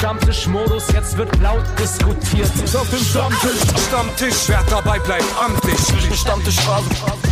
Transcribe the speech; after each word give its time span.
Stammtischmodus, 0.00 0.90
jetzt 0.94 1.14
wird 1.18 1.28
laut 1.42 1.62
diskutiert. 1.78 2.50
Auf 2.74 2.88
dem 2.88 3.00
Stammtisch, 3.00 3.60
Stammtisch, 3.86 4.48
wer 4.48 4.62
dabei 4.70 4.98
bleibt, 4.98 5.26
amtlich. 5.38 5.78
Stammtisch 6.18 6.56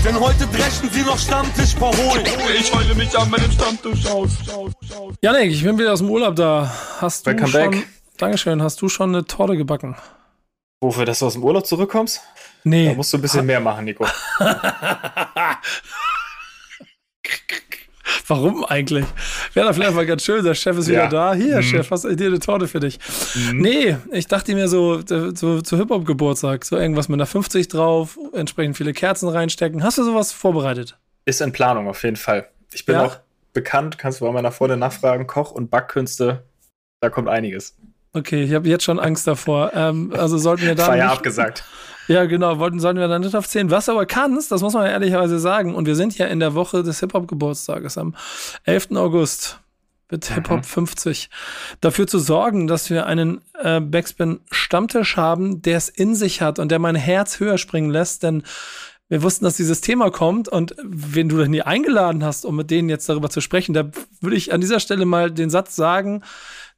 Denn 0.05 0.21
heute 0.21 0.47
brechen 0.49 0.91
sie 0.93 1.01
noch 1.01 1.19
Stammtisch 1.19 1.75
verholen. 1.75 2.27
Ich 2.61 2.71
heule 2.75 2.95
mich 2.95 3.19
an 3.19 3.31
meinem 3.31 3.51
Stammtisch 3.51 4.07
aus. 4.09 4.33
Janik, 5.23 5.51
ich 5.51 5.65
bin 5.65 5.79
wieder 5.79 5.95
aus 5.95 6.01
dem 6.01 6.11
Urlaub 6.11 6.37
da. 6.37 6.71
Hast 7.01 7.27
du 7.27 7.31
Welcome 7.31 7.49
schon, 7.49 7.71
back. 7.71 7.89
Dankeschön, 8.19 8.63
hast 8.63 8.83
du 8.83 8.91
schon 8.91 9.15
eine 9.15 9.25
Torte 9.25 9.57
gebacken? 9.57 9.97
Wofür, 10.83 11.07
dass 11.07 11.21
du 11.21 11.27
aus 11.27 11.33
dem 11.33 11.45
Urlaub 11.45 11.65
zurückkommst? 11.65 12.21
Nee. 12.65 12.91
Da 12.91 12.95
musst 12.95 13.15
du 13.15 13.17
ein 13.17 13.23
bisschen 13.23 13.47
mehr 13.47 13.61
machen, 13.61 13.87
Nico. 13.87 14.07
Warum 18.29 18.65
eigentlich? 18.65 19.07
Wäre 19.55 19.67
doch 19.69 19.75
vielleicht 19.75 19.95
mal 19.95 20.05
ganz 20.07 20.23
schön, 20.23 20.45
der 20.45 20.55
Chef 20.55 20.77
ist 20.79 20.89
wieder 20.89 21.05
Ja. 21.05 21.09
da. 21.09 21.35
Hier, 21.35 21.57
Mhm. 21.57 21.63
Chef, 21.63 21.91
hast 21.91 22.05
du 22.05 22.15
dir 22.15 22.27
eine 22.29 22.39
Torte 22.39 22.69
für 22.69 22.79
dich? 22.81 22.99
Nee, 23.53 23.97
ich 24.13 24.27
dachte 24.27 24.55
mir 24.55 24.69
so, 24.69 24.99
äh, 25.01 25.35
so 25.35 25.61
zu 25.63 25.77
Hip-Hop-Geburtstag, 25.79 26.65
so 26.65 26.77
irgendwas 26.77 27.09
mit 27.09 27.17
einer 27.17 27.27
50 27.27 27.69
drauf, 27.69 28.19
entsprechend 28.35 28.77
viele 28.77 28.93
Kerzen 28.93 29.29
reinstecken. 29.29 29.83
Hast 29.83 29.99
du 29.99 30.05
sowas 30.05 30.33
vorbereitet? 30.33 30.99
Ist 31.25 31.41
in 31.41 31.53
Planung 31.53 31.89
auf 31.89 32.03
jeden 32.05 32.17
Fall. 32.17 32.49
Ich 32.73 32.85
bin 32.85 32.97
Ja? 32.97 33.05
auch 33.07 33.17
bekannt, 33.55 33.99
kannst 33.99 34.21
du 34.21 34.27
bei 34.27 34.33
meiner 34.33 34.53
Freundin 34.53 34.79
nachfragen, 34.79 35.27
Koch- 35.27 35.53
und 35.53 35.71
Backkünste, 35.71 36.45
da 37.01 37.09
kommt 37.11 37.29
einiges. 37.29 37.77
Okay, 38.13 38.43
ich 38.43 38.53
habe 38.55 38.69
jetzt 38.69 38.85
schon 38.85 38.99
Angst 38.99 39.27
davor. 39.27 39.73
Ähm, 39.75 40.13
also 40.17 40.39
sollten 40.39 40.63
wir 40.67 40.75
da 40.75 40.85
Feier 40.87 41.05
nicht, 41.07 41.13
abgesagt. 41.17 41.65
Ja, 42.09 42.25
genau, 42.25 42.59
wollten, 42.59 42.81
sollten 42.81 42.99
wir 42.99 43.07
da 43.07 43.19
nicht 43.19 43.37
aufzählen. 43.37 43.71
Was 43.71 43.87
du 43.87 43.93
aber 43.93 44.07
kannst, 44.07 44.51
das 44.51 44.63
muss 44.63 44.75
man 44.75 44.87
ja 44.87 44.93
ehrlicherweise 44.93 45.39
sagen. 45.39 45.75
Und 45.75 45.87
wir 45.87 45.95
sind 45.95 46.17
ja 46.19 46.27
in 46.27 46.41
der 46.41 46.55
Woche 46.55 46.83
des 46.83 47.01
Hip-Hop-Geburtstages 47.01 47.99
am 47.99 48.15
11. 48.65 48.93
August 48.97 49.61
wird 50.09 50.27
Hip-Hop 50.27 50.65
50. 50.65 51.29
Dafür 51.81 52.07
zu 52.07 52.19
sorgen, 52.19 52.67
dass 52.67 52.89
wir 52.91 53.07
einen 53.07 53.43
äh, 53.63 53.81
Backspin-Stammtisch 53.81 55.17
haben, 55.17 55.63
der 55.63 55.77
es 55.77 55.89
in 55.89 56.15
sich 56.15 56.41
hat 56.41 56.59
und 56.59 56.71
der 56.71 56.79
mein 56.79 56.95
Herz 56.95 57.41
höher 57.41 57.59
springen 57.59 57.91
lässt, 57.91 58.23
denn 58.23 58.43
wir 59.11 59.23
wussten, 59.23 59.45
dass 59.45 59.57
dieses 59.57 59.81
Thema 59.81 60.11
kommt 60.11 60.49
und 60.49 60.75
wenn 60.83 61.31
du 61.31 61.39
dann 61.39 61.51
nie 61.51 61.63
eingeladen 61.63 62.25
hast, 62.25 62.45
um 62.45 62.57
mit 62.57 62.71
denen 62.71 62.91
jetzt 62.91 63.09
darüber 63.09 63.31
zu 63.31 63.41
sprechen, 63.41 63.73
da 63.73 63.91
würde 64.21 64.37
ich 64.37 64.53
an 64.53 64.61
dieser 64.61 64.81
Stelle 64.81 65.07
mal 65.07 65.31
den 65.31 65.49
Satz 65.49 65.77
sagen, 65.77 66.23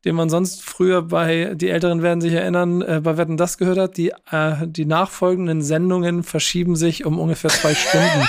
den 0.04 0.14
man 0.14 0.30
sonst 0.30 0.62
früher 0.62 1.02
bei, 1.02 1.52
die 1.54 1.68
Älteren 1.68 2.02
werden 2.02 2.20
sich 2.20 2.32
erinnern, 2.32 2.80
äh, 2.82 3.00
bei 3.02 3.16
Wetten 3.16 3.36
das 3.36 3.58
gehört 3.58 3.78
hat, 3.78 3.96
die, 3.96 4.12
äh, 4.30 4.54
die 4.66 4.86
nachfolgenden 4.86 5.62
Sendungen 5.62 6.22
verschieben 6.22 6.74
sich 6.76 7.04
um 7.04 7.18
ungefähr 7.18 7.50
zwei 7.50 7.74
Stunden. 7.74 8.26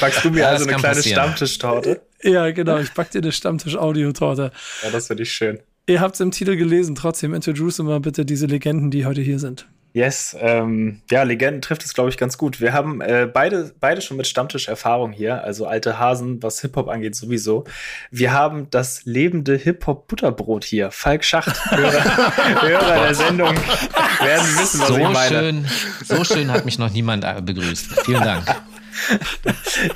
Backst 0.00 0.24
du 0.24 0.30
mir 0.30 0.40
Ja, 0.40 0.48
also 0.48 0.64
eine 0.66 0.76
kleine 0.76 0.96
passieren. 0.96 1.20
Stammtischtorte? 1.22 2.00
ja, 2.22 2.50
genau, 2.52 2.78
ich 2.78 2.92
back 2.92 3.10
dir 3.10 3.20
eine 3.20 3.32
Stammtisch-Audiotorte. 3.32 4.52
Ja, 4.82 4.90
das 4.90 5.08
finde 5.08 5.24
ich 5.24 5.32
schön. 5.32 5.58
Ihr 5.86 6.00
habt 6.00 6.14
es 6.14 6.20
im 6.20 6.30
Titel 6.30 6.56
gelesen, 6.56 6.94
trotzdem 6.94 7.34
introduce 7.34 7.80
mal 7.80 7.98
bitte 8.00 8.24
diese 8.24 8.46
Legenden, 8.46 8.90
die 8.90 9.04
heute 9.06 9.20
hier 9.20 9.38
sind. 9.40 9.66
Yes, 9.94 10.34
ähm, 10.40 11.02
ja, 11.10 11.22
Legenden 11.22 11.60
trifft 11.60 11.84
es, 11.84 11.92
glaube 11.92 12.08
ich, 12.08 12.16
ganz 12.16 12.38
gut. 12.38 12.62
Wir 12.62 12.72
haben 12.72 13.02
äh, 13.02 13.28
beide, 13.30 13.74
beide 13.78 14.00
schon 14.00 14.16
mit 14.16 14.26
Stammtisch-Erfahrung 14.26 15.12
hier, 15.12 15.44
also 15.44 15.66
alte 15.66 15.98
Hasen, 15.98 16.42
was 16.42 16.62
Hip-Hop 16.62 16.88
angeht, 16.88 17.14
sowieso. 17.14 17.64
Wir 18.10 18.32
haben 18.32 18.68
das 18.70 19.04
lebende 19.04 19.54
Hip-Hop-Butterbrot 19.54 20.64
hier. 20.64 20.90
Falk 20.90 21.24
Schacht, 21.24 21.70
Hörer, 21.70 22.62
Hörer 22.62 23.02
der 23.04 23.14
Sendung, 23.14 23.54
werden 23.54 24.58
wissen, 24.58 24.80
was 24.80 24.88
So 24.88 24.96
ich 24.96 25.08
meine. 25.08 25.28
schön, 25.28 25.66
so 26.04 26.24
schön 26.24 26.50
hat 26.50 26.64
mich 26.64 26.78
noch 26.78 26.90
niemand 26.90 27.24
äh, 27.24 27.42
begrüßt. 27.42 28.04
Vielen 28.04 28.22
Dank. 28.22 28.44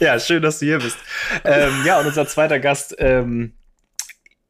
Ja, 0.00 0.19
schön, 0.19 0.42
dass 0.42 0.58
du 0.58 0.64
hier 0.67 0.78
bist. 0.78 0.97
Ähm, 1.44 1.83
ja, 1.84 2.00
und 2.00 2.06
unser 2.06 2.27
zweiter 2.27 2.58
Gast, 2.58 2.94
ähm, 2.98 3.52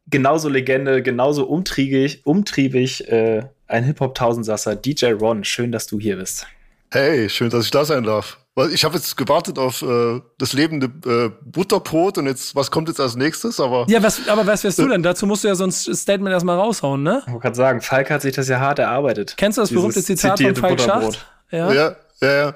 genauso 0.07 0.49
Legende, 0.49 1.03
genauso 1.03 1.47
umtriebig, 1.47 2.25
umtriebig, 2.25 3.09
äh, 3.09 3.49
ein 3.69 3.85
Hip-Hop-Tausendsasser, 3.85 4.77
DJ 4.77 5.13
Ron. 5.13 5.45
Schön, 5.45 5.73
dass 5.73 5.87
du 5.87 5.99
hier 5.99 6.17
bist. 6.17 6.47
Hey, 6.91 7.29
schön, 7.29 7.51
dass 7.51 7.65
ich 7.65 7.71
da 7.71 7.85
sein 7.85 8.05
darf. 8.05 8.39
Weil 8.55 8.73
Ich 8.73 8.85
habe 8.85 8.95
jetzt 8.95 9.17
gewartet 9.17 9.59
auf 9.59 9.83
äh, 9.83 10.21
das 10.39 10.53
lebende 10.55 10.87
äh, 11.05 11.31
Butterbrot 11.45 12.17
und 12.19 12.27
jetzt, 12.27 12.55
was 12.55 12.71
kommt 12.71 12.89
jetzt 12.89 13.01
als 13.01 13.17
nächstes? 13.17 13.61
Aber 13.61 13.85
Ja, 13.89 14.03
was, 14.03 14.27
aber 14.29 14.47
was 14.47 14.65
wärst 14.65 14.79
du 14.79 14.89
denn? 14.89 15.03
Dazu 15.03 15.27
musst 15.27 15.45
du 15.45 15.49
ja 15.49 15.55
so 15.55 15.65
ein 15.65 15.73
Statement 15.73 16.33
erstmal 16.33 16.57
raushauen, 16.57 17.03
ne? 17.03 17.23
Ich 17.27 17.33
wollte 17.33 17.43
gerade 17.43 17.57
sagen, 17.57 17.81
Falk 17.83 18.11
hat 18.11 18.23
sich 18.23 18.35
das 18.35 18.49
ja 18.49 18.61
hart 18.61 18.79
erarbeitet. 18.79 19.35
Kennst 19.37 19.59
du 19.59 19.63
das 19.63 19.71
berühmte 19.71 20.03
Zitat 20.03 20.41
von 20.41 20.57
Falk. 20.57 20.81
Schacht? 20.81 21.27
Ja. 21.51 21.73
ja, 21.73 21.97
ja, 22.23 22.33
ja. 22.33 22.55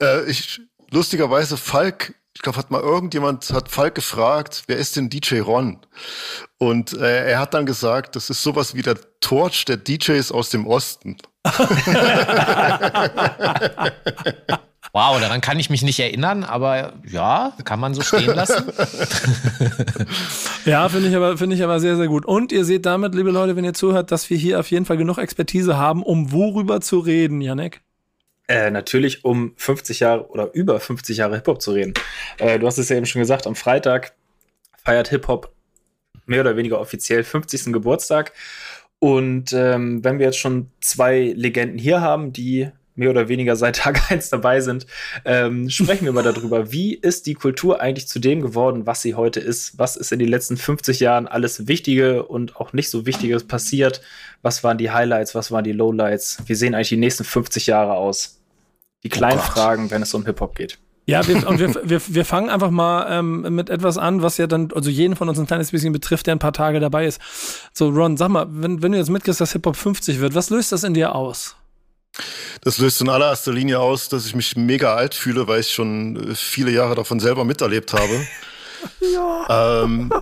Äh, 0.00 0.30
ich, 0.30 0.60
lustigerweise, 0.90 1.56
Falk, 1.56 2.14
ich 2.34 2.42
glaube, 2.42 2.58
hat 2.58 2.70
mal 2.70 2.80
irgendjemand, 2.80 3.52
hat 3.52 3.68
Falk 3.68 3.94
gefragt, 3.94 4.64
wer 4.66 4.76
ist 4.76 4.96
denn 4.96 5.10
DJ 5.10 5.40
Ron? 5.40 5.78
Und 6.58 6.94
äh, 6.94 7.30
er 7.30 7.38
hat 7.38 7.54
dann 7.54 7.66
gesagt, 7.66 8.16
das 8.16 8.30
ist 8.30 8.42
sowas 8.42 8.74
wie 8.74 8.82
der 8.82 8.96
Torch 9.20 9.64
der 9.64 9.76
DJs 9.76 10.32
aus 10.32 10.50
dem 10.50 10.66
Osten. 10.66 11.16
Wow, 14.94 15.18
daran 15.20 15.40
kann 15.40 15.58
ich 15.58 15.70
mich 15.70 15.80
nicht 15.80 15.98
erinnern, 16.00 16.44
aber 16.44 16.92
ja, 17.08 17.54
kann 17.64 17.80
man 17.80 17.94
so 17.94 18.02
stehen 18.02 18.34
lassen. 18.34 18.64
Ja, 20.64 20.88
finde 20.88 21.08
ich, 21.08 21.16
aber 21.16 21.36
finde 21.38 21.56
ich 21.56 21.64
aber 21.64 21.80
sehr, 21.80 21.96
sehr 21.96 22.06
gut. 22.06 22.24
Und 22.24 22.52
ihr 22.52 22.64
seht 22.64 22.86
damit, 22.86 23.16
liebe 23.16 23.32
Leute, 23.32 23.56
wenn 23.56 23.64
ihr 23.64 23.74
zuhört, 23.74 24.12
dass 24.12 24.30
wir 24.30 24.36
hier 24.36 24.60
auf 24.60 24.70
jeden 24.70 24.84
Fall 24.84 24.96
genug 24.96 25.18
Expertise 25.18 25.76
haben, 25.76 26.04
um 26.04 26.30
worüber 26.30 26.80
zu 26.80 27.00
reden, 27.00 27.40
Janek. 27.40 27.80
Äh, 28.48 28.70
natürlich, 28.70 29.24
um 29.24 29.54
50 29.56 30.00
Jahre 30.00 30.28
oder 30.28 30.52
über 30.52 30.80
50 30.80 31.16
Jahre 31.16 31.36
Hip-Hop 31.36 31.62
zu 31.62 31.72
reden. 31.72 31.94
Äh, 32.38 32.58
du 32.58 32.66
hast 32.66 32.78
es 32.78 32.88
ja 32.88 32.96
eben 32.96 33.06
schon 33.06 33.20
gesagt, 33.20 33.46
am 33.46 33.54
Freitag 33.54 34.14
feiert 34.84 35.08
Hip-Hop 35.08 35.52
mehr 36.26 36.40
oder 36.40 36.56
weniger 36.56 36.80
offiziell 36.80 37.24
50. 37.24 37.72
Geburtstag. 37.72 38.32
Und 38.98 39.52
ähm, 39.52 40.04
wenn 40.04 40.18
wir 40.18 40.26
jetzt 40.26 40.38
schon 40.38 40.70
zwei 40.80 41.32
Legenden 41.36 41.78
hier 41.78 42.00
haben, 42.00 42.32
die 42.32 42.70
mehr 42.94 43.10
oder 43.10 43.28
weniger 43.28 43.56
seit 43.56 43.76
Tag 43.82 44.10
1 44.10 44.30
dabei 44.30 44.60
sind, 44.60 44.86
ähm, 45.24 45.68
sprechen 45.70 46.04
wir 46.04 46.12
mal 46.12 46.22
darüber, 46.32 46.72
wie 46.72 46.94
ist 46.94 47.26
die 47.26 47.34
Kultur 47.34 47.80
eigentlich 47.80 48.08
zu 48.08 48.18
dem 48.18 48.40
geworden, 48.40 48.86
was 48.86 49.02
sie 49.02 49.14
heute 49.14 49.40
ist? 49.40 49.78
Was 49.78 49.96
ist 49.96 50.12
in 50.12 50.18
den 50.18 50.28
letzten 50.28 50.56
50 50.56 51.00
Jahren 51.00 51.26
alles 51.26 51.66
Wichtige 51.68 52.24
und 52.24 52.56
auch 52.56 52.72
nicht 52.72 52.90
so 52.90 53.06
Wichtiges 53.06 53.44
passiert? 53.44 54.00
Was 54.42 54.64
waren 54.64 54.78
die 54.78 54.90
Highlights, 54.90 55.34
was 55.34 55.50
waren 55.50 55.64
die 55.64 55.72
Lowlights? 55.72 56.38
Wie 56.46 56.54
sehen 56.54 56.74
eigentlich 56.74 56.90
die 56.90 56.96
nächsten 56.96 57.24
50 57.24 57.66
Jahre 57.66 57.94
aus? 57.94 58.40
Die 59.04 59.08
kleinen 59.08 59.38
Gott. 59.38 59.46
Fragen, 59.46 59.90
wenn 59.90 60.02
es 60.02 60.14
um 60.14 60.24
Hip-Hop 60.24 60.54
geht. 60.54 60.78
Ja, 61.04 61.26
wir, 61.26 61.48
und 61.48 61.58
wir, 61.58 61.74
wir, 61.82 62.00
wir 62.06 62.24
fangen 62.24 62.48
einfach 62.48 62.70
mal 62.70 63.06
ähm, 63.10 63.54
mit 63.54 63.70
etwas 63.70 63.98
an, 63.98 64.22
was 64.22 64.36
ja 64.36 64.46
dann, 64.46 64.68
also 64.72 64.88
jeden 64.88 65.16
von 65.16 65.28
uns 65.28 65.38
ein 65.38 65.48
kleines 65.48 65.72
bisschen 65.72 65.92
betrifft, 65.92 66.28
der 66.28 66.36
ein 66.36 66.38
paar 66.38 66.52
Tage 66.52 66.78
dabei 66.78 67.06
ist. 67.06 67.20
So, 67.72 67.88
Ron, 67.88 68.16
sag 68.16 68.28
mal, 68.28 68.46
wenn, 68.48 68.82
wenn 68.82 68.92
du 68.92 68.98
jetzt 68.98 69.10
mitkriegst, 69.10 69.40
dass 69.40 69.52
Hip-Hop 69.52 69.76
50 69.76 70.20
wird, 70.20 70.36
was 70.36 70.50
löst 70.50 70.70
das 70.70 70.84
in 70.84 70.94
dir 70.94 71.16
aus? 71.16 71.56
Das 72.60 72.78
löst 72.78 73.00
in 73.00 73.08
allererster 73.08 73.52
Linie 73.52 73.80
aus, 73.80 74.08
dass 74.08 74.26
ich 74.26 74.34
mich 74.34 74.56
mega 74.56 74.94
alt 74.94 75.14
fühle, 75.14 75.48
weil 75.48 75.60
ich 75.60 75.72
schon 75.72 76.30
äh, 76.30 76.34
viele 76.34 76.70
Jahre 76.70 76.94
davon 76.94 77.20
selber 77.20 77.44
miterlebt 77.44 77.92
habe. 77.92 78.26
ähm, 79.48 80.12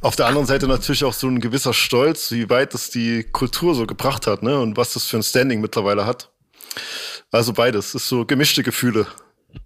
auf 0.00 0.16
der 0.16 0.26
anderen 0.26 0.46
Seite 0.46 0.66
natürlich 0.66 1.04
auch 1.04 1.12
so 1.12 1.28
ein 1.28 1.40
gewisser 1.40 1.72
Stolz, 1.72 2.32
wie 2.32 2.50
weit 2.50 2.74
das 2.74 2.90
die 2.90 3.24
Kultur 3.24 3.74
so 3.74 3.86
gebracht 3.86 4.26
hat, 4.26 4.42
ne? 4.42 4.58
Und 4.58 4.76
was 4.76 4.94
das 4.94 5.04
für 5.04 5.16
ein 5.16 5.22
Standing 5.22 5.60
mittlerweile 5.60 6.06
hat. 6.06 6.30
Also 7.32 7.52
beides, 7.52 7.94
ist 7.94 8.08
so 8.08 8.24
gemischte 8.24 8.62
Gefühle. 8.62 9.06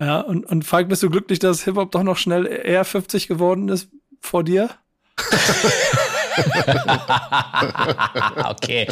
Ja, 0.01 0.21
und, 0.21 0.45
und 0.47 0.65
Falk, 0.65 0.89
bist 0.89 1.03
du 1.03 1.11
glücklich, 1.11 1.39
dass 1.39 1.65
Hip-Hop 1.65 1.93
doch 1.93 2.03
noch 2.03 2.17
schnell 2.17 2.47
eher 2.47 2.85
50 2.85 3.29
geworden 3.29 3.69
ist 3.69 3.89
vor 4.21 4.45
dir? 4.45 4.71
okay. 8.45 8.87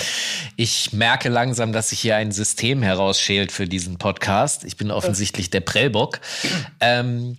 Ich 0.57 0.93
merke 0.93 1.29
langsam, 1.29 1.73
dass 1.73 1.91
sich 1.91 2.01
hier 2.01 2.17
ein 2.17 2.33
System 2.33 2.83
herausschält 2.83 3.53
für 3.53 3.67
diesen 3.67 3.99
Podcast. 3.99 4.65
Ich 4.65 4.77
bin 4.77 4.91
offensichtlich 4.91 5.51
der 5.51 5.61
Prellbock. 5.61 6.21
Ähm, 6.81 7.39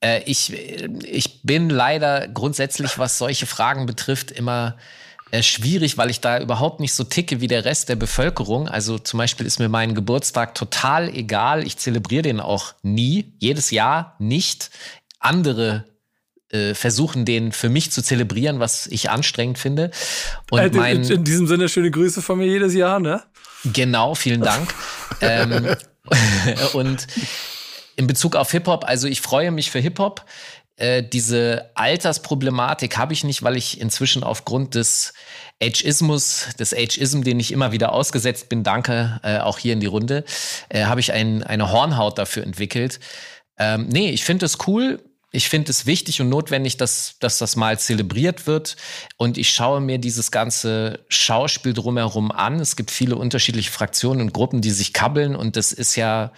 äh, 0.00 0.22
ich, 0.24 0.52
ich 0.52 1.42
bin 1.42 1.70
leider 1.70 2.28
grundsätzlich, 2.28 2.98
was 2.98 3.18
solche 3.18 3.46
Fragen 3.46 3.86
betrifft, 3.86 4.30
immer 4.30 4.76
äh, 5.30 5.42
schwierig, 5.42 5.96
weil 5.96 6.10
ich 6.10 6.20
da 6.20 6.40
überhaupt 6.40 6.80
nicht 6.80 6.92
so 6.92 7.04
ticke 7.04 7.40
wie 7.40 7.46
der 7.46 7.64
Rest 7.64 7.88
der 7.88 7.96
Bevölkerung. 7.96 8.68
Also 8.68 8.98
zum 8.98 9.18
Beispiel 9.18 9.46
ist 9.46 9.60
mir 9.60 9.68
mein 9.68 9.94
Geburtstag 9.94 10.54
total 10.54 11.08
egal. 11.08 11.66
Ich 11.66 11.76
zelebriere 11.76 12.22
den 12.22 12.40
auch 12.40 12.74
nie, 12.82 13.32
jedes 13.38 13.70
Jahr 13.70 14.16
nicht. 14.18 14.70
Andere 15.20 15.84
äh, 16.50 16.74
versuchen, 16.74 17.24
den 17.24 17.52
für 17.52 17.68
mich 17.68 17.92
zu 17.92 18.02
zelebrieren, 18.02 18.60
was 18.60 18.86
ich 18.86 19.10
anstrengend 19.10 19.58
finde. 19.58 19.90
Und 20.50 20.60
Äh, 20.60 20.66
in, 20.66 20.76
mein, 20.76 21.04
in 21.04 21.24
diesem 21.24 21.46
Sinne 21.46 21.68
schöne 21.68 21.90
Grüße 21.90 22.22
von 22.22 22.38
mir 22.38 22.46
jedes 22.46 22.74
Jahr, 22.74 23.00
ne? 23.00 23.22
Genau, 23.64 24.14
vielen 24.14 24.40
Dank. 24.40 24.72
ähm, 25.20 25.76
und 26.72 27.06
in 27.96 28.06
Bezug 28.06 28.36
auf 28.36 28.50
Hip-Hop, 28.50 28.84
also 28.84 29.06
ich 29.06 29.20
freue 29.20 29.50
mich 29.50 29.70
für 29.70 29.78
Hip-Hop. 29.78 30.24
Äh, 30.76 31.02
diese 31.02 31.70
Altersproblematik 31.74 32.96
habe 32.96 33.12
ich 33.12 33.22
nicht, 33.22 33.42
weil 33.42 33.56
ich 33.56 33.80
inzwischen 33.80 34.24
aufgrund 34.24 34.74
des 34.74 35.12
Ageismus, 35.62 36.48
des 36.58 36.72
Ageism, 36.72 37.22
den 37.22 37.38
ich 37.38 37.52
immer 37.52 37.70
wieder 37.70 37.92
ausgesetzt 37.92 38.48
bin, 38.48 38.64
danke 38.64 39.20
äh, 39.22 39.38
auch 39.38 39.58
hier 39.58 39.74
in 39.74 39.80
die 39.80 39.86
Runde, 39.86 40.24
äh, 40.70 40.84
habe 40.84 41.00
ich 41.00 41.12
ein, 41.12 41.42
eine 41.42 41.70
Hornhaut 41.70 42.16
dafür 42.16 42.44
entwickelt. 42.44 42.98
Ähm, 43.58 43.88
nee, 43.88 44.10
ich 44.10 44.24
finde 44.24 44.46
es 44.46 44.56
cool. 44.66 45.02
Ich 45.32 45.48
finde 45.48 45.70
es 45.70 45.86
wichtig 45.86 46.20
und 46.20 46.28
notwendig, 46.28 46.76
dass, 46.76 47.16
dass 47.20 47.38
das 47.38 47.54
mal 47.54 47.78
zelebriert 47.78 48.46
wird. 48.48 48.76
Und 49.16 49.38
ich 49.38 49.50
schaue 49.50 49.80
mir 49.80 49.98
dieses 49.98 50.32
ganze 50.32 51.04
Schauspiel 51.08 51.72
drumherum 51.72 52.32
an. 52.32 52.58
Es 52.58 52.74
gibt 52.74 52.90
viele 52.90 53.14
unterschiedliche 53.14 53.70
Fraktionen 53.70 54.22
und 54.22 54.32
Gruppen, 54.32 54.60
die 54.60 54.70
sich 54.70 54.92
kabbeln. 54.92 55.36
Und 55.36 55.56
das 55.56 55.70
ist 55.70 55.94
ja, 55.94 56.32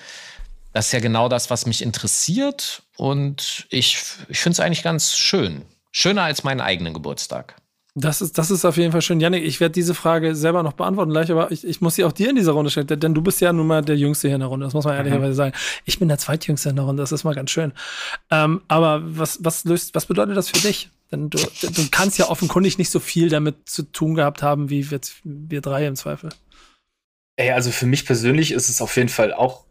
das 0.74 0.86
ist 0.86 0.92
ja 0.92 1.00
genau 1.00 1.30
das, 1.30 1.48
was 1.48 1.64
mich 1.64 1.80
interessiert. 1.80 2.82
Und 2.96 3.66
ich, 3.70 3.98
ich 4.28 4.40
finde 4.40 4.54
es 4.54 4.60
eigentlich 4.60 4.82
ganz 4.82 5.16
schön. 5.16 5.64
Schöner 5.90 6.24
als 6.24 6.44
meinen 6.44 6.60
eigenen 6.60 6.92
Geburtstag. 6.92 7.61
Das 7.94 8.22
ist, 8.22 8.38
das 8.38 8.50
ist 8.50 8.64
auf 8.64 8.78
jeden 8.78 8.90
Fall 8.90 9.02
schön. 9.02 9.20
Janik, 9.20 9.44
ich 9.44 9.60
werde 9.60 9.74
diese 9.74 9.94
Frage 9.94 10.34
selber 10.34 10.62
noch 10.62 10.72
beantworten 10.72 11.10
gleich, 11.10 11.30
aber 11.30 11.52
ich, 11.52 11.66
ich 11.66 11.82
muss 11.82 11.96
sie 11.96 12.04
auch 12.04 12.12
dir 12.12 12.30
in 12.30 12.36
dieser 12.36 12.52
Runde 12.52 12.70
stellen, 12.70 12.86
denn 12.86 13.12
du 13.12 13.20
bist 13.20 13.42
ja 13.42 13.52
nun 13.52 13.66
mal 13.66 13.82
der 13.82 13.98
Jüngste 13.98 14.28
hier 14.28 14.36
in 14.36 14.40
der 14.40 14.48
Runde, 14.48 14.64
das 14.64 14.72
muss 14.72 14.86
man 14.86 14.96
ehrlicherweise 14.96 15.32
mhm. 15.32 15.36
sagen. 15.36 15.52
Ich 15.84 15.98
bin 15.98 16.08
der 16.08 16.16
Zweitjüngste 16.16 16.70
in 16.70 16.76
der 16.76 16.86
Runde, 16.86 17.02
das 17.02 17.12
ist 17.12 17.24
mal 17.24 17.34
ganz 17.34 17.50
schön. 17.50 17.72
Ähm, 18.30 18.62
aber 18.68 19.02
was, 19.04 19.44
was 19.44 19.64
löst, 19.64 19.94
was 19.94 20.06
bedeutet 20.06 20.38
das 20.38 20.48
für 20.48 20.66
dich? 20.66 20.88
Denn 21.10 21.28
du, 21.28 21.36
du 21.36 21.88
kannst 21.90 22.18
ja 22.18 22.30
offenkundig 22.30 22.78
nicht 22.78 22.90
so 22.90 22.98
viel 22.98 23.28
damit 23.28 23.68
zu 23.68 23.82
tun 23.82 24.14
gehabt 24.14 24.42
haben, 24.42 24.70
wie 24.70 24.90
wir, 24.90 25.00
wir 25.24 25.60
drei 25.60 25.86
im 25.86 25.94
Zweifel. 25.94 26.30
Ey, 27.36 27.50
also 27.50 27.70
für 27.70 27.86
mich 27.86 28.06
persönlich 28.06 28.52
ist 28.52 28.70
es 28.70 28.80
auf 28.80 28.96
jeden 28.96 29.10
Fall 29.10 29.34
auch 29.34 29.64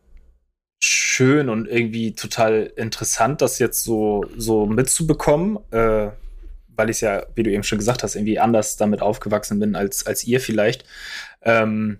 schön 0.83 1.49
und 1.49 1.67
irgendwie 1.67 2.13
total 2.13 2.71
interessant, 2.75 3.41
das 3.41 3.57
jetzt 3.57 3.83
so, 3.83 4.25
so 4.37 4.67
mitzubekommen. 4.67 5.57
Äh, 5.71 6.11
weil 6.81 6.89
ich 6.89 6.97
es 6.97 7.01
ja, 7.01 7.27
wie 7.35 7.43
du 7.43 7.51
eben 7.51 7.61
schon 7.61 7.77
gesagt 7.77 8.01
hast, 8.01 8.15
irgendwie 8.15 8.39
anders 8.39 8.75
damit 8.75 9.03
aufgewachsen 9.03 9.59
bin 9.59 9.75
als, 9.75 10.07
als 10.07 10.23
ihr 10.23 10.41
vielleicht. 10.41 10.83
Ähm, 11.43 11.99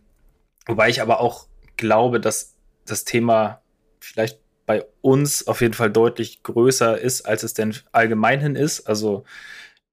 wobei 0.66 0.90
ich 0.90 1.04
aber 1.04 1.20
auch 1.20 1.46
glaube, 1.78 2.20
dass 2.20 2.56
das 2.88 3.04
Thema 3.04 3.62
vielleicht 4.00 4.40
bei 4.66 4.84
uns 5.02 5.46
auf 5.46 5.62
jeden 5.62 5.76
Fall 5.76 5.92
deutlich 5.92 6.42
größer 6.42 6.98
ist, 7.00 7.22
als 7.28 7.44
es 7.44 7.54
denn 7.54 7.76
allgemeinhin 7.92 8.56
ist. 8.56 8.88
Also 8.88 9.24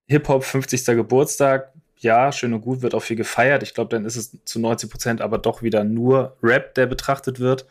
Hip-Hop 0.06 0.42
50. 0.42 0.86
Geburtstag, 0.86 1.74
ja, 1.98 2.32
schön 2.32 2.54
und 2.54 2.62
gut, 2.62 2.80
wird 2.80 2.94
auch 2.94 3.02
viel 3.02 3.16
gefeiert. 3.16 3.62
Ich 3.62 3.74
glaube, 3.74 3.90
dann 3.90 4.06
ist 4.06 4.16
es 4.16 4.38
zu 4.46 4.58
90 4.58 4.88
Prozent 4.88 5.20
aber 5.20 5.36
doch 5.36 5.60
wieder 5.60 5.84
nur 5.84 6.38
Rap, 6.42 6.74
der 6.76 6.86
betrachtet 6.86 7.40
wird. 7.40 7.66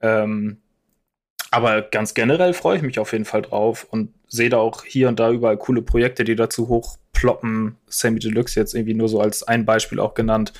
Ähm, 0.00 0.60
aber 1.52 1.82
ganz 1.82 2.14
generell 2.14 2.54
freue 2.54 2.78
ich 2.78 2.82
mich 2.82 2.98
auf 2.98 3.12
jeden 3.12 3.24
Fall 3.24 3.42
drauf 3.42 3.86
und 3.88 4.12
sehe 4.28 4.50
da 4.50 4.58
auch 4.58 4.84
hier 4.84 5.08
und 5.08 5.20
da 5.20 5.30
überall 5.30 5.56
coole 5.56 5.82
Projekte, 5.82 6.24
die 6.24 6.36
dazu 6.36 6.68
hochploppen. 6.68 7.76
Sammy 7.86 8.18
Deluxe 8.18 8.58
jetzt 8.58 8.74
irgendwie 8.74 8.94
nur 8.94 9.08
so 9.08 9.20
als 9.20 9.42
ein 9.42 9.64
Beispiel 9.64 10.00
auch 10.00 10.14
genannt, 10.14 10.52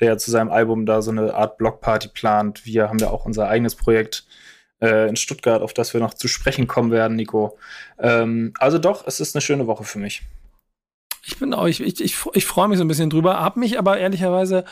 der 0.00 0.08
ja 0.08 0.18
zu 0.18 0.30
seinem 0.30 0.50
Album 0.50 0.86
da 0.86 1.02
so 1.02 1.10
eine 1.10 1.34
Art 1.34 1.58
Blockparty 1.58 2.08
plant. 2.08 2.64
Wir 2.66 2.88
haben 2.88 2.98
ja 2.98 3.10
auch 3.10 3.24
unser 3.24 3.48
eigenes 3.48 3.74
Projekt 3.74 4.26
äh, 4.80 5.08
in 5.08 5.16
Stuttgart, 5.16 5.62
auf 5.62 5.72
das 5.72 5.94
wir 5.94 6.00
noch 6.00 6.14
zu 6.14 6.28
sprechen 6.28 6.66
kommen 6.66 6.90
werden, 6.90 7.16
Nico. 7.16 7.58
Ähm, 7.98 8.52
also 8.58 8.78
doch, 8.78 9.06
es 9.06 9.20
ist 9.20 9.34
eine 9.34 9.42
schöne 9.42 9.66
Woche 9.66 9.84
für 9.84 9.98
mich. 9.98 10.22
Ich 11.26 11.38
bin 11.38 11.54
auch, 11.54 11.66
ich, 11.66 11.80
ich, 11.80 12.02
ich, 12.02 12.16
ich 12.34 12.44
freue 12.44 12.68
mich 12.68 12.76
so 12.76 12.84
ein 12.84 12.88
bisschen 12.88 13.08
drüber, 13.08 13.40
habe 13.40 13.58
mich 13.58 13.78
aber 13.78 13.98
ehrlicherweise 13.98 14.64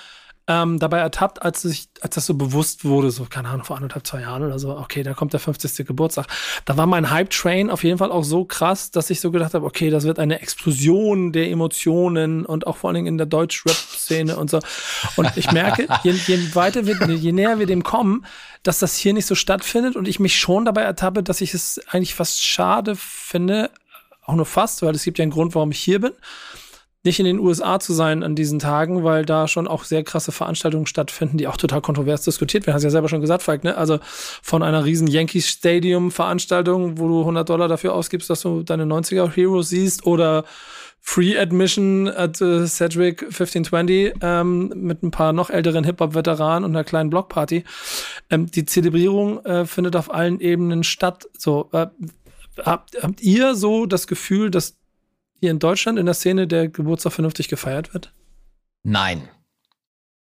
ähm, 0.48 0.80
dabei 0.80 0.98
ertappt, 0.98 1.42
als, 1.42 1.64
ich, 1.64 1.88
als 2.00 2.16
das 2.16 2.26
so 2.26 2.34
bewusst 2.34 2.84
wurde, 2.84 3.12
so, 3.12 3.26
keine 3.30 3.48
Ahnung, 3.48 3.64
vor 3.64 3.76
anderthalb, 3.76 4.06
zwei 4.06 4.22
Jahren 4.22 4.42
oder 4.42 4.58
so, 4.58 4.76
okay, 4.76 5.04
da 5.04 5.14
kommt 5.14 5.32
der 5.32 5.40
50. 5.40 5.86
Geburtstag. 5.86 6.26
Da 6.64 6.76
war 6.76 6.86
mein 6.86 7.10
Hype-Train 7.10 7.70
auf 7.70 7.84
jeden 7.84 7.98
Fall 7.98 8.10
auch 8.10 8.24
so 8.24 8.44
krass, 8.44 8.90
dass 8.90 9.10
ich 9.10 9.20
so 9.20 9.30
gedacht 9.30 9.54
habe, 9.54 9.64
okay, 9.64 9.90
das 9.90 10.04
wird 10.04 10.18
eine 10.18 10.40
Explosion 10.40 11.32
der 11.32 11.48
Emotionen 11.48 12.44
und 12.44 12.66
auch 12.66 12.76
vor 12.76 12.88
allen 12.88 12.96
Dingen 12.96 13.06
in 13.06 13.18
der 13.18 13.26
Deutsch-Rap-Szene 13.26 14.36
und 14.36 14.50
so. 14.50 14.58
Und 15.14 15.30
ich 15.36 15.52
merke, 15.52 15.86
je, 16.02 16.10
je 16.10 16.54
weiter 16.54 16.86
wir, 16.86 16.96
je 17.08 17.32
näher 17.32 17.60
wir 17.60 17.66
dem 17.66 17.84
kommen, 17.84 18.26
dass 18.64 18.80
das 18.80 18.96
hier 18.96 19.12
nicht 19.12 19.26
so 19.26 19.36
stattfindet 19.36 19.94
und 19.94 20.08
ich 20.08 20.18
mich 20.18 20.38
schon 20.38 20.64
dabei 20.64 20.82
ertappe, 20.82 21.22
dass 21.22 21.40
ich 21.40 21.54
es 21.54 21.80
eigentlich 21.88 22.14
fast 22.14 22.44
schade 22.44 22.96
finde, 22.96 23.70
auch 24.24 24.34
nur 24.34 24.46
fast, 24.46 24.82
weil 24.82 24.94
es 24.94 25.04
gibt 25.04 25.18
ja 25.18 25.22
einen 25.22 25.32
Grund, 25.32 25.54
warum 25.54 25.70
ich 25.70 25.78
hier 25.78 26.00
bin 26.00 26.12
nicht 27.04 27.18
in 27.18 27.26
den 27.26 27.40
USA 27.40 27.80
zu 27.80 27.92
sein 27.92 28.22
an 28.22 28.36
diesen 28.36 28.58
Tagen, 28.58 29.02
weil 29.02 29.24
da 29.24 29.48
schon 29.48 29.66
auch 29.66 29.84
sehr 29.84 30.04
krasse 30.04 30.30
Veranstaltungen 30.30 30.86
stattfinden, 30.86 31.36
die 31.36 31.48
auch 31.48 31.56
total 31.56 31.80
kontrovers 31.80 32.22
diskutiert 32.22 32.66
werden. 32.66 32.74
Hast 32.74 32.82
du 32.82 32.86
ja 32.86 32.92
selber 32.92 33.08
schon 33.08 33.20
gesagt, 33.20 33.42
Falk, 33.42 33.64
ne? 33.64 33.76
Also 33.76 33.98
von 34.02 34.62
einer 34.62 34.84
riesen 34.84 35.08
Yankees 35.08 35.48
Stadium 35.48 36.12
Veranstaltung, 36.12 36.98
wo 36.98 37.08
du 37.08 37.20
100 37.20 37.48
Dollar 37.48 37.68
dafür 37.68 37.94
ausgibst, 37.94 38.30
dass 38.30 38.42
du 38.42 38.62
deine 38.62 38.84
90er 38.84 39.30
Heroes 39.30 39.68
siehst 39.68 40.06
oder 40.06 40.44
Free 41.04 41.36
Admission 41.36 42.08
at 42.08 42.40
uh, 42.40 42.64
Cedric 42.64 43.22
1520 43.22 44.14
ähm, 44.20 44.72
mit 44.76 45.02
ein 45.02 45.10
paar 45.10 45.32
noch 45.32 45.50
älteren 45.50 45.82
Hip-Hop-Veteranen 45.82 46.64
und 46.64 46.70
einer 46.70 46.84
kleinen 46.84 47.10
Blockparty. 47.10 47.64
Ähm, 48.30 48.46
die 48.46 48.64
Zelebrierung 48.64 49.44
äh, 49.44 49.66
findet 49.66 49.96
auf 49.96 50.14
allen 50.14 50.38
Ebenen 50.38 50.84
statt. 50.84 51.28
So, 51.36 51.68
äh, 51.72 51.88
habt, 52.62 53.02
habt 53.02 53.20
ihr 53.20 53.56
so 53.56 53.86
das 53.86 54.06
Gefühl, 54.06 54.52
dass 54.52 54.76
hier 55.42 55.50
in 55.50 55.58
Deutschland 55.58 55.98
in 55.98 56.06
der 56.06 56.14
Szene 56.14 56.46
der 56.46 56.68
Geburtstag 56.68 57.14
vernünftig 57.14 57.48
gefeiert 57.48 57.92
wird? 57.92 58.12
Nein. 58.84 59.28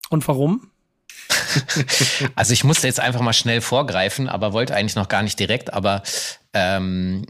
Und 0.09 0.27
warum? 0.27 0.71
also 2.35 2.51
ich 2.51 2.63
musste 2.63 2.87
jetzt 2.87 2.99
einfach 2.99 3.21
mal 3.21 3.31
schnell 3.31 3.61
vorgreifen, 3.61 4.27
aber 4.27 4.53
wollte 4.53 4.73
eigentlich 4.73 4.95
noch 4.95 5.09
gar 5.09 5.21
nicht 5.21 5.39
direkt, 5.39 5.71
aber 5.71 6.01
ähm, 6.53 7.27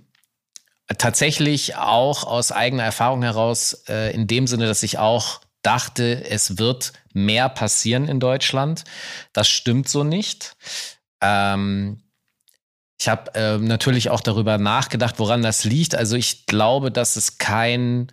tatsächlich 0.97 1.75
auch 1.75 2.23
aus 2.23 2.53
eigener 2.53 2.83
Erfahrung 2.83 3.21
heraus, 3.21 3.83
äh, 3.89 4.13
in 4.15 4.27
dem 4.27 4.47
Sinne, 4.47 4.65
dass 4.65 4.81
ich 4.83 4.97
auch 4.97 5.41
dachte, 5.61 6.23
es 6.29 6.57
wird 6.57 6.93
mehr 7.11 7.49
passieren 7.49 8.07
in 8.07 8.21
Deutschland. 8.21 8.85
Das 9.33 9.49
stimmt 9.49 9.89
so 9.89 10.05
nicht. 10.05 10.55
Ähm, 11.19 12.01
ich 12.99 13.09
habe 13.09 13.33
äh, 13.35 13.57
natürlich 13.57 14.09
auch 14.09 14.21
darüber 14.21 14.57
nachgedacht, 14.57 15.19
woran 15.19 15.41
das 15.41 15.63
liegt. 15.63 15.95
Also 15.95 16.15
ich 16.15 16.45
glaube, 16.45 16.91
dass 16.91 17.15
es 17.15 17.37
kein 17.37 18.11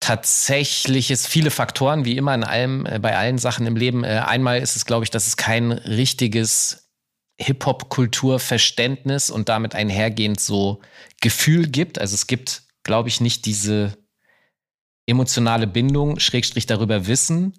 tatsächliches, 0.00 1.26
viele 1.26 1.50
Faktoren, 1.50 2.04
wie 2.04 2.16
immer 2.16 2.34
in 2.34 2.44
allem, 2.44 2.86
äh, 2.86 2.98
bei 2.98 3.16
allen 3.16 3.38
Sachen 3.38 3.66
im 3.66 3.76
Leben. 3.76 4.04
Äh, 4.04 4.22
einmal 4.24 4.60
ist 4.60 4.76
es, 4.76 4.84
glaube 4.84 5.04
ich, 5.04 5.10
dass 5.10 5.26
es 5.26 5.36
kein 5.36 5.72
richtiges 5.72 6.88
Hip-Hop-Kulturverständnis 7.40 9.30
und 9.30 9.48
damit 9.48 9.74
einhergehend 9.74 10.40
so 10.40 10.80
Gefühl 11.20 11.68
gibt. 11.68 12.00
Also 12.00 12.14
es 12.14 12.26
gibt, 12.26 12.62
glaube 12.82 13.08
ich, 13.08 13.20
nicht 13.20 13.46
diese 13.46 13.96
emotionale 15.06 15.66
Bindung, 15.66 16.18
Schrägstrich 16.18 16.66
darüber 16.66 17.06
Wissen. 17.06 17.54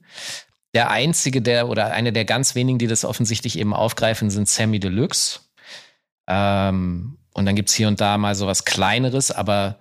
Der 0.76 0.92
einzige, 0.92 1.42
der 1.42 1.68
oder 1.68 1.92
eine 1.92 2.14
der 2.14 2.26
ganz 2.26 2.56
wenigen, 2.56 2.78
die 2.78 2.88
das 2.88 3.06
offensichtlich 3.06 3.58
eben 3.58 3.74
aufgreifen, 3.74 4.30
sind 4.30 4.48
Sammy 4.48 4.80
Deluxe. 4.80 5.40
Ähm, 6.30 7.18
und 7.34 7.46
dann 7.46 7.56
gibt 7.56 7.70
es 7.70 7.76
hier 7.76 7.88
und 7.88 8.00
da 8.00 8.18
mal 8.18 8.36
so 8.36 8.48
was 8.48 8.64
Kleineres, 8.64 9.32
aber 9.32 9.78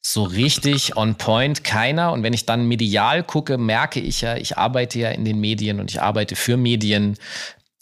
so 0.00 0.22
richtig 0.22 0.96
on 0.96 1.16
point 1.16 1.64
keiner. 1.64 2.12
Und 2.12 2.22
wenn 2.22 2.32
ich 2.32 2.46
dann 2.46 2.68
medial 2.68 3.22
gucke, 3.22 3.58
merke 3.58 4.00
ich 4.00 4.20
ja, 4.20 4.36
ich 4.36 4.58
arbeite 4.58 4.98
ja 4.98 5.10
in 5.10 5.24
den 5.24 5.40
Medien 5.40 5.80
und 5.80 5.90
ich 5.90 6.02
arbeite 6.02 6.36
für 6.36 6.56
Medien. 6.56 7.16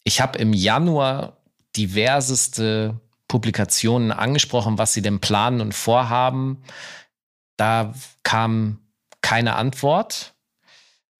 Ich 0.05 0.21
habe 0.21 0.39
im 0.39 0.53
Januar 0.53 1.39
diverseste 1.77 3.01
Publikationen 3.29 4.13
angesprochen, 4.13 4.79
was 4.79 4.93
sie 4.93 5.03
denn 5.03 5.21
planen 5.21 5.61
und 5.61 5.75
vorhaben. 5.75 6.63
Da 7.57 7.95
kam 8.23 8.79
keine 9.21 9.57
Antwort. 9.57 10.36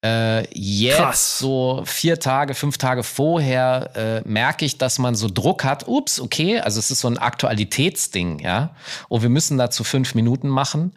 Äh, 0.07 0.47
jetzt, 0.53 0.99
Krass. 0.99 1.39
so 1.39 1.83
vier 1.85 2.21
Tage, 2.21 2.55
fünf 2.55 2.79
Tage 2.79 3.03
vorher, 3.03 3.91
äh, 3.97 4.29
merke 4.29 4.65
ich, 4.65 4.79
dass 4.79 4.99
man 4.99 5.15
so 5.15 5.29
Druck 5.29 5.65
hat. 5.65 5.89
Ups, 5.89 6.21
okay, 6.21 6.61
also 6.61 6.79
es 6.79 6.91
ist 6.91 7.01
so 7.01 7.09
ein 7.09 7.19
Aktualitätsding, 7.19 8.39
ja. 8.39 8.75
Oh, 9.09 9.23
wir 9.23 9.29
müssen 9.29 9.59
dazu 9.59 9.83
fünf 9.85 10.15
Minuten 10.15 10.49
machen. 10.49 10.93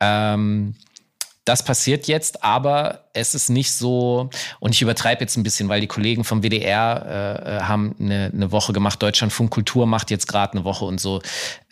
Ähm, 0.00 0.74
das 1.44 1.62
passiert 1.64 2.08
jetzt, 2.08 2.44
aber 2.44 3.08
es 3.12 3.34
ist 3.34 3.48
nicht 3.48 3.72
so, 3.72 4.30
und 4.60 4.74
ich 4.74 4.82
übertreibe 4.82 5.22
jetzt 5.22 5.36
ein 5.36 5.42
bisschen, 5.42 5.68
weil 5.68 5.80
die 5.80 5.86
Kollegen 5.86 6.24
vom 6.24 6.42
WDR 6.42 7.06
äh, 7.06 7.56
äh, 7.56 7.60
haben 7.62 7.96
eine, 7.98 8.30
eine 8.32 8.52
Woche 8.52 8.72
gemacht, 8.72 9.02
Deutschlandfunk 9.02 9.50
Kultur 9.50 9.86
macht 9.86 10.10
jetzt 10.10 10.28
gerade 10.28 10.52
eine 10.54 10.64
Woche 10.64 10.84
und 10.84 11.00
so. 11.00 11.20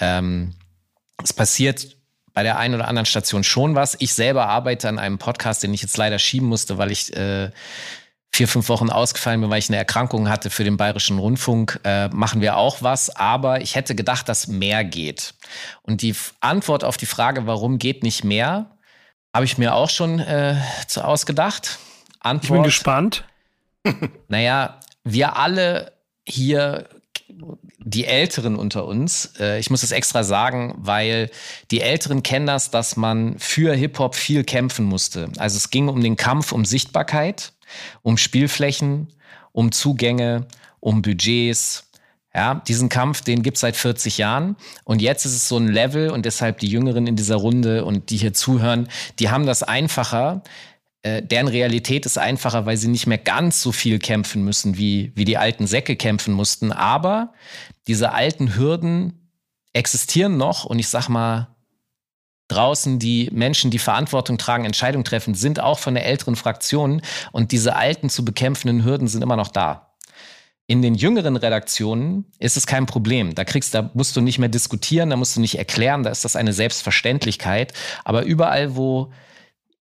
Ähm, 0.01 0.55
es 1.23 1.33
passiert 1.33 1.97
bei 2.37 2.43
der 2.43 2.59
einen 2.59 2.75
oder 2.75 2.87
anderen 2.87 3.07
Station 3.07 3.43
schon 3.45 3.75
was. 3.75 3.97
Ich 3.99 4.13
selber 4.13 4.47
arbeite 4.47 4.91
an 4.91 4.99
einem 4.99 5.17
Podcast, 5.17 5.63
den 5.63 5.73
ich 5.73 5.81
jetzt 5.81 5.97
leider 5.97 6.19
schieben 6.19 6.49
musste, 6.49 6.77
weil 6.77 6.93
ich 6.93 7.17
äh, 7.17 7.51
vier, 8.31 8.47
fünf 8.47 8.69
Wochen 8.69 8.91
ausgefallen 8.91 9.41
bin, 9.41 9.49
weil 9.49 9.59
ich 9.59 9.71
eine 9.71 9.79
Erkrankung 9.79 10.29
hatte 10.29 10.51
für 10.51 10.63
den 10.63 10.77
Bayerischen 10.77 11.19
Rundfunk, 11.19 11.81
äh, 11.85 12.09
machen 12.09 12.43
wir 12.43 12.59
auch 12.59 12.83
was. 12.83 13.09
Aber 13.09 13.63
ich 13.63 13.75
hätte 13.75 13.95
gedacht, 13.95 14.29
dass 14.29 14.49
mehr 14.49 14.85
geht. 14.85 15.33
Und 15.81 16.03
die 16.03 16.15
Antwort 16.41 16.85
auf 16.85 16.99
die 16.99 17.07
Frage, 17.07 17.47
warum 17.47 17.79
geht 17.79 18.03
nicht 18.03 18.23
mehr, 18.23 18.77
habe 19.33 19.47
ich 19.47 19.57
mir 19.57 19.75
auch 19.75 19.89
schon 19.89 20.19
äh, 20.19 20.57
zu 20.89 21.07
ausgedacht. 21.07 21.79
Antwort, 22.21 22.45
ich 22.45 22.51
bin 22.51 22.63
gespannt. 22.65 23.25
naja, 24.29 24.79
wir 25.05 25.39
alle 25.39 25.93
hier 26.29 26.87
die 27.79 28.05
Älteren 28.05 28.57
unter 28.57 28.87
uns, 28.87 29.33
äh, 29.39 29.59
ich 29.59 29.71
muss 29.71 29.83
es 29.83 29.93
extra 29.93 30.25
sagen, 30.25 30.75
weil 30.79 31.31
die 31.71 31.81
Älteren 31.81 32.23
kennen 32.23 32.47
das, 32.47 32.71
dass 32.71 32.97
man 32.97 33.39
für 33.39 33.75
Hip-Hop 33.75 34.15
viel 34.15 34.45
kämpfen 34.45 34.85
musste. 34.85 35.31
Also 35.39 35.57
es 35.57 35.71
ging 35.71 35.89
um 35.89 36.01
den 36.01 36.17
Kampf 36.17 36.53
um 36.53 36.65
Sichtbarkeit, 36.65 37.53
um 38.03 38.17
Spielflächen, 38.17 39.09
um 39.53 39.73
Zugänge, 39.73 40.47
um 40.81 41.03
Budgets, 41.03 41.85
Ja, 42.35 42.57
diesen 42.57 42.91
Kampf, 42.91 43.23
den 43.23 43.43
gibt's 43.43 43.61
seit 43.61 43.77
40 43.77 44.19
Jahren. 44.19 44.57
Und 44.85 45.01
jetzt 45.01 45.25
ist 45.25 45.35
es 45.35 45.49
so 45.49 45.57
ein 45.57 45.69
Level 45.69 46.11
und 46.11 46.27
deshalb 46.27 46.59
die 46.59 46.69
Jüngeren 46.69 47.07
in 47.07 47.17
dieser 47.17 47.37
Runde 47.37 47.85
und 47.85 48.11
die 48.11 48.19
hier 48.19 48.35
zuhören, 48.35 48.89
die 49.19 49.31
haben 49.31 49.47
das 49.47 49.63
einfacher. 49.63 50.43
Äh, 51.07 51.23
deren 51.23 51.47
Realität 51.47 52.05
ist 52.05 52.19
einfacher, 52.19 52.67
weil 52.67 52.77
sie 52.77 52.89
nicht 52.89 53.07
mehr 53.07 53.19
ganz 53.19 53.63
so 53.63 53.71
viel 53.71 54.01
kämpfen 54.01 54.43
müssen, 54.45 54.77
wie, 54.77 55.13
wie 55.15 55.25
die 55.25 55.37
alten 55.39 55.69
Säcke 55.69 55.95
kämpfen 55.95 56.35
mussten. 56.35 56.73
Aber 56.73 57.33
diese 57.87 58.13
alten 58.13 58.57
Hürden 58.57 59.31
existieren 59.73 60.37
noch 60.37 60.65
und 60.65 60.81
ich 60.81 60.89
sag 60.89 61.09
mal, 61.09 61.55
draußen 62.49 62.99
die 62.99 63.31
Menschen, 63.33 63.71
die 63.71 63.79
Verantwortung 63.79 64.37
tragen, 64.37 64.65
Entscheidungen 64.65 65.05
treffen, 65.05 65.35
sind 65.35 65.61
auch 65.61 65.79
von 65.79 65.95
der 65.95 66.07
älteren 66.07 66.35
Fraktion 66.35 67.03
und 67.31 67.53
diese 67.53 67.77
alten 67.77 68.11
zu 68.11 68.25
bekämpfenden 68.25 68.85
Hürden 68.85 69.07
sind 69.07 69.23
immer 69.23 69.37
noch 69.37 69.49
da. 69.49 69.95
In 70.67 70.83
den 70.83 70.97
jüngeren 70.97 71.37
Redaktionen 71.37 72.25
ist 72.41 72.57
es 72.57 72.67
kein 72.67 72.87
Problem. 72.87 73.37
Da 73.37 73.45
kriegst, 73.45 73.75
da 73.75 73.91
musst 73.95 74.17
du 74.17 74.21
nicht 74.21 74.41
mehr 74.41 74.49
diskutieren, 74.49 75.11
da 75.11 75.17
musst 75.17 75.37
du 75.37 75.41
nicht 75.41 75.57
erklären, 75.57 76.03
da 76.03 76.11
ist 76.11 76.25
das 76.25 76.35
eine 76.35 76.53
Selbstverständlichkeit. 76.53 77.75
Aber 78.03 78.25
überall, 78.25 78.75
wo 78.75 79.13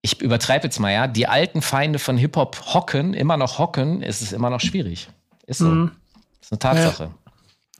ich 0.02 0.20
übertreibe 0.20 0.64
jetzt 0.64 0.78
mal, 0.78 0.92
ja, 0.92 1.06
die 1.06 1.26
alten 1.26 1.62
Feinde 1.62 1.98
von 1.98 2.16
Hip-Hop 2.16 2.74
hocken, 2.74 3.14
immer 3.14 3.36
noch 3.36 3.58
hocken, 3.58 4.02
ist 4.02 4.22
es 4.22 4.32
immer 4.32 4.50
noch 4.50 4.60
schwierig. 4.60 5.08
Ist 5.46 5.58
so. 5.58 5.66
Mhm. 5.66 5.92
Ist 6.40 6.52
eine 6.52 6.58
Tatsache. 6.58 7.04
Ja. 7.04 7.32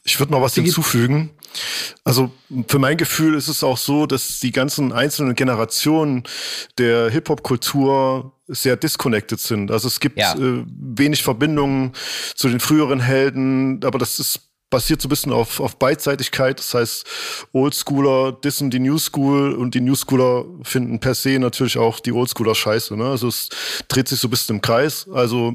Ich 0.04 0.18
würde 0.20 0.32
noch 0.32 0.40
was 0.40 0.54
hinzufügen. 0.54 1.30
Also 2.04 2.30
für 2.68 2.78
mein 2.78 2.96
Gefühl 2.96 3.35
ist 3.35 3.49
es 3.49 3.64
auch 3.64 3.76
so, 3.76 4.06
dass 4.06 4.38
die 4.38 4.52
ganzen 4.52 4.92
einzelnen 4.92 5.35
Generationen 5.35 6.23
der 6.78 7.11
Hip-Hop-Kultur 7.11 8.32
sehr 8.46 8.76
disconnected 8.76 9.40
sind. 9.40 9.70
Also 9.70 9.88
es 9.88 9.99
gibt 9.99 10.18
ja. 10.18 10.35
äh, 10.35 10.64
wenig 10.66 11.23
Verbindungen 11.23 11.92
zu 12.37 12.49
den 12.49 12.61
früheren 12.61 13.00
Helden, 13.00 13.82
aber 13.85 13.99
das 13.99 14.20
ist 14.20 14.40
basiert 14.70 15.00
so 15.00 15.06
ein 15.06 15.11
bisschen 15.11 15.32
auf, 15.32 15.61
auf 15.61 15.76
Beidseitigkeit. 15.78 16.58
Das 16.58 16.75
heißt, 16.75 17.06
Oldschooler 17.52 18.32
dissen 18.32 18.70
die 18.70 18.80
New 18.80 18.99
School 18.99 19.54
und 19.54 19.75
die 19.75 19.80
New 19.80 19.94
Schooler 19.94 20.44
finden 20.62 21.00
per 21.00 21.14
se 21.14 21.38
natürlich 21.38 21.78
auch 21.78 22.00
die 22.00 22.12
Oldschooler 22.12 22.54
scheiße. 22.54 22.96
Ne? 22.96 23.08
Also 23.08 23.28
es 23.28 23.49
dreht 23.88 24.08
sich 24.08 24.18
so 24.18 24.28
ein 24.28 24.30
bisschen 24.30 24.56
im 24.56 24.62
Kreis. 24.62 25.08
Also 25.12 25.54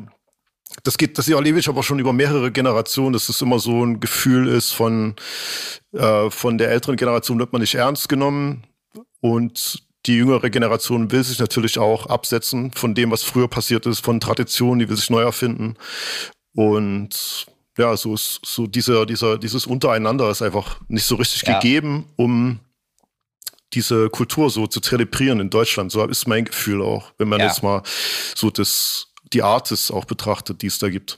das 0.83 0.97
geht, 0.97 1.17
das 1.17 1.27
erlebe 1.27 1.59
ich 1.59 1.67
aber 1.67 1.83
schon 1.83 1.99
über 1.99 2.13
mehrere 2.13 2.51
Generationen, 2.51 3.13
dass 3.13 3.29
es 3.29 3.41
immer 3.41 3.59
so 3.59 3.85
ein 3.85 3.99
Gefühl 3.99 4.47
ist 4.47 4.71
von, 4.71 5.15
äh, 5.93 6.29
von 6.29 6.57
der 6.57 6.71
älteren 6.71 6.95
Generation 6.95 7.39
wird 7.39 7.51
man 7.51 7.61
nicht 7.61 7.75
ernst 7.75 8.07
genommen 8.07 8.63
und 9.19 9.83
die 10.05 10.15
jüngere 10.15 10.49
Generation 10.49 11.11
will 11.11 11.23
sich 11.23 11.39
natürlich 11.39 11.77
auch 11.77 12.07
absetzen 12.07 12.71
von 12.71 12.95
dem, 12.95 13.11
was 13.11 13.21
früher 13.21 13.47
passiert 13.47 13.85
ist, 13.85 13.99
von 13.99 14.19
Traditionen, 14.19 14.79
die 14.79 14.89
will 14.89 14.97
sich 14.97 15.11
neu 15.11 15.21
erfinden. 15.21 15.75
Und 16.55 17.45
ja, 17.81 17.97
so 17.97 18.13
ist 18.13 18.39
so 18.45 18.67
dieser, 18.67 19.05
dieser, 19.05 19.37
dieses 19.37 19.65
Untereinander 19.65 20.29
ist 20.29 20.41
einfach 20.41 20.79
nicht 20.87 21.03
so 21.03 21.15
richtig 21.15 21.41
ja. 21.43 21.59
gegeben, 21.59 22.05
um 22.15 22.59
diese 23.73 24.09
Kultur 24.09 24.49
so 24.49 24.67
zu 24.67 24.81
zelebrieren 24.81 25.39
in 25.39 25.49
Deutschland. 25.49 25.91
So 25.91 26.05
ist 26.05 26.27
mein 26.27 26.45
Gefühl 26.45 26.81
auch, 26.81 27.11
wenn 27.17 27.27
man 27.27 27.39
ja. 27.39 27.47
jetzt 27.47 27.63
mal 27.63 27.81
so 28.35 28.51
das 28.51 29.07
die 29.33 29.41
Artists 29.41 29.89
auch 29.91 30.05
betrachtet, 30.05 30.61
die 30.61 30.67
es 30.67 30.77
da 30.77 30.89
gibt. 30.89 31.17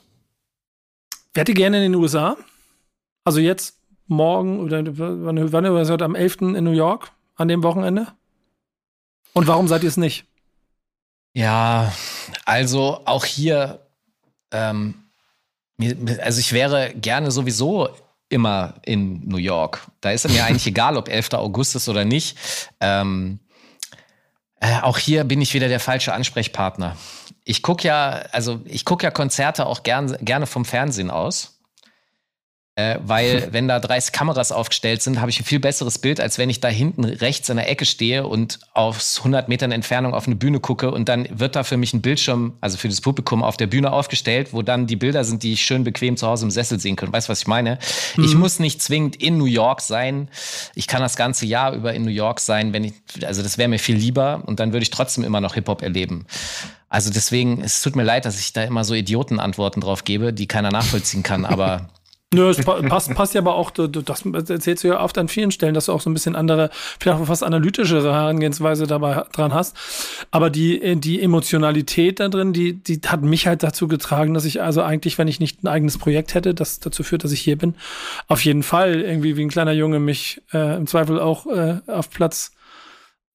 Wärt 1.34 1.50
ihr 1.50 1.56
gerne 1.56 1.84
in 1.84 1.92
den 1.92 1.96
USA? 2.02 2.38
Also 3.24 3.40
jetzt 3.40 3.78
morgen 4.08 4.60
oder 4.60 4.84
wann, 4.86 5.52
wann 5.52 5.66
ihr 5.66 5.86
seid 5.86 6.02
am 6.02 6.16
11. 6.16 6.42
in 6.42 6.64
New 6.64 6.72
York 6.72 7.12
an 7.36 7.48
dem 7.48 7.64
Wochenende? 7.64 8.08
Und 9.34 9.48
warum 9.48 9.68
seid 9.68 9.84
ihr 9.84 9.90
es 9.90 9.98
nicht? 9.98 10.26
Ja, 11.34 11.92
also 12.46 13.02
auch 13.06 13.26
hier, 13.26 13.80
ähm, 14.52 15.03
also 16.22 16.40
ich 16.40 16.54
wäre 16.54 16.94
gerne 16.96 17.32
sowieso 17.32 17.90
immer 18.30 18.76
in 18.84 19.28
New 19.28 19.38
York. 19.38 19.88
Da 20.02 20.12
ist 20.12 20.26
es 20.26 20.32
mir 20.32 20.46
eigentlich 20.46 20.68
egal, 20.68 20.98
ob 20.98 21.10
11. 21.10 21.34
August 21.34 21.76
ist 21.76 21.90
oder 21.90 22.06
nicht. 22.06 22.38
Ähm, 22.80 23.40
äh, 24.60 24.80
auch 24.82 24.98
hier 24.98 25.24
bin 25.24 25.42
ich 25.42 25.54
wieder 25.54 25.68
der 25.68 25.80
falsche 25.80 26.14
Ansprechpartner 26.14 26.96
ich 27.46 27.62
gucke 27.62 27.88
ja, 27.88 28.24
also 28.32 28.62
ich 28.66 28.86
gucke 28.86 29.04
ja 29.06 29.12
Konzerte 29.12 29.66
auch 29.66 29.84
gern, 29.84 30.18
gerne 30.22 30.48
vom 30.48 30.66
Fernsehen 30.66 31.12
aus. 31.12 31.53
Äh, 32.76 32.98
weil, 33.06 33.50
wenn 33.52 33.68
da 33.68 33.80
30 33.80 34.12
Kameras 34.12 34.52
aufgestellt 34.52 35.02
sind, 35.02 35.22
habe 35.22 35.30
ich 35.30 35.40
ein 35.40 35.46
viel 35.46 35.60
besseres 35.60 36.00
Bild, 36.00 36.20
als 36.20 36.38
wenn 36.38 36.50
ich 36.50 36.60
da 36.60 36.70
hinten 36.70 37.04
rechts 37.04 37.50
in 37.50 37.58
der 37.58 37.70
Ecke 37.70 37.86
stehe 37.86 38.26
und 38.26 38.60
aus 38.74 39.20
100 39.20 39.48
Metern 39.48 39.72
Entfernung 39.72 40.14
auf 40.14 40.26
eine 40.26 40.36
Bühne 40.36 40.60
gucke 40.60 40.90
und 40.92 41.08
dann 41.08 41.28
wird 41.32 41.56
da 41.56 41.64
für 41.64 41.78
mich 41.78 41.94
ein 41.94 42.02
Bildschirm, 42.02 42.54
also 42.62 42.78
für 42.78 42.90
das 42.90 43.02
Publikum 43.02 43.44
auf 43.44 43.58
der 43.58 43.68
Bühne 43.68 43.92
aufgestellt, 43.92 44.54
wo 44.54 44.64
dann 44.64 44.88
die 44.88 44.96
Bilder 44.96 45.24
sind, 45.24 45.44
die 45.44 45.54
ich 45.54 45.64
schön 45.64 45.84
bequem 45.84 46.18
zu 46.18 46.28
Hause 46.28 46.46
im 46.46 46.52
Sessel 46.52 46.80
sehen 46.80 46.96
kann. 46.96 47.14
Weißt 47.14 47.28
du, 47.28 47.32
was 47.32 47.42
ich 47.42 47.48
meine? 47.48 47.78
Mhm. 48.18 48.24
Ich 48.24 48.36
muss 48.36 48.58
nicht 48.58 48.82
zwingend 48.82 49.18
in 49.18 49.38
New 49.38 49.46
York 49.46 49.82
sein. 49.82 50.30
Ich 50.74 50.88
kann 50.88 51.02
das 51.02 51.16
ganze 51.16 51.46
Jahr 51.46 51.74
über 51.74 51.94
in 51.94 52.04
New 52.04 52.12
York 52.12 52.40
sein, 52.40 52.74
wenn 52.74 52.86
ich, 52.86 52.94
also 53.24 53.44
das 53.44 53.60
wäre 53.60 53.70
mir 53.70 53.80
viel 53.80 53.98
lieber 53.98 54.42
und 54.48 54.60
dann 54.60 54.74
würde 54.74 54.84
ich 54.84 54.90
trotzdem 54.90 55.24
immer 55.24 55.42
noch 55.42 55.54
Hip-Hop 55.54 55.84
erleben. 55.84 56.26
Also 56.90 57.12
deswegen, 57.12 57.62
es 57.62 57.82
tut 57.82 57.96
mir 57.96 58.04
leid, 58.04 58.26
dass 58.26 58.40
ich 58.40 58.54
da 58.54 58.64
immer 58.64 58.84
so 58.84 58.94
Idiotenantworten 58.94 59.82
drauf 59.82 60.04
gebe, 60.04 60.34
die 60.34 60.48
keiner 60.48 60.72
nachvollziehen 60.72 61.22
kann, 61.22 61.46
aber. 61.46 61.90
Nö, 62.34 62.50
es 62.50 62.64
passt, 62.64 63.14
passt 63.14 63.34
ja 63.34 63.42
aber 63.42 63.56
auch, 63.56 63.72
das 63.72 64.26
erzählst 64.26 64.84
du 64.84 64.88
ja 64.88 65.00
oft 65.02 65.18
an 65.18 65.28
vielen 65.28 65.52
Stellen, 65.52 65.74
dass 65.74 65.86
du 65.86 65.94
auch 65.94 66.02
so 66.02 66.10
ein 66.10 66.14
bisschen 66.14 66.36
andere, 66.36 66.70
vielleicht 67.00 67.20
auch 67.20 67.26
fast 67.26 67.44
analytischere 67.44 68.12
Herangehensweise 68.12 68.88
dabei 68.88 69.26
dran 69.32 69.54
hast. 69.54 69.78
Aber 70.32 70.50
die, 70.50 70.96
die 70.98 71.22
Emotionalität 71.22 72.20
da 72.20 72.30
drin, 72.30 72.54
die, 72.54 72.74
die 72.74 73.00
hat 73.06 73.22
mich 73.22 73.48
halt 73.48 73.64
dazu 73.64 73.88
getragen, 73.88 74.34
dass 74.34 74.46
ich 74.46 74.62
also 74.62 74.82
eigentlich, 74.82 75.18
wenn 75.18 75.28
ich 75.28 75.40
nicht 75.40 75.64
ein 75.64 75.68
eigenes 75.68 75.98
Projekt 75.98 76.34
hätte, 76.34 76.54
das 76.54 76.80
dazu 76.80 77.04
führt, 77.04 77.24
dass 77.24 77.32
ich 77.32 77.42
hier 77.42 77.58
bin, 77.58 77.76
auf 78.28 78.44
jeden 78.44 78.64
Fall 78.64 79.02
irgendwie 79.02 79.38
wie 79.38 79.44
ein 79.44 79.50
kleiner 79.50 79.74
Junge 79.74 80.00
mich 80.00 80.42
äh, 80.54 80.76
im 80.76 80.88
Zweifel 80.88 81.20
auch 81.20 81.46
äh, 81.48 81.80
auf 81.88 82.10
Platz 82.10 82.52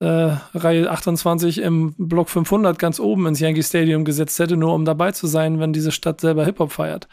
äh, 0.01 0.37
Reihe 0.55 0.91
28 0.91 1.61
im 1.61 1.95
Block 1.99 2.29
500 2.29 2.79
ganz 2.79 3.01
oben 3.01 3.27
ins 3.27 3.41
Yankee 3.41 3.63
Stadium 3.63 4.05
gesetzt 4.05 4.39
hätte, 4.39 4.57
nur 4.57 4.75
um 4.75 4.85
dabei 4.85 5.13
zu 5.13 5.27
sein, 5.27 5.61
wenn 5.61 5.73
diese 5.73 5.93
Stadt 5.93 6.21
selber 6.21 6.45
Hip-Hop 6.45 6.73
feiert. 6.73 7.09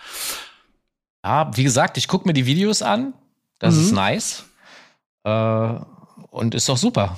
Ja, 1.25 1.49
wie 1.55 1.63
gesagt, 1.63 1.97
ich 1.97 2.07
gucke 2.07 2.27
mir 2.27 2.33
die 2.33 2.45
Videos 2.45 2.83
an. 2.83 3.15
Das 3.57 3.73
mhm. 3.73 3.81
ist 3.81 3.91
nice. 3.93 4.43
Äh, 5.23 5.79
und 6.29 6.53
ist 6.53 6.69
doch 6.69 6.77
super. 6.77 7.17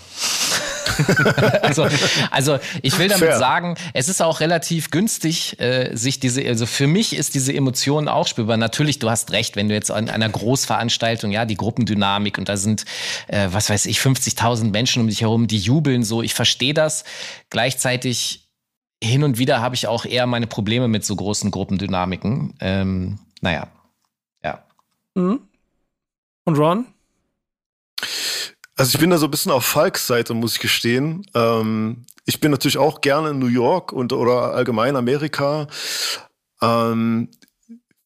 also, 1.62 1.90
also 2.32 2.58
ich 2.82 2.98
will 2.98 3.10
damit 3.10 3.28
Fair. 3.28 3.38
sagen, 3.38 3.76
es 3.94 4.08
ist 4.08 4.22
auch 4.22 4.40
relativ 4.40 4.92
günstig, 4.92 5.60
äh, 5.60 5.94
sich 5.94 6.22
diese, 6.22 6.48
also 6.48 6.66
für 6.66 6.88
mich 6.88 7.18
ist 7.18 7.36
diese 7.36 7.54
Emotion 7.54 8.08
auch 8.08 8.28
spürbar. 8.28 8.56
Natürlich, 8.56 9.00
du 9.00 9.10
hast 9.10 9.32
recht, 9.32 9.58
wenn 9.58 9.68
du 9.68 9.76
jetzt 9.76 9.92
an 9.92 10.10
einer 10.10 10.30
Großveranstaltung, 10.30 11.32
ja, 11.32 11.44
die 11.44 11.58
Gruppendynamik 11.58 12.38
und 12.38 12.48
da 12.48 12.56
sind, 12.56 12.86
äh, 13.28 13.50
was 13.52 13.70
weiß 13.70 13.88
ich, 13.88 14.00
50.000 14.00 14.72
Menschen 14.72 15.02
um 15.02 15.10
dich 15.10 15.20
herum, 15.20 15.48
die 15.48 15.60
jubeln 15.60 16.04
so. 16.04 16.24
Ich 16.24 16.34
verstehe 16.34 16.74
das. 16.74 17.04
Gleichzeitig 17.50 18.48
hin 19.04 19.26
und 19.26 19.38
wieder 19.38 19.60
habe 19.60 19.76
ich 19.76 19.86
auch 19.86 20.06
eher 20.06 20.28
meine 20.28 20.48
Probleme 20.48 20.88
mit 20.88 21.04
so 21.04 21.14
großen 21.14 21.52
Gruppendynamiken. 21.52 22.54
Ähm, 22.62 23.20
naja, 23.42 23.68
ja. 23.68 23.77
Mhm. 25.18 25.40
Und 26.46 26.58
Ron? 26.58 26.86
Also 28.76 28.94
ich 28.94 29.00
bin 29.00 29.10
da 29.10 29.18
so 29.18 29.26
ein 29.26 29.32
bisschen 29.32 29.52
auf 29.52 29.66
Falks 29.66 30.06
Seite, 30.06 30.36
muss 30.36 30.54
ich 30.54 30.60
gestehen. 30.60 31.26
Ähm, 31.34 32.06
ich 32.26 32.40
bin 32.40 32.52
natürlich 32.52 32.78
auch 32.78 33.02
gerne 33.02 33.32
in 33.32 33.40
New 33.40 33.48
York 33.48 33.92
und 33.92 34.14
oder 34.14 34.54
allgemein 34.54 34.96
Amerika. 34.96 35.68
Ähm, 36.62 37.30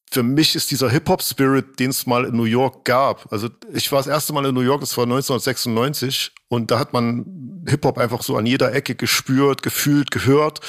für 0.10 0.24
mich 0.24 0.56
ist 0.56 0.72
dieser 0.72 0.90
Hip-Hop-Spirit, 0.90 1.80
den 1.80 1.90
es 1.90 2.06
mal 2.06 2.26
in 2.26 2.36
New 2.36 2.46
York 2.46 2.86
gab. 2.86 3.32
Also 3.32 3.50
ich 3.74 3.92
war 3.92 4.00
das 4.00 4.08
erste 4.08 4.32
Mal 4.32 4.46
in 4.46 4.56
New 4.56 4.62
York, 4.62 4.80
das 4.80 4.96
war 4.96 5.04
1996 5.04 6.32
und 6.48 6.72
da 6.72 6.80
hat 6.80 6.94
man 6.94 7.66
Hip-Hop 7.68 7.98
einfach 7.98 8.22
so 8.22 8.38
an 8.38 8.46
jeder 8.46 8.74
Ecke 8.74 8.96
gespürt, 8.96 9.64
gefühlt, 9.64 10.12
gehört, 10.12 10.62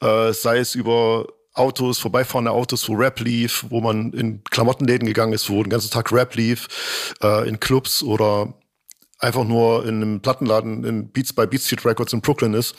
äh, 0.00 0.32
sei 0.32 0.58
es 0.58 0.74
über 0.74 1.26
Autos, 1.54 1.98
vorbeifahrende 1.98 2.50
Autos, 2.50 2.88
wo 2.88 2.94
Rap 2.94 3.20
lief, 3.20 3.64
wo 3.68 3.80
man 3.80 4.12
in 4.12 4.42
Klamottenläden 4.44 5.06
gegangen 5.06 5.32
ist, 5.32 5.48
wo 5.48 5.62
den 5.62 5.70
ganzen 5.70 5.90
Tag 5.90 6.12
Rap 6.12 6.34
lief, 6.34 7.14
äh, 7.22 7.48
in 7.48 7.60
Clubs 7.60 8.02
oder 8.02 8.54
einfach 9.20 9.44
nur 9.44 9.86
in 9.86 10.02
einem 10.02 10.20
Plattenladen 10.20 10.84
in 10.84 11.10
Beats 11.10 11.32
by 11.32 11.46
Beat 11.46 11.62
Street 11.62 11.84
Records 11.84 12.12
in 12.12 12.20
Brooklyn 12.20 12.54
ist, 12.54 12.74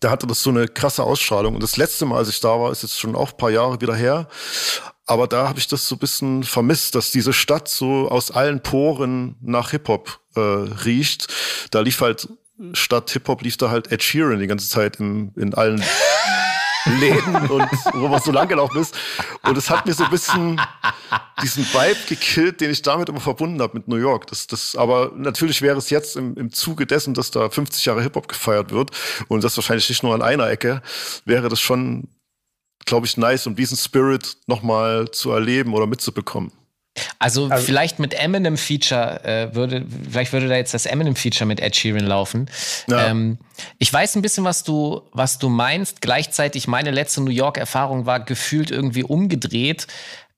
da 0.00 0.10
hatte 0.10 0.26
das 0.26 0.42
so 0.42 0.50
eine 0.50 0.66
krasse 0.66 1.04
Ausstrahlung. 1.04 1.54
Und 1.54 1.62
das 1.62 1.76
letzte 1.76 2.06
Mal, 2.06 2.18
als 2.18 2.28
ich 2.28 2.40
da 2.40 2.48
war, 2.48 2.72
ist 2.72 2.82
jetzt 2.82 2.98
schon 2.98 3.14
auch 3.14 3.32
ein 3.32 3.36
paar 3.36 3.50
Jahre 3.50 3.80
wieder 3.80 3.94
her. 3.94 4.28
Aber 5.06 5.26
da 5.28 5.48
habe 5.48 5.58
ich 5.58 5.68
das 5.68 5.86
so 5.86 5.96
ein 5.96 5.98
bisschen 5.98 6.42
vermisst, 6.42 6.94
dass 6.94 7.10
diese 7.10 7.32
Stadt 7.32 7.68
so 7.68 8.08
aus 8.08 8.30
allen 8.30 8.62
Poren 8.62 9.36
nach 9.40 9.70
Hip-Hop 9.70 10.20
äh, 10.34 10.40
riecht. 10.40 11.28
Da 11.70 11.80
lief 11.80 12.00
halt 12.00 12.28
statt 12.72 13.10
Hip-Hop 13.10 13.42
lief 13.42 13.56
da 13.56 13.70
halt 13.70 13.90
Ed 13.90 14.02
Sheeran 14.02 14.38
die 14.38 14.46
ganze 14.46 14.68
Zeit 14.68 15.00
im, 15.00 15.32
in 15.36 15.54
allen 15.54 15.82
Läden 16.86 17.36
und 17.48 17.68
wo 17.92 18.08
man 18.08 18.20
so 18.20 18.32
lang 18.32 18.48
gelaufen 18.48 18.80
ist. 18.80 18.94
Und 19.42 19.56
es 19.56 19.70
hat 19.70 19.86
mir 19.86 19.94
so 19.94 20.04
ein 20.04 20.10
bisschen 20.10 20.60
diesen 21.42 21.64
Vibe 21.64 22.00
gekillt, 22.08 22.60
den 22.60 22.70
ich 22.70 22.82
damit 22.82 23.08
immer 23.08 23.20
verbunden 23.20 23.60
habe 23.60 23.74
mit 23.74 23.88
New 23.88 23.96
York. 23.96 24.26
Das, 24.26 24.46
das, 24.46 24.76
aber 24.76 25.12
natürlich 25.16 25.62
wäre 25.62 25.78
es 25.78 25.90
jetzt 25.90 26.16
im, 26.16 26.34
im 26.36 26.52
Zuge 26.52 26.86
dessen, 26.86 27.14
dass 27.14 27.30
da 27.30 27.48
50 27.50 27.84
Jahre 27.84 28.02
Hip-Hop 28.02 28.28
gefeiert 28.28 28.70
wird 28.70 28.90
und 29.28 29.44
das 29.44 29.56
wahrscheinlich 29.56 29.88
nicht 29.88 30.02
nur 30.02 30.14
an 30.14 30.22
einer 30.22 30.48
Ecke, 30.48 30.82
wäre 31.24 31.48
das 31.48 31.60
schon, 31.60 32.08
glaube 32.84 33.06
ich, 33.06 33.16
nice, 33.16 33.46
um 33.46 33.56
diesen 33.56 33.76
Spirit 33.76 34.36
nochmal 34.46 35.10
zu 35.10 35.30
erleben 35.30 35.74
oder 35.74 35.86
mitzubekommen. 35.86 36.52
Also, 37.18 37.48
also, 37.48 37.64
vielleicht 37.64 37.98
mit 37.98 38.14
Eminem 38.14 38.56
Feature 38.56 39.24
äh, 39.24 39.54
würde, 39.54 39.86
vielleicht 40.10 40.32
würde 40.32 40.48
da 40.48 40.56
jetzt 40.56 40.74
das 40.74 40.86
Eminem 40.86 41.16
Feature 41.16 41.46
mit 41.46 41.60
Ed 41.60 41.74
Sheeran 41.74 42.06
laufen. 42.06 42.50
Ja. 42.88 43.06
Ähm, 43.06 43.38
ich 43.78 43.92
weiß 43.92 44.16
ein 44.16 44.22
bisschen, 44.22 44.44
was 44.44 44.62
du, 44.62 45.02
was 45.12 45.38
du 45.38 45.48
meinst. 45.48 46.00
Gleichzeitig 46.00 46.68
meine 46.68 46.90
letzte 46.90 47.22
New 47.22 47.30
York 47.30 47.56
Erfahrung 47.56 48.04
war 48.04 48.20
gefühlt 48.20 48.70
irgendwie 48.70 49.04
umgedreht. 49.04 49.86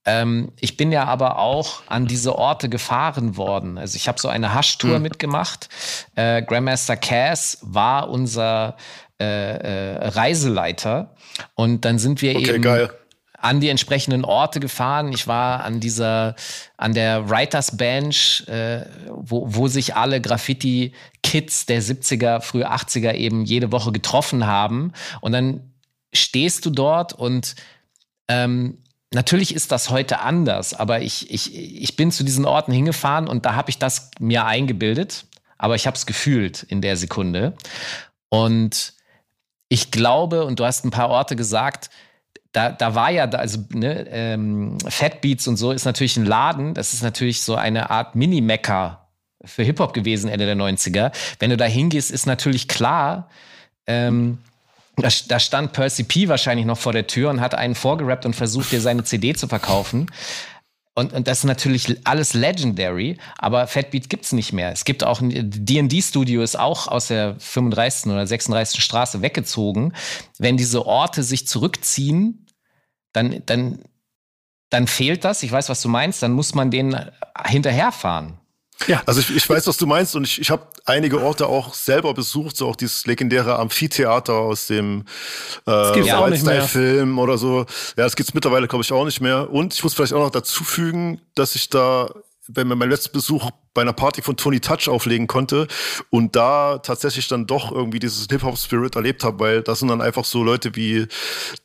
Ähm, 0.05 0.53
ich 0.61 0.77
bin 0.77 0.93
ja 0.93 1.05
aber 1.05 1.39
auch 1.39 1.83
an 1.89 2.07
diese 2.07 2.37
Orte 2.37 2.69
gefahren 2.69 3.37
worden. 3.37 3.79
Also 3.79 3.97
ich 3.97 4.07
habe 4.07 4.21
so 4.21 4.29
eine 4.29 4.55
Hasch-Tour 4.55 4.99
mhm. 4.99 5.03
mitgemacht. 5.03 5.69
Äh, 6.15 6.43
Grandmaster 6.43 6.97
Cass 6.97 7.59
war 7.63 8.11
unser 8.11 8.77
äh, 9.19 9.25
äh, 9.25 10.09
Reiseleiter 10.09 11.15
und 11.55 11.85
dann 11.85 11.99
sind 11.99 12.21
wir 12.21 12.37
okay, 12.37 12.51
eben 12.51 12.63
geil 12.63 12.91
an 13.45 13.61
die 13.61 13.69
entsprechenden 13.69 14.25
Orte 14.25 14.59
gefahren. 14.59 15.13
Ich 15.13 15.27
war 15.27 15.65
an 15.65 15.79
dieser, 15.79 16.35
an 16.79 16.95
der 16.95 17.29
Writers 17.29 17.77
Bench, 17.77 18.43
äh, 18.49 18.87
wo, 19.11 19.45
wo 19.47 19.69
sich 19.69 19.95
alle 19.95 20.23
Graffiti-Kids 20.23 21.67
der 21.67 21.83
70er, 21.83 22.41
frühe 22.41 22.71
80er 22.71 23.13
eben 23.13 23.45
jede 23.45 23.71
Woche 23.71 23.93
getroffen 23.93 24.47
haben. 24.47 24.93
Und 25.21 25.33
dann 25.33 25.75
stehst 26.15 26.65
du 26.65 26.71
dort 26.71 27.13
und 27.13 27.55
ähm, 28.29 28.79
natürlich 29.13 29.55
ist 29.55 29.71
das 29.73 29.91
heute 29.91 30.21
anders, 30.21 30.73
aber 30.73 31.03
ich, 31.03 31.31
ich, 31.31 31.55
ich 31.55 31.97
bin 31.97 32.11
zu 32.11 32.25
diesen 32.25 32.47
Orten 32.47 32.73
hingefahren 32.73 33.29
und 33.29 33.45
da 33.45 33.55
habe 33.55 33.69
ich 33.69 33.79
das 33.79 34.11
mir 34.21 34.47
eingebildet, 34.47 35.27
aber 35.59 35.75
ich 35.75 35.87
habe 35.87 35.97
es 35.97 36.07
gefühlt 36.07 36.63
in 36.63 36.81
der 36.81 36.97
Sekunde. 36.97 37.55
Und 38.31 38.95
ich 39.69 39.91
glaube, 39.91 40.47
und 40.47 40.61
du 40.61 40.65
hast 40.65 40.87
ein 40.87 40.91
paar 40.91 41.11
Orte 41.11 41.37
gesagt, 41.37 41.91
da, 42.55 42.71
da 42.71 42.95
war 42.95 43.11
ja, 43.11 43.25
also 43.25 43.59
ne, 43.71 44.07
ähm, 44.11 44.79
Fat 44.89 45.21
Beats 45.21 45.49
und 45.49 45.57
so 45.57 45.73
ist 45.73 45.85
natürlich 45.85 46.17
ein 46.17 46.25
Laden, 46.25 46.73
das 46.73 46.95
ist 46.95 47.03
natürlich 47.03 47.43
so 47.43 47.57
eine 47.57 47.91
Art 47.91 48.15
Mini-Mecker 48.15 49.09
für 49.45 49.65
Hip-Hop 49.65 49.93
gewesen, 49.93 50.31
Ende 50.31 50.47
der 50.47 50.57
90er. 50.57 51.11
Wenn 51.41 51.51
du 51.51 51.57
da 51.57 51.65
hingehst, 51.65 52.13
ist 52.13 52.27
natürlich 52.27 52.69
klar, 52.69 53.29
ähm, 53.89 54.39
da, 54.97 55.09
da, 55.27 55.41
stand 55.41 55.73
Percy 55.73 56.05
P 56.05 56.29
wahrscheinlich 56.29 56.65
noch 56.65 56.79
vor 56.79 56.93
der 56.93 57.09
Tür 57.09 57.31
und 57.31 57.41
hat 57.41 57.57
einen 57.57 57.75
vorgerappt 57.75 58.25
und 58.25 58.37
versucht, 58.37 58.71
dir 58.71 58.81
seine 58.81 59.03
CD 59.03 59.35
zu 59.35 59.49
verkaufen. 59.49 60.07
Und, 60.95 61.13
und 61.13 61.27
das 61.27 61.39
ist 61.39 61.45
natürlich 61.45 61.99
alles 62.05 62.35
legendary, 62.35 63.19
aber 63.37 63.67
Fatbeat 63.67 64.09
gibt's 64.09 64.31
nicht 64.31 64.53
mehr. 64.53 64.71
Es 64.71 64.85
gibt 64.85 65.03
auch 65.03 65.21
D&D-Studio 65.21 66.41
ist 66.41 66.57
auch 66.57 66.87
aus 66.87 67.09
der 67.09 67.35
35. 67.41 68.13
oder 68.13 68.25
36. 68.25 68.81
Straße 68.81 69.21
weggezogen. 69.21 69.93
Wenn 70.39 70.57
diese 70.57 70.87
Orte 70.87 71.25
sich 71.25 71.49
zurückziehen, 71.49 72.44
dann, 73.15 73.43
dann, 73.47 73.79
dann 74.69 74.87
fehlt 74.87 75.25
das. 75.25 75.43
Ich 75.43 75.51
weiß, 75.51 75.71
was 75.71 75.81
du 75.81 75.89
meinst. 75.89 76.23
Dann 76.23 76.33
muss 76.33 76.55
man 76.55 76.71
denen 76.71 77.11
hinterherfahren. 77.47 78.39
Ja. 78.87 79.03
Also 79.07 79.21
ich, 79.21 79.35
ich 79.35 79.49
weiß, 79.49 79.67
was 79.67 79.79
du 79.79 79.87
meinst 79.87 80.15
und 80.17 80.25
ich, 80.25 80.41
ich 80.41 80.51
habe 80.51 80.67
einige 80.85 81.23
Orte 81.23 81.47
auch 81.47 81.73
selber 81.73 82.13
besucht, 82.13 82.57
so 82.57 82.69
auch 82.69 82.77
dieses 82.77 83.07
legendäre 83.07 83.57
Amphitheater 83.59 84.35
aus 84.35 84.67
dem 84.67 85.05
äh, 85.65 86.63
Film 86.63 87.19
oder 87.19 87.39
so. 87.39 87.61
Ja, 87.97 88.05
das 88.05 88.17
gibt's 88.17 88.35
mittlerweile, 88.35 88.69
glaube 88.69 88.83
ich, 88.83 88.93
auch 88.93 89.05
nicht 89.05 89.21
mehr. 89.21 89.49
Und 89.51 89.73
ich 89.73 89.83
muss 89.83 89.95
vielleicht 89.95 90.13
auch 90.13 90.25
noch 90.25 90.31
dazu 90.31 90.65
fügen, 90.65 91.21
dass 91.35 91.55
ich 91.55 91.71
da 91.71 92.11
wenn 92.49 92.67
man 92.67 92.79
meinen 92.79 92.91
letzten 92.91 93.13
Besuch 93.13 93.51
bei 93.75 93.83
einer 93.83 93.93
Party 93.93 94.23
von 94.23 94.37
Tony 94.37 94.61
Touch 94.61 94.89
auflegen 94.89 95.27
konnte 95.27 95.67
und 96.11 96.37
da 96.37 96.79
tatsächlich 96.79 97.29
dann 97.29 97.47
doch 97.47 97.73
irgendwie 97.73 97.99
dieses 97.99 98.27
Hip-Hop-Spirit 98.31 98.95
erlebt 98.97 99.25
habe, 99.25 99.41
weil 99.41 99.63
das 99.63 99.81
sind 99.81 99.89
dann 99.89 100.01
einfach 100.01 100.25
so 100.25 100.43
Leute 100.45 100.75
wie 100.77 101.07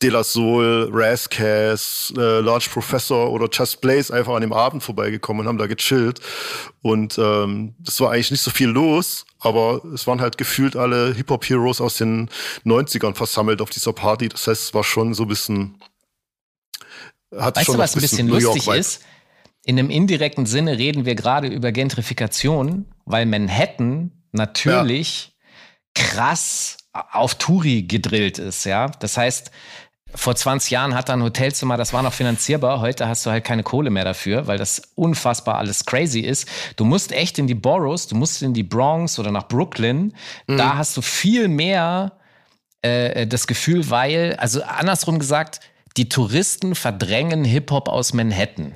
De 0.01 0.09
La 0.09 0.23
Soul, 0.23 0.89
Razzcast, 0.91 2.17
äh, 2.17 2.39
Large 2.39 2.69
Professor 2.71 3.31
oder 3.31 3.47
Just 3.51 3.79
Blaze 3.81 4.13
einfach 4.13 4.33
an 4.33 4.41
dem 4.41 4.53
Abend 4.53 4.83
vorbeigekommen 4.83 5.41
und 5.41 5.47
haben 5.47 5.57
da 5.57 5.67
gechillt. 5.67 6.19
Und 6.81 7.17
ähm, 7.19 7.75
das 7.79 7.99
war 7.99 8.11
eigentlich 8.11 8.31
nicht 8.31 8.41
so 8.41 8.51
viel 8.51 8.69
los, 8.69 9.25
aber 9.39 9.81
es 9.93 10.07
waren 10.07 10.19
halt 10.19 10.37
gefühlt 10.37 10.75
alle 10.75 11.13
Hip-Hop-Heroes 11.13 11.79
aus 11.79 11.97
den 11.97 12.29
90ern 12.65 13.13
versammelt 13.13 13.61
auf 13.61 13.69
dieser 13.69 13.93
Party, 13.93 14.29
das 14.29 14.47
heißt, 14.47 14.63
es 14.63 14.73
war 14.73 14.83
schon 14.83 15.13
so 15.13 15.23
ein 15.23 15.29
bisschen 15.29 15.79
hat 17.37 17.57
weißt 17.57 17.65
schon 17.67 17.75
du, 17.75 17.81
was 17.81 17.95
ein 17.95 18.01
bisschen, 18.01 18.27
bisschen 18.27 18.53
lustig 18.53 18.67
ist? 18.75 19.01
In 19.69 19.77
einem 19.77 19.91
indirekten 19.91 20.47
Sinne 20.47 20.79
reden 20.79 21.05
wir 21.05 21.13
gerade 21.13 21.47
über 21.47 21.71
Gentrifikation, 21.71 22.85
weil 23.05 23.27
Manhattan 23.27 24.09
natürlich 24.31 25.31
ja. 25.95 26.03
krass 26.05 26.77
auf 26.91 27.35
Touri 27.35 27.83
gedrillt 27.83 28.39
ist, 28.39 28.63
ja. 28.63 28.87
Das 28.99 29.15
heißt, 29.15 29.51
vor 30.15 30.35
20 30.35 30.71
Jahren 30.71 30.95
hat 30.95 31.09
er 31.09 31.17
ein 31.17 31.21
Hotelzimmer, 31.21 31.77
das 31.77 31.93
war 31.93 32.01
noch 32.01 32.13
finanzierbar. 32.13 32.81
Heute 32.81 33.07
hast 33.07 33.27
du 33.27 33.29
halt 33.29 33.43
keine 33.43 33.61
Kohle 33.61 33.91
mehr 33.91 34.05
dafür, 34.05 34.47
weil 34.47 34.57
das 34.57 34.81
unfassbar 34.95 35.59
alles 35.59 35.85
crazy 35.85 36.21
ist. 36.21 36.49
Du 36.75 36.83
musst 36.83 37.11
echt 37.11 37.37
in 37.37 37.45
die 37.45 37.53
Boroughs, 37.53 38.07
du 38.07 38.15
musst 38.15 38.41
in 38.41 38.55
die 38.55 38.63
Bronx 38.63 39.19
oder 39.19 39.29
nach 39.29 39.47
Brooklyn. 39.47 40.15
Mhm. 40.47 40.57
Da 40.57 40.77
hast 40.77 40.97
du 40.97 41.03
viel 41.03 41.47
mehr 41.47 42.13
äh, 42.81 43.27
das 43.27 43.45
Gefühl, 43.45 43.87
weil, 43.91 44.35
also 44.39 44.63
andersrum 44.63 45.19
gesagt, 45.19 45.59
die 45.95 46.09
Touristen 46.09 46.73
verdrängen 46.73 47.43
Hip-Hop 47.43 47.87
aus 47.87 48.13
Manhattan. 48.13 48.73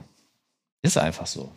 Ist 0.84 0.98
einfach 0.98 1.26
so. 1.26 1.52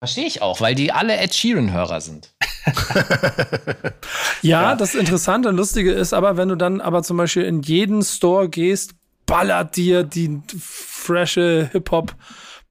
Verstehe 0.00 0.26
ich 0.26 0.42
auch, 0.42 0.60
weil 0.60 0.74
die 0.74 0.92
alle 0.92 1.16
Ed 1.16 1.34
Sheeran-Hörer 1.34 2.00
sind. 2.02 2.34
ja, 4.42 4.74
das 4.74 4.94
Interessante 4.94 5.48
und 5.48 5.56
Lustige 5.56 5.92
ist 5.92 6.12
aber, 6.12 6.36
wenn 6.36 6.48
du 6.48 6.56
dann 6.56 6.80
aber 6.80 7.02
zum 7.02 7.16
Beispiel 7.16 7.44
in 7.44 7.62
jeden 7.62 8.02
Store 8.02 8.48
gehst, 8.48 8.92
ballert 9.24 9.76
dir 9.76 10.02
die 10.02 10.42
frische 10.58 11.70
Hip-Hop 11.72 12.14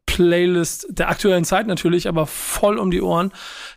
Playlist 0.05 0.87
der 0.89 1.09
aktuellen 1.09 1.45
Zeit 1.45 1.67
natürlich, 1.67 2.07
aber 2.07 2.27
voll 2.27 2.77
um 2.77 2.91
die 2.91 3.01
Ohren. 3.01 3.31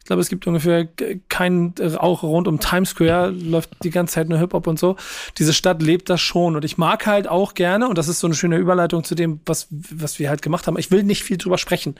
Ich 0.08 0.10
glaube, 0.10 0.22
es 0.22 0.30
gibt 0.30 0.46
ungefähr 0.46 0.88
keinen, 1.28 1.74
auch 1.98 2.22
rund 2.22 2.48
um 2.48 2.60
Times 2.60 2.88
Square 2.88 3.28
läuft 3.28 3.84
die 3.84 3.90
ganze 3.90 4.14
Zeit 4.14 4.30
nur 4.30 4.38
Hip-Hop 4.38 4.66
und 4.66 4.78
so. 4.78 4.96
Diese 5.36 5.52
Stadt 5.52 5.82
lebt 5.82 6.08
das 6.08 6.22
schon 6.22 6.56
und 6.56 6.64
ich 6.64 6.78
mag 6.78 7.04
halt 7.04 7.28
auch 7.28 7.52
gerne, 7.52 7.86
und 7.86 7.98
das 7.98 8.08
ist 8.08 8.20
so 8.20 8.26
eine 8.26 8.34
schöne 8.34 8.56
Überleitung 8.56 9.04
zu 9.04 9.14
dem, 9.14 9.40
was, 9.44 9.66
was 9.70 10.18
wir 10.18 10.30
halt 10.30 10.40
gemacht 10.40 10.66
haben. 10.66 10.78
Ich 10.78 10.90
will 10.90 11.02
nicht 11.02 11.24
viel 11.24 11.36
drüber 11.36 11.58
sprechen, 11.58 11.96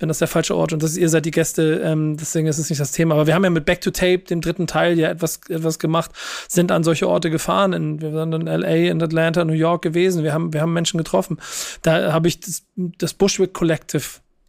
wenn 0.00 0.08
das 0.08 0.18
der 0.18 0.26
falsche 0.26 0.56
Ort 0.56 0.72
und 0.72 0.82
das, 0.82 0.96
ihr 0.96 1.08
seid 1.08 1.26
die 1.26 1.30
Gäste, 1.30 1.80
ähm, 1.84 2.16
deswegen 2.16 2.48
ist 2.48 2.58
es 2.58 2.70
nicht 2.70 2.80
das 2.80 2.90
Thema. 2.90 3.14
Aber 3.14 3.28
wir 3.28 3.36
haben 3.36 3.44
ja 3.44 3.50
mit 3.50 3.66
Back 3.66 3.82
to 3.82 3.92
Tape, 3.92 4.18
dem 4.18 4.40
dritten 4.40 4.66
Teil, 4.66 4.98
ja 4.98 5.08
etwas, 5.10 5.38
etwas 5.48 5.78
gemacht, 5.78 6.10
sind 6.48 6.72
an 6.72 6.82
solche 6.82 7.08
Orte 7.08 7.30
gefahren. 7.30 7.72
In, 7.72 8.00
wir 8.00 8.10
sind 8.10 8.34
in 8.34 8.46
LA, 8.46 8.90
in 8.90 9.00
Atlanta, 9.00 9.44
New 9.44 9.52
York 9.52 9.82
gewesen. 9.82 10.24
Wir 10.24 10.34
haben, 10.34 10.52
wir 10.52 10.60
haben 10.60 10.72
Menschen 10.72 10.98
getroffen. 10.98 11.38
Da 11.82 12.12
habe 12.12 12.26
ich 12.26 12.40
das, 12.40 12.64
das 12.74 13.14
Bushwick 13.14 13.54
Collective 13.54 14.02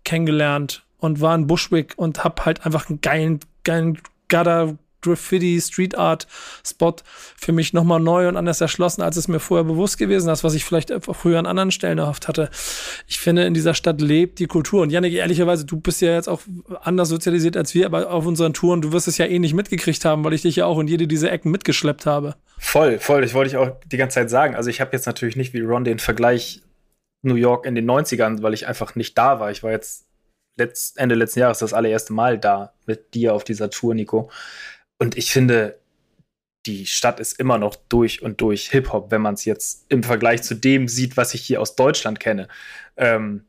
kennengelernt 0.04 0.85
und 0.98 1.22
war 1.22 1.36
in 1.36 1.48
Bushwick 1.48 1.94
und 1.98 2.24
hab 2.24 2.46
halt 2.46 2.66
einfach 2.66 2.90
einen 2.90 3.02
geilen, 3.02 3.40
geilen 3.64 4.00
Gutter 4.30 4.78
Graffiti, 5.06 5.60
Street 5.62 5.98
Art 5.98 6.28
Spot 6.66 6.96
für 7.38 7.52
mich 7.52 7.74
nochmal 7.74 8.00
neu 8.00 8.28
und 8.28 8.38
anders 8.38 8.60
erschlossen, 8.62 9.02
als 9.02 9.18
es 9.18 9.28
mir 9.28 9.40
vorher 9.40 9.64
bewusst 9.64 9.98
gewesen 9.98 10.30
ist, 10.30 10.44
was 10.44 10.56
ich 10.56 10.66
vielleicht 10.66 10.92
früher 11.12 11.40
an 11.40 11.46
anderen 11.46 11.72
Stellen 11.72 12.00
erhofft 12.00 12.28
hatte. 12.28 12.50
Ich 13.08 13.20
finde, 13.20 13.46
in 13.46 13.54
dieser 13.54 13.74
Stadt 13.74 14.02
lebt 14.02 14.40
die 14.40 14.48
Kultur. 14.48 14.82
Und 14.82 14.90
Janik, 14.90 15.14
ehrlicherweise, 15.14 15.66
du 15.66 15.80
bist 15.80 16.02
ja 16.02 16.14
jetzt 16.14 16.28
auch 16.28 16.42
anders 16.82 17.10
sozialisiert 17.10 17.56
als 17.56 17.74
wir, 17.74 17.86
aber 17.86 18.12
auf 18.12 18.26
unseren 18.26 18.54
Touren, 18.54 18.82
du 18.82 18.92
wirst 18.92 19.08
es 19.08 19.18
ja 19.18 19.26
eh 19.26 19.40
nicht 19.40 19.54
mitgekriegt 19.54 20.04
haben, 20.06 20.24
weil 20.24 20.34
ich 20.34 20.42
dich 20.42 20.58
ja 20.58 20.66
auch 20.66 20.80
in 20.80 20.88
jede 20.88 21.08
dieser 21.08 21.32
Ecken 21.32 21.52
mitgeschleppt 21.52 22.06
habe. 22.06 22.36
Voll, 22.58 23.00
voll. 23.00 23.24
Ich 23.24 23.34
wollte 23.34 23.50
ich 23.50 23.58
auch 23.58 23.72
die 23.86 23.98
ganze 23.98 24.16
Zeit 24.16 24.30
sagen. 24.30 24.56
Also 24.56 24.70
ich 24.70 24.82
habe 24.82 24.92
jetzt 24.94 25.06
natürlich 25.06 25.36
nicht 25.36 25.54
wie 25.54 25.62
Ron 25.62 25.84
den 25.84 26.00
Vergleich 26.00 26.62
New 27.22 27.36
York 27.36 27.66
in 27.66 27.76
den 27.76 27.90
90ern, 27.90 28.42
weil 28.42 28.54
ich 28.54 28.68
einfach 28.68 28.96
nicht 28.96 29.18
da 29.18 29.40
war. 29.40 29.52
Ich 29.52 29.64
war 29.64 29.72
jetzt 29.72 30.06
letzt, 30.58 30.98
Ende 30.98 31.16
letzten 31.16 31.40
Jahres 31.40 31.60
das 31.60 31.74
allererste 31.74 32.14
Mal 32.14 32.38
da 32.40 32.74
mit 32.86 33.14
dir 33.14 33.34
auf 33.34 33.44
dieser 33.44 33.70
Tour, 33.70 33.94
Nico. 33.94 34.30
Und 34.98 35.18
ich 35.18 35.32
finde, 35.32 35.80
die 36.66 36.86
Stadt 36.86 37.20
ist 37.20 37.40
immer 37.40 37.58
noch 37.58 37.76
durch 37.76 38.22
und 38.22 38.42
durch 38.42 38.70
Hip-Hop, 38.70 39.12
wenn 39.12 39.22
man 39.22 39.36
es 39.36 39.46
jetzt 39.46 39.86
im 39.90 40.04
Vergleich 40.04 40.42
zu 40.44 40.56
dem 40.56 40.88
sieht, 40.88 41.18
was 41.18 41.34
ich 41.34 41.42
hier 41.42 41.62
aus 41.62 41.76
Deutschland 41.76 42.20
kenne. 42.20 42.48
Ähm, 42.98 43.46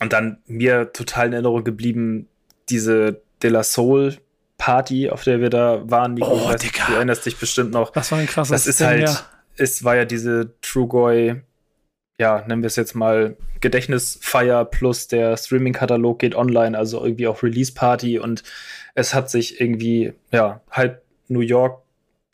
und 0.00 0.12
dann 0.12 0.42
mir 0.46 0.92
total 0.92 1.28
in 1.28 1.32
Erinnerung 1.34 1.64
geblieben, 1.64 2.28
diese 2.68 3.22
De 3.42 3.50
La 3.50 3.62
Soul 3.62 4.16
Party, 4.58 5.10
auf 5.10 5.24
der 5.24 5.40
wir 5.40 5.50
da 5.50 5.82
waren, 5.90 6.14
Nico. 6.14 6.32
Oh, 6.32 6.48
weiß, 6.48 6.62
du 6.62 6.94
erinnerst 6.94 7.26
dich 7.26 7.36
bestimmt 7.36 7.72
noch. 7.72 7.90
Das 7.90 8.10
war 8.10 8.18
ein 8.18 8.26
krasses 8.26 8.50
Das 8.50 8.66
ist 8.66 8.80
halt, 8.80 9.02
ja. 9.02 9.26
es 9.56 9.84
war 9.84 9.96
ja 9.96 10.04
diese 10.04 10.54
Trugoy 10.62 11.42
ja, 12.18 12.44
nennen 12.46 12.62
wir 12.62 12.68
es 12.68 12.76
jetzt 12.76 12.94
mal 12.94 13.36
Gedächtnisfeier 13.60 14.64
plus 14.64 15.08
der 15.08 15.36
Streaming-Katalog 15.36 16.18
geht 16.18 16.34
online, 16.34 16.76
also 16.76 17.04
irgendwie 17.04 17.26
auch 17.26 17.42
Release-Party 17.42 18.18
und 18.18 18.42
es 18.94 19.14
hat 19.14 19.30
sich 19.30 19.60
irgendwie, 19.60 20.14
ja, 20.32 20.62
halt 20.70 21.00
New 21.28 21.40
York 21.40 21.82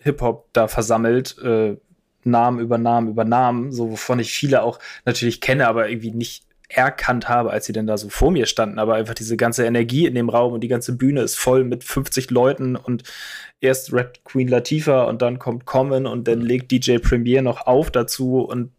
Hip-Hop 0.03 0.49
da 0.53 0.68
versammelt, 0.68 1.37
äh, 1.42 1.77
Namen 2.25 2.61
über 2.61 2.79
Namen 2.79 3.09
über 3.09 3.25
Namen, 3.25 3.73
so 3.73 3.90
wovon 3.90 4.21
ich 4.21 4.33
viele 4.33 4.62
auch 4.62 4.79
natürlich 5.05 5.40
kenne, 5.40 5.66
aber 5.66 5.88
irgendwie 5.88 6.12
nicht 6.12 6.45
erkannt 6.68 7.29
habe, 7.29 7.51
als 7.51 7.66
sie 7.66 7.73
denn 7.73 7.87
da 7.87 7.99
so 7.99 8.09
vor 8.09 8.31
mir 8.31 8.47
standen. 8.47 8.79
Aber 8.79 8.95
einfach 8.95 9.14
diese 9.14 9.37
ganze 9.37 9.66
Energie 9.66 10.07
in 10.07 10.14
dem 10.14 10.29
Raum 10.29 10.53
und 10.53 10.61
die 10.61 10.68
ganze 10.68 10.97
Bühne 10.97 11.21
ist 11.21 11.37
voll 11.38 11.64
mit 11.64 11.85
50 11.85 12.31
Leuten 12.31 12.77
und 12.77 13.03
erst 13.61 13.92
rappt 13.92 14.25
Queen 14.25 14.49
Latifah 14.49 15.05
und 15.05 15.21
dann 15.21 15.38
kommt 15.38 15.66
Common 15.66 16.07
und 16.07 16.29
dann 16.29 16.40
legt 16.40 16.71
DJ 16.71 16.99
Premier 16.99 17.42
noch 17.42 17.66
auf 17.66 17.90
dazu 17.90 18.40
und 18.40 18.71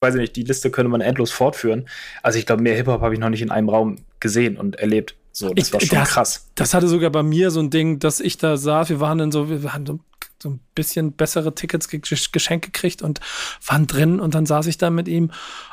weiß 0.00 0.14
ich 0.14 0.20
nicht, 0.20 0.36
die 0.36 0.42
Liste 0.44 0.70
könnte 0.70 0.88
man 0.90 1.00
endlos 1.00 1.30
fortführen. 1.30 1.88
Also 2.22 2.38
ich 2.38 2.46
glaube, 2.46 2.62
mehr 2.62 2.74
Hip-Hop 2.76 3.00
habe 3.00 3.14
ich 3.14 3.20
noch 3.20 3.30
nicht 3.30 3.42
in 3.42 3.50
einem 3.50 3.68
Raum 3.68 3.96
gesehen 4.20 4.56
und 4.56 4.76
erlebt. 4.76 5.16
So, 5.32 5.52
das 5.54 5.68
Ich- 5.68 5.72
war 5.74 5.80
schon 5.80 5.98
das- 5.98 6.08
krass. 6.08 6.50
Das 6.54 6.74
hatte 6.74 6.88
sogar 6.88 7.10
bei 7.10 7.22
mir 7.22 7.50
so 7.50 7.60
ein 7.60 7.70
Ding, 7.70 7.98
dass 7.98 8.20
ich 8.20 8.38
da 8.38 8.56
saß, 8.56 8.88
wir 8.90 9.00
waren 9.00 9.18
dann 9.18 9.32
so, 9.32 9.48
wir 9.50 9.72
hatten 9.72 9.86
so, 9.86 10.00
so 10.42 10.50
ein 10.50 10.60
bisschen 10.74 11.12
bessere 11.12 11.54
Tickets 11.54 11.88
ge- 11.88 12.00
geschenkt 12.32 12.64
gekriegt 12.66 13.02
und 13.02 13.20
waren 13.66 13.86
drin 13.86 14.20
und 14.20 14.34
dann 14.34 14.46
saß 14.46 14.66
ich 14.66 14.78
da 14.78 14.90
mit 14.90 15.08
ihm 15.08 15.30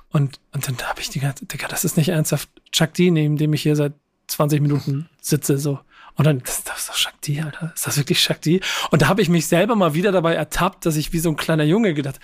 und, 0.10 0.40
und 0.54 0.68
dann 0.68 0.78
habe 0.88 1.02
ich 1.02 1.10
die 1.10 1.20
ganze, 1.20 1.46
Digga, 1.46 1.68
das 1.68 1.86
ist 1.86 1.98
nicht 1.98 2.10
ernsthaft 2.10 2.50
Chuck 2.72 2.94
D, 2.96 3.12
neben 3.12 3.38
dem 3.38 3.54
ich 3.54 3.62
hier 3.62 3.76
seit 3.76 3.94
20 4.28 4.62
Minuten 4.62 5.08
sitze, 5.22 5.58
so. 5.60 5.80
Und 6.16 6.26
dann, 6.26 6.40
das, 6.40 6.64
das 6.64 6.80
ist 6.80 6.90
doch 6.90 6.96
Chuck 6.96 7.22
D, 7.22 7.42
Alter. 7.42 7.72
Ist 7.76 7.86
das 7.86 7.98
wirklich 7.98 8.20
Chuck 8.20 8.42
D? 8.42 8.62
Und 8.90 9.02
da 9.02 9.08
habe 9.08 9.22
ich 9.22 9.30
mich 9.30 9.46
selber 9.48 9.76
mal 9.76 9.94
wieder 9.94 10.12
dabei 10.12 10.34
ertappt, 10.34 10.86
dass 10.86 10.96
ich 10.96 11.12
wie 11.14 11.20
so 11.20 11.30
ein 11.30 11.36
kleiner 11.36 11.66
Junge 11.66 11.94
gedacht, 11.94 12.20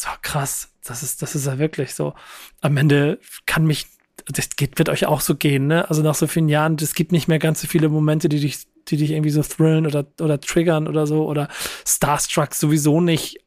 so 0.00 0.08
krass, 0.22 0.70
das 0.84 1.02
ist, 1.02 1.22
das 1.22 1.34
ist 1.34 1.46
ja 1.46 1.58
wirklich 1.58 1.94
so. 1.94 2.14
Am 2.60 2.76
Ende 2.76 3.20
kann 3.46 3.66
mich, 3.66 3.86
das 4.26 4.50
geht, 4.50 4.78
wird 4.78 4.88
euch 4.88 5.06
auch 5.06 5.20
so 5.20 5.36
gehen, 5.36 5.66
ne? 5.66 5.88
Also 5.88 6.02
nach 6.02 6.14
so 6.14 6.26
vielen 6.26 6.48
Jahren, 6.48 6.76
es 6.80 6.94
gibt 6.94 7.12
nicht 7.12 7.28
mehr 7.28 7.38
ganz 7.38 7.60
so 7.60 7.68
viele 7.68 7.88
Momente, 7.88 8.28
die 8.28 8.40
dich, 8.40 8.66
die 8.88 8.96
dich 8.96 9.10
irgendwie 9.10 9.30
so 9.30 9.42
thrillen 9.42 9.86
oder, 9.86 10.06
oder 10.20 10.40
triggern 10.40 10.88
oder 10.88 11.06
so 11.06 11.26
oder 11.26 11.48
Starstruck 11.86 12.54
sowieso 12.54 13.00
nicht. 13.00 13.38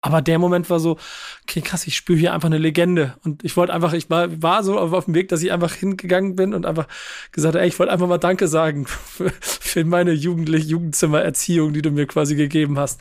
Aber 0.00 0.22
der 0.22 0.38
Moment 0.38 0.70
war 0.70 0.78
so, 0.78 0.96
okay, 1.42 1.60
krass, 1.60 1.86
ich 1.88 1.96
spüre 1.96 2.18
hier 2.18 2.32
einfach 2.32 2.46
eine 2.46 2.58
Legende. 2.58 3.16
Und 3.24 3.44
ich 3.44 3.56
wollte 3.56 3.74
einfach, 3.74 3.92
ich 3.94 4.08
war, 4.08 4.40
war 4.40 4.62
so 4.62 4.78
auf, 4.78 5.06
dem 5.06 5.14
Weg, 5.14 5.28
dass 5.28 5.42
ich 5.42 5.50
einfach 5.50 5.74
hingegangen 5.74 6.36
bin 6.36 6.54
und 6.54 6.66
einfach 6.66 6.86
gesagt 7.32 7.54
habe, 7.54 7.62
ey, 7.62 7.68
ich 7.68 7.78
wollte 7.80 7.92
einfach 7.92 8.06
mal 8.06 8.18
Danke 8.18 8.46
sagen 8.46 8.86
für, 8.86 9.30
für 9.40 9.84
meine 9.84 10.12
jugendliche 10.12 10.68
Jugendzimmererziehung, 10.68 11.72
die 11.72 11.82
du 11.82 11.90
mir 11.90 12.06
quasi 12.06 12.36
gegeben 12.36 12.78
hast. 12.78 13.00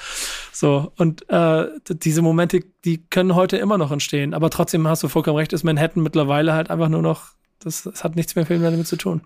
So, 0.52 0.92
und 0.98 1.30
äh, 1.30 1.68
diese 1.88 2.24
Momente, 2.24 2.62
die 2.84 3.06
können 3.10 3.36
heute 3.36 3.58
immer 3.58 3.78
noch 3.78 3.92
entstehen. 3.92 4.34
Aber 4.34 4.50
trotzdem 4.50 4.88
hast 4.88 5.04
du 5.04 5.08
vollkommen 5.08 5.38
recht, 5.38 5.54
ist 5.54 5.64
Manhattan 5.64 6.02
mittlerweile 6.02 6.54
halt 6.54 6.72
einfach 6.72 6.90
nur 6.90 7.04
noch, 7.04 7.30
das, 7.60 7.84
das 7.84 8.04
hat 8.04 8.16
nichts 8.16 8.36
mehr 8.36 8.46
mehr 8.50 8.72
damit 8.72 8.88
zu 8.88 8.96
tun. 8.96 9.22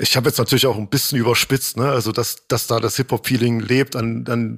Ich 0.00 0.16
habe 0.16 0.28
jetzt 0.28 0.38
natürlich 0.38 0.66
auch 0.66 0.76
ein 0.76 0.88
bisschen 0.88 1.18
überspitzt, 1.18 1.76
ne? 1.76 1.90
Also 1.90 2.12
dass, 2.12 2.46
dass 2.46 2.66
da 2.66 2.78
das 2.78 2.96
Hip-Hop-Feeling 2.96 3.60
lebt 3.60 3.96
an, 3.96 4.24
an 4.28 4.56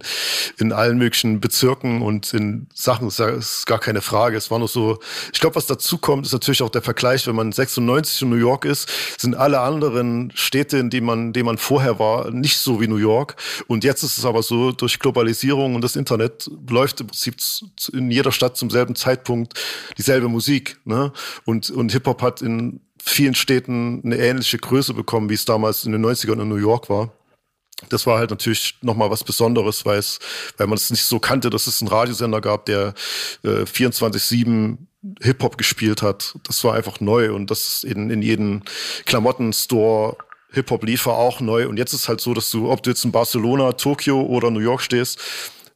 in 0.59 0.73
allen 0.73 0.99
möglichen 0.99 1.41
Bezirken 1.41 2.03
und 2.03 2.33
in 2.35 2.67
Sachen, 2.75 3.09
ist, 3.09 3.19
ja- 3.19 3.31
ist 3.31 3.67
gar 3.67 3.79
keine 3.79 4.03
Frage. 4.03 4.37
Es 4.37 4.51
war 4.51 4.59
nur 4.59 4.69
so, 4.69 4.99
ich 5.33 5.41
glaube, 5.41 5.57
was 5.57 5.67
dazu 5.67 5.99
kommt, 5.99 6.27
ist 6.27 6.33
natürlich 6.33 6.63
auch 6.63 6.69
der 6.69 6.83
Vergleich, 6.83 7.27
wenn 7.27 7.37
man 7.37 7.53
96 7.53 8.23
in 8.23 8.31
New 8.31 8.37
York 8.37 8.65
ist, 8.65 8.89
sind 9.19 9.35
alle 9.35 9.61
anderen 9.61 10.31
Städte, 10.35 10.77
in 10.77 10.91
denen 10.91 11.07
man, 11.07 11.33
denen 11.33 11.47
man 11.47 11.59
vorher 11.59 11.99
war, 11.99 12.31
nicht 12.31 12.59
so 12.59 12.81
wie 12.81 12.89
New 12.89 12.97
York. 12.97 13.37
Und 13.67 13.83
jetzt 13.85 14.03
ist 14.03 14.19
es 14.19 14.25
aber 14.25 14.43
so, 14.43 14.73
durch 14.73 14.99
Globalisierung 14.99 15.75
und 15.75 15.83
das 15.83 15.97
Internet 15.97 16.51
läuft 16.69 17.01
im 17.01 17.07
Prinzip 17.07 17.37
in 17.93 18.11
jeder 18.11 18.33
Stadt 18.33 18.57
zum 18.57 18.69
selben 18.71 18.95
Zeitpunkt 18.95 19.55
dieselbe 19.97 20.29
Musik. 20.29 20.79
Ne? 20.85 21.13
Und, 21.45 21.71
und 21.71 21.93
Hip-Hop 21.93 22.21
hat 22.23 22.43
in 22.43 22.81
vielen 23.03 23.35
Städten 23.35 24.03
eine 24.05 24.17
ähnliche 24.17 24.59
Größe 24.59 24.95
bekommen, 24.95 25.31
wie 25.31 25.35
es 25.35 25.45
damals 25.45 25.85
in 25.85 25.93
den 25.93 26.05
90ern 26.05 26.43
in 26.43 26.49
New 26.49 26.57
York 26.57 26.89
war. 26.89 27.13
Das 27.89 28.07
war 28.07 28.19
halt 28.19 28.31
natürlich 28.31 28.77
nochmal 28.83 29.11
was 29.11 29.25
Besonderes, 29.25 29.87
weil 29.87 29.99
es, 29.99 30.19
weil 30.59 30.67
man 30.67 30.77
es 30.77 30.91
nicht 30.91 31.05
so 31.05 31.19
kannte, 31.19 31.49
dass 31.49 31.67
es 31.67 31.81
einen 31.81 31.89
Radiosender 31.89 32.41
gab, 32.41 32.67
der 32.67 32.95
äh, 33.43 33.63
24-7 33.63 34.77
Hip-Hop 35.23 35.57
gespielt 35.57 36.03
hat. 36.03 36.37
Das 36.45 36.63
war 36.63 36.75
einfach 36.75 37.01
neu 37.01 37.33
und 37.33 37.51
das 37.51 37.85
in, 37.85 38.11
in 38.11 38.21
jedem 38.21 38.63
Klamottenstore 39.07 40.19
Hip-Hop 40.53 40.85
lief 40.85 41.07
war 41.07 41.15
auch 41.15 41.41
neu. 41.41 41.69
Und 41.69 41.79
jetzt 41.79 41.95
ist 41.95 42.09
halt 42.09 42.21
so, 42.21 42.35
dass 42.35 42.51
du, 42.51 42.71
ob 42.71 42.83
du 42.83 42.91
jetzt 42.91 43.05
in 43.05 43.13
Barcelona, 43.13 43.73
Tokio 43.73 44.21
oder 44.23 44.51
New 44.51 44.61
York 44.61 44.83
stehst, 44.83 45.19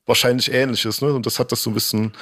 wahrscheinlich 0.04 0.52
ähnlich 0.52 0.84
ist. 0.84 1.00
Ne? 1.00 1.12
Und 1.12 1.26
das 1.26 1.38
hat 1.38 1.52
das 1.52 1.62
so 1.62 1.70
ein 1.70 1.74
bisschen 1.74 2.12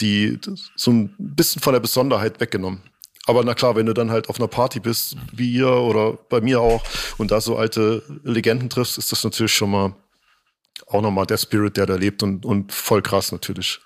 die, 0.00 0.38
so 0.74 0.90
ein 0.90 1.14
bisschen 1.18 1.62
von 1.62 1.74
der 1.74 1.80
Besonderheit 1.80 2.40
weggenommen. 2.40 2.82
Aber 3.26 3.44
na 3.44 3.54
klar, 3.54 3.76
wenn 3.76 3.86
du 3.86 3.94
dann 3.94 4.10
halt 4.10 4.28
auf 4.28 4.38
einer 4.38 4.48
Party 4.48 4.80
bist, 4.80 5.16
wie 5.32 5.52
ihr 5.52 5.70
oder 5.70 6.14
bei 6.28 6.40
mir 6.40 6.60
auch, 6.60 6.82
und 7.18 7.30
da 7.30 7.40
so 7.40 7.56
alte 7.56 8.02
Legenden 8.24 8.68
triffst, 8.68 8.98
ist 8.98 9.12
das 9.12 9.22
natürlich 9.22 9.54
schon 9.54 9.70
mal 9.70 9.94
auch 10.88 11.02
nochmal 11.02 11.26
der 11.26 11.38
Spirit, 11.38 11.76
der 11.76 11.86
da 11.86 11.94
lebt 11.94 12.22
und, 12.22 12.44
und 12.44 12.72
voll 12.72 13.02
krass 13.02 13.30
natürlich. 13.32 13.80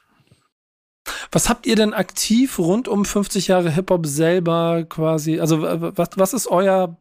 Was 1.31 1.49
habt 1.49 1.67
ihr 1.67 1.77
denn 1.77 1.95
aktiv 1.95 2.59
rund 2.59 2.89
um 2.89 3.05
50 3.05 3.49
Jahre 3.49 3.71
Hip-Hop 3.71 4.07
selber 4.07 4.85
quasi, 4.89 5.39
also 5.39 5.63
was, 5.63 6.09
was 6.17 6.33
ist 6.33 6.47
euer, 6.49 6.97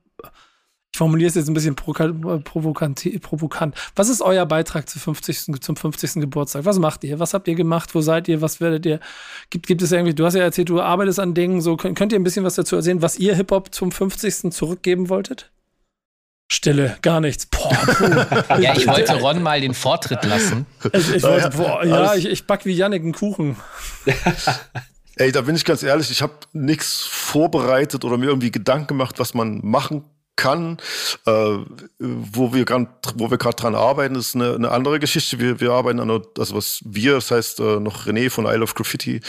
ich 0.95 0.97
formuliere 0.97 1.27
es 1.27 1.35
jetzt 1.35 1.49
ein 1.49 1.53
bisschen 1.53 1.75
provoka- 1.75 2.39
provokant, 2.39 3.05
provokant, 3.21 3.75
was 3.97 4.07
ist 4.07 4.21
euer 4.21 4.45
Beitrag 4.45 4.87
zu 4.87 4.97
50. 4.97 5.59
zum 5.59 5.75
50. 5.75 6.21
Geburtstag? 6.21 6.63
Was 6.63 6.79
macht 6.79 7.03
ihr? 7.03 7.19
Was 7.19 7.33
habt 7.33 7.49
ihr 7.49 7.55
gemacht? 7.55 7.93
Wo 7.93 7.99
seid 7.99 8.29
ihr? 8.29 8.39
Was 8.39 8.61
werdet 8.61 8.85
ihr? 8.85 9.01
Gibt, 9.49 9.67
gibt 9.67 9.81
es 9.81 9.91
irgendwie, 9.91 10.13
du 10.13 10.25
hast 10.25 10.35
ja 10.35 10.43
erzählt, 10.43 10.69
du 10.69 10.79
arbeitest 10.79 11.19
an 11.19 11.33
Dingen, 11.33 11.59
so 11.59 11.75
könnt, 11.75 11.97
könnt 11.97 12.13
ihr 12.13 12.17
ein 12.19 12.23
bisschen 12.23 12.45
was 12.45 12.55
dazu 12.55 12.77
erzählen, 12.77 13.01
was 13.01 13.17
ihr 13.17 13.35
Hip-Hop 13.35 13.75
zum 13.75 13.91
50. 13.91 14.53
zurückgeben 14.53 15.09
wolltet? 15.09 15.51
Stille, 16.49 16.95
gar 17.01 17.19
nichts. 17.19 17.45
Boah, 17.47 17.71
puh. 17.75 18.55
Ja, 18.61 18.73
ich 18.77 18.87
wollte 18.87 19.19
Ron 19.19 19.43
mal 19.43 19.59
den 19.59 19.73
Vortritt 19.73 20.23
lassen. 20.23 20.65
Ich, 20.93 21.13
ich 21.15 21.23
wollte, 21.23 21.49
boah, 21.57 21.83
ja, 21.85 22.15
ich, 22.15 22.25
ich 22.25 22.47
back 22.47 22.63
wie 22.65 22.71
Yannick 22.71 23.03
einen 23.03 23.11
Kuchen. 23.13 23.57
Ey, 25.17 25.33
da 25.33 25.41
bin 25.41 25.57
ich 25.57 25.65
ganz 25.65 25.83
ehrlich, 25.83 26.09
ich 26.09 26.21
habe 26.21 26.35
nichts 26.53 27.01
vorbereitet 27.01 28.05
oder 28.05 28.17
mir 28.17 28.27
irgendwie 28.27 28.51
Gedanken 28.51 28.87
gemacht, 28.87 29.19
was 29.19 29.33
man 29.33 29.59
machen 29.61 30.05
kann. 30.35 30.77
Äh, 31.25 31.57
wo 31.99 32.53
wir 32.53 32.65
gerade 32.65 32.87
wo 33.15 33.29
wir 33.31 33.37
gerade 33.37 33.55
dran 33.55 33.75
arbeiten, 33.75 34.15
ist 34.15 34.35
eine, 34.35 34.55
eine 34.55 34.71
andere 34.71 34.99
Geschichte. 34.99 35.39
Wir, 35.39 35.59
wir 35.59 35.71
arbeiten 35.71 35.99
an 35.99 36.09
einer, 36.09 36.21
also 36.37 36.55
was 36.55 36.81
wir, 36.85 37.13
das 37.13 37.31
heißt 37.31 37.59
äh, 37.59 37.79
noch 37.79 38.05
René 38.05 38.29
von 38.29 38.45
I 38.45 38.55
Love 38.55 38.73
Graffiti. 38.73 39.21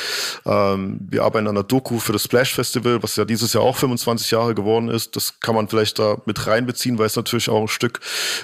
Ähm, 0.44 0.98
wir 1.00 1.22
arbeiten 1.22 1.46
an 1.46 1.56
einer 1.56 1.64
Doku 1.64 1.98
für 1.98 2.12
das 2.12 2.24
Splash 2.24 2.54
Festival, 2.54 3.02
was 3.02 3.16
ja 3.16 3.24
dieses 3.24 3.52
Jahr 3.52 3.62
auch 3.62 3.76
25 3.76 4.30
Jahre 4.30 4.54
geworden 4.54 4.88
ist. 4.88 5.16
Das 5.16 5.40
kann 5.40 5.54
man 5.54 5.68
vielleicht 5.68 5.98
da 5.98 6.18
mit 6.26 6.46
reinbeziehen, 6.46 6.98
weil 6.98 7.06
es 7.06 7.16
natürlich 7.16 7.48
auch 7.48 7.62
ein 7.62 7.68
Stück 7.68 8.00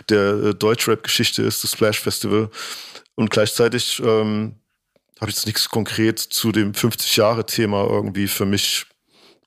der 0.08 0.32
äh, 0.32 0.54
Deutschrap-Geschichte 0.54 1.42
ist, 1.42 1.64
das 1.64 1.72
Splash 1.72 2.00
Festival. 2.00 2.50
Und 3.14 3.30
gleichzeitig 3.30 4.00
ähm, 4.04 4.56
habe 5.20 5.30
ich 5.30 5.36
jetzt 5.36 5.46
nichts 5.46 5.68
konkret 5.68 6.18
zu 6.18 6.50
dem 6.52 6.72
50-Jahre-Thema 6.72 7.84
irgendwie 7.84 8.26
für 8.26 8.46
mich 8.46 8.86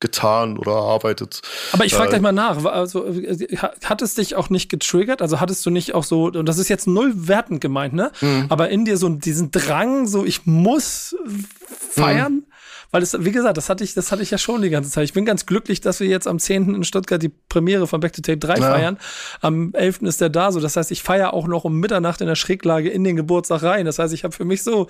getan 0.06 0.58
oder 0.58 0.72
erarbeitet. 0.74 1.42
Aber 1.74 1.86
ich 1.86 1.94
frage 1.94 2.08
Äh, 2.08 2.10
gleich 2.12 2.22
mal 2.22 2.32
nach. 2.32 2.64
Also, 2.66 3.06
äh, 3.06 3.58
ha- 3.58 3.74
hat 3.84 4.02
es 4.02 4.14
dich 4.16 4.36
auch 4.36 4.50
nicht 4.50 4.70
getriggert? 4.70 5.22
Also 5.22 5.40
hattest 5.40 5.66
du 5.66 5.70
nicht 5.72 5.94
auch 5.96 6.04
so, 6.04 6.26
und 6.26 6.46
das 6.46 6.58
ist 6.58 6.70
jetzt 6.70 6.88
null 6.88 7.12
wertend 7.16 7.60
gemeint, 7.62 7.94
ne? 7.94 8.12
Mhm. 8.22 8.46
Aber 8.50 8.70
in 8.70 8.86
dir 8.86 8.98
so 8.98 9.10
diesen 9.10 9.52
Drang, 9.52 10.08
so 10.08 10.24
ich 10.26 10.46
muss 10.46 11.16
feiern? 11.92 12.34
Mhm. 12.34 12.44
Weil 12.92 13.02
es, 13.04 13.18
wie 13.26 13.32
gesagt, 13.32 13.58
das 13.58 13.68
hatte 13.68 13.84
ich, 13.84 13.94
das 13.94 14.12
hatte 14.14 14.22
ich 14.24 14.32
ja 14.32 14.38
schon 14.38 14.62
die 14.62 14.70
ganze 14.70 14.90
Zeit. 14.90 15.04
Ich 15.04 15.12
bin 15.14 15.26
ganz 15.26 15.46
glücklich, 15.46 15.82
dass 15.82 16.00
wir 16.00 16.08
jetzt 16.08 16.28
am 16.28 16.40
10. 16.40 16.76
in 16.76 16.84
Stuttgart 16.86 17.22
die 17.22 17.30
Premiere 17.50 17.88
von 17.88 18.00
Back 18.00 18.14
to 18.14 18.22
Tape 18.22 18.38
3 18.38 18.58
Ja. 18.58 18.62
feiern. 18.72 18.98
Am 19.42 19.74
11. 19.74 20.04
ist 20.04 20.22
der 20.22 20.30
da, 20.30 20.52
so. 20.54 20.62
Das 20.62 20.78
heißt, 20.78 20.92
ich 20.92 21.04
feiere 21.04 21.34
auch 21.34 21.48
noch 21.48 21.66
um 21.66 21.78
Mitternacht 21.80 22.22
in 22.22 22.28
der 22.28 22.36
Schräglage 22.36 22.90
in 22.90 23.04
den 23.04 23.18
Geburtstag 23.18 23.64
rein. 23.64 23.86
Das 23.86 24.00
heißt, 24.00 24.14
ich 24.14 24.24
habe 24.24 24.34
für 24.34 24.46
mich 24.46 24.64
so, 24.64 24.88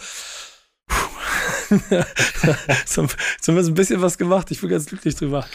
zumindest 2.86 3.70
ein 3.70 3.74
bisschen 3.74 4.02
was 4.02 4.18
gemacht. 4.18 4.52
Ich 4.52 4.62
bin 4.62 4.70
ganz 4.70 4.86
glücklich 4.86 5.16
drüber. 5.16 5.46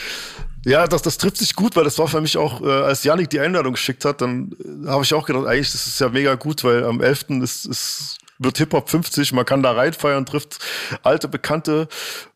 Ja, 0.65 0.87
das, 0.87 1.03
das 1.03 1.17
trifft 1.19 1.39
sich 1.39 1.55
gut, 1.55 1.75
weil 1.77 1.85
das 1.85 1.99
war 1.99 2.09
für 2.09 2.21
mich 2.21 2.37
auch, 2.37 2.61
äh, 2.63 2.67
als 2.71 3.03
Janik 3.05 3.31
die 3.31 3.41
Einladung 3.41 3.73
geschickt 3.73 4.05
hat, 4.05 4.21
dann 4.21 4.53
äh, 4.85 4.89
habe 4.89 5.03
ich 5.05 5.15
auch 5.15 5.27
gedacht, 5.27 5.47
eigentlich, 5.47 5.73
das 5.73 5.87
ist 5.87 5.99
ja 6.01 6.09
mega 6.11 6.35
gut, 6.35 6.65
weil 6.65 6.85
am 6.85 7.01
11. 7.01 7.27
ist, 7.43 7.65
ist, 7.67 8.19
wird 8.39 8.59
Hip-Hop 8.59 8.91
50, 8.91 9.33
man 9.33 9.47
kann 9.47 9.63
da 9.63 9.73
reinfeiern, 9.73 10.27
trifft 10.27 10.59
alte 11.03 11.29
Bekannte 11.29 11.89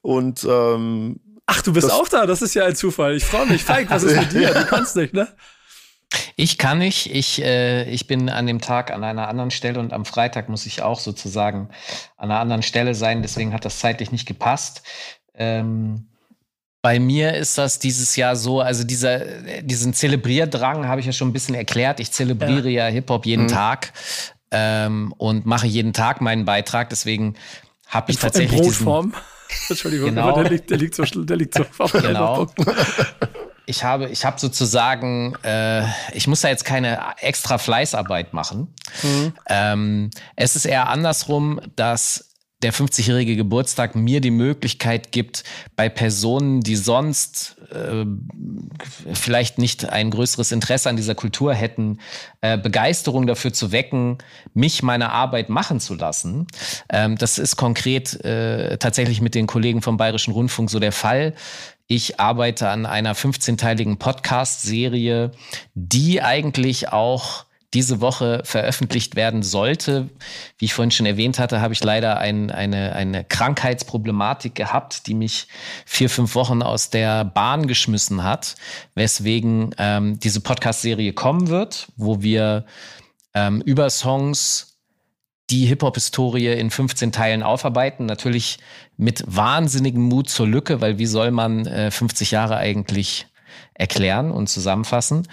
und 0.02 0.44
ähm, 0.44 1.20
Ach, 1.46 1.60
du 1.60 1.74
bist 1.74 1.86
Das- 1.88 1.92
auch 1.92 2.08
da? 2.08 2.24
Das 2.24 2.40
ist 2.40 2.54
ja 2.54 2.64
ein 2.64 2.74
Zufall. 2.74 3.14
Ich 3.16 3.24
freue 3.26 3.44
mich. 3.46 3.62
Feig, 3.64 3.90
was 3.90 4.02
ist 4.02 4.16
mit 4.18 4.32
dir? 4.32 4.54
Du 4.54 4.64
kannst 4.64 4.96
nicht, 4.96 5.12
ne? 5.12 5.28
Ich 6.36 6.58
kann 6.58 6.78
nicht. 6.78 7.14
Ich, 7.14 7.42
äh, 7.42 7.88
ich 7.88 8.06
bin 8.06 8.28
an 8.28 8.46
dem 8.46 8.60
Tag 8.60 8.90
an 8.90 9.04
einer 9.04 9.28
anderen 9.28 9.50
Stelle 9.50 9.78
und 9.80 9.92
am 9.92 10.04
Freitag 10.04 10.48
muss 10.48 10.66
ich 10.66 10.82
auch 10.82 10.98
sozusagen 10.98 11.68
an 12.16 12.30
einer 12.30 12.40
anderen 12.40 12.62
Stelle 12.62 12.94
sein. 12.94 13.22
Deswegen 13.22 13.52
hat 13.52 13.64
das 13.64 13.78
zeitlich 13.78 14.10
nicht 14.12 14.26
gepasst. 14.26 14.82
Ähm, 15.34 16.08
bei 16.82 16.98
mir 16.98 17.34
ist 17.34 17.56
das 17.56 17.78
dieses 17.78 18.14
Jahr 18.16 18.36
so, 18.36 18.60
also 18.60 18.84
dieser, 18.84 19.20
diesen 19.62 19.94
Zelebrierdrang 19.94 20.86
habe 20.86 21.00
ich 21.00 21.06
ja 21.06 21.12
schon 21.12 21.28
ein 21.28 21.32
bisschen 21.32 21.54
erklärt. 21.54 21.98
Ich 21.98 22.12
zelebriere 22.12 22.68
ja, 22.68 22.86
Hip-Hop 22.86 23.24
jeden 23.26 23.48
Tag 23.48 23.92
ähm, 24.50 25.14
und 25.16 25.46
mache 25.46 25.66
jeden 25.66 25.92
Tag 25.92 26.20
meinen 26.20 26.44
Beitrag. 26.44 26.90
Deswegen 26.90 27.36
habe 27.86 28.10
ich 28.10 28.18
In 28.18 28.22
tatsächlich 28.22 28.60
diesen, 28.60 28.84
Brotform. 28.84 29.14
Entschuldigung, 29.70 30.10
Genau. 30.10 30.34
der 30.42 30.50
liegt, 30.50 30.70
der 30.70 30.78
liegt 30.78 30.94
so, 30.94 31.04
der 31.04 31.36
liegt 31.36 31.54
so 31.54 31.64
auf 31.78 31.92
Genau. 31.92 32.48
Ich 33.66 33.84
habe, 33.84 34.08
ich 34.08 34.24
habe 34.24 34.38
sozusagen, 34.38 35.34
äh, 35.42 35.84
ich 36.12 36.26
muss 36.26 36.42
da 36.42 36.48
jetzt 36.48 36.64
keine 36.64 37.00
extra 37.20 37.58
Fleißarbeit 37.58 38.32
machen. 38.32 38.74
Ähm, 39.48 40.10
es 40.36 40.56
ist 40.56 40.66
eher 40.66 40.88
andersrum, 40.88 41.60
dass 41.76 42.34
der 42.64 42.72
50-jährige 42.72 43.36
Geburtstag 43.36 43.94
mir 43.94 44.22
die 44.22 44.30
Möglichkeit 44.30 45.12
gibt, 45.12 45.44
bei 45.76 45.90
Personen, 45.90 46.62
die 46.62 46.76
sonst 46.76 47.56
äh, 47.70 48.06
vielleicht 49.12 49.58
nicht 49.58 49.90
ein 49.90 50.10
größeres 50.10 50.50
Interesse 50.50 50.88
an 50.88 50.96
dieser 50.96 51.14
Kultur 51.14 51.52
hätten, 51.52 51.98
äh, 52.40 52.56
Begeisterung 52.56 53.26
dafür 53.26 53.52
zu 53.52 53.70
wecken, 53.70 54.18
mich 54.54 54.82
meine 54.82 55.12
Arbeit 55.12 55.50
machen 55.50 55.78
zu 55.78 55.94
lassen. 55.94 56.46
Ähm, 56.88 57.18
das 57.18 57.38
ist 57.38 57.56
konkret 57.56 58.24
äh, 58.24 58.78
tatsächlich 58.78 59.20
mit 59.20 59.34
den 59.34 59.46
Kollegen 59.46 59.82
vom 59.82 59.98
Bayerischen 59.98 60.32
Rundfunk 60.32 60.70
so 60.70 60.80
der 60.80 60.92
Fall. 60.92 61.34
Ich 61.86 62.18
arbeite 62.18 62.70
an 62.70 62.86
einer 62.86 63.14
15-teiligen 63.14 63.98
Podcast-Serie, 63.98 65.32
die 65.74 66.22
eigentlich 66.22 66.88
auch 66.88 67.44
diese 67.74 68.00
Woche 68.00 68.40
veröffentlicht 68.44 69.16
werden 69.16 69.42
sollte. 69.42 70.08
Wie 70.56 70.66
ich 70.66 70.74
vorhin 70.74 70.92
schon 70.92 71.06
erwähnt 71.06 71.38
hatte, 71.38 71.60
habe 71.60 71.74
ich 71.74 71.82
leider 71.82 72.18
ein, 72.18 72.50
eine, 72.50 72.94
eine 72.94 73.24
Krankheitsproblematik 73.24 74.54
gehabt, 74.54 75.08
die 75.08 75.14
mich 75.14 75.48
vier, 75.84 76.08
fünf 76.08 76.36
Wochen 76.36 76.62
aus 76.62 76.88
der 76.88 77.24
Bahn 77.24 77.66
geschmissen 77.66 78.22
hat, 78.22 78.54
weswegen 78.94 79.74
ähm, 79.78 80.18
diese 80.20 80.40
Podcast-Serie 80.40 81.12
kommen 81.12 81.48
wird, 81.48 81.88
wo 81.96 82.22
wir 82.22 82.64
ähm, 83.34 83.60
über 83.60 83.90
Songs 83.90 84.74
die 85.50 85.66
Hip-Hop-Historie 85.66 86.52
in 86.52 86.70
15 86.70 87.12
Teilen 87.12 87.42
aufarbeiten. 87.42 88.06
Natürlich 88.06 88.58
mit 88.96 89.24
wahnsinnigem 89.26 90.02
Mut 90.02 90.28
zur 90.28 90.46
Lücke, 90.46 90.80
weil 90.80 90.98
wie 90.98 91.06
soll 91.06 91.30
man 91.30 91.66
äh, 91.66 91.90
50 91.90 92.30
Jahre 92.30 92.56
eigentlich 92.56 93.26
erklären 93.74 94.30
und 94.30 94.48
zusammenfassen. 94.48 95.26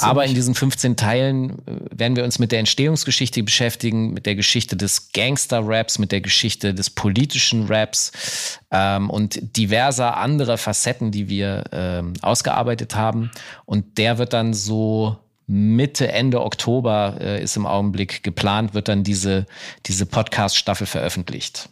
Aber 0.00 0.26
in 0.26 0.34
diesen 0.34 0.54
15 0.54 0.96
Teilen 0.96 1.50
äh, 1.66 1.80
werden 1.90 2.16
wir 2.16 2.24
uns 2.24 2.38
mit 2.38 2.52
der 2.52 2.58
Entstehungsgeschichte 2.58 3.42
beschäftigen, 3.42 4.12
mit 4.12 4.26
der 4.26 4.34
Geschichte 4.34 4.76
des 4.76 5.12
Gangster-Raps, 5.12 5.98
mit 5.98 6.12
der 6.12 6.20
Geschichte 6.20 6.74
des 6.74 6.90
politischen 6.90 7.66
Raps 7.66 8.60
ähm, 8.70 9.08
und 9.08 9.56
diverser 9.56 10.18
anderer 10.18 10.58
Facetten, 10.58 11.10
die 11.10 11.28
wir 11.28 11.64
ähm, 11.72 12.12
ausgearbeitet 12.20 12.94
haben. 12.94 13.30
Und 13.64 13.96
der 13.96 14.18
wird 14.18 14.34
dann 14.34 14.52
so 14.52 15.16
Mitte, 15.46 16.12
Ende 16.12 16.42
Oktober 16.42 17.16
äh, 17.20 17.42
ist 17.42 17.56
im 17.56 17.64
Augenblick 17.64 18.22
geplant, 18.22 18.74
wird 18.74 18.88
dann 18.88 19.02
diese, 19.02 19.46
diese 19.86 20.04
Podcast-Staffel 20.04 20.86
veröffentlicht. 20.86 21.70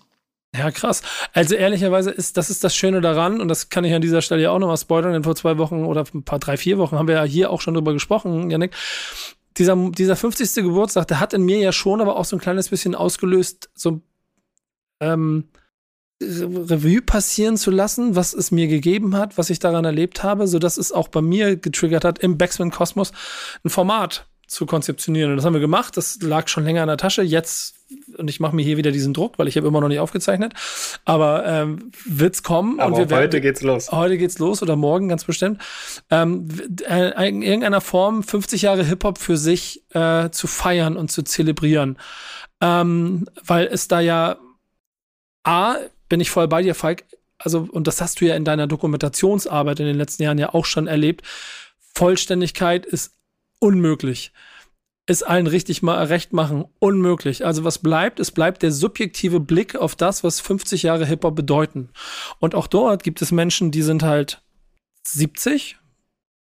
Ja, 0.55 0.71
krass. 0.71 1.03
Also 1.33 1.55
ehrlicherweise 1.55 2.11
ist, 2.11 2.37
das 2.37 2.51
ist 2.51 2.65
das 2.65 2.75
Schöne 2.75 3.01
daran, 3.01 3.41
und 3.41 3.49
das 3.49 3.69
kann 3.69 3.85
ich 3.85 3.93
an 3.93 4.03
dieser 4.03 4.23
Stelle 4.23 4.43
ja 4.43 4.51
auch 4.51 4.59
nochmal 4.59 4.77
spoilern, 4.77 5.13
denn 5.13 5.25
vor 5.25 5.37
zwei 5.37 5.59
Wochen 5.59 5.85
oder 5.85 6.05
ein 6.15 6.23
paar, 6.23 6.39
drei, 6.39 6.57
vier 6.57 6.79
Wochen 6.79 6.97
haben 6.97 7.09
wir 7.09 7.17
ja 7.17 7.25
hier 7.25 7.51
auch 7.51 7.61
schon 7.61 7.75
drüber 7.75 7.93
gesprochen, 7.93 8.51
Janik. 8.51 8.75
Dieser, 9.59 9.77
dieser 9.91 10.17
50. 10.17 10.65
Geburtstag, 10.65 11.09
der 11.09 11.21
hat 11.21 11.33
in 11.33 11.43
mir 11.43 11.59
ja 11.59 11.73
schon 11.73 12.01
aber 12.01 12.17
auch 12.17 12.25
so 12.25 12.37
ein 12.37 12.41
kleines 12.41 12.69
bisschen 12.69 12.95
ausgelöst, 12.95 13.71
so 13.75 14.01
ähm, 15.01 15.49
Revue 16.23 17.03
passieren 17.03 17.57
zu 17.57 17.71
lassen, 17.71 18.17
was 18.17 18.33
es 18.33 18.51
mir 18.51 18.69
gegeben 18.69 19.17
hat, 19.17 19.37
was 19.37 19.51
ich 19.51 19.59
daran 19.59 19.85
erlebt 19.85 20.23
habe, 20.23 20.47
so 20.47 20.59
dass 20.59 20.79
es 20.79 20.93
auch 20.93 21.09
bei 21.09 21.21
mir 21.21 21.57
getriggert 21.57 22.05
hat, 22.05 22.19
im 22.19 22.39
Backspin 22.39 22.71
Kosmos 22.71 23.13
ein 23.65 23.71
Format 23.71 24.27
zu 24.47 24.67
konzeptionieren. 24.67 25.31
Und 25.31 25.37
das 25.37 25.45
haben 25.45 25.55
wir 25.55 25.61
gemacht. 25.61 25.97
Das 25.97 26.21
lag 26.23 26.49
schon 26.49 26.65
länger 26.65 26.83
in 26.83 26.89
der 26.89 26.97
Tasche. 26.97 27.23
Jetzt 27.23 27.75
und 28.17 28.29
ich 28.29 28.41
mache 28.41 28.57
mir 28.57 28.63
hier 28.63 28.77
wieder 28.77 28.91
diesen 28.91 29.15
Druck, 29.15 29.39
weil 29.39 29.47
ich 29.47 29.57
habe 29.57 29.67
immer 29.67 29.81
noch 29.81 29.89
nicht 29.89 30.01
aufgezeichnet. 30.01 30.55
Aber 31.05 31.47
ähm, 31.47 31.93
wird's 32.05 32.43
kommen. 32.43 32.81
Aber 32.81 32.93
und 32.93 32.99
wir 32.99 33.11
werden, 33.11 33.23
heute 33.23 33.41
geht's 33.41 33.63
los. 33.63 33.93
Heute 33.93 34.19
geht's 34.19 34.39
los 34.39 34.63
oder 34.63 34.77
morgen 34.77 35.09
ganz 35.09 35.25
bestimmt. 35.25 35.63
Ähm, 36.11 36.49
äh, 36.89 37.29
in 37.29 37.43
irgendeiner 37.43 37.81
Form 37.81 38.23
50 38.23 38.63
Jahre 38.63 38.85
Hip 38.85 39.05
Hop 39.05 39.19
für 39.19 39.37
sich 39.37 39.85
äh, 39.95 40.31
zu 40.31 40.47
feiern 40.47 40.97
und 40.97 41.11
zu 41.11 41.23
zelebrieren, 41.23 41.99
ähm, 42.61 43.29
weil 43.45 43.67
es 43.67 43.89
da 43.89 44.01
ja 44.01 44.39
a 45.45 45.77
bin 46.09 46.21
ich 46.21 46.31
voll 46.31 46.49
bei 46.49 46.63
dir, 46.63 46.75
Falk. 46.75 47.05
Also 47.39 47.69
und 47.71 47.87
das 47.87 48.01
hast 48.01 48.21
du 48.21 48.25
ja 48.25 48.35
in 48.35 48.45
deiner 48.45 48.67
Dokumentationsarbeit 48.67 49.81
in 49.81 49.87
den 49.87 49.97
letzten 49.97 50.23
Jahren 50.23 50.39
ja 50.39 50.55
auch 50.55 50.65
schon 50.65 50.87
erlebt. 50.87 51.23
Vollständigkeit 51.95 52.85
ist 52.87 53.13
unmöglich 53.59 54.33
es 55.07 55.23
allen 55.23 55.47
richtig 55.47 55.83
mal 55.83 56.05
recht 56.05 56.33
machen, 56.33 56.65
unmöglich. 56.81 57.47
Also 57.47 57.65
was 57.65 57.79
bleibt? 57.79 58.19
Es 58.19 58.33
bleibt 58.33 58.63
der 58.63 58.73
subjektive 58.73 59.39
Blick 59.39 59.77
auf 59.77 59.95
das, 59.95 60.25
was 60.25 60.41
50 60.41 60.83
Jahre 60.83 61.07
Hip-Hop 61.07 61.37
bedeuten. 61.37 61.91
Und 62.41 62.55
auch 62.57 62.67
dort 62.67 63.05
gibt 63.05 63.23
es 63.23 63.31
Menschen, 63.31 63.71
die 63.71 63.83
sind 63.83 64.03
halt 64.03 64.43
70, 65.07 65.79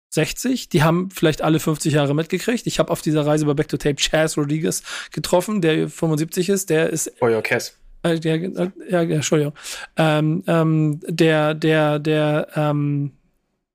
60, 0.10 0.70
die 0.70 0.82
haben 0.82 1.12
vielleicht 1.12 1.44
alle 1.44 1.60
50 1.60 1.94
Jahre 1.94 2.16
mitgekriegt. 2.16 2.66
Ich 2.66 2.80
habe 2.80 2.92
auf 2.92 3.04
dieser 3.04 3.26
Reise 3.26 3.46
bei 3.46 3.54
Back 3.54 3.68
to 3.68 3.78
Tape 3.78 3.98
Chaz 3.98 4.38
Rodriguez 4.38 4.82
getroffen, 5.12 5.62
der 5.62 5.88
75 5.88 6.50
ist, 6.50 6.72
der 6.72 6.90
ist 6.90 7.14
Oh 7.22 7.28
ja, 7.28 7.42
Cass. 7.42 7.78
Äh, 8.02 8.20
der, 8.20 8.36
äh, 8.36 8.72
ja, 8.90 9.02
Entschuldigung. 9.04 9.54
Ähm, 9.98 10.44
ähm, 10.48 11.00
der, 11.08 11.54
der, 11.54 12.00
der, 12.00 12.48
ähm, 12.56 13.12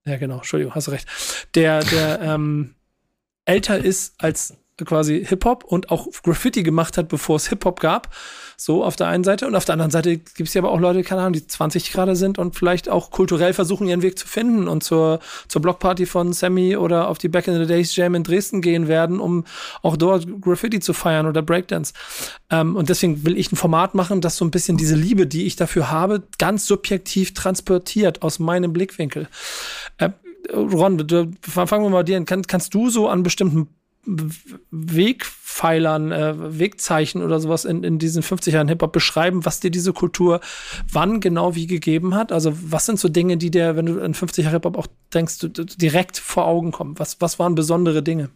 ja 0.04 0.16
genau, 0.16 0.38
Entschuldigung, 0.38 0.74
hast 0.74 0.88
recht. 0.88 1.06
Der, 1.54 1.84
der, 1.84 2.20
ähm, 2.20 2.74
älter 3.44 3.78
ist 3.78 4.14
als 4.18 4.54
quasi 4.84 5.24
Hip-Hop 5.24 5.64
und 5.64 5.90
auch 5.90 6.08
Graffiti 6.22 6.62
gemacht 6.62 6.96
hat, 6.96 7.08
bevor 7.08 7.36
es 7.36 7.48
Hip-Hop 7.48 7.80
gab. 7.80 8.14
So 8.56 8.84
auf 8.84 8.96
der 8.96 9.08
einen 9.08 9.24
Seite. 9.24 9.46
Und 9.46 9.54
auf 9.54 9.64
der 9.64 9.74
anderen 9.74 9.90
Seite 9.90 10.18
gibt 10.18 10.48
es 10.48 10.54
ja 10.54 10.62
aber 10.62 10.70
auch 10.70 10.80
Leute, 10.80 11.02
keine 11.02 11.22
Ahnung, 11.22 11.32
die 11.32 11.46
20 11.46 11.92
gerade 11.92 12.14
sind 12.16 12.38
und 12.38 12.54
vielleicht 12.54 12.88
auch 12.88 13.10
kulturell 13.10 13.52
versuchen, 13.52 13.88
ihren 13.88 14.02
Weg 14.02 14.18
zu 14.18 14.26
finden 14.26 14.68
und 14.68 14.84
zur, 14.84 15.18
zur 15.48 15.62
Blockparty 15.62 16.06
von 16.06 16.32
Sammy 16.32 16.76
oder 16.76 17.08
auf 17.08 17.18
die 17.18 17.28
Back 17.28 17.48
in 17.48 17.58
the 17.58 17.66
Days 17.66 17.94
Jam 17.96 18.14
in 18.14 18.22
Dresden 18.22 18.60
gehen 18.60 18.88
werden, 18.88 19.20
um 19.20 19.44
auch 19.82 19.96
dort 19.96 20.26
Graffiti 20.40 20.80
zu 20.80 20.92
feiern 20.92 21.26
oder 21.26 21.42
Breakdance. 21.42 21.92
Ähm, 22.50 22.76
und 22.76 22.88
deswegen 22.88 23.24
will 23.24 23.36
ich 23.36 23.50
ein 23.52 23.56
Format 23.56 23.94
machen, 23.94 24.20
das 24.20 24.36
so 24.36 24.44
ein 24.44 24.50
bisschen 24.50 24.76
diese 24.76 24.94
Liebe, 24.94 25.26
die 25.26 25.46
ich 25.46 25.56
dafür 25.56 25.90
habe, 25.90 26.22
ganz 26.38 26.66
subjektiv 26.66 27.34
transportiert 27.34 28.22
aus 28.22 28.38
meinem 28.38 28.72
Blickwinkel. 28.72 29.28
Äh, 29.98 30.10
Ron, 30.50 30.98
fangen 31.42 31.84
wir 31.84 31.90
mal 31.90 32.04
dir 32.04 32.16
an. 32.16 32.24
Kann, 32.24 32.42
kannst 32.42 32.74
du 32.74 32.90
so 32.90 33.08
an 33.08 33.22
bestimmten 33.22 33.68
Wegpfeilern, 34.70 36.10
äh, 36.10 36.58
Wegzeichen 36.58 37.22
oder 37.22 37.38
sowas 37.38 37.64
in, 37.64 37.84
in 37.84 38.00
diesen 38.00 38.24
50 38.24 38.54
Jahren 38.54 38.66
Hip-Hop 38.66 38.92
beschreiben, 38.92 39.44
was 39.44 39.60
dir 39.60 39.70
diese 39.70 39.92
Kultur 39.92 40.40
wann 40.90 41.20
genau 41.20 41.54
wie 41.54 41.68
gegeben 41.68 42.14
hat? 42.14 42.32
Also 42.32 42.52
was 42.60 42.86
sind 42.86 42.98
so 42.98 43.08
Dinge, 43.08 43.36
die 43.36 43.52
dir, 43.52 43.76
wenn 43.76 43.86
du 43.86 43.98
in 43.98 44.14
50 44.14 44.44
Jahre 44.44 44.56
Hip-Hop 44.56 44.76
auch 44.76 44.88
denkst, 45.14 45.38
direkt 45.76 46.18
vor 46.18 46.46
Augen 46.46 46.72
kommen? 46.72 46.98
Was, 46.98 47.20
was 47.20 47.38
waren 47.38 47.54
besondere 47.54 48.02
Dinge? 48.02 48.30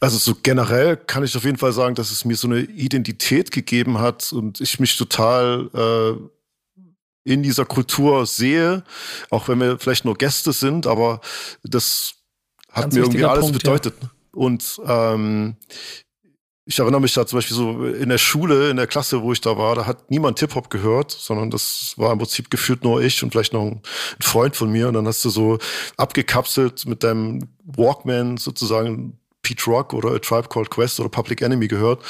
Also 0.00 0.18
so 0.18 0.34
generell 0.42 0.96
kann 0.96 1.24
ich 1.24 1.36
auf 1.36 1.44
jeden 1.44 1.58
Fall 1.58 1.72
sagen, 1.72 1.94
dass 1.94 2.10
es 2.10 2.24
mir 2.26 2.36
so 2.36 2.48
eine 2.48 2.60
Identität 2.60 3.50
gegeben 3.50 3.98
hat 3.98 4.32
und 4.32 4.60
ich 4.60 4.80
mich 4.80 4.96
total 4.96 5.70
äh, 5.74 6.12
in 7.24 7.42
dieser 7.42 7.64
Kultur 7.64 8.26
sehe, 8.26 8.82
auch 9.30 9.48
wenn 9.48 9.60
wir 9.60 9.78
vielleicht 9.78 10.04
nur 10.04 10.16
Gäste 10.16 10.52
sind, 10.52 10.86
aber 10.86 11.20
das 11.62 12.14
hat 12.70 12.84
Ganz 12.84 12.94
mir 12.94 13.00
irgendwie 13.02 13.24
alles 13.24 13.44
Punkt, 13.46 13.58
bedeutet. 13.58 13.94
Ja. 14.00 14.10
Und 14.32 14.80
ähm, 14.86 15.56
ich 16.70 16.78
erinnere 16.78 17.00
mich 17.00 17.14
da 17.14 17.26
zum 17.26 17.38
Beispiel 17.38 17.56
so 17.56 17.84
in 17.84 18.08
der 18.08 18.18
Schule, 18.18 18.70
in 18.70 18.76
der 18.76 18.86
Klasse, 18.86 19.22
wo 19.22 19.32
ich 19.32 19.40
da 19.40 19.58
war, 19.58 19.74
da 19.74 19.86
hat 19.86 20.10
niemand 20.10 20.38
Hip-Hop 20.38 20.70
gehört, 20.70 21.10
sondern 21.10 21.50
das 21.50 21.94
war 21.96 22.12
im 22.12 22.18
Prinzip 22.18 22.48
gefühlt 22.48 22.84
nur 22.84 23.02
ich 23.02 23.22
und 23.22 23.32
vielleicht 23.32 23.52
noch 23.52 23.66
ein, 23.66 23.82
Freund 24.20 24.54
von 24.54 24.70
mir. 24.70 24.86
Und 24.86 24.94
dann 24.94 25.06
hast 25.06 25.24
du 25.24 25.30
so 25.30 25.58
abgekapselt 25.96 26.86
mit 26.86 27.02
deinem 27.02 27.48
Walkman 27.64 28.36
sozusagen 28.36 29.18
Pete 29.42 29.64
Rock 29.66 29.94
oder 29.94 30.10
A 30.10 30.18
Tribe 30.20 30.48
Called 30.48 30.70
Quest 30.70 31.00
oder 31.00 31.08
Public 31.08 31.42
Enemy 31.42 31.66
gehört. 31.66 32.04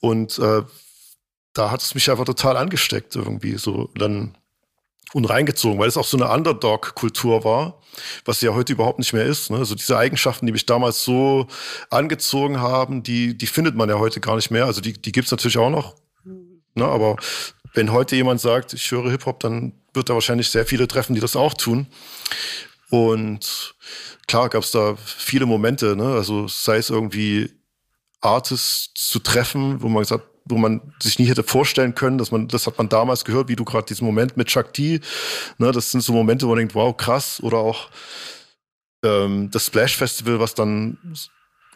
Und 0.00 0.38
äh, 0.38 0.62
da 1.52 1.70
hat 1.70 1.82
es 1.82 1.94
mich 1.94 2.10
einfach 2.10 2.24
total 2.24 2.56
angesteckt 2.56 3.16
irgendwie. 3.16 3.58
So 3.58 3.90
dann 3.96 4.36
und 5.12 5.24
reingezogen, 5.24 5.78
weil 5.78 5.88
es 5.88 5.96
auch 5.96 6.04
so 6.04 6.16
eine 6.16 6.28
Underdog-Kultur 6.28 7.44
war, 7.44 7.80
was 8.24 8.40
ja 8.40 8.52
heute 8.54 8.72
überhaupt 8.72 8.98
nicht 8.98 9.12
mehr 9.12 9.24
ist. 9.24 9.50
Ne? 9.50 9.58
Also 9.58 9.74
diese 9.74 9.96
Eigenschaften, 9.96 10.46
die 10.46 10.52
mich 10.52 10.66
damals 10.66 11.04
so 11.04 11.46
angezogen 11.90 12.60
haben, 12.60 13.02
die, 13.02 13.36
die 13.36 13.46
findet 13.46 13.76
man 13.76 13.88
ja 13.88 13.98
heute 13.98 14.20
gar 14.20 14.36
nicht 14.36 14.50
mehr. 14.50 14.66
Also 14.66 14.80
die, 14.80 14.94
die 14.94 15.12
gibt's 15.12 15.30
natürlich 15.30 15.58
auch 15.58 15.70
noch. 15.70 15.94
Ne? 16.74 16.84
Aber 16.84 17.16
wenn 17.74 17.92
heute 17.92 18.16
jemand 18.16 18.40
sagt, 18.40 18.72
ich 18.72 18.90
höre 18.90 19.10
Hip-Hop, 19.10 19.40
dann 19.40 19.72
wird 19.94 20.08
er 20.08 20.14
wahrscheinlich 20.14 20.50
sehr 20.50 20.66
viele 20.66 20.88
treffen, 20.88 21.14
die 21.14 21.20
das 21.20 21.36
auch 21.36 21.54
tun. 21.54 21.86
Und 22.90 23.74
klar 24.26 24.48
gab's 24.48 24.70
da 24.70 24.96
viele 24.96 25.46
Momente, 25.46 25.96
ne? 25.96 26.14
also 26.14 26.48
sei 26.48 26.76
es 26.76 26.90
irgendwie 26.90 27.50
Artists 28.20 28.92
zu 28.94 29.18
treffen, 29.18 29.82
wo 29.82 29.88
man 29.88 30.02
gesagt 30.02 30.24
wo 30.46 30.56
man 30.56 30.80
sich 31.00 31.18
nie 31.18 31.26
hätte 31.26 31.42
vorstellen 31.42 31.94
können, 31.94 32.18
dass 32.18 32.30
man, 32.30 32.48
das 32.48 32.66
hat 32.66 32.78
man 32.78 32.88
damals 32.88 33.24
gehört, 33.24 33.48
wie 33.48 33.56
du 33.56 33.64
gerade 33.64 33.86
diesen 33.86 34.06
Moment 34.06 34.36
mit 34.36 34.54
D, 34.78 35.00
ne, 35.58 35.72
das 35.72 35.90
sind 35.90 36.00
so 36.02 36.12
Momente, 36.12 36.46
wo 36.46 36.50
man 36.50 36.58
denkt, 36.58 36.74
wow, 36.74 36.96
krass, 36.96 37.42
oder 37.42 37.58
auch 37.58 37.88
ähm, 39.04 39.50
das 39.50 39.66
Splash 39.66 39.96
Festival, 39.96 40.40
was 40.40 40.54
dann 40.54 40.98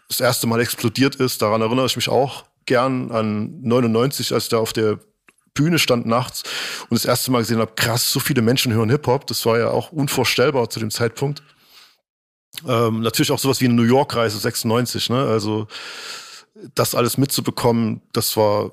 das 0.08 0.20
erste 0.20 0.46
Mal 0.46 0.60
explodiert 0.60 1.16
ist, 1.16 1.42
daran 1.42 1.60
erinnere 1.60 1.86
ich 1.86 1.96
mich 1.96 2.08
auch 2.08 2.44
gern 2.66 3.10
an 3.10 3.60
99, 3.62 4.32
als 4.32 4.44
ich 4.44 4.50
da 4.50 4.58
auf 4.58 4.72
der 4.72 4.98
Bühne 5.54 5.78
stand 5.78 6.06
nachts 6.06 6.44
und 6.88 6.94
das 6.94 7.04
erste 7.04 7.30
Mal 7.30 7.40
gesehen 7.40 7.58
habe, 7.58 7.72
krass, 7.74 8.12
so 8.12 8.20
viele 8.20 8.42
Menschen 8.42 8.72
hören 8.72 8.90
Hip-Hop, 8.90 9.26
das 9.26 9.44
war 9.46 9.58
ja 9.58 9.68
auch 9.68 9.90
unvorstellbar 9.90 10.70
zu 10.70 10.78
dem 10.78 10.90
Zeitpunkt. 10.90 11.42
Ähm, 12.66 13.00
natürlich 13.00 13.30
auch 13.30 13.38
sowas 13.38 13.60
wie 13.60 13.66
eine 13.66 13.74
New 13.74 13.82
York-Reise 13.82 14.38
96, 14.38 15.10
ne? 15.10 15.24
Also 15.24 15.68
das 16.74 16.94
alles 16.94 17.18
mitzubekommen, 17.18 18.02
das 18.12 18.36
war 18.36 18.72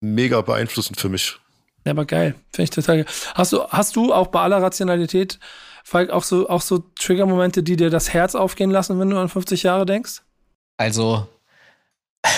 mega 0.00 0.40
beeinflussend 0.40 0.98
für 0.98 1.08
mich. 1.08 1.38
Ja, 1.84 1.92
aber 1.92 2.04
geil. 2.04 2.34
Finde 2.52 2.64
ich 2.64 2.70
total 2.70 3.04
geil. 3.04 3.14
Hast 3.34 3.52
du, 3.52 3.66
hast 3.68 3.96
du 3.96 4.12
auch 4.12 4.28
bei 4.28 4.40
aller 4.40 4.62
Rationalität, 4.62 5.38
Falk, 5.84 6.10
auch 6.10 6.24
so, 6.24 6.48
auch 6.48 6.60
so 6.60 6.78
Trigger-Momente, 6.98 7.62
die 7.62 7.76
dir 7.76 7.90
das 7.90 8.12
Herz 8.12 8.34
aufgehen 8.34 8.70
lassen, 8.70 8.98
wenn 8.98 9.10
du 9.10 9.18
an 9.18 9.28
50 9.28 9.62
Jahre 9.62 9.86
denkst? 9.86 10.22
Also, 10.76 11.26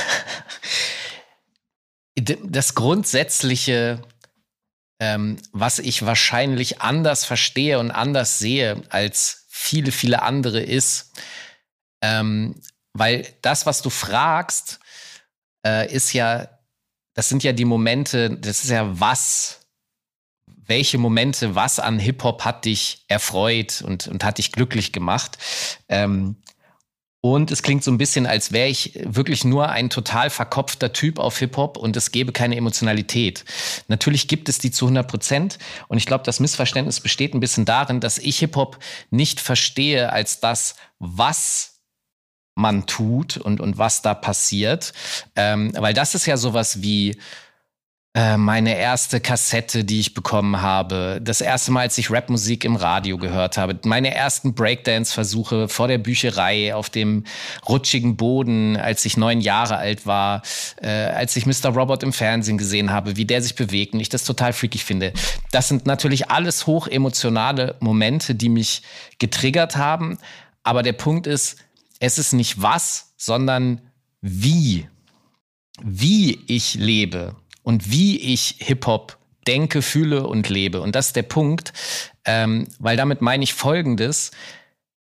das 2.14 2.74
grundsätzliche, 2.74 4.00
ähm, 5.00 5.38
was 5.52 5.80
ich 5.80 6.06
wahrscheinlich 6.06 6.80
anders 6.80 7.24
verstehe 7.24 7.78
und 7.78 7.90
anders 7.90 8.38
sehe 8.38 8.82
als 8.90 9.46
viele, 9.48 9.90
viele 9.90 10.22
andere 10.22 10.60
ist, 10.60 11.12
ähm, 12.00 12.60
weil 12.94 13.26
das, 13.42 13.66
was 13.66 13.82
du 13.82 13.90
fragst, 13.90 14.80
äh, 15.66 15.92
ist 15.92 16.12
ja, 16.12 16.48
das 17.14 17.28
sind 17.28 17.42
ja 17.42 17.52
die 17.52 17.64
Momente, 17.64 18.30
das 18.30 18.64
ist 18.64 18.70
ja 18.70 18.98
was, 19.00 19.60
welche 20.46 20.98
Momente, 20.98 21.54
was 21.54 21.78
an 21.78 21.98
Hip-Hop 21.98 22.44
hat 22.44 22.64
dich 22.64 23.04
erfreut 23.08 23.82
und, 23.82 24.08
und 24.08 24.24
hat 24.24 24.38
dich 24.38 24.52
glücklich 24.52 24.92
gemacht. 24.92 25.38
Ähm, 25.88 26.36
und 27.24 27.52
es 27.52 27.62
klingt 27.62 27.84
so 27.84 27.92
ein 27.92 27.98
bisschen, 27.98 28.26
als 28.26 28.50
wäre 28.50 28.66
ich 28.66 28.98
wirklich 29.04 29.44
nur 29.44 29.68
ein 29.68 29.90
total 29.90 30.28
verkopfter 30.28 30.92
Typ 30.92 31.20
auf 31.20 31.38
Hip-Hop 31.38 31.76
und 31.76 31.96
es 31.96 32.10
gäbe 32.10 32.32
keine 32.32 32.56
Emotionalität. 32.56 33.44
Natürlich 33.86 34.26
gibt 34.26 34.48
es 34.48 34.58
die 34.58 34.72
zu 34.72 34.86
100 34.86 35.06
Prozent. 35.06 35.58
Und 35.86 35.98
ich 35.98 36.06
glaube, 36.06 36.24
das 36.24 36.40
Missverständnis 36.40 36.98
besteht 36.98 37.32
ein 37.32 37.38
bisschen 37.38 37.64
darin, 37.64 38.00
dass 38.00 38.18
ich 38.18 38.40
Hip-Hop 38.40 38.76
nicht 39.10 39.40
verstehe 39.40 40.12
als 40.12 40.40
das, 40.40 40.74
was 40.98 41.71
man 42.54 42.86
tut 42.86 43.36
und, 43.36 43.60
und 43.60 43.78
was 43.78 44.02
da 44.02 44.14
passiert. 44.14 44.92
Ähm, 45.36 45.72
weil 45.76 45.94
das 45.94 46.14
ist 46.14 46.26
ja 46.26 46.36
sowas 46.36 46.82
wie 46.82 47.16
äh, 48.14 48.36
meine 48.36 48.76
erste 48.76 49.20
Kassette, 49.20 49.84
die 49.84 49.98
ich 49.98 50.12
bekommen 50.12 50.60
habe, 50.60 51.18
das 51.22 51.40
erste 51.40 51.72
Mal, 51.72 51.80
als 51.80 51.96
ich 51.96 52.10
Rapmusik 52.10 52.62
im 52.66 52.76
Radio 52.76 53.16
gehört 53.16 53.56
habe, 53.56 53.78
meine 53.86 54.14
ersten 54.14 54.52
Breakdance-Versuche 54.54 55.66
vor 55.66 55.88
der 55.88 55.96
Bücherei 55.96 56.74
auf 56.74 56.90
dem 56.90 57.24
rutschigen 57.66 58.18
Boden, 58.18 58.76
als 58.76 59.06
ich 59.06 59.16
neun 59.16 59.40
Jahre 59.40 59.78
alt 59.78 60.06
war, 60.06 60.42
äh, 60.82 60.88
als 60.90 61.36
ich 61.36 61.46
Mr. 61.46 61.70
Robot 61.70 62.02
im 62.02 62.12
Fernsehen 62.12 62.58
gesehen 62.58 62.90
habe, 62.90 63.16
wie 63.16 63.24
der 63.24 63.40
sich 63.40 63.54
bewegt 63.54 63.94
und 63.94 64.00
ich 64.00 64.10
das 64.10 64.24
total 64.24 64.52
freakig 64.52 64.84
finde. 64.84 65.14
Das 65.50 65.68
sind 65.68 65.86
natürlich 65.86 66.30
alles 66.30 66.66
hochemotionale 66.66 67.76
Momente, 67.80 68.34
die 68.34 68.50
mich 68.50 68.82
getriggert 69.20 69.76
haben. 69.76 70.18
Aber 70.64 70.82
der 70.82 70.92
Punkt 70.92 71.26
ist, 71.26 71.56
es 72.02 72.18
ist 72.18 72.32
nicht 72.32 72.60
was, 72.60 73.14
sondern 73.16 73.80
wie. 74.20 74.88
Wie 75.80 76.40
ich 76.48 76.74
lebe 76.74 77.36
und 77.62 77.92
wie 77.92 78.18
ich 78.18 78.56
Hip-Hop 78.58 79.18
denke, 79.46 79.82
fühle 79.82 80.26
und 80.26 80.48
lebe. 80.48 80.80
Und 80.80 80.96
das 80.96 81.08
ist 81.08 81.16
der 81.16 81.22
Punkt, 81.22 81.72
ähm, 82.24 82.66
weil 82.80 82.96
damit 82.96 83.22
meine 83.22 83.44
ich 83.44 83.54
Folgendes. 83.54 84.32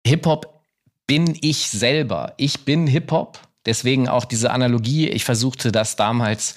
Hip-Hop 0.07 0.63
bin 1.09 1.37
ich 1.41 1.69
selber. 1.71 2.35
Ich 2.37 2.65
bin 2.65 2.87
Hip-Hop. 2.87 3.41
Deswegen 3.67 4.09
auch 4.09 4.25
diese 4.25 4.51
Analogie. 4.51 5.09
Ich 5.09 5.25
versuchte 5.25 5.73
das 5.73 5.97
damals 5.97 6.55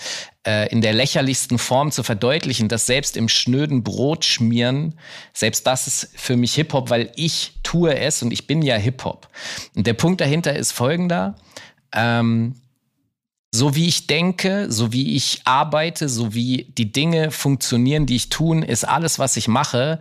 äh, 0.48 0.72
in 0.72 0.82
der 0.82 0.93
lächerlichsten 0.93 1.58
Form 1.58 1.91
zu 1.91 2.04
verdeutlichen, 2.04 2.69
dass 2.69 2.86
selbst 2.86 3.17
im 3.17 3.28
schnöden 3.28 3.84
Brot 3.84 4.24
schmieren, 4.24 4.98
selbst 5.34 5.67
das 5.67 5.88
ist 5.88 6.12
für 6.15 6.38
mich 6.38 6.54
Hip-Hop, 6.56 6.89
weil 6.89 7.12
ich 7.15 7.60
tue 7.63 7.98
es 7.98 8.24
und 8.24 8.32
ich 8.32 8.48
bin 8.48 8.62
ja 8.62 8.76
Hip-Hop. 8.76 9.28
Und 9.76 9.86
der 9.88 9.93
Punkt 9.93 10.22
dahinter 10.22 10.56
ist 10.56 10.72
folgender. 10.72 11.36
Ähm, 11.93 12.56
so 13.54 13.76
wie 13.76 13.88
ich 13.88 14.08
denke, 14.08 14.72
so 14.72 14.93
wie 14.93 15.15
ich 15.15 15.41
arbeite, 15.45 16.08
so 16.08 16.36
wie 16.36 16.72
die 16.78 16.91
Dinge 16.91 17.32
funktionieren, 17.32 18.06
die 18.06 18.15
ich 18.15 18.30
tun, 18.30 18.62
ist 18.62 18.88
alles, 18.88 19.17
was 19.17 19.38
ich 19.38 19.48
mache, 19.48 20.00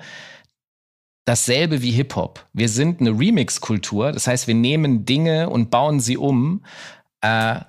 dasselbe 1.25 1.83
wie 1.83 1.90
Hip-Hop. 1.92 2.47
Wir 2.53 2.68
sind 2.68 3.01
eine 3.01 3.11
Remix-Kultur, 3.11 4.12
das 4.12 4.27
heißt, 4.27 4.47
wir 4.47 4.55
nehmen 4.55 5.05
Dinge 5.05 5.51
und 5.51 5.71
bauen 5.71 6.01
sie 6.01 6.16
um. 6.16 6.62
Äh, 7.20 7.61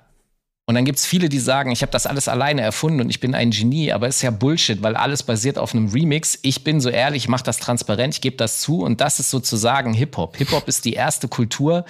und 0.66 0.76
dann 0.76 0.84
gibt 0.84 1.00
es 1.00 1.04
viele, 1.04 1.28
die 1.28 1.40
sagen, 1.40 1.72
ich 1.72 1.82
habe 1.82 1.90
das 1.90 2.06
alles 2.06 2.28
alleine 2.28 2.62
erfunden 2.62 3.00
und 3.00 3.10
ich 3.10 3.18
bin 3.18 3.34
ein 3.34 3.50
Genie, 3.50 3.90
aber 3.90 4.06
es 4.06 4.16
ist 4.16 4.22
ja 4.22 4.30
Bullshit, 4.30 4.80
weil 4.84 4.94
alles 4.94 5.24
basiert 5.24 5.58
auf 5.58 5.74
einem 5.74 5.88
Remix. 5.88 6.38
Ich 6.42 6.62
bin 6.62 6.80
so 6.80 6.90
ehrlich, 6.90 7.24
ich 7.24 7.28
mache 7.28 7.42
das 7.42 7.58
transparent, 7.58 8.14
ich 8.14 8.20
gebe 8.20 8.36
das 8.36 8.60
zu 8.60 8.82
und 8.82 9.00
das 9.00 9.18
ist 9.18 9.30
sozusagen 9.30 9.92
Hip-Hop. 9.94 10.36
Hip-Hop 10.36 10.68
ist 10.68 10.84
die 10.84 10.92
erste 10.92 11.26
Kultur, 11.26 11.84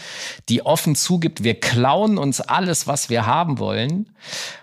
die 0.48 0.64
offen 0.64 0.96
zugibt, 0.96 1.44
wir 1.44 1.60
klauen 1.60 2.16
uns 2.16 2.40
alles, 2.40 2.86
was 2.86 3.10
wir 3.10 3.26
haben 3.26 3.58
wollen 3.58 4.08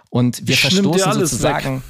und 0.09 0.47
wir 0.47 0.55
Ich 0.55 0.61
verstoßen 0.61 1.13
sozusagen. 1.13 1.75
weg. 1.75 1.83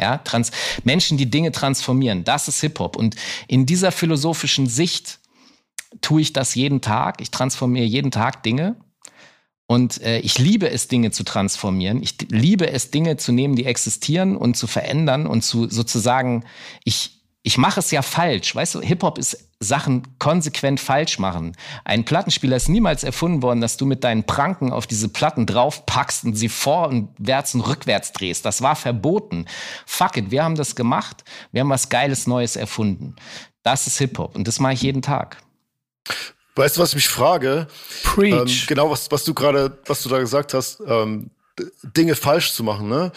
Ja, 0.02 0.18
trans 0.20 0.52
Menschen, 0.86 1.18
die 1.18 1.30
Dinge 1.30 1.52
transformieren. 1.52 2.24
Das 2.24 2.48
ist 2.48 2.62
Hip-Hop. 2.62 2.96
Und 2.96 3.18
in 3.50 3.66
dieser 3.66 3.92
philosophischen 3.92 4.66
Sicht 4.66 5.20
tue 6.00 6.22
ich 6.22 6.32
das 6.32 6.56
jeden 6.56 6.80
Tag. 6.80 7.20
Ich 7.20 7.32
transformiere 7.32 7.86
jeden 7.86 8.10
Tag 8.10 8.42
Dinge. 8.44 8.78
Und 9.72 10.02
äh, 10.02 10.18
ich 10.22 10.40
liebe 10.40 10.68
es, 10.72 10.88
Dinge 10.88 11.12
zu 11.12 11.24
transformieren. 11.24 12.02
Ich 12.02 12.16
liebe 12.30 12.72
es, 12.72 12.90
Dinge 12.90 13.18
zu 13.18 13.32
nehmen, 13.32 13.56
die 13.56 13.66
existieren 13.66 14.36
und 14.36 14.58
zu 14.58 14.66
verändern 14.66 15.28
und 15.28 15.44
zu 15.44 15.70
sozusagen, 15.70 16.44
ich, 16.86 17.22
ich 17.44 17.60
mache 17.60 17.80
es 17.80 17.92
ja 17.92 18.02
falsch. 18.02 18.56
Weißt 18.56 18.74
du, 18.74 18.82
Hip-Hop 18.82 19.20
ist 19.20 19.48
Sachen 19.60 20.18
konsequent 20.18 20.80
falsch 20.80 21.20
machen. 21.20 21.56
Ein 21.86 22.04
Plattenspieler 22.04 22.58
ist 22.58 22.68
niemals 22.68 23.04
erfunden 23.04 23.44
worden, 23.44 23.62
dass 23.62 23.78
du 23.78 23.86
mit 23.86 24.04
deinen 24.04 24.24
Pranken 24.24 24.74
auf 24.74 24.88
diese 24.88 25.08
Platten 25.08 25.46
draufpackst 25.46 26.24
und 26.24 26.34
sie 26.34 26.50
vorwärts 26.50 27.54
und 27.54 27.62
rückwärts 27.62 28.12
drehst. 28.12 28.46
Das 28.46 28.64
war 28.64 28.76
verboten. 28.76 29.46
Fuck 29.86 30.18
it, 30.18 30.32
wir 30.32 30.44
haben 30.44 30.56
das 30.56 30.76
gemacht. 30.76 31.24
Wir 31.52 31.62
haben 31.62 31.70
was 31.70 31.90
Geiles 31.90 32.26
Neues 32.26 32.56
erfunden. 32.56 33.16
Das 33.62 33.86
ist 33.86 34.00
Hip-Hop 34.00 34.36
und 34.36 34.48
das 34.48 34.60
mache 34.60 34.74
ich 34.74 34.82
jeden 34.82 35.04
Tag. 35.04 35.38
Weißt 36.60 36.76
du, 36.76 36.82
was 36.82 36.90
ich 36.90 36.96
mich 36.96 37.08
frage? 37.08 37.68
Preach. 38.04 38.34
Ähm, 38.34 38.68
genau, 38.68 38.92
was, 38.92 39.10
was 39.10 39.24
du 39.24 39.34
gerade, 39.34 39.78
was 39.86 40.04
du 40.04 40.10
da 40.10 40.20
gesagt 40.20 40.54
hast. 40.54 40.82
Ähm, 40.86 41.32
Dinge 41.84 42.16
falsch 42.16 42.52
zu 42.52 42.66
machen. 42.66 42.90
Ne? 42.90 43.14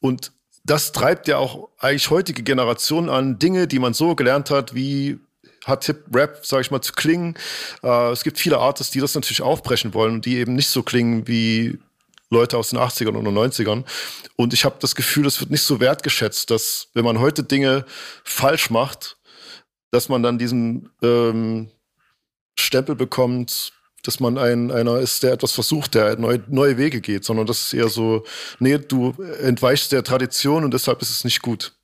Und 0.00 0.30
das 0.64 0.92
treibt 0.92 1.26
ja 1.26 1.38
auch 1.38 1.70
eigentlich 1.78 2.10
heutige 2.10 2.42
Generationen 2.42 3.08
an, 3.08 3.38
Dinge, 3.38 3.66
die 3.66 3.78
man 3.78 3.94
so 3.94 4.14
gelernt 4.14 4.50
hat, 4.50 4.74
wie 4.74 5.18
hat 5.64 5.86
Hip-Rap, 5.86 6.44
sage 6.44 6.60
ich 6.60 6.70
mal, 6.70 6.82
zu 6.82 6.92
klingen. 6.92 7.34
Äh, 7.82 8.10
es 8.10 8.24
gibt 8.24 8.38
viele 8.38 8.58
Artists, 8.58 8.92
die 8.92 9.00
das 9.00 9.14
natürlich 9.14 9.40
aufbrechen 9.40 9.94
wollen 9.94 10.16
und 10.16 10.26
die 10.26 10.36
eben 10.36 10.54
nicht 10.54 10.68
so 10.68 10.82
klingen 10.82 11.26
wie 11.26 11.78
Leute 12.28 12.58
aus 12.58 12.70
den 12.70 12.78
80ern 12.78 13.16
oder 13.16 13.30
90ern. 13.30 13.84
Und 14.36 14.52
ich 14.52 14.66
habe 14.66 14.76
das 14.80 14.94
Gefühl, 14.94 15.24
es 15.24 15.40
wird 15.40 15.50
nicht 15.50 15.62
so 15.62 15.80
wertgeschätzt, 15.80 16.50
dass 16.50 16.88
wenn 16.92 17.06
man 17.06 17.20
heute 17.20 17.42
Dinge 17.42 17.86
falsch 18.22 18.68
macht, 18.68 19.16
dass 19.90 20.10
man 20.10 20.22
dann 20.22 20.36
diesen 20.36 20.90
ähm, 21.00 21.70
Stempel 22.62 22.94
bekommt, 22.94 23.72
dass 24.02 24.20
man 24.20 24.36
ein, 24.38 24.70
einer 24.70 24.98
ist, 24.98 25.22
der 25.22 25.32
etwas 25.32 25.52
versucht, 25.52 25.94
der 25.94 26.16
neue, 26.16 26.42
neue 26.48 26.76
Wege 26.76 27.00
geht, 27.00 27.24
sondern 27.24 27.46
das 27.46 27.62
ist 27.62 27.74
eher 27.74 27.88
so, 27.88 28.24
nee, 28.58 28.78
du 28.78 29.14
entweichst 29.40 29.92
der 29.92 30.02
Tradition 30.02 30.64
und 30.64 30.74
deshalb 30.74 31.00
ist 31.02 31.10
es 31.10 31.24
nicht 31.24 31.42
gut. 31.42 31.74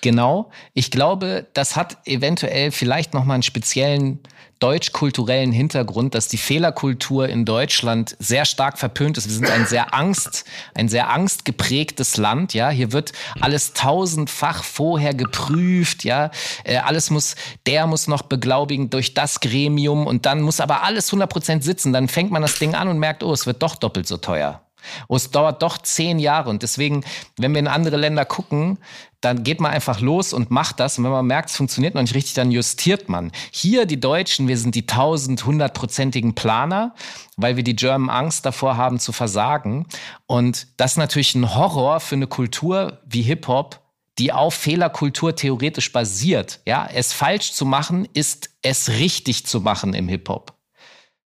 Genau. 0.00 0.50
Ich 0.72 0.90
glaube, 0.90 1.46
das 1.52 1.76
hat 1.76 1.98
eventuell 2.06 2.72
vielleicht 2.72 3.14
noch 3.14 3.24
mal 3.24 3.34
einen 3.34 3.42
speziellen 3.42 4.20
deutsch-kulturellen 4.58 5.52
Hintergrund, 5.52 6.14
dass 6.14 6.28
die 6.28 6.38
Fehlerkultur 6.38 7.28
in 7.28 7.44
Deutschland 7.44 8.16
sehr 8.18 8.44
stark 8.44 8.78
verpönt 8.78 9.18
ist. 9.18 9.26
Wir 9.26 9.34
sind 9.34 9.50
ein 9.50 9.66
sehr 9.66 9.94
Angst, 9.94 10.44
ein 10.74 10.88
sehr 10.88 11.10
angstgeprägtes 11.10 12.16
Land. 12.16 12.54
Ja, 12.54 12.70
hier 12.70 12.92
wird 12.92 13.12
alles 13.40 13.74
tausendfach 13.74 14.64
vorher 14.64 15.14
geprüft. 15.14 16.04
Ja, 16.04 16.30
äh, 16.64 16.78
alles 16.78 17.10
muss, 17.10 17.36
der 17.66 17.86
muss 17.86 18.08
noch 18.08 18.22
beglaubigen 18.22 18.90
durch 18.90 19.14
das 19.14 19.40
Gremium 19.40 20.06
und 20.06 20.26
dann 20.26 20.40
muss 20.40 20.60
aber 20.60 20.82
alles 20.82 21.08
100 21.08 21.30
Prozent 21.30 21.64
sitzen. 21.64 21.92
Dann 21.92 22.08
fängt 22.08 22.30
man 22.30 22.42
das 22.42 22.58
Ding 22.58 22.74
an 22.74 22.88
und 22.88 22.98
merkt, 22.98 23.22
oh, 23.22 23.32
es 23.32 23.46
wird 23.46 23.62
doch 23.62 23.76
doppelt 23.76 24.06
so 24.06 24.16
teuer. 24.16 24.65
Oh, 25.08 25.16
es 25.16 25.30
dauert 25.30 25.62
doch 25.62 25.78
zehn 25.78 26.18
Jahre. 26.18 26.50
Und 26.50 26.62
deswegen, 26.62 27.04
wenn 27.36 27.52
wir 27.52 27.60
in 27.60 27.68
andere 27.68 27.96
Länder 27.96 28.24
gucken, 28.24 28.78
dann 29.20 29.42
geht 29.42 29.60
man 29.60 29.72
einfach 29.72 30.00
los 30.00 30.32
und 30.32 30.50
macht 30.50 30.78
das. 30.78 30.98
Und 30.98 31.04
wenn 31.04 31.10
man 31.10 31.26
merkt, 31.26 31.50
es 31.50 31.56
funktioniert 31.56 31.94
noch 31.94 32.02
nicht 32.02 32.14
richtig, 32.14 32.34
dann 32.34 32.50
justiert 32.50 33.08
man. 33.08 33.32
Hier 33.50 33.86
die 33.86 33.98
Deutschen, 33.98 34.46
wir 34.46 34.58
sind 34.58 34.74
die 34.74 34.86
tausend, 34.86 35.44
hundertprozentigen 35.44 36.34
Planer, 36.34 36.94
weil 37.36 37.56
wir 37.56 37.64
die 37.64 37.76
German 37.76 38.10
Angst 38.10 38.46
davor 38.46 38.76
haben 38.76 38.98
zu 38.98 39.12
versagen. 39.12 39.86
Und 40.26 40.68
das 40.76 40.92
ist 40.92 40.98
natürlich 40.98 41.34
ein 41.34 41.54
Horror 41.54 42.00
für 42.00 42.14
eine 42.14 42.26
Kultur 42.26 43.00
wie 43.06 43.22
Hip-Hop, 43.22 43.80
die 44.18 44.32
auf 44.32 44.54
Fehlerkultur 44.54 45.34
theoretisch 45.34 45.92
basiert. 45.92 46.60
Ja, 46.66 46.88
es 46.92 47.12
falsch 47.12 47.52
zu 47.52 47.64
machen, 47.66 48.08
ist 48.14 48.50
es 48.62 48.90
richtig 48.90 49.46
zu 49.46 49.60
machen 49.60 49.94
im 49.94 50.08
Hip-Hop. 50.08 50.54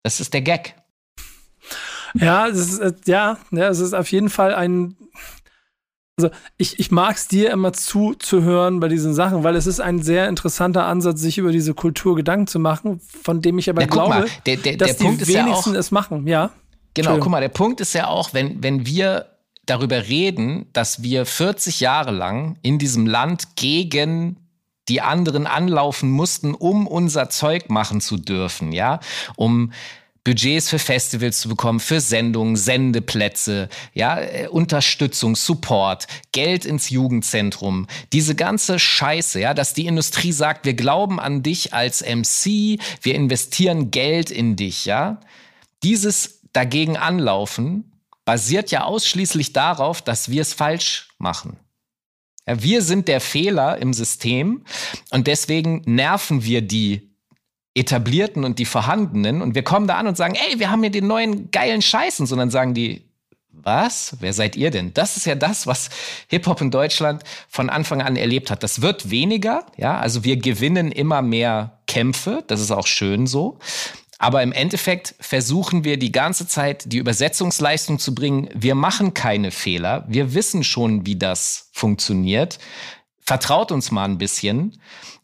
Das 0.03 0.21
ist 0.21 0.35
der 0.35 0.43
Gag. 0.43 0.75
Ja, 2.15 2.49
es 2.49 2.59
ist, 2.59 2.79
äh, 2.79 2.93
ja, 3.07 3.39
ja, 3.51 3.69
es 3.69 3.81
ist 3.81 3.93
auf 3.93 4.11
jeden 4.11 4.31
Fall 4.31 4.55
ein. 4.55 4.97
Also 6.17 6.31
ich, 6.57 6.79
ich 6.79 6.93
mag 6.93 7.17
es 7.17 7.27
dir 7.27 7.51
immer 7.51 7.73
zuzuhören 7.73 8.79
bei 8.79 8.87
diesen 8.87 9.15
Sachen, 9.15 9.43
weil 9.43 9.57
es 9.57 9.67
ist 9.67 9.81
ein 9.81 10.01
sehr 10.01 10.29
interessanter 10.29 10.87
Ansatz, 10.87 11.21
sich 11.21 11.39
über 11.39 11.51
diese 11.51 11.75
Kultur 11.75 12.15
Gedanken 12.15 12.47
zu 12.47 12.61
machen, 12.61 13.01
von 13.01 13.43
dem 13.43 13.59
ich 13.59 13.69
aber 13.69 13.83
ja, 13.83 13.89
glaube, 13.89 14.09
mal, 14.11 14.27
der, 14.47 14.57
der, 14.59 14.77
dass 14.77 14.91
der 14.91 14.99
die 14.99 15.05
Punkt 15.05 15.27
wenigsten 15.27 15.71
ja 15.71 15.77
auch, 15.77 15.81
es 15.81 15.91
machen, 15.91 16.29
ja. 16.29 16.51
Genau, 16.95 17.19
guck 17.19 17.31
mal, 17.31 17.41
der 17.41 17.49
Punkt 17.49 17.81
ist 17.81 17.95
ja 17.95 18.07
auch, 18.07 18.33
wenn, 18.33 18.63
wenn 18.63 18.87
wir 18.87 19.27
darüber 19.67 20.07
reden, 20.07 20.67
dass 20.73 21.03
wir 21.03 21.27
40 21.27 21.81
Jahre 21.81 22.13
lang 22.13 22.59
in 22.63 22.79
diesem 22.79 23.07
Land 23.07 23.57
gegen 23.57 24.37
die 24.89 25.01
anderen 25.01 25.47
anlaufen 25.47 26.11
mussten, 26.11 26.55
um 26.55 26.87
unser 26.87 27.31
Zeug 27.31 27.71
machen 27.71 28.01
zu 28.01 28.17
dürfen, 28.19 28.73
ja, 28.73 29.01
um 29.37 29.73
Budgets 30.25 30.71
für 30.71 30.79
Festivals 30.79 31.41
zu 31.41 31.51
bekommen, 31.51 31.81
für 31.81 32.01
Sendungen, 32.01 32.57
Sendeplätze, 32.57 33.69
ja, 33.93 34.19
äh, 34.19 34.49
Unterstützung, 34.49 35.37
Support, 35.37 36.07
Geld 36.33 36.65
ins 36.65 36.89
Jugendzentrum, 36.89 37.87
diese 38.13 38.35
ganze 38.35 38.79
Scheiße, 38.79 39.39
ja, 39.39 39.53
dass 39.53 39.75
die 39.75 39.87
Industrie 39.87 40.33
sagt, 40.33 40.65
wir 40.65 40.75
glauben 40.75 41.21
an 41.21 41.43
dich 41.43 41.75
als 41.75 42.03
MC, 42.03 42.81
wir 43.03 43.15
investieren 43.15 43.91
Geld 43.91 44.31
in 44.31 44.57
dich, 44.57 44.87
ja. 44.87 45.21
Dieses 45.83 46.41
dagegen 46.55 46.97
anlaufen 46.97 47.93
basiert 48.25 48.71
ja 48.71 48.85
ausschließlich 48.85 49.53
darauf, 49.53 50.01
dass 50.01 50.31
wir 50.31 50.41
es 50.41 50.55
falsch 50.55 51.11
machen. 51.19 51.59
Ja, 52.47 52.63
wir 52.63 52.81
sind 52.81 53.09
der 53.09 53.21
Fehler 53.21 53.79
im 53.79 53.93
System 53.93 54.65
und 55.11 55.27
deswegen 55.27 55.83
nerven 55.85 56.45
wir 56.45 56.63
die 56.63 57.14
etablierten 57.75 58.45
und 58.45 58.59
die 58.59 58.65
vorhandenen 58.65 59.43
und 59.43 59.55
wir 59.55 59.65
kommen 59.65 59.87
da 59.87 59.97
an 59.97 60.07
und 60.07 60.17
sagen, 60.17 60.35
ey, 60.35 60.59
wir 60.61 60.71
haben 60.71 60.83
hier 60.83 60.91
den 60.91 61.07
neuen 61.07 61.51
geilen 61.51 61.83
Scheiß 61.83 62.21
und 62.21 62.27
so, 62.27 62.37
dann 62.37 62.51
sagen 62.51 62.73
die, 62.73 63.03
was? 63.51 64.17
Wer 64.21 64.33
seid 64.33 64.57
ihr 64.57 64.71
denn? 64.71 64.93
Das 64.95 65.17
ist 65.17 65.27
ja 65.27 65.35
das, 65.35 65.67
was 65.67 65.89
Hip-Hop 66.29 66.61
in 66.61 66.71
Deutschland 66.71 67.23
von 67.49 67.71
Anfang 67.71 68.03
an 68.03 68.17
erlebt 68.17 68.51
hat. 68.51 68.63
Das 68.63 68.83
wird 68.83 69.11
weniger, 69.11 69.67
ja, 69.77 69.99
also 69.99 70.25
wir 70.25 70.37
gewinnen 70.37 70.93
immer 70.93 71.23
mehr 71.23 71.79
Kämpfe, 71.87 72.45
das 72.47 72.61
ist 72.61 72.71
auch 72.71 72.87
schön 72.87 73.27
so. 73.27 73.59
Aber 74.19 74.43
im 74.43 74.53
Endeffekt 74.53 75.15
versuchen 75.21 75.85
wir 75.85 75.99
die 75.99 76.13
ganze 76.13 76.47
Zeit 76.47 76.93
die 76.93 76.99
Übersetzungsleistung 76.99 77.99
zu 77.99 78.15
bringen. 78.15 78.49
Wir 78.55 78.75
machen 78.75 79.13
keine 79.13 79.51
Fehler. 79.51 80.05
Wir 80.09 80.35
wissen 80.35 80.65
schon, 80.65 81.05
wie 81.05 81.17
das 81.17 81.69
funktioniert. 81.73 82.59
Vertraut 83.21 83.73
uns 83.73 83.91
mal 83.91 84.05
ein 84.05 84.19
bisschen. 84.19 84.81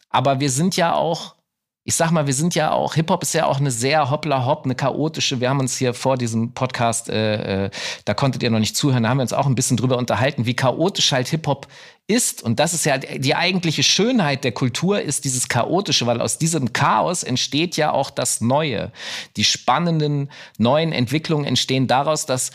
Aber 0.09 0.39
wir 0.39 0.49
sind 0.49 0.75
ja 0.75 0.93
auch 0.93 1.35
ich 1.83 1.95
sag 1.95 2.11
mal, 2.11 2.27
wir 2.27 2.33
sind 2.33 2.53
ja 2.53 2.71
auch, 2.71 2.93
Hip-Hop 2.93 3.23
ist 3.23 3.33
ja 3.33 3.47
auch 3.47 3.59
eine 3.59 3.71
sehr 3.71 4.11
hoppla-hopp, 4.11 4.65
eine 4.65 4.75
chaotische. 4.75 5.41
Wir 5.41 5.49
haben 5.49 5.59
uns 5.59 5.77
hier 5.77 5.95
vor 5.95 6.15
diesem 6.15 6.53
Podcast, 6.53 7.09
äh, 7.09 7.65
äh, 7.65 7.69
da 8.05 8.13
konntet 8.13 8.43
ihr 8.43 8.51
noch 8.51 8.59
nicht 8.59 8.77
zuhören, 8.77 9.03
da 9.03 9.09
haben 9.09 9.17
wir 9.17 9.23
uns 9.23 9.33
auch 9.33 9.47
ein 9.47 9.55
bisschen 9.55 9.77
drüber 9.77 9.97
unterhalten, 9.97 10.45
wie 10.45 10.53
chaotisch 10.53 11.11
halt 11.11 11.27
Hip-Hop 11.29 11.67
ist. 12.05 12.43
Und 12.43 12.59
das 12.59 12.75
ist 12.75 12.85
ja 12.85 12.99
die 12.99 13.33
eigentliche 13.33 13.81
Schönheit 13.81 14.43
der 14.43 14.51
Kultur, 14.51 15.01
ist 15.01 15.25
dieses 15.25 15.47
Chaotische, 15.47 16.05
weil 16.05 16.21
aus 16.21 16.37
diesem 16.37 16.71
Chaos 16.71 17.23
entsteht 17.23 17.77
ja 17.77 17.91
auch 17.91 18.11
das 18.11 18.41
Neue. 18.41 18.91
Die 19.35 19.43
spannenden 19.43 20.29
neuen 20.59 20.91
Entwicklungen 20.91 21.45
entstehen 21.45 21.87
daraus, 21.87 22.27
dass 22.27 22.51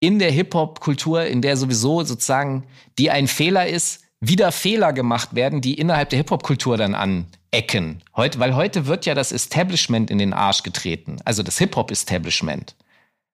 in 0.00 0.18
der 0.18 0.32
Hip-Hop-Kultur, 0.32 1.26
in 1.26 1.42
der 1.42 1.56
sowieso 1.56 2.02
sozusagen 2.02 2.64
die 2.98 3.10
ein 3.12 3.28
Fehler 3.28 3.68
ist, 3.68 4.02
wieder 4.20 4.50
Fehler 4.50 4.92
gemacht 4.92 5.36
werden, 5.36 5.60
die 5.60 5.74
innerhalb 5.74 6.10
der 6.10 6.16
Hip-Hop-Kultur 6.18 6.76
dann 6.76 6.96
anecken. 7.52 8.02
Heute, 8.16 8.38
weil 8.38 8.54
heute 8.54 8.86
wird 8.86 9.06
ja 9.06 9.14
das 9.14 9.32
Establishment 9.32 10.10
in 10.10 10.18
den 10.18 10.32
Arsch 10.32 10.62
getreten, 10.62 11.18
also 11.24 11.42
das 11.42 11.58
Hip-Hop-Establishment. 11.58 12.74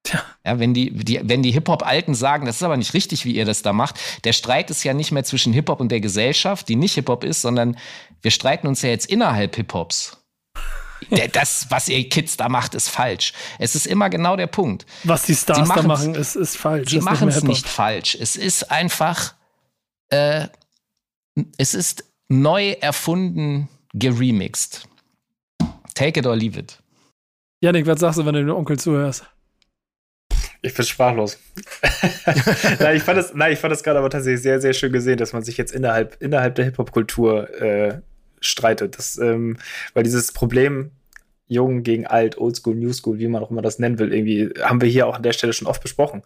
Tja. 0.05 0.23
Ja, 0.45 0.59
wenn 0.59 0.75
die, 0.75 0.93
die, 0.93 1.21
wenn 1.23 1.43
die 1.43 1.53
Hip-Hop-Alten 1.53 2.15
sagen, 2.15 2.45
das 2.45 2.57
ist 2.57 2.62
aber 2.62 2.77
nicht 2.77 2.93
richtig, 2.93 3.25
wie 3.25 3.35
ihr 3.35 3.47
das 3.47 3.62
da 3.62 3.73
macht, 3.73 3.99
der 4.25 4.35
Streit 4.35 4.71
ist 4.71 4.85
ja 4.85 4.93
nicht 4.93 5.12
mehr 5.12 5.25
zwischen 5.25 5.53
Hip-Hop 5.53 5.81
und 5.81 5.91
der 5.91 6.01
Gesellschaft, 6.01 6.69
die 6.69 6.77
nicht 6.77 6.95
Hip-Hop 6.95 7.25
ist, 7.25 7.41
sondern 7.41 7.79
wir 8.21 8.31
streiten 8.31 8.67
uns 8.67 8.83
ja 8.83 8.91
jetzt 8.91 9.07
innerhalb 9.07 9.57
Hip-Hops. 9.57 10.19
das, 11.33 11.67
was 11.71 11.89
ihr 11.89 12.09
Kids 12.09 12.37
da 12.37 12.49
macht, 12.49 12.75
ist 12.75 12.89
falsch. 12.89 13.33
Es 13.59 13.75
ist 13.75 13.87
immer 13.87 14.11
genau 14.11 14.37
der 14.37 14.47
Punkt. 14.47 14.85
Was 15.05 15.25
die 15.25 15.35
Stars 15.35 15.69
da 15.69 15.83
machen, 15.83 16.15
ist, 16.15 16.37
ist 16.37 16.57
falsch. 16.57 16.91
Sie 16.91 17.01
machen 17.01 17.29
es 17.29 17.43
nicht 17.43 17.67
falsch. 17.67 18.15
Es 18.15 18.37
ist 18.37 18.71
einfach, 18.71 19.35
äh, 20.11 20.49
es 21.57 21.75
ist 21.75 22.05
neu 22.29 22.73
erfunden, 22.73 23.69
geremixed. 23.95 24.88
Take 25.95 26.18
it 26.18 26.26
or 26.26 26.36
leave 26.36 26.59
it. 26.59 26.78
Janik, 27.62 27.86
was 27.86 28.01
sagst 28.01 28.18
du, 28.18 28.26
wenn 28.26 28.34
du 28.34 28.45
dem 28.45 28.55
Onkel 28.55 28.78
zuhörst? 28.78 29.24
Ich 30.61 30.74
bin 30.74 30.84
sprachlos. 30.84 31.38
nein, 32.78 32.97
ich 32.97 33.03
fand 33.03 33.18
das, 33.18 33.34
nein, 33.34 33.53
ich 33.53 33.59
fand 33.59 33.72
das 33.72 33.82
gerade 33.82 33.99
aber 33.99 34.11
tatsächlich 34.11 34.42
sehr, 34.42 34.61
sehr 34.61 34.72
schön 34.72 34.92
gesehen, 34.92 35.18
dass 35.18 35.32
man 35.32 35.42
sich 35.42 35.57
jetzt 35.57 35.72
innerhalb, 35.72 36.16
innerhalb 36.20 36.55
der 36.55 36.64
Hip-Hop-Kultur 36.64 37.61
äh, 37.61 38.01
streitet. 38.40 38.99
Das, 38.99 39.18
ähm, 39.18 39.59
weil 39.92 40.05
dieses 40.05 40.32
Problem 40.32 40.90
Jung 41.47 41.82
gegen 41.82 42.07
Alt, 42.07 42.38
Oldschool, 42.38 42.74
Newschool, 42.74 43.18
wie 43.18 43.28
man 43.28 43.42
auch 43.42 43.51
immer 43.51 43.62
das 43.62 43.78
nennen 43.78 43.99
will, 43.99 44.12
irgendwie 44.12 44.51
haben 44.62 44.80
wir 44.80 44.88
hier 44.88 45.07
auch 45.07 45.16
an 45.16 45.22
der 45.22 45.32
Stelle 45.32 45.53
schon 45.53 45.68
oft 45.68 45.82
besprochen. 45.82 46.22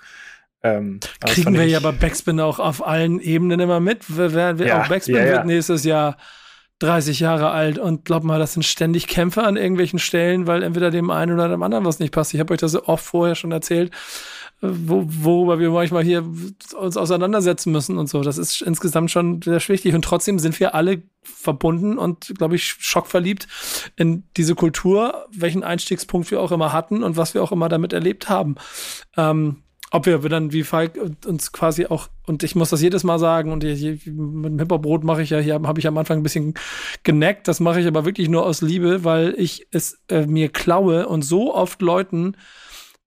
Ähm, 0.63 1.01
Kriegen 1.21 1.55
wir 1.55 1.67
ja 1.67 1.81
bei 1.81 1.93
Backspin 1.93 2.41
auch 2.41 2.59
auf 2.59 2.85
allen 2.87 3.21
Ebenen 3.21 3.61
immer 3.61 3.81
mit. 3.81 4.05
Wer, 4.09 4.59
wer, 4.59 4.67
ja, 4.67 4.83
auch 4.83 4.89
Backspin 4.89 5.17
ja, 5.17 5.25
ja. 5.25 5.33
wird 5.33 5.47
nächstes 5.47 5.85
Jahr 5.85 6.17
30 6.81 7.21
Jahre 7.21 7.51
alt 7.51 7.79
und 7.79 8.05
glaub 8.05 8.23
mal, 8.23 8.39
das 8.39 8.53
sind 8.53 8.63
ständig 8.63 9.09
Kämpfe 9.09 9.43
an 9.43 9.57
irgendwelchen 9.57 9.99
Stellen, 9.99 10.47
weil 10.47 10.63
entweder 10.63 10.91
dem 10.91 11.11
einen 11.11 11.33
oder 11.33 11.49
dem 11.49 11.63
anderen 11.63 11.85
was 11.85 11.99
nicht 11.99 12.13
passt. 12.13 12.35
Ich 12.35 12.41
habe 12.41 12.55
euch 12.55 12.61
das 12.61 12.77
oft 12.77 13.05
vorher 13.05 13.35
schon 13.35 13.51
erzählt, 13.51 13.91
wo, 14.61 15.05
worüber 15.07 15.59
wir 15.59 15.71
manchmal 15.71 16.03
hier 16.03 16.25
uns 16.79 16.97
auseinandersetzen 16.97 17.73
müssen 17.73 17.99
und 17.99 18.09
so. 18.09 18.23
Das 18.23 18.39
ist 18.39 18.61
insgesamt 18.61 19.11
schon 19.11 19.41
sehr 19.43 19.61
wichtig 19.69 19.95
und 19.95 20.03
trotzdem 20.03 20.39
sind 20.39 20.59
wir 20.59 20.75
alle 20.75 21.03
verbunden 21.23 21.99
und, 21.99 22.35
glaube 22.39 22.57
ich, 22.57 22.65
schockverliebt 22.65 23.47
in 23.97 24.25
diese 24.37 24.55
Kultur, 24.55 25.27
welchen 25.33 25.63
Einstiegspunkt 25.63 26.31
wir 26.31 26.41
auch 26.41 26.53
immer 26.53 26.73
hatten 26.73 27.03
und 27.03 27.17
was 27.17 27.35
wir 27.35 27.43
auch 27.43 27.53
immer 27.53 27.69
damit 27.69 27.93
erlebt 27.93 28.29
haben. 28.29 28.57
Ähm, 29.17 29.63
ob 29.91 30.07
wir 30.07 30.19
dann 30.19 30.53
wie 30.53 30.65
Falk 30.65 30.99
uns 31.27 31.53
quasi 31.53 31.87
auch, 31.87 32.09
und 32.27 32.43
ich 32.43 32.55
muss 32.55 32.71
das 32.71 32.83
jedes 32.83 33.05
Mal 33.05 33.19
sagen, 33.19 33.53
und 33.53 33.65
ich, 33.65 34.07
mit 34.07 34.53
dem 34.53 34.59
Hipperbrot 34.59 35.03
mache 35.03 35.23
ich 35.23 35.31
ja, 35.31 35.39
hier 35.39 35.55
habe 35.55 35.81
ich 35.81 35.87
am 35.87 35.97
Anfang 35.97 36.19
ein 36.19 36.23
bisschen 36.23 36.55
geneckt, 37.05 37.49
das 37.49 37.61
mache 37.61 37.81
ich 37.81 37.87
aber 37.87 38.05
wirklich 38.05 38.29
nur 38.29 38.45
aus 38.45 38.61
Liebe, 38.61 39.05
weil 39.05 39.35
ich 39.39 39.67
es 39.71 39.99
äh, 40.09 40.27
mir 40.27 40.51
klaue 40.51 41.09
und 41.09 41.23
so 41.23 41.55
oft 41.55 41.81
Leuten 41.81 42.37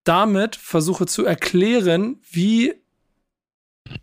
damit 0.04 0.56
versuche 0.56 1.06
zu 1.06 1.26
erklären, 1.26 2.20
wie 2.32 2.74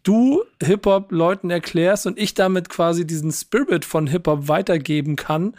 du 0.02 0.44
Hip-Hop 0.62 1.10
Leuten 1.10 1.50
erklärst 1.50 2.06
und 2.06 2.18
ich 2.18 2.34
damit 2.34 2.68
quasi 2.68 3.06
diesen 3.06 3.32
Spirit 3.32 3.84
von 3.84 4.06
Hip-Hop 4.06 4.48
weitergeben 4.48 5.16
kann. 5.16 5.56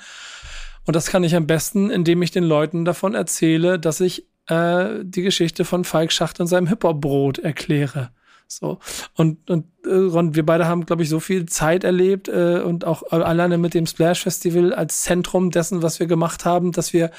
Und 0.85 0.95
das 0.95 1.07
kann 1.07 1.23
ich 1.23 1.35
am 1.35 1.47
besten, 1.47 1.89
indem 1.89 2.21
ich 2.21 2.31
den 2.31 2.43
Leuten 2.43 2.85
davon 2.85 3.13
erzähle, 3.13 3.79
dass 3.79 3.99
ich 3.99 4.28
äh, 4.49 5.03
die 5.03 5.21
Geschichte 5.21 5.63
von 5.63 5.83
Falk 5.83 6.11
Schacht 6.11 6.39
und 6.39 6.47
seinem 6.47 6.67
Hip-Hop-Brot 6.67 7.39
erkläre. 7.39 8.11
So. 8.51 8.79
Und, 9.15 9.47
und 9.49 9.65
äh, 9.85 9.93
Ron, 9.93 10.33
wir 10.33 10.45
beide 10.45 10.65
haben, 10.65 10.85
glaube 10.85 11.03
ich, 11.03 11.09
so 11.09 11.19
viel 11.19 11.45
Zeit 11.45 11.83
erlebt 11.83 12.27
äh, 12.27 12.61
und 12.65 12.83
auch 12.83 13.03
alleine 13.11 13.59
mit 13.59 13.75
dem 13.75 13.85
Splash 13.85 14.23
Festival 14.23 14.73
als 14.73 15.03
Zentrum 15.03 15.51
dessen, 15.51 15.83
was 15.83 15.99
wir 15.99 16.07
gemacht 16.07 16.45
haben, 16.45 16.71
dass 16.71 16.91
wir, 16.91 17.11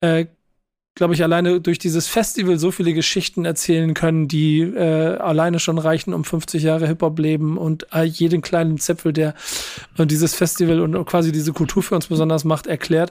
äh, 0.00 0.26
glaube 0.94 1.14
ich, 1.14 1.22
alleine 1.24 1.60
durch 1.60 1.80
dieses 1.80 2.06
Festival 2.06 2.60
so 2.60 2.70
viele 2.70 2.94
Geschichten 2.94 3.44
erzählen 3.44 3.92
können, 3.92 4.28
die 4.28 4.60
äh, 4.60 5.16
alleine 5.16 5.58
schon 5.58 5.78
reichen, 5.78 6.14
um 6.14 6.22
50 6.22 6.62
Jahre 6.62 6.86
Hip-Hop-Leben 6.86 7.58
und 7.58 7.92
äh, 7.92 8.04
jeden 8.04 8.40
kleinen 8.40 8.78
Zipfel, 8.78 9.12
der 9.12 9.34
äh, 9.98 10.06
dieses 10.06 10.36
Festival 10.36 10.80
und 10.80 11.04
quasi 11.06 11.32
diese 11.32 11.52
Kultur 11.52 11.82
für 11.82 11.96
uns 11.96 12.06
besonders 12.06 12.44
macht, 12.44 12.68
erklärt, 12.68 13.10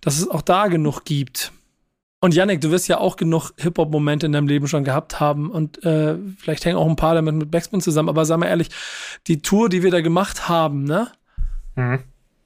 dass 0.00 0.18
es 0.18 0.30
auch 0.30 0.42
da 0.42 0.68
genug 0.68 1.04
gibt. 1.04 1.52
Und 2.24 2.34
Yannick, 2.34 2.60
du 2.60 2.70
wirst 2.70 2.86
ja 2.86 2.98
auch 2.98 3.16
genug 3.16 3.50
Hip-Hop-Momente 3.56 4.26
in 4.26 4.32
deinem 4.32 4.46
Leben 4.46 4.68
schon 4.68 4.84
gehabt 4.84 5.18
haben 5.18 5.50
und 5.50 5.84
äh, 5.84 6.14
vielleicht 6.38 6.64
hängen 6.64 6.76
auch 6.76 6.88
ein 6.88 6.94
paar 6.94 7.16
damit 7.16 7.34
mit 7.34 7.50
Backspin 7.50 7.80
zusammen, 7.80 8.08
aber 8.08 8.24
sag 8.24 8.38
mal 8.38 8.46
ehrlich, 8.46 8.68
die 9.26 9.42
Tour, 9.42 9.68
die 9.68 9.82
wir 9.82 9.90
da 9.90 10.00
gemacht 10.02 10.48
haben, 10.48 10.84
ne? 10.84 11.10
Mhm. 11.74 11.98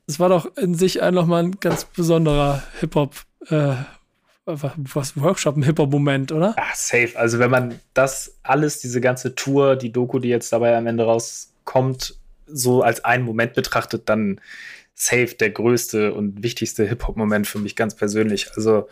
Das 0.07 0.19
war 0.19 0.31
doch 0.31 0.57
in 0.57 0.75
sich 0.75 1.03
nochmal 1.13 1.45
ein 1.45 1.61
ganz 1.61 1.85
besonderer 1.85 2.63
Hip-Hop, 2.81 3.17
äh, 3.51 3.75
was 4.47 5.21
Workshop, 5.21 5.59
ein 5.59 5.63
Hip-Hop-Moment, 5.65 6.33
oder? 6.33 6.55
Ah, 6.57 6.75
safe. 6.75 7.13
Also 7.17 7.39
wenn 7.39 7.51
man 7.51 7.79
das 7.93 8.39
alles, 8.45 8.81
diese 8.81 9.03
ganze 9.03 9.35
Tour, 9.35 9.77
die 9.77 9.93
Doku, 9.93 10.21
die 10.21 10.31
jetzt 10.31 10.51
dabei 10.55 10.75
am 10.75 10.87
Ende 10.87 11.05
rauskommt, 11.05 12.19
so 12.47 12.81
als 12.81 13.05
einen 13.05 13.27
Moment 13.27 13.53
betrachtet, 13.53 14.09
dann 14.09 14.41
safe 14.95 15.35
der 15.39 15.51
größte 15.51 16.15
und 16.15 16.43
wichtigste 16.43 16.87
Hip-Hop-Moment 16.87 17.47
für 17.47 17.59
mich 17.59 17.77
ganz 17.77 17.95
persönlich. 17.95 18.53
Also 18.57 18.89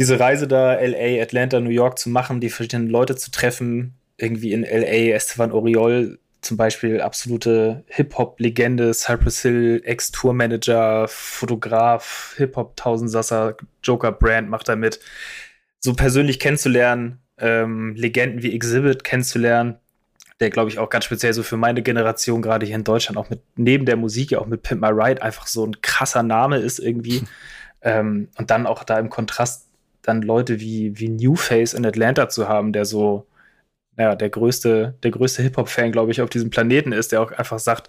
diese 0.00 0.18
Reise 0.18 0.48
da, 0.48 0.80
LA, 0.80 1.22
Atlanta, 1.22 1.60
New 1.60 1.68
York 1.68 1.98
zu 1.98 2.08
machen, 2.08 2.40
die 2.40 2.48
verschiedenen 2.48 2.88
Leute 2.88 3.16
zu 3.16 3.30
treffen, 3.30 3.96
irgendwie 4.16 4.54
in 4.54 4.62
LA, 4.62 5.14
Esteban 5.14 5.52
Oriol 5.52 6.18
zum 6.40 6.56
Beispiel, 6.56 7.02
absolute 7.02 7.84
Hip-Hop-Legende, 7.88 8.94
Cypress 8.94 9.42
Hill, 9.42 9.82
Ex-Tour-Manager, 9.84 11.06
Fotograf, 11.06 12.32
Hip-Hop-Tausendsasser, 12.38 13.58
Joker 13.82 14.10
Brand 14.10 14.48
macht 14.48 14.70
da 14.70 14.74
mit. 14.74 15.00
So 15.80 15.92
persönlich 15.92 16.40
kennenzulernen, 16.40 17.18
ähm, 17.36 17.94
Legenden 17.94 18.42
wie 18.42 18.54
Exhibit 18.54 19.04
kennenzulernen, 19.04 19.76
der, 20.40 20.48
glaube 20.48 20.70
ich, 20.70 20.78
auch 20.78 20.88
ganz 20.88 21.04
speziell 21.04 21.34
so 21.34 21.42
für 21.42 21.58
meine 21.58 21.82
Generation, 21.82 22.40
gerade 22.40 22.64
hier 22.64 22.76
in 22.76 22.84
Deutschland, 22.84 23.18
auch 23.18 23.28
mit 23.28 23.42
neben 23.56 23.84
der 23.84 23.96
Musik, 23.96 24.30
ja 24.30 24.38
auch 24.38 24.46
mit 24.46 24.62
Pimp 24.62 24.80
My 24.80 24.88
Ride, 24.88 25.20
einfach 25.20 25.46
so 25.46 25.66
ein 25.66 25.82
krasser 25.82 26.22
Name 26.22 26.56
ist 26.56 26.78
irgendwie. 26.78 27.22
ähm, 27.82 28.28
und 28.38 28.50
dann 28.50 28.66
auch 28.66 28.82
da 28.82 28.98
im 28.98 29.10
Kontrast 29.10 29.69
dann 30.02 30.22
Leute 30.22 30.60
wie, 30.60 30.98
wie 30.98 31.08
New 31.08 31.36
Face 31.36 31.74
in 31.74 31.86
Atlanta 31.86 32.28
zu 32.28 32.48
haben, 32.48 32.72
der 32.72 32.84
so, 32.84 33.26
naja, 33.96 34.14
der 34.14 34.30
größte, 34.30 34.94
der 35.02 35.10
größte 35.10 35.42
Hip-Hop-Fan, 35.42 35.92
glaube 35.92 36.10
ich, 36.10 36.22
auf 36.22 36.30
diesem 36.30 36.50
Planeten 36.50 36.92
ist, 36.92 37.12
der 37.12 37.22
auch 37.22 37.32
einfach 37.32 37.58
sagt, 37.58 37.88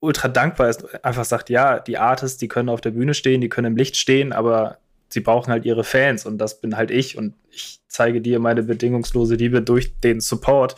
ultra 0.00 0.28
dankbar 0.28 0.68
ist, 0.70 1.04
einfach 1.04 1.24
sagt, 1.24 1.50
ja, 1.50 1.78
die 1.78 1.98
Artists, 1.98 2.38
die 2.38 2.48
können 2.48 2.68
auf 2.68 2.80
der 2.80 2.92
Bühne 2.92 3.14
stehen, 3.14 3.40
die 3.40 3.48
können 3.48 3.72
im 3.72 3.76
Licht 3.76 3.96
stehen, 3.96 4.32
aber 4.32 4.78
sie 5.08 5.20
brauchen 5.20 5.52
halt 5.52 5.64
ihre 5.66 5.84
Fans 5.84 6.24
und 6.24 6.38
das 6.38 6.60
bin 6.60 6.76
halt 6.76 6.90
ich 6.90 7.18
und 7.18 7.34
ich 7.50 7.80
zeige 7.88 8.20
dir 8.20 8.38
meine 8.38 8.62
bedingungslose 8.62 9.34
Liebe 9.34 9.60
durch 9.60 9.98
den 10.00 10.20
Support 10.20 10.76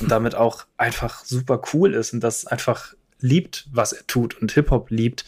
und 0.00 0.10
damit 0.10 0.34
auch 0.34 0.64
einfach 0.76 1.24
super 1.24 1.60
cool 1.72 1.94
ist 1.94 2.12
und 2.12 2.20
das 2.20 2.46
einfach 2.46 2.94
liebt, 3.20 3.68
was 3.72 3.92
er 3.92 4.06
tut 4.06 4.40
und 4.40 4.52
Hip-Hop 4.52 4.90
liebt. 4.90 5.24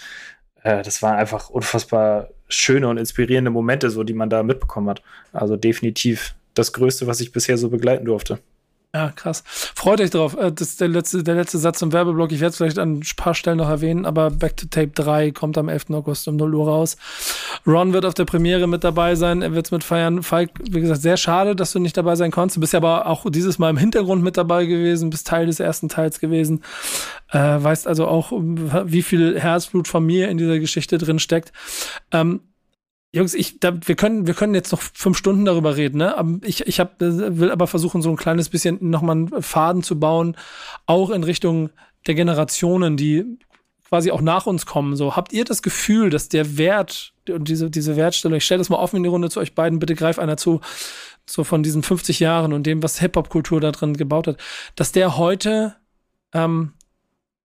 Äh, 0.63 0.83
das 0.83 1.03
war 1.03 1.17
einfach 1.17 1.51
unfassbar 1.51 2.31
schöne 2.49 2.89
und 2.89 2.99
inspirierende 2.99 3.51
Momente, 3.51 3.91
so 3.91 4.05
die 4.05 4.15
man 4.15 4.31
da 4.31 4.43
mitbekommen 4.43 4.89
hat. 4.89 5.03
Also 5.33 5.57
definitiv 5.57 6.35
das 6.55 6.73
Größte, 6.73 7.07
was 7.07 7.21
ich 7.21 7.33
bisher 7.33 7.59
so 7.59 7.69
begleiten 7.69 8.05
durfte. 8.05 8.39
Ja, 8.97 9.13
krass. 9.15 9.45
Freut 9.47 10.01
euch 10.01 10.09
drauf. 10.09 10.35
Äh, 10.39 10.51
das 10.53 10.69
ist 10.69 10.81
der 10.81 10.89
letzte, 10.89 11.23
der 11.23 11.35
letzte 11.35 11.59
Satz 11.59 11.81
zum 11.81 11.93
Werbeblock. 11.93 12.33
Ich 12.33 12.41
werde 12.41 12.53
es 12.53 12.57
vielleicht 12.57 12.79
an 12.79 13.01
ein 13.01 13.03
paar 13.19 13.35
Stellen 13.35 13.59
noch 13.59 13.69
erwähnen, 13.69 14.07
aber 14.07 14.31
Back 14.31 14.57
to 14.57 14.69
Tape 14.71 14.93
3 14.95 15.33
kommt 15.33 15.59
am 15.59 15.69
11. 15.69 15.91
August 15.91 16.27
um 16.29 16.37
0 16.37 16.55
Uhr 16.55 16.67
raus. 16.67 16.97
Ron 17.67 17.93
wird 17.93 18.07
auf 18.07 18.15
der 18.15 18.25
Premiere 18.25 18.67
mit 18.67 18.85
dabei 18.85 19.15
sein. 19.15 19.43
Er 19.43 19.53
wird 19.53 19.67
es 19.67 19.71
mit 19.71 19.85
feiern. 19.85 20.23
Falk, 20.23 20.49
wie 20.63 20.81
gesagt, 20.81 21.03
sehr 21.03 21.19
schade, 21.19 21.55
dass 21.55 21.73
du 21.73 21.79
nicht 21.79 21.99
dabei 21.99 22.17
sein 22.17 22.31
konntest. 22.31 22.57
Du 22.57 22.61
bist 22.63 22.73
ja 22.73 22.79
aber 22.79 23.07
auch 23.07 23.27
dieses 23.29 23.59
Mal 23.59 23.69
im 23.69 23.77
Hintergrund 23.77 24.23
mit 24.23 24.39
dabei 24.39 24.65
gewesen, 24.65 25.11
bist 25.11 25.27
Teil 25.27 25.45
des 25.45 25.61
ersten 25.61 25.91
Teils 25.91 26.19
gewesen. 26.19 26.63
Äh, 27.33 27.39
weißt 27.39 27.87
also 27.87 28.09
auch, 28.09 28.33
wie 28.33 29.03
viel 29.03 29.39
Herzblut 29.39 29.89
von 29.89 30.07
mir 30.07 30.31
in 30.31 30.39
dieser 30.39 30.59
Geschichte 30.59 30.97
drin 30.97 31.19
steckt. 31.19 31.53
Ähm, 32.13 32.41
Jungs, 33.13 33.35
ich, 33.35 33.61
da, 33.61 33.73
wir 33.87 33.97
können, 33.97 34.27
wir 34.27 34.35
können 34.35 34.55
jetzt 34.55 34.73
noch 34.73 34.81
fünf 34.81 35.17
Stunden 35.17 35.45
darüber 35.45 35.77
reden, 35.77 35.99
ne? 35.99 36.19
Aber 36.19 36.39
ich, 36.43 36.67
ich 36.67 36.81
hab, 36.81 36.97
will 36.99 37.51
aber 37.51 37.67
versuchen, 37.67 38.03
so 38.03 38.11
ein 38.11 38.17
kleines 38.17 38.49
bisschen 38.49 38.79
nochmal 38.91 39.17
einen 39.17 39.43
Faden 39.43 39.83
zu 39.83 39.99
bauen, 39.99 40.37
auch 40.87 41.11
in 41.11 41.25
Richtung 41.25 41.71
der 42.07 42.15
Generationen, 42.15 42.97
die 42.97 43.39
quasi 43.89 44.11
auch 44.11 44.21
nach 44.21 44.47
uns 44.47 44.67
kommen. 44.67 44.97
So, 44.97 45.17
habt 45.17 45.33
ihr 45.33 45.45
das 45.45 45.63
Gefühl, 45.63 46.11
dass 46.11 46.29
der 46.29 46.59
Wert 46.59 47.13
und 47.29 47.49
diese, 47.49 47.71
diese 47.71 47.97
Wertstellung, 47.97 48.37
ich 48.37 48.45
stelle 48.45 48.59
das 48.59 48.69
mal 48.69 48.79
offen 48.79 48.97
in 48.97 49.03
die 49.03 49.09
Runde 49.09 49.31
zu 49.31 49.41
euch 49.41 49.55
beiden, 49.55 49.79
bitte 49.79 49.95
greif 49.95 50.19
einer 50.19 50.37
zu, 50.37 50.61
so 51.29 51.45
von 51.45 51.63
diesen 51.63 51.83
50 51.83 52.21
Jahren 52.21 52.53
und 52.53 52.67
dem, 52.67 52.83
was 52.83 53.01
Hip-Hop-Kultur 53.01 53.61
da 53.61 53.73
drin 53.73 53.97
gebaut 53.97 54.29
hat, 54.29 54.37
dass 54.75 54.93
der 54.93 55.17
heute 55.17 55.77
ähm, 56.33 56.73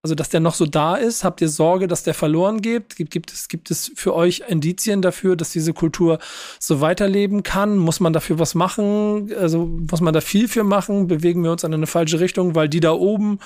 also, 0.04 0.16
dass 0.16 0.30
der 0.30 0.40
noch 0.40 0.56
so 0.56 0.66
da 0.66 0.96
ist? 0.96 1.24
Habt 1.24 1.42
ihr 1.42 1.50
Sorge, 1.50 1.88
dass 1.88 2.02
der 2.02 2.16
verloren 2.16 2.64
geht? 2.64 2.96
Gibt, 2.96 3.12
gibt, 3.12 3.32
es, 3.32 3.48
gibt 3.50 3.70
es 3.70 3.92
für 3.94 4.16
euch 4.16 4.42
Indizien 4.48 5.04
dafür, 5.04 5.36
dass 5.36 5.52
diese 5.52 5.74
Kultur 5.74 6.18
so 6.58 6.82
weiterleben 6.82 7.44
kann? 7.44 7.78
Muss 7.78 8.00
man 8.00 8.12
dafür 8.12 8.40
was 8.40 8.56
machen? 8.56 9.32
Also, 9.40 9.68
muss 9.68 10.02
man 10.02 10.12
da 10.12 10.22
viel 10.22 10.48
für 10.48 10.64
machen? 10.64 11.06
Bewegen 11.06 11.44
wir 11.44 11.52
uns 11.52 11.64
in 11.64 11.72
eine 11.72 11.86
falsche 11.86 12.20
Richtung, 12.20 12.56
weil 12.56 12.68
die 12.68 12.80
da 12.80 12.94
oben 12.94 13.38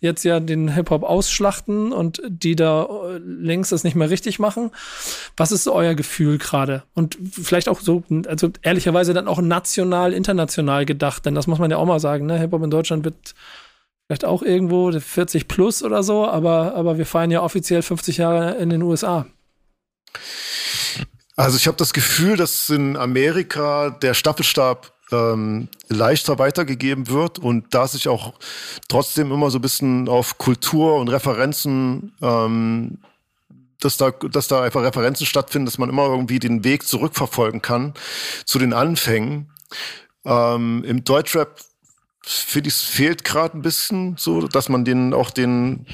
jetzt 0.00 0.22
ja 0.24 0.38
den 0.38 0.68
Hip-Hop 0.68 1.02
ausschlachten 1.02 1.92
und 1.92 2.20
die 2.28 2.56
da 2.56 2.82
äh, 2.84 3.18
links 3.24 3.70
das 3.70 3.82
nicht 3.82 3.96
mehr 3.96 4.10
richtig 4.10 4.38
machen? 4.38 4.70
Was 5.38 5.50
ist 5.50 5.66
euer 5.66 5.94
Gefühl 5.94 6.36
gerade? 6.36 6.82
Und 6.92 7.16
vielleicht 7.30 7.70
auch 7.70 7.80
so, 7.80 8.02
also 8.26 8.50
ehrlicherweise 8.60 9.14
dann 9.14 9.28
auch 9.28 9.40
national, 9.40 10.12
international 10.12 10.84
gedacht, 10.84 11.24
denn 11.24 11.34
das 11.34 11.46
muss 11.46 11.58
man 11.58 11.70
ja 11.70 11.78
auch 11.78 11.86
mal 11.86 12.00
sagen, 12.00 12.26
ne? 12.26 12.38
Hip-Hop 12.38 12.62
in 12.64 12.70
Deutschland 12.70 13.02
wird 13.06 13.34
vielleicht 14.12 14.26
auch 14.26 14.42
irgendwo 14.42 14.92
40 14.92 15.48
plus 15.48 15.82
oder 15.82 16.02
so, 16.02 16.28
aber, 16.28 16.74
aber 16.74 16.98
wir 16.98 17.06
feiern 17.06 17.30
ja 17.30 17.42
offiziell 17.42 17.80
50 17.80 18.18
Jahre 18.18 18.56
in 18.56 18.68
den 18.68 18.82
USA. 18.82 19.24
Also 21.34 21.56
ich 21.56 21.66
habe 21.66 21.78
das 21.78 21.94
Gefühl, 21.94 22.36
dass 22.36 22.68
in 22.68 22.98
Amerika 22.98 23.88
der 23.88 24.12
Staffelstab 24.12 24.92
ähm, 25.12 25.68
leichter 25.88 26.38
weitergegeben 26.38 27.08
wird 27.08 27.38
und 27.38 27.72
da 27.74 27.88
sich 27.88 28.06
auch 28.06 28.34
trotzdem 28.86 29.32
immer 29.32 29.50
so 29.50 29.58
ein 29.58 29.62
bisschen 29.62 30.10
auf 30.10 30.36
Kultur 30.36 30.96
und 30.96 31.08
Referenzen, 31.08 32.12
ähm, 32.20 32.98
dass, 33.80 33.96
da, 33.96 34.10
dass 34.10 34.46
da 34.46 34.62
einfach 34.62 34.82
Referenzen 34.82 35.24
stattfinden, 35.24 35.64
dass 35.64 35.78
man 35.78 35.88
immer 35.88 36.04
irgendwie 36.04 36.38
den 36.38 36.64
Weg 36.64 36.86
zurückverfolgen 36.86 37.62
kann 37.62 37.94
zu 38.44 38.58
den 38.58 38.74
Anfängen. 38.74 39.50
Ähm, 40.26 40.84
Im 40.84 41.02
Deutschrap 41.02 41.58
finde 42.24 42.68
ich, 42.68 42.74
fehlt 42.74 43.24
gerade 43.24 43.56
ein 43.56 43.62
bisschen 43.62 44.16
so, 44.18 44.46
dass 44.46 44.68
man 44.68 44.84
den 44.84 45.14
auch 45.14 45.30
den, 45.30 45.86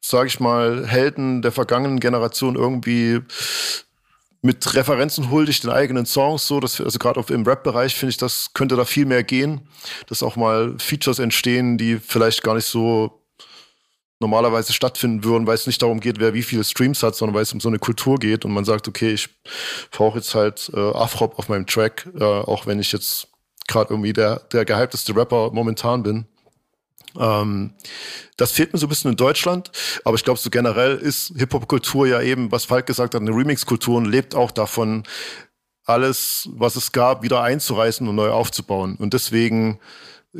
sage 0.00 0.28
ich 0.28 0.40
mal, 0.40 0.86
Helden 0.86 1.42
der 1.42 1.52
vergangenen 1.52 2.00
Generation 2.00 2.56
irgendwie 2.56 3.20
mit 4.42 4.74
Referenzen 4.74 5.30
huldigt 5.30 5.64
den 5.64 5.70
eigenen 5.70 6.06
Songs 6.06 6.46
so, 6.46 6.60
dass 6.60 6.80
also 6.80 6.98
gerade 6.98 7.22
im 7.32 7.44
Rap-Bereich 7.44 7.94
finde 7.94 8.10
ich, 8.10 8.16
das 8.16 8.52
könnte 8.54 8.76
da 8.76 8.84
viel 8.84 9.04
mehr 9.04 9.22
gehen, 9.22 9.68
dass 10.06 10.22
auch 10.22 10.36
mal 10.36 10.76
Features 10.78 11.18
entstehen, 11.18 11.76
die 11.76 11.98
vielleicht 11.98 12.42
gar 12.42 12.54
nicht 12.54 12.64
so 12.64 13.20
normalerweise 14.18 14.72
stattfinden 14.72 15.24
würden, 15.24 15.46
weil 15.46 15.54
es 15.54 15.66
nicht 15.66 15.80
darum 15.80 16.00
geht, 16.00 16.20
wer 16.20 16.34
wie 16.34 16.42
viele 16.42 16.64
Streams 16.64 17.02
hat, 17.02 17.16
sondern 17.16 17.34
weil 17.34 17.42
es 17.42 17.52
um 17.52 17.60
so 17.60 17.68
eine 17.68 17.78
Kultur 17.78 18.18
geht 18.18 18.44
und 18.44 18.52
man 18.52 18.66
sagt, 18.66 18.86
okay, 18.86 19.12
ich 19.12 19.28
brauche 19.90 20.18
jetzt 20.18 20.34
halt 20.34 20.70
äh, 20.74 20.78
Afrop 20.78 21.38
auf 21.38 21.48
meinem 21.48 21.66
Track, 21.66 22.08
äh, 22.18 22.24
auch 22.24 22.66
wenn 22.66 22.78
ich 22.78 22.92
jetzt 22.92 23.29
gerade 23.70 23.90
irgendwie 23.90 24.12
der, 24.12 24.40
der 24.52 24.64
gehypteste 24.64 25.16
Rapper 25.16 25.50
momentan 25.52 26.02
bin. 26.02 26.26
Ähm, 27.18 27.72
das 28.36 28.52
fehlt 28.52 28.72
mir 28.72 28.78
so 28.78 28.86
ein 28.86 28.88
bisschen 28.88 29.10
in 29.10 29.16
Deutschland, 29.16 29.70
aber 30.04 30.16
ich 30.16 30.24
glaube, 30.24 30.38
so 30.38 30.50
generell 30.50 30.96
ist 30.96 31.32
Hip-Hop-Kultur 31.36 32.06
ja 32.06 32.20
eben, 32.20 32.52
was 32.52 32.66
Falk 32.66 32.86
gesagt 32.86 33.14
hat, 33.14 33.20
eine 33.20 33.30
Remix-Kultur 33.30 33.96
und 33.96 34.06
lebt 34.06 34.34
auch 34.34 34.50
davon, 34.50 35.04
alles, 35.84 36.48
was 36.52 36.76
es 36.76 36.92
gab, 36.92 37.22
wieder 37.22 37.42
einzureißen 37.42 38.06
und 38.06 38.14
neu 38.14 38.30
aufzubauen. 38.30 38.96
Und 38.96 39.12
deswegen 39.12 39.80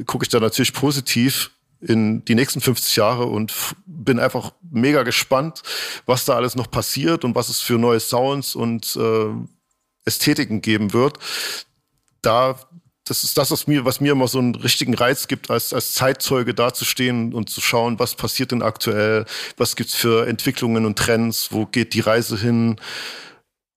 gucke 0.07 0.25
ich 0.25 0.29
da 0.29 0.39
natürlich 0.39 0.73
positiv 0.73 1.51
in 1.81 2.25
die 2.25 2.35
nächsten 2.35 2.61
50 2.61 2.97
Jahre 2.97 3.25
und 3.27 3.53
bin 3.87 4.21
einfach 4.21 4.53
mega 4.71 5.03
gespannt, 5.03 5.63
was 6.07 6.25
da 6.25 6.35
alles 6.35 6.55
noch 6.55 6.71
passiert 6.71 7.25
und 7.25 7.35
was 7.35 7.49
es 7.49 7.61
für 7.61 7.79
neue 7.79 8.01
Sounds 8.01 8.55
und 8.55 8.97
äh, 8.97 9.31
Ästhetiken 10.05 10.61
geben 10.61 10.93
wird. 10.93 11.19
Da 12.23 12.57
das 13.11 13.25
ist 13.25 13.37
das, 13.37 13.51
was 13.51 13.67
mir, 13.67 13.85
was 13.85 14.01
mir 14.01 14.13
immer 14.13 14.29
so 14.29 14.39
einen 14.39 14.55
richtigen 14.55 14.95
Reiz 14.95 15.27
gibt, 15.27 15.51
als, 15.51 15.73
als 15.73 15.95
Zeitzeuge 15.95 16.55
dazustehen 16.55 17.35
und 17.35 17.51
zu 17.51 17.61
schauen, 17.61 17.99
was 17.99 18.15
passiert 18.15 18.53
denn 18.53 18.63
aktuell, 18.63 19.27
was 19.57 19.75
gibt's 19.75 19.97
für 19.97 20.29
Entwicklungen 20.29 20.87
und 20.87 20.97
Trends, 20.97 21.49
wo 21.51 21.67
geht 21.67 21.93
die 21.95 22.01
Reise 22.01 22.39
hin. 22.39 22.77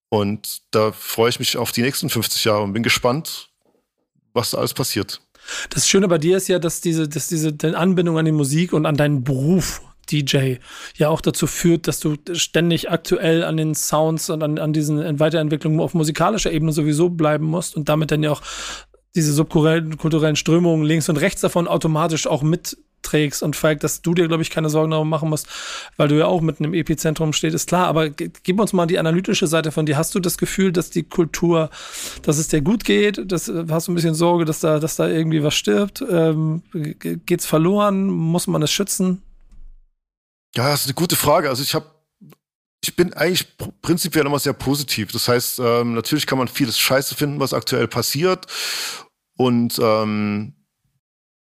Und 0.09 0.61
da 0.69 0.91
freue 0.91 1.29
ich 1.29 1.39
mich 1.39 1.57
auf 1.57 1.71
die 1.71 1.81
nächsten 1.81 2.11
50 2.11 2.43
Jahre 2.43 2.61
und 2.61 2.73
bin 2.73 2.83
gespannt, 2.83 3.49
was 4.33 4.51
da 4.51 4.59
alles 4.59 4.75
passiert. 4.75 5.19
Das 5.71 5.89
Schöne 5.89 6.07
bei 6.07 6.19
dir 6.19 6.37
ist 6.37 6.47
ja, 6.47 6.59
dass 6.59 6.79
diese, 6.79 7.09
dass 7.09 7.27
diese 7.27 7.55
Anbindung 7.75 8.19
an 8.19 8.25
die 8.25 8.31
Musik 8.31 8.71
und 8.71 8.85
an 8.85 8.97
deinen 8.97 9.23
Beruf 9.23 9.81
DJ 10.11 10.57
ja 10.95 11.09
auch 11.09 11.21
dazu 11.21 11.47
führt, 11.47 11.87
dass 11.87 11.99
du 11.99 12.17
ständig 12.33 12.91
aktuell 12.91 13.43
an 13.43 13.57
den 13.57 13.73
Sounds 13.73 14.29
und 14.29 14.43
an, 14.43 14.59
an 14.59 14.73
diesen 14.73 15.19
Weiterentwicklungen 15.19 15.79
auf 15.79 15.95
musikalischer 15.95 16.51
Ebene 16.51 16.71
sowieso 16.71 17.09
bleiben 17.09 17.45
musst 17.45 17.75
und 17.75 17.89
damit 17.89 18.11
dann 18.11 18.21
ja 18.21 18.31
auch 18.31 18.43
diese 19.15 19.33
subkulturellen 19.33 20.35
Strömungen 20.35 20.85
links 20.85 21.09
und 21.09 21.17
rechts 21.17 21.41
davon 21.41 21.67
automatisch 21.67 22.25
auch 22.25 22.41
mitträgst 22.41 23.43
und 23.43 23.55
Falk, 23.55 23.79
dass 23.81 24.01
du 24.01 24.13
dir, 24.13 24.27
glaube 24.27 24.41
ich, 24.41 24.49
keine 24.49 24.69
Sorgen 24.69 24.91
darum 24.91 25.09
machen 25.09 25.29
musst, 25.29 25.47
weil 25.97 26.07
du 26.07 26.17
ja 26.17 26.25
auch 26.25 26.41
mitten 26.41 26.63
im 26.63 26.73
Epizentrum 26.73 27.31
stehst, 27.31 27.53
ist 27.53 27.67
klar. 27.67 27.87
Aber 27.87 28.09
gib 28.09 28.59
uns 28.59 28.73
mal 28.73 28.87
die 28.87 28.97
analytische 28.97 29.45
Seite 29.45 29.71
von 29.71 29.85
dir. 29.85 29.97
Hast 29.97 30.15
du 30.15 30.19
das 30.19 30.37
Gefühl, 30.37 30.71
dass 30.71 30.89
die 30.89 31.03
Kultur, 31.03 31.69
dass 32.23 32.39
es 32.39 32.47
dir 32.47 32.61
gut 32.61 32.85
geht? 32.85 33.21
Das, 33.31 33.51
hast 33.69 33.87
du 33.87 33.91
ein 33.91 33.95
bisschen 33.95 34.15
Sorge, 34.15 34.45
dass 34.45 34.61
da, 34.61 34.79
dass 34.79 34.95
da 34.95 35.07
irgendwie 35.07 35.43
was 35.43 35.53
stirbt? 35.53 36.03
Ähm, 36.09 36.63
geht's 36.73 37.45
verloren? 37.45 38.07
Muss 38.07 38.47
man 38.47 38.63
es 38.63 38.71
schützen? 38.71 39.21
Ja, 40.55 40.69
das 40.69 40.81
ist 40.81 40.87
eine 40.87 40.95
gute 40.95 41.15
Frage. 41.15 41.49
Also 41.49 41.61
ich 41.61 41.75
habe 41.75 41.85
ich 42.83 42.95
bin 42.97 43.13
eigentlich 43.13 43.47
prinzipiell 43.81 44.25
immer 44.25 44.39
sehr 44.39 44.53
positiv. 44.53 45.11
Das 45.13 45.27
heißt, 45.29 45.59
ähm, 45.59 45.93
natürlich 45.93 46.27
kann 46.27 46.37
man 46.37 46.49
vieles 46.49 46.77
Scheiße 46.77 47.15
finden, 47.15 47.39
was 47.39 47.53
aktuell 47.53 47.87
passiert. 47.87 48.45
Und 49.37 49.79
ähm, 49.81 50.53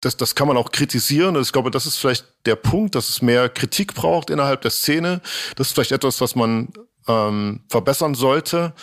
das, 0.02 0.18
das 0.18 0.36
kann 0.36 0.48
man 0.48 0.58
auch 0.58 0.72
kritisieren. 0.72 1.40
Ich 1.40 1.52
glaube, 1.52 1.72
das 1.72 1.86
ist 1.86 1.98
vielleicht 1.98 2.26
der 2.46 2.56
Punkt, 2.56 2.96
dass 2.96 3.10
es 3.10 3.22
mehr 3.22 3.50
Kritik 3.50 3.94
braucht 3.94 4.30
innerhalb 4.30 4.62
der 4.62 4.72
Szene. 4.72 5.22
Das 5.56 5.68
ist 5.68 5.74
vielleicht 5.74 5.92
etwas, 5.92 6.22
was 6.22 6.36
man 6.36 6.70
ähm, 7.08 7.64
verbessern 7.70 8.16
sollte. 8.16 8.74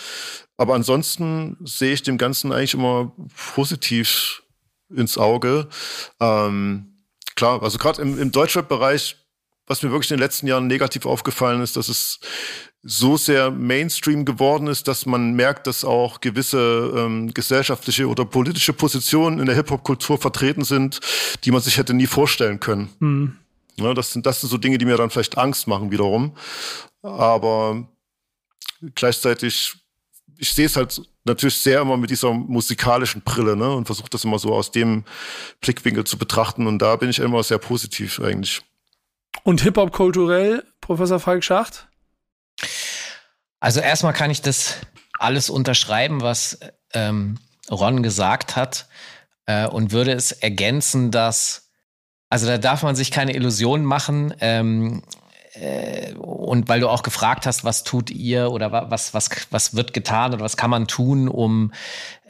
Aber 0.57 0.75
ansonsten 0.75 1.57
sehe 1.65 1.93
ich 1.93 2.03
dem 2.03 2.19
Ganzen 2.19 2.53
eigentlich 2.53 2.75
immer 2.75 3.13
positiv 3.55 4.43
ins 4.95 5.19
Auge. 5.19 5.69
Ähm, 6.21 7.05
klar, 7.37 7.63
also 7.63 7.79
gerade 7.79 8.03
im, 8.03 8.19
im 8.19 8.33
Deutschrap-Bereich 8.33 9.17
was 9.69 9.83
mir 9.83 9.91
wirklich 9.91 10.11
in 10.11 10.17
den 10.17 10.23
letzten 10.23 10.47
Jahren 10.47 10.67
negativ 10.67 11.07
aufgefallen 11.07 11.61
ist, 11.63 11.77
dass 11.77 11.89
es 11.89 12.19
so 12.83 13.17
sehr 13.17 13.51
Mainstream 13.51 14.25
geworden 14.25 14.69
ist, 14.69 14.87
dass 14.89 15.05
man 15.05 15.33
merkt, 15.33 15.67
dass 15.67 15.85
auch 15.85 16.21
gewisse 16.21 16.93
ähm, 16.97 17.35
gesellschaftliche 17.35 18.09
oder 18.09 18.25
politische 18.25 18.73
Positionen 18.73 19.41
in 19.41 19.47
der 19.47 19.57
Hip-Hop-Kultur 19.57 20.19
vertreten 20.19 20.65
sind, 20.65 21.01
die 21.45 21.51
man 21.51 21.61
sich 21.61 21.77
hätte 21.77 21.93
nie 21.93 22.07
vorstellen 22.07 22.61
können. 22.61 22.89
Mhm. 23.01 23.37
Ja, 23.77 23.95
das, 23.95 24.13
sind, 24.13 24.27
das 24.27 24.41
sind 24.41 24.51
so 24.51 24.59
Dinge, 24.59 24.79
die 24.79 24.85
mir 24.85 24.97
dann 24.97 25.11
vielleicht 25.11 25.39
Angst 25.39 25.67
machen 25.67 25.91
wiederum. 25.91 26.37
Aber 27.03 27.87
gleichzeitig, 28.95 29.75
ich 30.37 30.53
sehe 30.53 30.67
es 30.67 30.77
halt 30.77 31.01
natürlich 31.25 31.57
sehr 31.57 31.81
immer 31.81 31.97
mit 31.97 32.11
dieser 32.11 32.33
musikalischen 32.33 33.23
Brille 33.23 33.57
ne, 33.57 33.71
und 33.71 33.87
versuche 33.87 34.11
das 34.11 34.25
immer 34.25 34.39
so 34.39 34.53
aus 34.53 34.71
dem 34.71 35.05
Blickwinkel 35.61 36.05
zu 36.05 36.19
betrachten. 36.19 36.67
Und 36.67 36.81
da 36.81 36.97
bin 36.97 37.11
ich 37.11 37.19
immer 37.19 37.43
sehr 37.43 37.59
positiv 37.59 38.21
eigentlich. 38.21 38.63
Und 39.45 39.63
Hip-Hop 39.63 39.93
kulturell, 39.93 40.65
Professor 40.81 41.21
Falk 41.21 41.45
Schacht? 41.45 41.88
Also 43.61 43.81
erstmal 43.81 44.13
kann 44.13 44.31
ich 44.31 44.43
das 44.43 44.77
alles 45.19 45.51
unterschreiben, 45.51 46.21
was 46.21 46.59
ähm, 46.95 47.39
Ron 47.71 48.03
gesagt 48.03 48.57
hat 48.57 48.87
äh, 49.47 49.67
und 49.67 49.93
würde 49.93 50.13
es 50.13 50.33
ergänzen, 50.33 51.11
dass, 51.11 51.71
also 52.31 52.47
da 52.47 52.59
darf 52.59 52.83
man 52.83 52.95
sich 52.95 53.11
keine 53.11 53.35
Illusionen 53.35 53.85
machen. 53.85 54.35
Ähm, 54.41 55.03
äh, 55.55 56.15
und 56.15 56.69
weil 56.69 56.81
du 56.81 56.89
auch 56.89 57.03
gefragt 57.03 57.47
hast, 57.47 57.65
was 57.65 57.83
tut 57.83 58.11
ihr 58.11 58.53
oder 58.53 58.91
was, 58.91 59.15
was, 59.15 59.29
was 59.51 59.75
wird 59.75 59.93
getan 59.93 60.35
oder 60.35 60.45
was 60.45 60.57
kann 60.57 60.71
man 60.71 60.87
tun, 60.87 61.29
um 61.29 61.73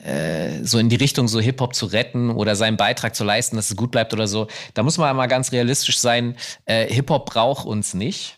äh, 0.03 0.63
so 0.63 0.79
in 0.79 0.89
die 0.89 0.97
Richtung 0.97 1.29
so 1.29 1.41
Hip-Hop 1.41 1.75
zu 1.75 1.87
retten 1.87 2.31
oder 2.31 2.57
seinen 2.57 2.77
Beitrag 2.77 3.15
zu 3.15 3.25
leisten, 3.25 3.57
dass 3.57 3.71
es 3.71 3.77
gut 3.77 3.91
bleibt 3.91 4.13
oder 4.13 4.27
so. 4.27 4.49
Da 4.75 4.83
muss 4.83 4.99
man 4.99 5.15
mal 5.17 5.27
ganz 5.27 5.53
realistisch 5.53 5.99
sein. 5.99 6.37
Äh, 6.65 6.93
Hip-Hop 6.93 7.27
braucht 7.27 7.67
uns 7.67 7.95
nicht. 7.95 8.38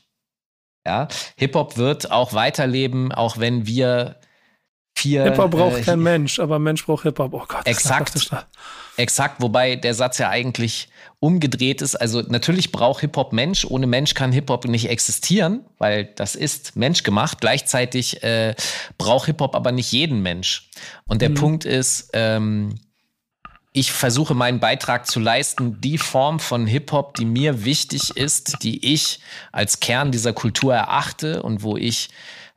Ja, 0.86 1.08
Hip-Hop 1.36 1.76
wird 1.76 2.10
auch 2.10 2.32
weiterleben, 2.32 3.12
auch 3.12 3.38
wenn 3.38 3.66
wir 3.66 4.16
vier. 4.96 5.24
Hip-Hop 5.24 5.50
braucht 5.50 5.78
äh, 5.78 5.82
kein 5.82 6.00
Mensch, 6.00 6.38
aber 6.38 6.58
Mensch 6.58 6.86
braucht 6.86 7.02
Hip-Hop. 7.02 7.34
Oh 7.34 7.44
Gott. 7.46 7.66
Exakt. 7.66 8.30
Exakt, 8.96 9.40
wobei 9.40 9.76
der 9.76 9.94
Satz 9.94 10.18
ja 10.18 10.28
eigentlich 10.28 10.88
umgedreht 11.20 11.80
ist. 11.80 11.96
Also 11.96 12.20
natürlich 12.20 12.70
braucht 12.70 13.00
Hip-Hop 13.00 13.32
Mensch. 13.32 13.64
Ohne 13.64 13.86
Mensch 13.86 14.14
kann 14.14 14.32
Hip-Hop 14.32 14.66
nicht 14.66 14.90
existieren, 14.90 15.64
weil 15.78 16.04
das 16.04 16.34
ist 16.34 16.76
menschgemacht. 16.76 17.40
Gleichzeitig 17.40 18.22
äh, 18.22 18.54
braucht 18.98 19.26
Hip-Hop 19.26 19.54
aber 19.54 19.72
nicht 19.72 19.92
jeden 19.92 20.20
Mensch. 20.22 20.68
Und 21.06 21.22
der 21.22 21.30
mhm. 21.30 21.34
Punkt 21.34 21.64
ist, 21.64 22.10
ähm, 22.12 22.78
ich 23.72 23.92
versuche 23.92 24.34
meinen 24.34 24.58
Beitrag 24.58 25.06
zu 25.06 25.20
leisten, 25.20 25.80
die 25.80 25.98
Form 25.98 26.40
von 26.40 26.66
Hip-Hop, 26.66 27.14
die 27.14 27.24
mir 27.24 27.64
wichtig 27.64 28.16
ist, 28.16 28.62
die 28.62 28.92
ich 28.92 29.20
als 29.52 29.78
Kern 29.78 30.10
dieser 30.10 30.32
Kultur 30.32 30.74
erachte 30.74 31.42
und 31.42 31.62
wo 31.62 31.76
ich 31.76 32.10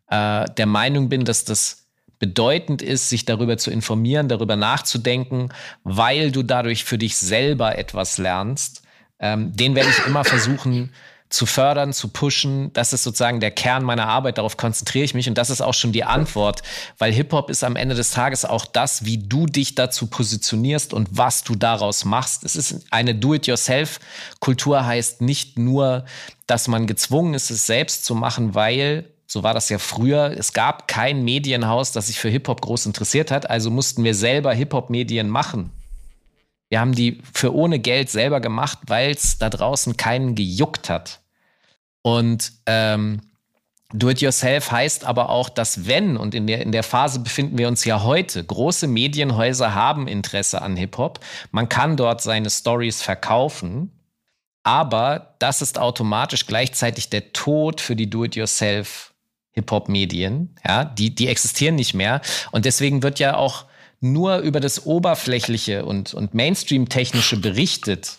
äh, 0.10 0.46
der 0.46 0.66
Meinung 0.66 1.10
bin, 1.10 1.24
dass 1.24 1.46
das 1.46 1.88
bedeutend 2.18 2.82
ist, 2.82 3.10
sich 3.10 3.26
darüber 3.26 3.58
zu 3.58 3.70
informieren, 3.70 4.28
darüber 4.28 4.56
nachzudenken, 4.56 5.50
weil 5.84 6.32
du 6.32 6.42
dadurch 6.42 6.84
für 6.84 6.98
dich 6.98 7.18
selber 7.18 7.78
etwas 7.78 8.18
lernst. 8.18 8.82
Ähm, 9.20 9.56
den 9.56 9.76
werde 9.76 9.90
ich 9.90 10.08
immer 10.08 10.24
versuchen 10.24 10.94
zu 11.34 11.48
fördern, 11.48 11.94
zu 11.94 12.10
pushen. 12.10 12.72
Das 12.74 12.94
ist 12.94 13.02
sozusagen 13.02 13.40
der 13.40 13.50
Kern 13.50 13.84
meiner 13.84 14.08
Arbeit. 14.08 14.38
Darauf 14.38 14.56
konzentriere 14.56 15.04
ich 15.04 15.16
mich 15.16 15.28
und 15.28 15.36
das 15.36 15.50
ist 15.50 15.62
auch 15.62 15.74
schon 15.74 15.92
die 15.92 16.04
Antwort, 16.04 16.62
weil 17.00 17.12
Hip-Hop 17.12 17.50
ist 17.50 17.64
am 17.64 17.76
Ende 17.76 17.96
des 17.96 18.12
Tages 18.12 18.46
auch 18.46 18.68
das, 18.68 19.06
wie 19.06 19.18
du 19.18 19.48
dich 19.48 19.74
dazu 19.74 20.06
positionierst 20.06 20.94
und 20.94 21.10
was 21.18 21.44
du 21.44 21.56
daraus 21.56 22.06
machst. 22.06 22.44
Es 22.44 22.56
ist 22.56 22.86
eine 22.92 23.16
Do-it-yourself-Kultur, 23.16 24.86
heißt 24.86 25.22
nicht 25.22 25.58
nur, 25.58 26.06
dass 26.46 26.68
man 26.68 26.86
gezwungen 26.86 27.34
ist, 27.34 27.50
es 27.50 27.66
selbst 27.66 28.06
zu 28.06 28.14
machen, 28.14 28.54
weil 28.54 29.10
so 29.26 29.42
war 29.42 29.56
das 29.56 29.70
ja 29.70 29.80
früher. 29.80 30.36
Es 30.38 30.54
gab 30.54 30.88
kein 30.88 31.24
Medienhaus, 31.24 31.92
das 31.94 32.08
sich 32.08 32.20
für 32.20 32.30
Hip-Hop 32.30 32.62
groß 32.62 32.86
interessiert 32.86 33.32
hat. 33.32 33.50
Also 33.50 33.72
mussten 33.72 34.04
wir 34.04 34.14
selber 34.14 34.54
Hip-Hop-Medien 34.54 35.30
machen. 35.30 35.72
Wir 36.70 36.80
haben 36.80 36.94
die 36.94 37.24
für 37.34 37.56
ohne 37.56 37.80
Geld 37.80 38.12
selber 38.12 38.40
gemacht, 38.40 38.78
weil 38.86 39.10
es 39.12 39.40
da 39.40 39.50
draußen 39.50 39.98
keinen 39.98 40.36
gejuckt 40.36 40.92
hat. 40.92 41.23
Und 42.04 42.54
ähm, 42.68 43.22
Do-it-yourself 43.94 44.72
heißt 44.72 45.06
aber 45.06 45.30
auch, 45.30 45.50
dass 45.50 45.88
wenn, 45.88 46.18
und 46.18 46.36
in 46.36 46.46
der, 46.46 46.62
in 46.62 46.72
der 46.72 46.84
Phase 46.84 47.20
befinden 47.20 47.58
wir 47.58 47.68
uns 47.68 47.86
ja 47.86 48.04
heute, 48.04 48.44
große 48.44 48.88
Medienhäuser 48.88 49.74
haben 49.74 50.08
Interesse 50.08 50.62
an 50.62 50.76
Hip-Hop. 50.76 51.20
Man 51.52 51.70
kann 51.70 51.98
dort 51.98 52.22
seine 52.22 52.50
Stories 52.50 53.02
verkaufen. 53.02 53.92
Aber 54.64 55.36
das 55.40 55.62
ist 55.62 55.78
automatisch 55.78 56.48
gleichzeitig 56.48 57.10
der 57.10 57.34
Tod 57.34 57.82
für 57.82 57.98
die 57.98 58.10
Do-it-yourself 58.10 59.14
Hip-Hop-Medien, 59.52 60.56
ja, 60.66 60.86
die, 60.86 61.14
die 61.14 61.28
existieren 61.28 61.76
nicht 61.76 61.94
mehr. 61.94 62.22
Und 62.52 62.66
deswegen 62.66 63.04
wird 63.04 63.20
ja 63.20 63.36
auch 63.36 63.66
nur 64.00 64.38
über 64.38 64.60
das 64.60 64.86
Oberflächliche 64.86 65.86
und, 65.86 66.14
und 66.14 66.34
Mainstream-Technische 66.34 67.38
berichtet. 67.38 68.18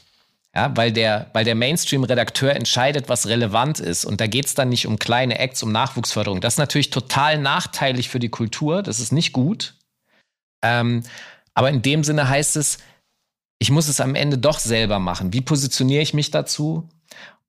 Ja, 0.55 0.77
weil 0.77 0.93
der, 0.93 1.31
weil 1.33 1.45
der 1.45 1.57
Mainstream-Redakteur 1.57 2.55
entscheidet, 2.55 3.09
was 3.09 3.27
relevant 3.27 3.81
ist. 3.81 4.05
Und 4.05 4.21
da 4.21 4.29
geht 4.29 4.47
es 4.47 4.55
dann 4.55 4.69
nicht 4.69 4.87
um 4.87 5.01
kleine 5.01 5.39
Acts, 5.41 5.65
um 5.65 5.73
Nachwuchsförderung. 5.73 6.41
Das 6.41 6.55
ist 6.55 6.59
natürlich 6.59 6.91
total 6.91 7.39
nachteilig 7.39 8.09
für 8.09 8.21
die 8.21 8.29
Kultur. 8.29 8.83
Das 8.83 9.01
ist 9.01 9.13
nicht 9.13 9.33
gut. 9.33 9.75
Ähm, 10.63 11.03
aber 11.55 11.71
in 11.71 11.83
dem 11.83 12.05
Sinne 12.05 12.29
heißt 12.29 12.57
es, 12.57 12.79
ich 13.59 13.71
muss 13.71 13.89
es 13.89 14.01
am 14.01 14.15
Ende 14.15 14.39
doch 14.39 14.61
selber 14.61 15.01
machen. 15.01 15.33
Wie 15.33 15.41
positioniere 15.41 16.03
ich 16.03 16.15
mich 16.15 16.31
dazu? 16.31 16.89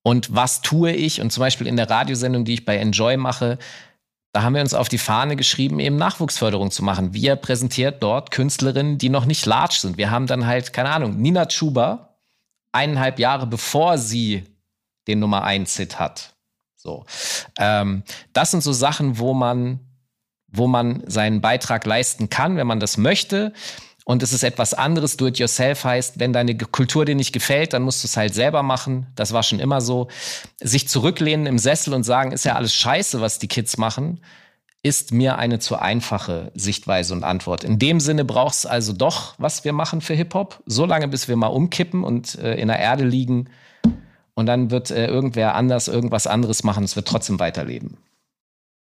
Und 0.02 0.34
was 0.36 0.62
tue 0.62 0.92
ich? 0.92 1.22
Und 1.22 1.32
zum 1.32 1.42
Beispiel 1.42 1.68
in 1.68 1.78
der 1.78 1.90
Radiosendung, 1.90 2.46
die 2.46 2.54
ich 2.56 2.66
bei 2.66 2.78
Enjoy 2.78 3.18
mache, 3.18 3.60
da 4.34 4.44
haben 4.44 4.54
wir 4.54 4.62
uns 4.62 4.74
auf 4.74 4.90
die 4.90 4.98
Fahne 4.98 5.36
geschrieben, 5.36 5.80
eben 5.80 5.96
Nachwuchsförderung 5.96 6.70
zu 6.70 6.84
machen. 6.84 7.14
Wir 7.14 7.36
präsentiert 7.36 8.04
dort 8.04 8.32
Künstlerinnen, 8.32 8.98
die 8.98 9.10
noch 9.10 9.26
nicht 9.26 9.46
large 9.46 9.78
sind. 9.80 9.98
Wir 9.98 10.12
haben 10.12 10.28
dann 10.28 10.46
halt, 10.46 10.74
keine 10.74 10.90
Ahnung, 10.90 11.18
Nina 11.18 11.46
Chuba, 11.46 12.15
eineinhalb 12.76 13.20
Jahre 13.20 13.48
bevor 13.48 13.98
sie 13.98 14.44
den 15.08 15.20
Nummer 15.20 15.44
1 15.44 15.76
Hit 15.78 16.00
hat. 16.00 16.36
So. 16.76 17.06
Ähm, 17.58 18.04
das 18.34 18.52
sind 18.52 18.62
so 18.62 18.74
Sachen, 18.74 19.18
wo 19.18 19.34
man, 19.34 19.80
wo 20.48 20.68
man 20.68 21.04
seinen 21.08 21.42
Beitrag 21.42 21.86
leisten 21.86 22.30
kann, 22.30 22.58
wenn 22.58 22.68
man 22.68 22.80
das 22.80 22.98
möchte. 22.98 23.54
Und 24.06 24.22
es 24.22 24.34
ist 24.34 24.44
etwas 24.44 24.76
anderes. 24.76 25.18
Do-it-yourself 25.18 25.84
heißt, 25.84 26.20
wenn 26.20 26.32
deine 26.32 26.56
Kultur 26.56 27.06
dir 27.06 27.16
nicht 27.16 27.34
gefällt, 27.34 27.74
dann 27.74 27.82
musst 27.82 28.04
du 28.04 28.08
es 28.08 28.16
halt 28.16 28.36
selber 28.36 28.62
machen. 28.62 29.08
Das 29.16 29.34
war 29.34 29.42
schon 29.42 29.60
immer 29.60 29.82
so. 29.82 30.10
Sich 30.62 30.88
zurücklehnen 30.88 31.48
im 31.48 31.58
Sessel 31.58 31.94
und 31.94 32.04
sagen, 32.04 32.32
ist 32.32 32.46
ja 32.46 32.54
alles 32.56 32.76
scheiße, 32.76 33.20
was 33.20 33.40
die 33.40 33.48
Kids 33.48 33.78
machen, 33.78 34.22
ist 34.86 35.12
mir 35.12 35.40
eine 35.40 35.58
zu 35.58 35.80
einfache 35.80 36.52
Sichtweise 36.54 37.16
und 37.16 37.24
Antwort. 37.24 37.64
In 37.64 37.80
dem 37.80 38.00
Sinne 38.00 38.24
braucht 38.24 38.54
es 38.54 38.66
also 38.68 38.94
doch, 38.94 39.34
was 39.40 39.64
wir 39.64 39.74
machen 39.74 40.00
für 40.00 40.14
Hip-Hop, 40.14 40.62
so 40.68 40.86
lange, 40.86 41.08
bis 41.08 41.28
wir 41.28 41.36
mal 41.36 41.48
umkippen 41.48 42.04
und 42.04 42.36
äh, 42.36 42.54
in 42.54 42.68
der 42.68 42.78
Erde 42.78 43.04
liegen. 43.04 43.50
Und 44.36 44.46
dann 44.46 44.70
wird 44.70 44.92
äh, 44.92 45.08
irgendwer 45.08 45.56
anders 45.56 45.88
irgendwas 45.88 46.28
anderes 46.28 46.64
machen. 46.64 46.84
Es 46.84 46.96
wird 46.96 47.08
trotzdem 47.08 47.40
weiterleben 47.40 47.98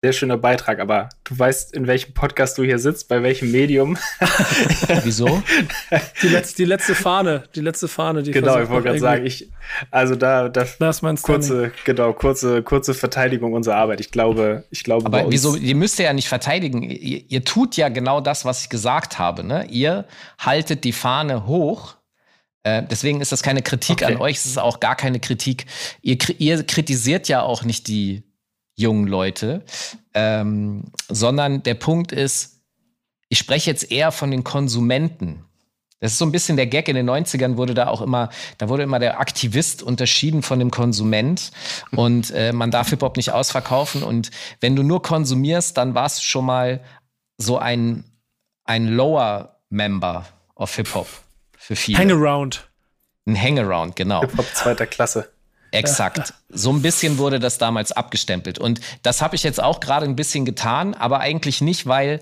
sehr 0.04 0.12
schöner 0.12 0.36
Beitrag, 0.36 0.80
aber 0.80 1.10
du 1.22 1.38
weißt, 1.38 1.72
in 1.74 1.86
welchem 1.86 2.12
Podcast 2.12 2.58
du 2.58 2.64
hier 2.64 2.80
sitzt, 2.80 3.06
bei 3.06 3.22
welchem 3.22 3.52
Medium. 3.52 3.96
Wieso? 5.04 5.44
Die 6.20 6.26
letzte, 6.26 6.56
die 6.56 6.64
letzte 6.64 6.96
Fahne, 6.96 7.44
die 7.54 7.60
letzte 7.60 7.86
Fahne, 7.86 8.24
die 8.24 8.32
Genau, 8.32 8.60
ich 8.60 8.68
wollte 8.68 8.88
gerade 8.88 8.98
sagen, 8.98 9.24
ich, 9.24 9.48
also 9.92 10.16
da, 10.16 10.48
da 10.48 10.66
das 10.76 10.96
ist 10.96 11.02
mein 11.02 11.16
kurze, 11.22 11.70
genau, 11.84 12.12
kurze, 12.14 12.64
kurze 12.64 12.94
Verteidigung 12.94 13.52
unserer 13.52 13.76
Arbeit. 13.76 14.00
Ich 14.00 14.10
glaube, 14.10 14.64
ich 14.70 14.82
glaube. 14.82 15.06
Aber 15.06 15.30
wieso, 15.30 15.54
ihr 15.54 15.76
müsst 15.76 16.00
ja 16.00 16.12
nicht 16.12 16.28
verteidigen. 16.28 16.82
Ihr, 16.82 17.22
ihr 17.28 17.44
tut 17.44 17.76
ja 17.76 17.88
genau 17.88 18.20
das, 18.20 18.44
was 18.44 18.62
ich 18.62 18.70
gesagt 18.70 19.20
habe, 19.20 19.44
ne? 19.44 19.68
Ihr 19.70 20.06
haltet 20.36 20.82
die 20.82 20.92
Fahne 20.92 21.46
hoch. 21.46 21.94
Äh, 22.64 22.82
deswegen 22.90 23.20
ist 23.20 23.30
das 23.30 23.44
keine 23.44 23.62
Kritik 23.62 24.02
okay. 24.02 24.14
an 24.14 24.16
euch, 24.16 24.38
es 24.38 24.46
ist 24.46 24.58
auch 24.58 24.80
gar 24.80 24.96
keine 24.96 25.20
Kritik. 25.20 25.66
Ihr, 26.00 26.18
ihr 26.38 26.64
kritisiert 26.64 27.28
ja 27.28 27.42
auch 27.42 27.62
nicht 27.62 27.86
die, 27.86 28.24
jungen 28.74 29.06
Leute, 29.06 29.64
ähm, 30.14 30.84
sondern 31.08 31.62
der 31.62 31.74
Punkt 31.74 32.12
ist, 32.12 32.60
ich 33.28 33.38
spreche 33.38 33.70
jetzt 33.70 33.90
eher 33.90 34.12
von 34.12 34.30
den 34.30 34.44
Konsumenten. 34.44 35.44
Das 36.00 36.12
ist 36.12 36.18
so 36.18 36.26
ein 36.26 36.32
bisschen 36.32 36.56
der 36.56 36.66
Gag. 36.66 36.88
In 36.88 36.96
den 36.96 37.08
90ern 37.08 37.56
wurde 37.56 37.74
da 37.74 37.86
auch 37.86 38.02
immer, 38.02 38.28
da 38.58 38.68
wurde 38.68 38.82
immer 38.82 38.98
der 38.98 39.20
Aktivist 39.20 39.84
unterschieden 39.84 40.42
von 40.42 40.58
dem 40.58 40.72
Konsument. 40.72 41.52
Und 41.92 42.32
äh, 42.32 42.52
man 42.52 42.72
darf 42.72 42.90
Hip-Hop 42.90 43.16
nicht 43.16 43.30
ausverkaufen. 43.30 44.02
Und 44.02 44.32
wenn 44.60 44.74
du 44.74 44.82
nur 44.82 45.00
konsumierst, 45.00 45.76
dann 45.76 45.94
warst 45.94 46.18
du 46.18 46.24
schon 46.24 46.44
mal 46.44 46.80
so 47.38 47.56
ein, 47.56 48.02
ein 48.64 48.88
Lower 48.88 49.60
Member 49.70 50.26
of 50.56 50.74
Hip-Hop 50.74 51.06
für 51.56 51.76
viele. 51.76 51.98
Hangaround. 51.98 52.68
Ein 53.24 53.40
Hangaround, 53.40 53.94
genau. 53.94 54.22
Hip-Hop 54.22 54.46
zweiter 54.54 54.86
Klasse. 54.86 55.30
Exakt. 55.72 56.34
So 56.48 56.70
ein 56.72 56.82
bisschen 56.82 57.18
wurde 57.18 57.40
das 57.40 57.58
damals 57.58 57.92
abgestempelt. 57.92 58.58
Und 58.58 58.80
das 59.02 59.22
habe 59.22 59.34
ich 59.34 59.42
jetzt 59.42 59.60
auch 59.62 59.80
gerade 59.80 60.06
ein 60.06 60.16
bisschen 60.16 60.44
getan, 60.44 60.94
aber 60.94 61.20
eigentlich 61.20 61.60
nicht, 61.60 61.86
weil 61.86 62.20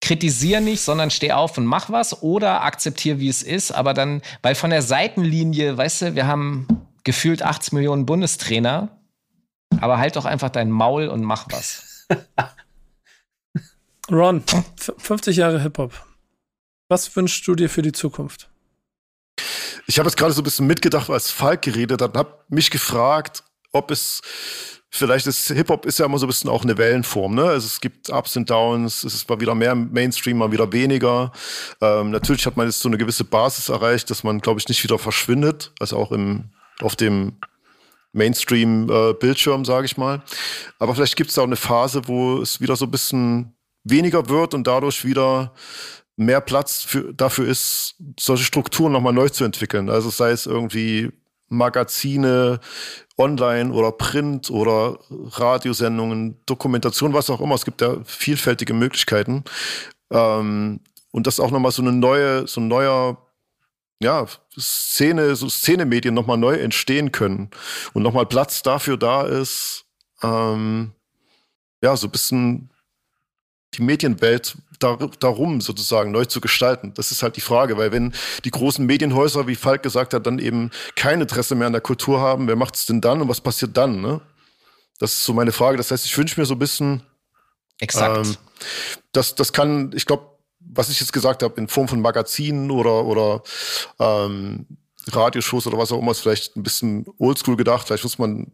kritisiere 0.00 0.60
nicht, 0.60 0.80
sondern 0.80 1.10
steh 1.10 1.32
auf 1.32 1.58
und 1.58 1.66
mach 1.66 1.90
was 1.90 2.22
oder 2.22 2.62
akzeptiere, 2.62 3.18
wie 3.18 3.28
es 3.28 3.42
ist. 3.42 3.72
Aber 3.72 3.94
dann, 3.94 4.22
weil 4.42 4.54
von 4.54 4.70
der 4.70 4.82
Seitenlinie, 4.82 5.76
weißt 5.76 6.02
du, 6.02 6.14
wir 6.14 6.26
haben 6.26 6.66
gefühlt 7.04 7.42
80 7.42 7.72
Millionen 7.72 8.06
Bundestrainer, 8.06 8.88
aber 9.80 9.98
halt 9.98 10.16
doch 10.16 10.24
einfach 10.24 10.50
dein 10.50 10.70
Maul 10.70 11.08
und 11.08 11.22
mach 11.22 11.46
was. 11.50 12.06
Ron, 14.10 14.42
50 14.98 15.36
Jahre 15.36 15.60
Hip-Hop. 15.62 15.92
Was 16.88 17.14
wünschst 17.14 17.46
du 17.46 17.54
dir 17.54 17.68
für 17.68 17.82
die 17.82 17.92
Zukunft? 17.92 18.48
Ich 19.86 19.98
habe 19.98 20.08
jetzt 20.08 20.16
gerade 20.16 20.32
so 20.32 20.40
ein 20.40 20.44
bisschen 20.44 20.66
mitgedacht, 20.66 21.10
als 21.10 21.30
Falk 21.30 21.62
geredet 21.62 22.02
hat 22.02 22.10
und 22.12 22.18
habe 22.18 22.44
mich 22.48 22.70
gefragt, 22.70 23.42
ob 23.72 23.90
es 23.90 24.20
vielleicht 24.90 25.26
ist 25.26 25.48
Hip-Hop 25.48 25.84
ist 25.86 25.98
ja 25.98 26.06
immer 26.06 26.18
so 26.18 26.26
ein 26.26 26.28
bisschen 26.28 26.50
auch 26.50 26.62
eine 26.62 26.78
Wellenform, 26.78 27.34
ne? 27.34 27.44
Also 27.44 27.66
es 27.66 27.80
gibt 27.80 28.10
Ups 28.10 28.36
und 28.36 28.48
Downs, 28.48 29.04
es 29.04 29.14
ist 29.14 29.28
mal 29.28 29.40
wieder 29.40 29.54
mehr 29.54 29.74
Mainstream, 29.74 30.38
mal 30.38 30.52
wieder 30.52 30.72
weniger. 30.72 31.32
Ähm, 31.80 32.10
natürlich 32.10 32.46
hat 32.46 32.56
man 32.56 32.66
jetzt 32.66 32.80
so 32.80 32.88
eine 32.88 32.98
gewisse 32.98 33.24
Basis 33.24 33.68
erreicht, 33.68 34.10
dass 34.10 34.24
man, 34.24 34.40
glaube 34.40 34.60
ich, 34.60 34.68
nicht 34.68 34.82
wieder 34.82 34.98
verschwindet, 34.98 35.72
also 35.78 35.96
auch 35.96 36.12
im, 36.12 36.50
auf 36.80 36.96
dem 36.96 37.38
Mainstream-Bildschirm, 38.12 39.62
äh, 39.62 39.64
sage 39.64 39.86
ich 39.86 39.96
mal. 39.96 40.22
Aber 40.78 40.94
vielleicht 40.94 41.16
gibt 41.16 41.30
es 41.30 41.36
da 41.36 41.42
auch 41.42 41.46
eine 41.46 41.56
Phase, 41.56 42.02
wo 42.06 42.40
es 42.40 42.60
wieder 42.60 42.76
so 42.76 42.86
ein 42.86 42.90
bisschen 42.90 43.54
weniger 43.84 44.28
wird 44.28 44.54
und 44.54 44.66
dadurch 44.66 45.04
wieder 45.04 45.52
mehr 46.18 46.40
Platz 46.40 46.82
für, 46.82 47.14
dafür 47.14 47.46
ist, 47.46 47.94
solche 48.18 48.44
Strukturen 48.44 48.92
nochmal 48.92 49.12
neu 49.12 49.28
zu 49.28 49.44
entwickeln. 49.44 49.88
Also 49.88 50.10
sei 50.10 50.30
es 50.30 50.46
irgendwie 50.46 51.10
Magazine, 51.48 52.60
online 53.16 53.72
oder 53.72 53.92
Print 53.92 54.50
oder 54.50 54.98
Radiosendungen, 55.10 56.36
Dokumentation, 56.44 57.14
was 57.14 57.30
auch 57.30 57.40
immer. 57.40 57.54
Es 57.54 57.64
gibt 57.64 57.80
ja 57.80 57.96
vielfältige 58.04 58.74
Möglichkeiten. 58.74 59.44
Ähm, 60.10 60.80
und 61.12 61.26
das 61.26 61.40
auch 61.40 61.52
nochmal 61.52 61.72
so 61.72 61.82
eine 61.82 61.92
neue, 61.92 62.46
so 62.48 62.60
ein 62.60 62.68
neuer, 62.68 63.16
ja, 64.00 64.26
Szene, 64.58 65.36
so 65.36 65.48
Szenemedien 65.48 66.14
nochmal 66.14 66.36
neu 66.36 66.54
entstehen 66.54 67.12
können 67.12 67.50
und 67.94 68.02
nochmal 68.02 68.26
Platz 68.26 68.62
dafür 68.62 68.96
da 68.96 69.22
ist, 69.22 69.86
ähm, 70.22 70.92
ja, 71.82 71.96
so 71.96 72.08
ein 72.08 72.10
bisschen 72.10 72.70
die 73.74 73.82
Medienwelt 73.82 74.56
darum 74.78 75.60
sozusagen 75.60 76.12
neu 76.12 76.24
zu 76.24 76.40
gestalten. 76.40 76.92
Das 76.94 77.10
ist 77.10 77.22
halt 77.22 77.36
die 77.36 77.40
Frage, 77.40 77.76
weil 77.76 77.92
wenn 77.92 78.12
die 78.44 78.50
großen 78.50 78.84
Medienhäuser, 78.84 79.46
wie 79.46 79.56
Falk 79.56 79.82
gesagt 79.82 80.14
hat, 80.14 80.26
dann 80.26 80.38
eben 80.38 80.70
kein 80.94 81.20
Interesse 81.20 81.54
mehr 81.54 81.66
an 81.66 81.72
der 81.72 81.82
Kultur 81.82 82.20
haben, 82.20 82.46
wer 82.48 82.56
macht 82.56 82.76
es 82.76 82.86
denn 82.86 83.00
dann 83.00 83.20
und 83.20 83.28
was 83.28 83.40
passiert 83.40 83.76
dann? 83.76 84.00
Ne? 84.00 84.20
Das 84.98 85.14
ist 85.14 85.24
so 85.24 85.32
meine 85.32 85.52
Frage. 85.52 85.76
Das 85.76 85.90
heißt, 85.90 86.04
ich 86.04 86.16
wünsche 86.16 86.40
mir 86.40 86.46
so 86.46 86.54
ein 86.54 86.58
bisschen. 86.58 87.02
Exakt. 87.80 88.26
Ähm, 88.26 88.36
das, 89.12 89.34
das 89.34 89.52
kann, 89.52 89.92
ich 89.94 90.06
glaube, 90.06 90.26
was 90.60 90.90
ich 90.90 91.00
jetzt 91.00 91.12
gesagt 91.12 91.42
habe, 91.42 91.60
in 91.60 91.68
Form 91.68 91.88
von 91.88 92.00
Magazinen 92.00 92.70
oder, 92.70 93.04
oder 93.04 93.42
ähm, 93.98 94.66
Radioshows 95.06 95.66
oder 95.66 95.78
was 95.78 95.92
auch 95.92 96.00
immer, 96.00 96.10
ist 96.10 96.20
vielleicht 96.20 96.56
ein 96.56 96.62
bisschen 96.62 97.06
oldschool 97.18 97.56
gedacht. 97.56 97.86
Vielleicht 97.86 98.04
muss 98.04 98.18
man 98.18 98.50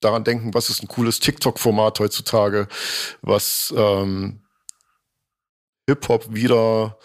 daran 0.00 0.24
denken, 0.24 0.54
was 0.54 0.70
ist 0.70 0.82
ein 0.82 0.88
cooles 0.88 1.20
TikTok-Format 1.20 2.00
heutzutage, 2.00 2.68
was 3.20 3.72
ähm, 3.76 4.41
Hip-Hop 5.88 6.34
wieder 6.34 6.98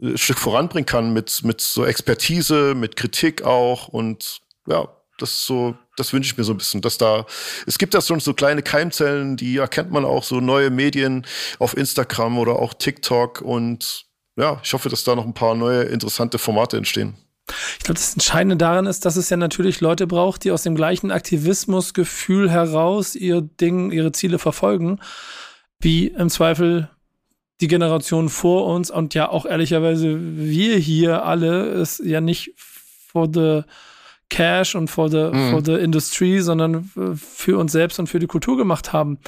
ein 0.00 0.18
Stück 0.18 0.38
voranbringen 0.38 0.86
kann 0.86 1.12
mit, 1.12 1.42
mit 1.44 1.60
so 1.60 1.84
Expertise, 1.84 2.74
mit 2.74 2.96
Kritik 2.96 3.42
auch 3.42 3.88
und 3.88 4.40
ja, 4.66 4.88
das 5.18 5.30
ist 5.30 5.46
so, 5.46 5.74
das 5.96 6.12
wünsche 6.12 6.32
ich 6.32 6.38
mir 6.38 6.44
so 6.44 6.52
ein 6.52 6.58
bisschen, 6.58 6.82
dass 6.82 6.98
da, 6.98 7.24
es 7.66 7.78
gibt 7.78 7.94
da 7.94 8.02
schon 8.02 8.20
so 8.20 8.34
kleine 8.34 8.62
Keimzellen, 8.62 9.36
die 9.36 9.56
erkennt 9.56 9.90
man 9.90 10.04
auch, 10.04 10.24
so 10.24 10.40
neue 10.40 10.70
Medien 10.70 11.24
auf 11.58 11.76
Instagram 11.76 12.38
oder 12.38 12.56
auch 12.56 12.74
TikTok 12.74 13.40
und 13.40 14.04
ja, 14.36 14.60
ich 14.62 14.72
hoffe, 14.74 14.90
dass 14.90 15.04
da 15.04 15.14
noch 15.14 15.24
ein 15.24 15.32
paar 15.32 15.54
neue 15.54 15.84
interessante 15.84 16.38
Formate 16.38 16.76
entstehen. 16.76 17.16
Ich 17.78 17.84
glaube, 17.84 17.94
das 17.94 18.12
Entscheidende 18.12 18.56
daran 18.56 18.86
ist, 18.86 19.04
dass 19.04 19.16
es 19.16 19.30
ja 19.30 19.36
natürlich 19.36 19.80
Leute 19.80 20.06
braucht, 20.06 20.44
die 20.44 20.50
aus 20.50 20.64
dem 20.64 20.74
gleichen 20.74 21.10
Aktivismusgefühl 21.10 22.50
heraus 22.50 23.14
ihr 23.14 23.40
Ding, 23.40 23.92
ihre 23.92 24.12
Ziele 24.12 24.38
verfolgen, 24.38 24.98
wie 25.78 26.08
im 26.08 26.28
Zweifel 26.28 26.90
die 27.60 27.68
Generation 27.68 28.28
vor 28.28 28.66
uns 28.66 28.90
und 28.90 29.14
ja 29.14 29.28
auch 29.28 29.46
ehrlicherweise 29.46 30.18
wir 30.20 30.76
hier 30.76 31.24
alle 31.24 31.68
es 31.68 32.00
ja 32.04 32.20
nicht 32.20 32.54
for 32.56 33.28
the 33.32 33.62
cash 34.28 34.74
und 34.74 34.88
for 34.88 35.08
the, 35.08 35.30
mhm. 35.32 35.50
for 35.50 35.64
the 35.64 35.74
industry, 35.74 36.40
sondern 36.40 36.90
für 37.16 37.58
uns 37.58 37.72
selbst 37.72 37.98
und 37.98 38.08
für 38.08 38.18
die 38.18 38.26
Kultur 38.26 38.56
gemacht 38.56 38.92
haben. 38.92 39.18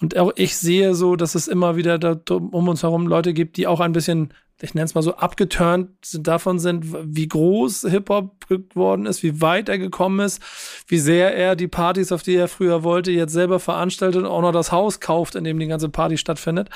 Und 0.00 0.16
auch 0.16 0.32
ich 0.36 0.56
sehe 0.56 0.94
so, 0.94 1.16
dass 1.16 1.34
es 1.34 1.48
immer 1.48 1.76
wieder 1.76 1.98
da, 1.98 2.16
um 2.34 2.68
uns 2.68 2.82
herum 2.82 3.06
Leute 3.06 3.32
gibt, 3.32 3.56
die 3.56 3.66
auch 3.66 3.80
ein 3.80 3.92
bisschen 3.92 4.32
ich 4.62 4.74
nenne 4.74 4.86
es 4.86 4.94
mal 4.94 5.02
so, 5.02 5.14
abgeturnt 5.16 5.90
davon 6.26 6.58
sind, 6.58 6.86
wie 7.14 7.28
groß 7.28 7.86
Hip-Hop 7.90 8.48
geworden 8.48 9.04
ist, 9.04 9.22
wie 9.22 9.40
weit 9.42 9.68
er 9.68 9.78
gekommen 9.78 10.20
ist, 10.20 10.40
wie 10.88 10.98
sehr 10.98 11.34
er 11.34 11.56
die 11.56 11.68
Partys, 11.68 12.10
auf 12.10 12.22
die 12.22 12.36
er 12.36 12.48
früher 12.48 12.82
wollte, 12.82 13.10
jetzt 13.10 13.34
selber 13.34 13.60
veranstaltet 13.60 14.22
und 14.22 14.28
auch 14.28 14.40
noch 14.40 14.52
das 14.52 14.72
Haus 14.72 15.00
kauft, 15.00 15.34
in 15.34 15.44
dem 15.44 15.58
die 15.58 15.66
ganze 15.66 15.90
Party 15.90 16.16
stattfindet. 16.16 16.70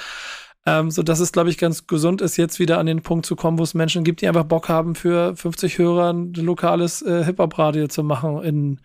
Ähm, 0.67 0.91
so 0.91 1.03
dass 1.03 1.21
es, 1.21 1.33
glaube 1.33 1.49
ich, 1.49 1.57
ganz 1.57 1.87
gesund 1.87 2.21
ist, 2.21 2.37
jetzt 2.37 2.59
wieder 2.59 2.79
an 2.79 2.87
den 2.87 3.03
Punkt 3.03 3.25
zu 3.25 3.35
kommen, 3.35 3.59
wo 3.59 3.63
es 3.63 3.73
Menschen 3.73 4.05
gibt, 4.05 4.21
die 4.21 4.29
einfach 4.29 4.45
Bock 4.45 4.69
haben, 4.69 4.95
für 4.95 5.35
50 5.35 5.79
Hörer 5.79 6.13
ein 6.13 6.35
lokales 6.35 7.01
äh, 7.03 7.25
Hip-Hop-Radio 7.25 7.89
zu 7.89 8.03
machen 8.03 8.43
in 8.43 8.81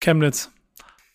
Chemnitz 0.00 0.50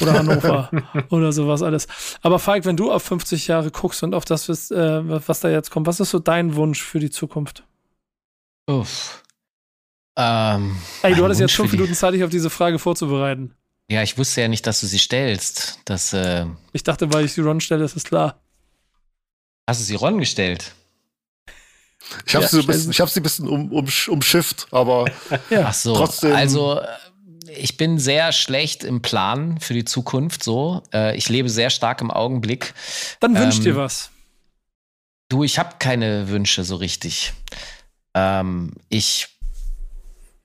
oder 0.01 0.13
Hannover 0.13 0.71
oder 1.09 1.31
sowas 1.31 1.61
alles. 1.61 1.87
Aber 2.21 2.39
Falk, 2.39 2.65
wenn 2.65 2.77
du 2.77 2.91
auf 2.91 3.03
50 3.03 3.47
Jahre 3.47 3.69
guckst 3.71 4.01
und 4.03 4.15
auf 4.15 4.25
das, 4.25 4.49
was, 4.49 4.71
äh, 4.71 5.01
was 5.03 5.41
da 5.41 5.49
jetzt 5.49 5.69
kommt, 5.69 5.87
was 5.87 5.99
ist 5.99 6.09
so 6.09 6.19
dein 6.19 6.55
Wunsch 6.55 6.81
für 6.81 6.99
die 6.99 7.11
Zukunft? 7.11 7.63
Uff. 8.67 9.23
Ähm, 10.17 10.75
Ey, 11.01 11.13
du 11.13 11.23
hattest 11.23 11.39
Wunsch 11.39 11.51
jetzt 11.51 11.55
fünf 11.55 11.71
Minuten 11.71 11.93
Zeit, 11.93 12.13
dich 12.13 12.23
auf 12.23 12.29
diese 12.29 12.49
Frage 12.49 12.79
vorzubereiten. 12.79 13.53
Ja, 13.89 14.03
ich 14.03 14.17
wusste 14.17 14.41
ja 14.41 14.47
nicht, 14.47 14.67
dass 14.67 14.81
du 14.81 14.87
sie 14.87 14.99
stellst. 14.99 15.79
Das, 15.85 16.13
äh 16.13 16.45
ich 16.73 16.83
dachte, 16.83 17.11
weil 17.13 17.25
ich 17.25 17.33
sie 17.33 17.41
Ron 17.41 17.59
stelle, 17.59 17.83
ist 17.83 17.95
es 17.95 18.03
klar. 18.03 18.39
Hast 19.69 19.81
du 19.81 19.85
sie 19.85 19.93
Ron 19.93 20.17
gestellt? 20.17 20.71
Ich 22.25 22.33
habe 22.33 22.43
ja, 22.43 22.49
sie, 22.49 22.63
bisschen, 22.63 22.89
ich 22.89 22.99
hab 22.99 23.07
sie 23.07 23.19
ein 23.19 23.23
bisschen 23.23 23.47
um, 23.47 23.71
um, 23.71 23.87
umschifft, 24.07 24.65
aber 24.71 25.05
ja. 25.51 25.65
Ach 25.67 25.73
so, 25.75 25.95
trotzdem. 25.95 26.33
Also 26.33 26.81
ich 27.55 27.77
bin 27.77 27.99
sehr 27.99 28.31
schlecht 28.31 28.83
im 28.83 29.03
Plan 29.03 29.59
für 29.59 29.75
die 29.75 29.85
Zukunft. 29.85 30.43
So, 30.43 30.81
äh, 30.91 31.15
ich 31.15 31.29
lebe 31.29 31.51
sehr 31.51 31.69
stark 31.69 32.01
im 32.01 32.09
Augenblick. 32.09 32.73
Dann 33.19 33.37
wünsch 33.37 33.57
ähm, 33.57 33.63
dir 33.63 33.75
was. 33.75 34.09
Du, 35.29 35.43
ich 35.43 35.59
habe 35.59 35.75
keine 35.77 36.29
Wünsche 36.29 36.63
so 36.63 36.77
richtig. 36.77 37.33
Ähm, 38.15 38.71
ich 38.89 39.27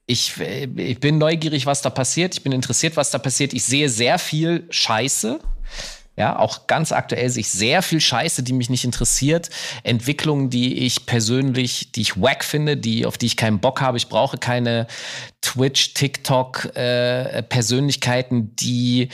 ich, 0.04 0.38
ich 0.38 1.00
bin 1.00 1.16
neugierig, 1.16 1.64
was 1.64 1.80
da 1.80 1.88
passiert. 1.88 2.34
Ich 2.34 2.42
bin 2.42 2.52
interessiert, 2.52 2.98
was 2.98 3.10
da 3.10 3.16
passiert. 3.16 3.54
Ich 3.54 3.64
sehe 3.64 3.88
sehr 3.88 4.18
viel 4.18 4.66
Scheiße. 4.68 5.40
Ja, 6.16 6.38
auch 6.38 6.68
ganz 6.68 6.92
aktuell 6.92 7.28
sich 7.28 7.48
sehr 7.48 7.82
viel 7.82 8.00
Scheiße, 8.00 8.44
die 8.44 8.52
mich 8.52 8.70
nicht 8.70 8.84
interessiert. 8.84 9.50
Entwicklungen, 9.82 10.48
die 10.48 10.78
ich 10.84 11.06
persönlich, 11.06 11.90
die 11.90 12.02
ich 12.02 12.20
wack 12.20 12.44
finde, 12.44 12.76
die, 12.76 13.04
auf 13.04 13.18
die 13.18 13.26
ich 13.26 13.36
keinen 13.36 13.58
Bock 13.58 13.80
habe. 13.80 13.96
Ich 13.96 14.08
brauche 14.08 14.38
keine 14.38 14.86
Twitch, 15.42 15.94
TikTok, 15.94 16.76
äh, 16.76 17.42
Persönlichkeiten, 17.42 18.54
die 18.54 19.08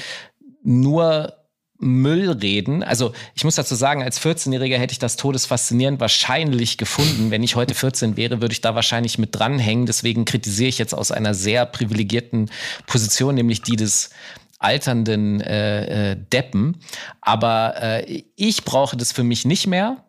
nur 0.62 1.40
Müll 1.80 2.30
reden. 2.30 2.82
Also 2.82 3.12
ich 3.34 3.44
muss 3.44 3.54
dazu 3.54 3.74
sagen, 3.74 4.02
als 4.02 4.20
14-Jähriger 4.20 4.76
hätte 4.76 4.92
ich 4.92 4.98
das 4.98 5.16
todesfaszinierend 5.16 5.98
wahrscheinlich 5.98 6.76
gefunden. 6.76 7.30
Wenn 7.30 7.42
ich 7.42 7.56
heute 7.56 7.74
14 7.74 8.18
wäre, 8.18 8.42
würde 8.42 8.52
ich 8.52 8.60
da 8.60 8.74
wahrscheinlich 8.74 9.16
mit 9.16 9.34
dranhängen. 9.34 9.86
Deswegen 9.86 10.26
kritisiere 10.26 10.68
ich 10.68 10.78
jetzt 10.78 10.94
aus 10.94 11.10
einer 11.10 11.32
sehr 11.32 11.64
privilegierten 11.64 12.50
Position, 12.86 13.34
nämlich 13.34 13.62
die 13.62 13.76
des 13.76 14.10
alternden 14.60 15.40
äh, 15.40 16.12
äh, 16.12 16.16
Deppen. 16.32 16.76
Aber 17.20 17.74
äh, 17.82 18.22
ich 18.36 18.64
brauche 18.64 18.96
das 18.96 19.10
für 19.10 19.24
mich 19.24 19.44
nicht 19.44 19.66
mehr. 19.66 20.04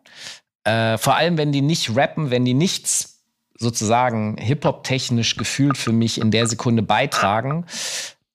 Äh, 0.64 0.98
vor 0.98 1.16
allem, 1.16 1.36
wenn 1.36 1.50
die 1.50 1.62
nicht 1.62 1.96
rappen, 1.96 2.30
wenn 2.30 2.44
die 2.44 2.54
nichts 2.54 3.24
sozusagen 3.58 4.36
Hip-Hop-technisch 4.38 5.36
gefühlt 5.36 5.76
für 5.76 5.92
mich 5.92 6.20
in 6.20 6.30
der 6.30 6.46
Sekunde 6.46 6.82
beitragen. 6.82 7.66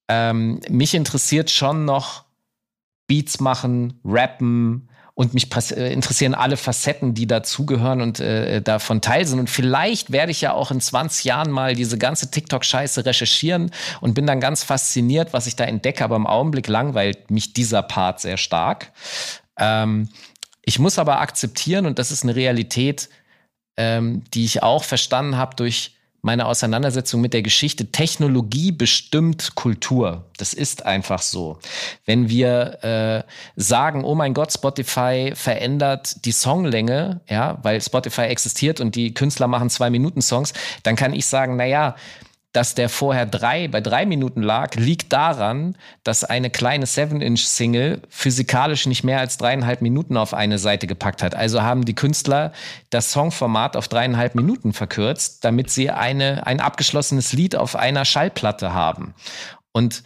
Ähm, 0.08 0.60
mich 0.70 0.94
interessiert 0.94 1.50
schon 1.52 1.86
noch 1.86 2.26
Beats 3.08 3.40
machen, 3.40 4.00
rappen, 4.04 4.87
und 5.18 5.34
mich 5.34 5.50
äh, 5.72 5.92
interessieren 5.92 6.36
alle 6.36 6.58
Facetten, 6.58 7.16
die 7.16 7.26
dazugehören 7.26 8.02
und 8.02 8.20
äh, 8.20 8.62
davon 8.62 9.02
teil 9.02 9.26
sind. 9.26 9.40
Und 9.40 9.50
vielleicht 9.50 10.12
werde 10.12 10.32
ich 10.32 10.42
ja 10.42 10.54
auch 10.54 10.70
in 10.70 10.80
20 10.80 11.26
Jahren 11.26 11.50
mal 11.50 11.74
diese 11.74 11.98
ganze 11.98 12.30
TikTok-Scheiße 12.30 13.04
recherchieren 13.04 13.72
und 14.00 14.14
bin 14.14 14.28
dann 14.28 14.40
ganz 14.40 14.64
fasziniert, 14.64 15.34
was 15.34 15.48
ich 15.48 15.56
da 15.56 15.64
entdecke. 15.64 16.04
Aber 16.04 16.18
im 16.18 16.28
Augenblick 16.28 16.68
langweilt 16.68 17.32
mich 17.32 17.52
dieser 17.52 17.82
Part 17.82 18.20
sehr 18.20 18.38
stark. 18.38 18.92
Ähm, 19.58 20.10
ich 20.62 20.78
muss 20.78 21.00
aber 21.00 21.20
akzeptieren, 21.20 21.88
und 21.88 21.98
das 21.98 22.12
ist 22.12 22.22
eine 22.22 22.36
Realität, 22.36 23.10
ähm, 23.76 24.24
die 24.36 24.46
ich 24.46 24.62
auch 24.62 24.84
verstanden 24.84 25.36
habe 25.36 25.56
durch 25.56 25.97
meine 26.28 26.46
Auseinandersetzung 26.46 27.22
mit 27.22 27.34
der 27.34 27.42
Geschichte. 27.42 27.86
Technologie 27.86 28.74
bestimmt 28.74 29.56
Kultur. 29.56 30.26
Das 30.36 30.54
ist 30.54 30.86
einfach 30.86 31.22
so. 31.22 31.58
Wenn 32.06 32.28
wir 32.28 32.84
äh, 32.84 33.32
sagen, 33.56 34.04
oh 34.04 34.14
mein 34.14 34.34
Gott, 34.34 34.52
Spotify 34.52 35.32
verändert 35.34 36.26
die 36.26 36.34
Songlänge, 36.34 37.22
ja, 37.30 37.60
weil 37.64 37.80
Spotify 37.82 38.24
existiert 38.24 38.82
und 38.82 38.96
die 38.96 39.14
Künstler 39.14 39.48
machen 39.48 39.70
zwei 39.70 39.90
Minuten 39.90 40.22
Songs, 40.22 40.52
dann 40.84 40.98
kann 40.98 41.14
ich 41.14 41.26
sagen, 41.26 41.56
na 41.56 41.66
ja, 41.66 41.96
dass 42.58 42.74
der 42.74 42.90
vorher 42.90 43.28
drei, 43.28 43.68
bei 43.68 43.82
drei 43.82 44.08
Minuten 44.08 44.42
lag, 44.42 44.74
liegt 44.74 45.14
daran, 45.14 45.76
dass 46.04 46.24
eine 46.24 46.50
kleine 46.50 46.88
7-Inch-Single 46.88 48.02
physikalisch 48.10 48.88
nicht 48.88 49.04
mehr 49.04 49.20
als 49.20 49.38
dreieinhalb 49.38 49.84
Minuten 49.84 50.18
auf 50.18 50.34
eine 50.34 50.58
Seite 50.58 50.88
gepackt 50.88 51.22
hat. 51.22 51.36
Also 51.36 51.62
haben 51.62 51.86
die 51.86 51.94
Künstler 51.94 52.52
das 52.90 53.12
Songformat 53.12 53.78
auf 53.78 53.90
dreieinhalb 53.90 54.34
Minuten 54.34 54.74
verkürzt, 54.74 55.46
damit 55.46 55.70
sie 55.70 55.92
eine, 55.92 56.48
ein 56.48 56.60
abgeschlossenes 56.60 57.32
Lied 57.32 57.56
auf 57.56 57.76
einer 57.76 58.06
Schallplatte 58.06 58.74
haben. 58.74 59.14
Und 59.72 60.02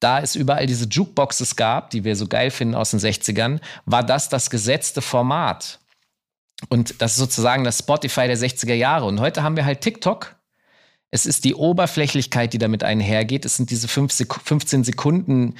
da 0.00 0.18
es 0.18 0.34
überall 0.34 0.66
diese 0.66 0.88
Jukeboxes 0.88 1.54
gab, 1.54 1.90
die 1.90 2.02
wir 2.02 2.16
so 2.16 2.26
geil 2.26 2.50
finden 2.50 2.74
aus 2.74 2.90
den 2.90 2.98
60ern, 2.98 3.60
war 3.84 4.02
das 4.02 4.28
das 4.28 4.50
gesetzte 4.50 5.02
Format. 5.02 5.78
Und 6.68 7.00
das 7.00 7.12
ist 7.12 7.18
sozusagen 7.18 7.62
das 7.62 7.78
Spotify 7.78 8.26
der 8.26 8.38
60er 8.38 8.74
Jahre. 8.74 9.06
Und 9.06 9.20
heute 9.20 9.44
haben 9.44 9.54
wir 9.54 9.64
halt 9.64 9.82
TikTok, 9.82 10.34
es 11.12 11.26
ist 11.26 11.44
die 11.44 11.54
Oberflächlichkeit, 11.54 12.54
die 12.54 12.58
damit 12.58 12.82
einhergeht. 12.82 13.44
Es 13.44 13.56
sind 13.56 13.70
diese 13.70 13.86
15 13.86 14.82
Sekunden 14.82 15.54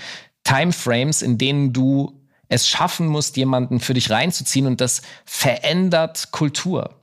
Timeframes, 0.45 1.23
in 1.23 1.39
denen 1.39 1.73
du 1.73 2.19
es 2.49 2.69
schaffen 2.69 3.07
musst, 3.07 3.37
jemanden 3.37 3.79
für 3.79 3.95
dich 3.95 4.11
reinzuziehen 4.11 4.67
und 4.67 4.81
das 4.81 5.03
verändert 5.25 6.33
Kultur. 6.33 7.03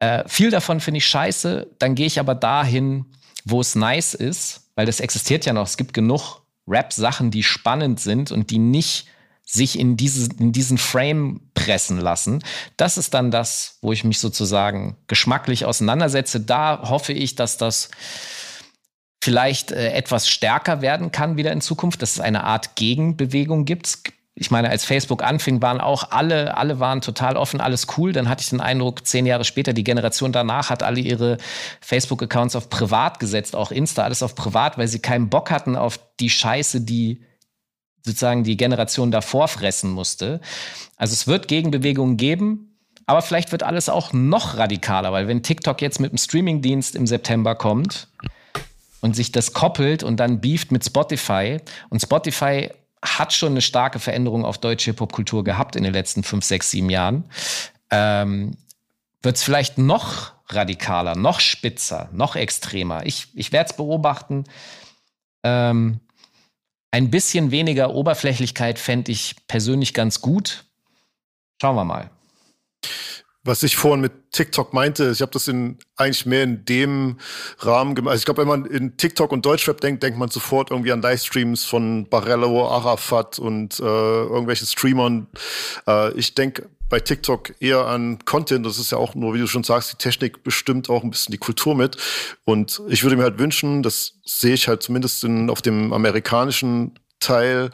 Äh, 0.00 0.24
viel 0.26 0.50
davon 0.50 0.80
finde 0.80 0.98
ich 0.98 1.06
scheiße. 1.06 1.68
Dann 1.78 1.94
gehe 1.94 2.06
ich 2.06 2.18
aber 2.18 2.34
dahin, 2.34 3.04
wo 3.44 3.60
es 3.60 3.74
nice 3.74 4.14
ist, 4.14 4.70
weil 4.74 4.86
das 4.86 5.00
existiert 5.00 5.44
ja 5.44 5.52
noch. 5.52 5.66
Es 5.66 5.76
gibt 5.76 5.92
genug 5.92 6.42
Rap-Sachen, 6.66 7.30
die 7.30 7.42
spannend 7.42 8.00
sind 8.00 8.32
und 8.32 8.50
die 8.50 8.58
nicht 8.58 9.06
sich 9.48 9.78
in, 9.78 9.96
diese, 9.96 10.28
in 10.38 10.52
diesen 10.52 10.76
Frame 10.76 11.40
pressen 11.54 11.98
lassen. 11.98 12.42
Das 12.76 12.98
ist 12.98 13.14
dann 13.14 13.30
das, 13.30 13.78
wo 13.80 13.92
ich 13.92 14.02
mich 14.02 14.18
sozusagen 14.18 14.96
geschmacklich 15.06 15.64
auseinandersetze. 15.64 16.40
Da 16.40 16.88
hoffe 16.90 17.12
ich, 17.12 17.36
dass 17.36 17.56
das 17.56 17.88
vielleicht 19.22 19.70
äh, 19.70 19.92
etwas 19.92 20.28
stärker 20.28 20.82
werden 20.82 21.12
kann 21.12 21.36
wieder 21.36 21.52
in 21.52 21.60
Zukunft, 21.60 22.02
dass 22.02 22.14
es 22.14 22.20
eine 22.20 22.44
Art 22.44 22.74
Gegenbewegung 22.74 23.64
gibt. 23.64 24.12
Ich 24.34 24.50
meine, 24.50 24.68
als 24.68 24.84
Facebook 24.84 25.22
anfing, 25.22 25.62
waren 25.62 25.80
auch 25.80 26.10
alle, 26.10 26.56
alle 26.56 26.80
waren 26.80 27.00
total 27.00 27.36
offen, 27.36 27.60
alles 27.60 27.86
cool. 27.96 28.12
Dann 28.12 28.28
hatte 28.28 28.42
ich 28.42 28.50
den 28.50 28.60
Eindruck, 28.60 29.06
zehn 29.06 29.26
Jahre 29.26 29.44
später, 29.44 29.72
die 29.72 29.84
Generation 29.84 30.32
danach 30.32 30.70
hat 30.70 30.82
alle 30.82 31.00
ihre 31.00 31.38
Facebook-Accounts 31.80 32.56
auf 32.56 32.68
privat 32.68 33.20
gesetzt, 33.20 33.54
auch 33.54 33.70
Insta, 33.70 34.02
alles 34.02 34.24
auf 34.24 34.34
privat, 34.34 34.76
weil 34.76 34.88
sie 34.88 34.98
keinen 34.98 35.30
Bock 35.30 35.52
hatten 35.52 35.76
auf 35.76 36.00
die 36.20 36.30
Scheiße, 36.30 36.80
die 36.80 37.22
sozusagen 38.06 38.44
die 38.44 38.56
Generation 38.56 39.10
davor 39.10 39.48
fressen 39.48 39.90
musste. 39.90 40.40
Also 40.96 41.12
es 41.12 41.26
wird 41.26 41.48
Gegenbewegungen 41.48 42.16
geben, 42.16 42.78
aber 43.04 43.20
vielleicht 43.20 43.52
wird 43.52 43.62
alles 43.62 43.88
auch 43.88 44.12
noch 44.12 44.56
radikaler, 44.56 45.12
weil 45.12 45.28
wenn 45.28 45.42
TikTok 45.42 45.82
jetzt 45.82 46.00
mit 46.00 46.12
einem 46.12 46.18
Streamingdienst 46.18 46.94
im 46.96 47.06
September 47.06 47.54
kommt 47.54 48.08
und 49.00 49.14
sich 49.14 49.32
das 49.32 49.52
koppelt 49.52 50.02
und 50.02 50.18
dann 50.18 50.40
beeft 50.40 50.72
mit 50.72 50.84
Spotify 50.84 51.58
und 51.90 52.00
Spotify 52.00 52.70
hat 53.04 53.32
schon 53.32 53.52
eine 53.52 53.60
starke 53.60 53.98
Veränderung 53.98 54.44
auf 54.44 54.58
deutsche 54.58 54.94
Popkultur 54.94 55.44
gehabt 55.44 55.76
in 55.76 55.84
den 55.84 55.92
letzten 55.92 56.22
fünf, 56.22 56.44
sechs, 56.44 56.70
sieben 56.70 56.90
Jahren, 56.90 57.24
ähm, 57.90 58.56
wird 59.22 59.36
es 59.36 59.42
vielleicht 59.42 59.78
noch 59.78 60.32
radikaler, 60.48 61.16
noch 61.16 61.40
spitzer, 61.40 62.08
noch 62.12 62.36
extremer. 62.36 63.04
Ich, 63.04 63.28
ich 63.34 63.52
werde 63.52 63.70
es 63.70 63.76
beobachten. 63.76 64.44
Ähm, 65.42 66.00
ein 66.90 67.10
bisschen 67.10 67.50
weniger 67.50 67.94
Oberflächlichkeit 67.94 68.78
fände 68.78 69.12
ich 69.12 69.36
persönlich 69.48 69.94
ganz 69.94 70.20
gut. 70.20 70.64
Schauen 71.60 71.76
wir 71.76 71.84
mal. 71.84 72.10
Was 73.44 73.62
ich 73.62 73.76
vorhin 73.76 74.00
mit 74.00 74.32
TikTok 74.32 74.72
meinte, 74.72 75.10
ich 75.12 75.22
habe 75.22 75.30
das 75.30 75.46
in 75.46 75.78
eigentlich 75.96 76.26
mehr 76.26 76.42
in 76.42 76.64
dem 76.64 77.18
Rahmen 77.60 77.94
gemacht. 77.94 78.10
Also 78.10 78.22
ich 78.22 78.24
glaube, 78.24 78.42
wenn 78.42 78.48
man 78.48 78.66
in 78.66 78.96
TikTok 78.96 79.30
und 79.30 79.46
Deutschrap 79.46 79.80
denkt, 79.80 80.02
denkt 80.02 80.18
man 80.18 80.30
sofort 80.30 80.72
irgendwie 80.72 80.90
an 80.90 81.00
Livestreams 81.00 81.64
von 81.64 82.08
Barello, 82.08 82.68
Arafat 82.68 83.38
und 83.38 83.78
äh, 83.78 83.84
irgendwelche 83.84 84.66
Streamern. 84.66 85.28
Äh, 85.86 86.12
ich 86.14 86.34
denke 86.34 86.68
bei 86.88 87.00
TikTok 87.00 87.54
eher 87.60 87.86
an 87.86 88.18
Content. 88.24 88.64
Das 88.64 88.78
ist 88.78 88.92
ja 88.92 88.98
auch 88.98 89.14
nur, 89.14 89.34
wie 89.34 89.38
du 89.38 89.46
schon 89.46 89.64
sagst, 89.64 89.92
die 89.92 89.96
Technik 89.96 90.42
bestimmt 90.42 90.88
auch 90.88 91.02
ein 91.02 91.10
bisschen 91.10 91.32
die 91.32 91.38
Kultur 91.38 91.74
mit. 91.74 91.96
Und 92.44 92.80
ich 92.88 93.02
würde 93.02 93.16
mir 93.16 93.24
halt 93.24 93.38
wünschen, 93.38 93.82
das 93.82 94.14
sehe 94.24 94.54
ich 94.54 94.68
halt 94.68 94.82
zumindest 94.82 95.24
in, 95.24 95.50
auf 95.50 95.62
dem 95.62 95.92
amerikanischen 95.92 96.98
Teil, 97.18 97.70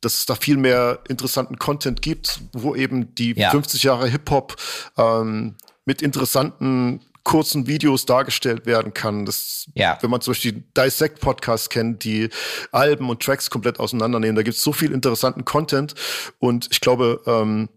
dass 0.00 0.14
es 0.14 0.26
da 0.26 0.34
viel 0.34 0.56
mehr 0.56 1.00
interessanten 1.08 1.58
Content 1.58 2.02
gibt, 2.02 2.40
wo 2.52 2.74
eben 2.74 3.14
die 3.14 3.34
ja. 3.36 3.50
50 3.50 3.82
Jahre 3.82 4.08
Hip-Hop 4.08 4.56
ähm, 4.96 5.56
mit 5.84 6.02
interessanten 6.02 7.00
kurzen 7.22 7.66
Videos 7.66 8.06
dargestellt 8.06 8.66
werden 8.66 8.94
kann. 8.94 9.26
Das, 9.26 9.66
ja. 9.74 9.98
Wenn 10.00 10.10
man 10.10 10.20
zum 10.20 10.32
Beispiel 10.32 10.62
Dissect 10.76 11.20
Podcast 11.20 11.70
kennt, 11.70 12.04
die 12.04 12.30
Alben 12.70 13.10
und 13.10 13.20
Tracks 13.20 13.50
komplett 13.50 13.80
auseinandernehmen, 13.80 14.36
da 14.36 14.42
gibt 14.42 14.56
es 14.56 14.62
so 14.62 14.72
viel 14.72 14.92
interessanten 14.92 15.44
Content 15.44 15.94
und 16.38 16.68
ich 16.70 16.80
glaube, 16.80 17.20
ähm, 17.26 17.68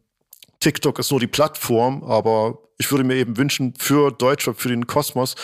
TikTok 0.60 0.99
ist 0.99 1.12
nur 1.12 1.20
die 1.20 1.28
Plattform, 1.28 2.03
aber 2.03 2.60
ich 2.78 2.91
würde 2.91 3.03
mir 3.03 3.16
eben 3.16 3.38
wünschen 3.38 3.74
für 3.78 4.12
Deutschrap, 4.12 4.60
für 4.60 4.70
den 4.70 4.88
Kosmos, 4.88 5.36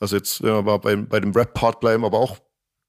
also 0.00 0.16
jetzt, 0.16 0.42
wenn 0.42 0.54
wir 0.54 0.62
mal 0.62 0.78
bei, 0.78 0.96
bei 0.96 1.20
dem 1.20 1.32
Rap-Part 1.32 1.80
bleiben, 1.80 2.04
aber 2.04 2.18
auch 2.18 2.38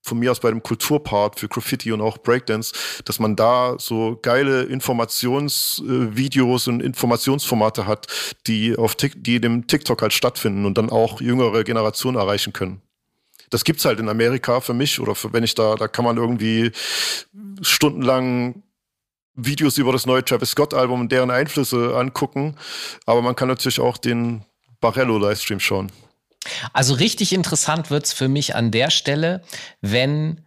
von 0.01 0.19
mir 0.19 0.31
aus 0.31 0.39
bei 0.39 0.49
dem 0.49 0.63
Kulturpart 0.63 1.39
für 1.39 1.49
Graffiti 1.49 1.91
und 1.91 2.01
auch 2.01 2.17
Breakdance, 2.19 2.73
dass 3.05 3.19
man 3.19 3.35
da 3.35 3.75
so 3.77 4.17
geile 4.21 4.63
Informationsvideos 4.63 6.67
und 6.67 6.81
Informationsformate 6.81 7.85
hat, 7.85 8.07
die 8.47 8.77
auf 8.77 8.95
die 8.95 9.41
dem 9.41 9.67
TikTok 9.67 10.01
halt 10.01 10.13
stattfinden 10.13 10.65
und 10.65 10.77
dann 10.77 10.89
auch 10.89 11.21
jüngere 11.21 11.63
Generationen 11.63 12.17
erreichen 12.17 12.53
können. 12.53 12.81
Das 13.49 13.63
gibt's 13.63 13.85
halt 13.85 13.99
in 13.99 14.09
Amerika 14.09 14.61
für 14.61 14.73
mich 14.73 14.99
oder 14.99 15.15
für, 15.15 15.33
wenn 15.33 15.43
ich 15.43 15.55
da, 15.55 15.75
da 15.75 15.87
kann 15.87 16.05
man 16.05 16.17
irgendwie 16.17 16.71
stundenlang 17.61 18.63
Videos 19.45 19.77
über 19.77 19.91
das 19.91 20.05
neue 20.05 20.23
Travis 20.23 20.51
Scott 20.51 20.73
Album 20.73 21.01
und 21.01 21.11
deren 21.11 21.31
Einflüsse 21.31 21.95
angucken. 21.95 22.55
Aber 23.05 23.21
man 23.21 23.35
kann 23.35 23.47
natürlich 23.47 23.79
auch 23.79 23.97
den 23.97 24.43
Barello 24.81 25.17
Livestream 25.17 25.59
schauen. 25.59 25.91
Also 26.73 26.93
richtig 26.93 27.33
interessant 27.33 27.89
wird 27.89 28.05
es 28.05 28.13
für 28.13 28.27
mich 28.27 28.55
an 28.55 28.71
der 28.71 28.89
Stelle, 28.89 29.43
wenn 29.81 30.45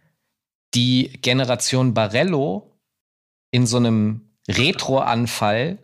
die 0.73 1.19
Generation 1.21 1.93
Barello 1.93 2.71
in 3.51 3.67
so 3.67 3.77
einem 3.77 4.21
Retro-Anfall 4.49 5.77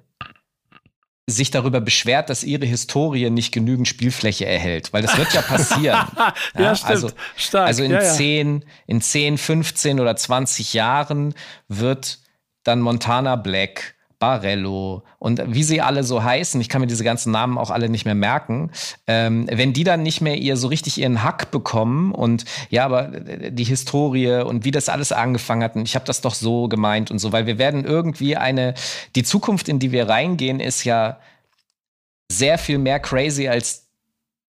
sich 1.29 1.51
darüber 1.51 1.79
beschwert, 1.79 2.29
dass 2.29 2.43
ihre 2.43 2.65
Historie 2.65 3.29
nicht 3.29 3.51
genügend 3.51 3.87
Spielfläche 3.87 4.45
erhält. 4.45 4.91
Weil 4.93 5.03
das 5.03 5.15
wird 5.15 5.31
ja 5.33 5.41
passieren. 5.41 6.07
ja, 6.17 6.33
ja, 6.57 6.75
stimmt. 6.75 6.89
Also, 6.89 7.11
Stark. 7.35 7.67
also 7.67 7.83
in, 7.83 7.91
ja, 7.91 8.01
ja. 8.01 8.13
10, 8.13 8.65
in 8.87 9.01
10, 9.01 9.37
15 9.37 9.99
oder 9.99 10.15
20 10.15 10.73
Jahren 10.73 11.35
wird 11.67 12.19
dann 12.63 12.81
Montana 12.81 13.35
Black, 13.35 13.95
Barello 14.19 15.03
und 15.17 15.41
wie 15.47 15.63
sie 15.63 15.79
alle 15.79 16.03
so 16.03 16.21
heißen, 16.21 16.59
ich 16.59 16.67
kann 16.67 16.81
mir 16.81 16.87
diese 16.87 17.05
ganzen 17.05 17.31
Namen 17.31 17.57
auch 17.57 17.71
alle 17.71 17.87
nicht 17.87 18.03
mehr 18.03 18.15
merken, 18.15 18.69
ähm, 19.07 19.47
wenn 19.49 19.71
die 19.71 19.85
dann 19.85 20.03
nicht 20.03 20.19
mehr 20.19 20.35
ihr 20.35 20.57
so 20.57 20.67
richtig 20.67 20.97
ihren 20.97 21.23
Hack 21.23 21.51
bekommen 21.51 22.13
und 22.13 22.43
ja, 22.69 22.83
aber 22.83 23.07
die 23.07 23.63
Historie 23.63 24.41
und 24.41 24.65
wie 24.65 24.71
das 24.71 24.89
alles 24.89 25.13
angefangen 25.13 25.63
hat 25.63 25.75
und 25.77 25.87
ich 25.87 25.95
habe 25.95 26.05
das 26.05 26.19
doch 26.19 26.35
so 26.35 26.67
gemeint 26.67 27.11
und 27.11 27.19
so, 27.19 27.31
weil 27.31 27.45
wir 27.45 27.57
werden 27.57 27.85
irgendwie 27.85 28.35
eine, 28.35 28.73
die 29.15 29.23
Zukunft, 29.23 29.69
in 29.69 29.79
die 29.79 29.93
wir 29.93 30.09
reingehen, 30.09 30.59
ist 30.59 30.83
ja 30.83 31.17
sehr 32.29 32.57
viel 32.57 32.77
mehr 32.77 32.99
crazy 32.99 33.47
als 33.47 33.88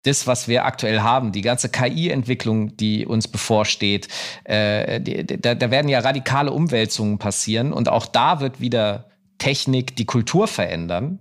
das, 0.02 0.26
was 0.26 0.48
wir 0.48 0.64
aktuell 0.64 1.00
haben, 1.00 1.32
die 1.32 1.42
ganze 1.42 1.68
KI-Entwicklung, 1.68 2.76
die 2.76 3.04
uns 3.04 3.28
bevorsteht, 3.28 4.08
äh, 4.44 5.00
die, 5.00 5.26
da, 5.26 5.54
da 5.54 5.70
werden 5.70 5.88
ja 5.88 5.98
radikale 6.00 6.52
Umwälzungen 6.52 7.18
passieren 7.18 7.72
und 7.72 7.88
auch 7.88 8.06
da 8.06 8.40
wird 8.40 8.60
wieder 8.60 9.10
Technik 9.38 9.96
die 9.96 10.06
Kultur 10.06 10.46
verändern. 10.48 11.20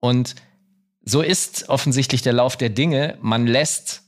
Und 0.00 0.34
so 1.04 1.22
ist 1.22 1.68
offensichtlich 1.68 2.22
der 2.22 2.32
Lauf 2.32 2.56
der 2.56 2.70
Dinge. 2.70 3.18
Man 3.20 3.46
lässt 3.46 4.02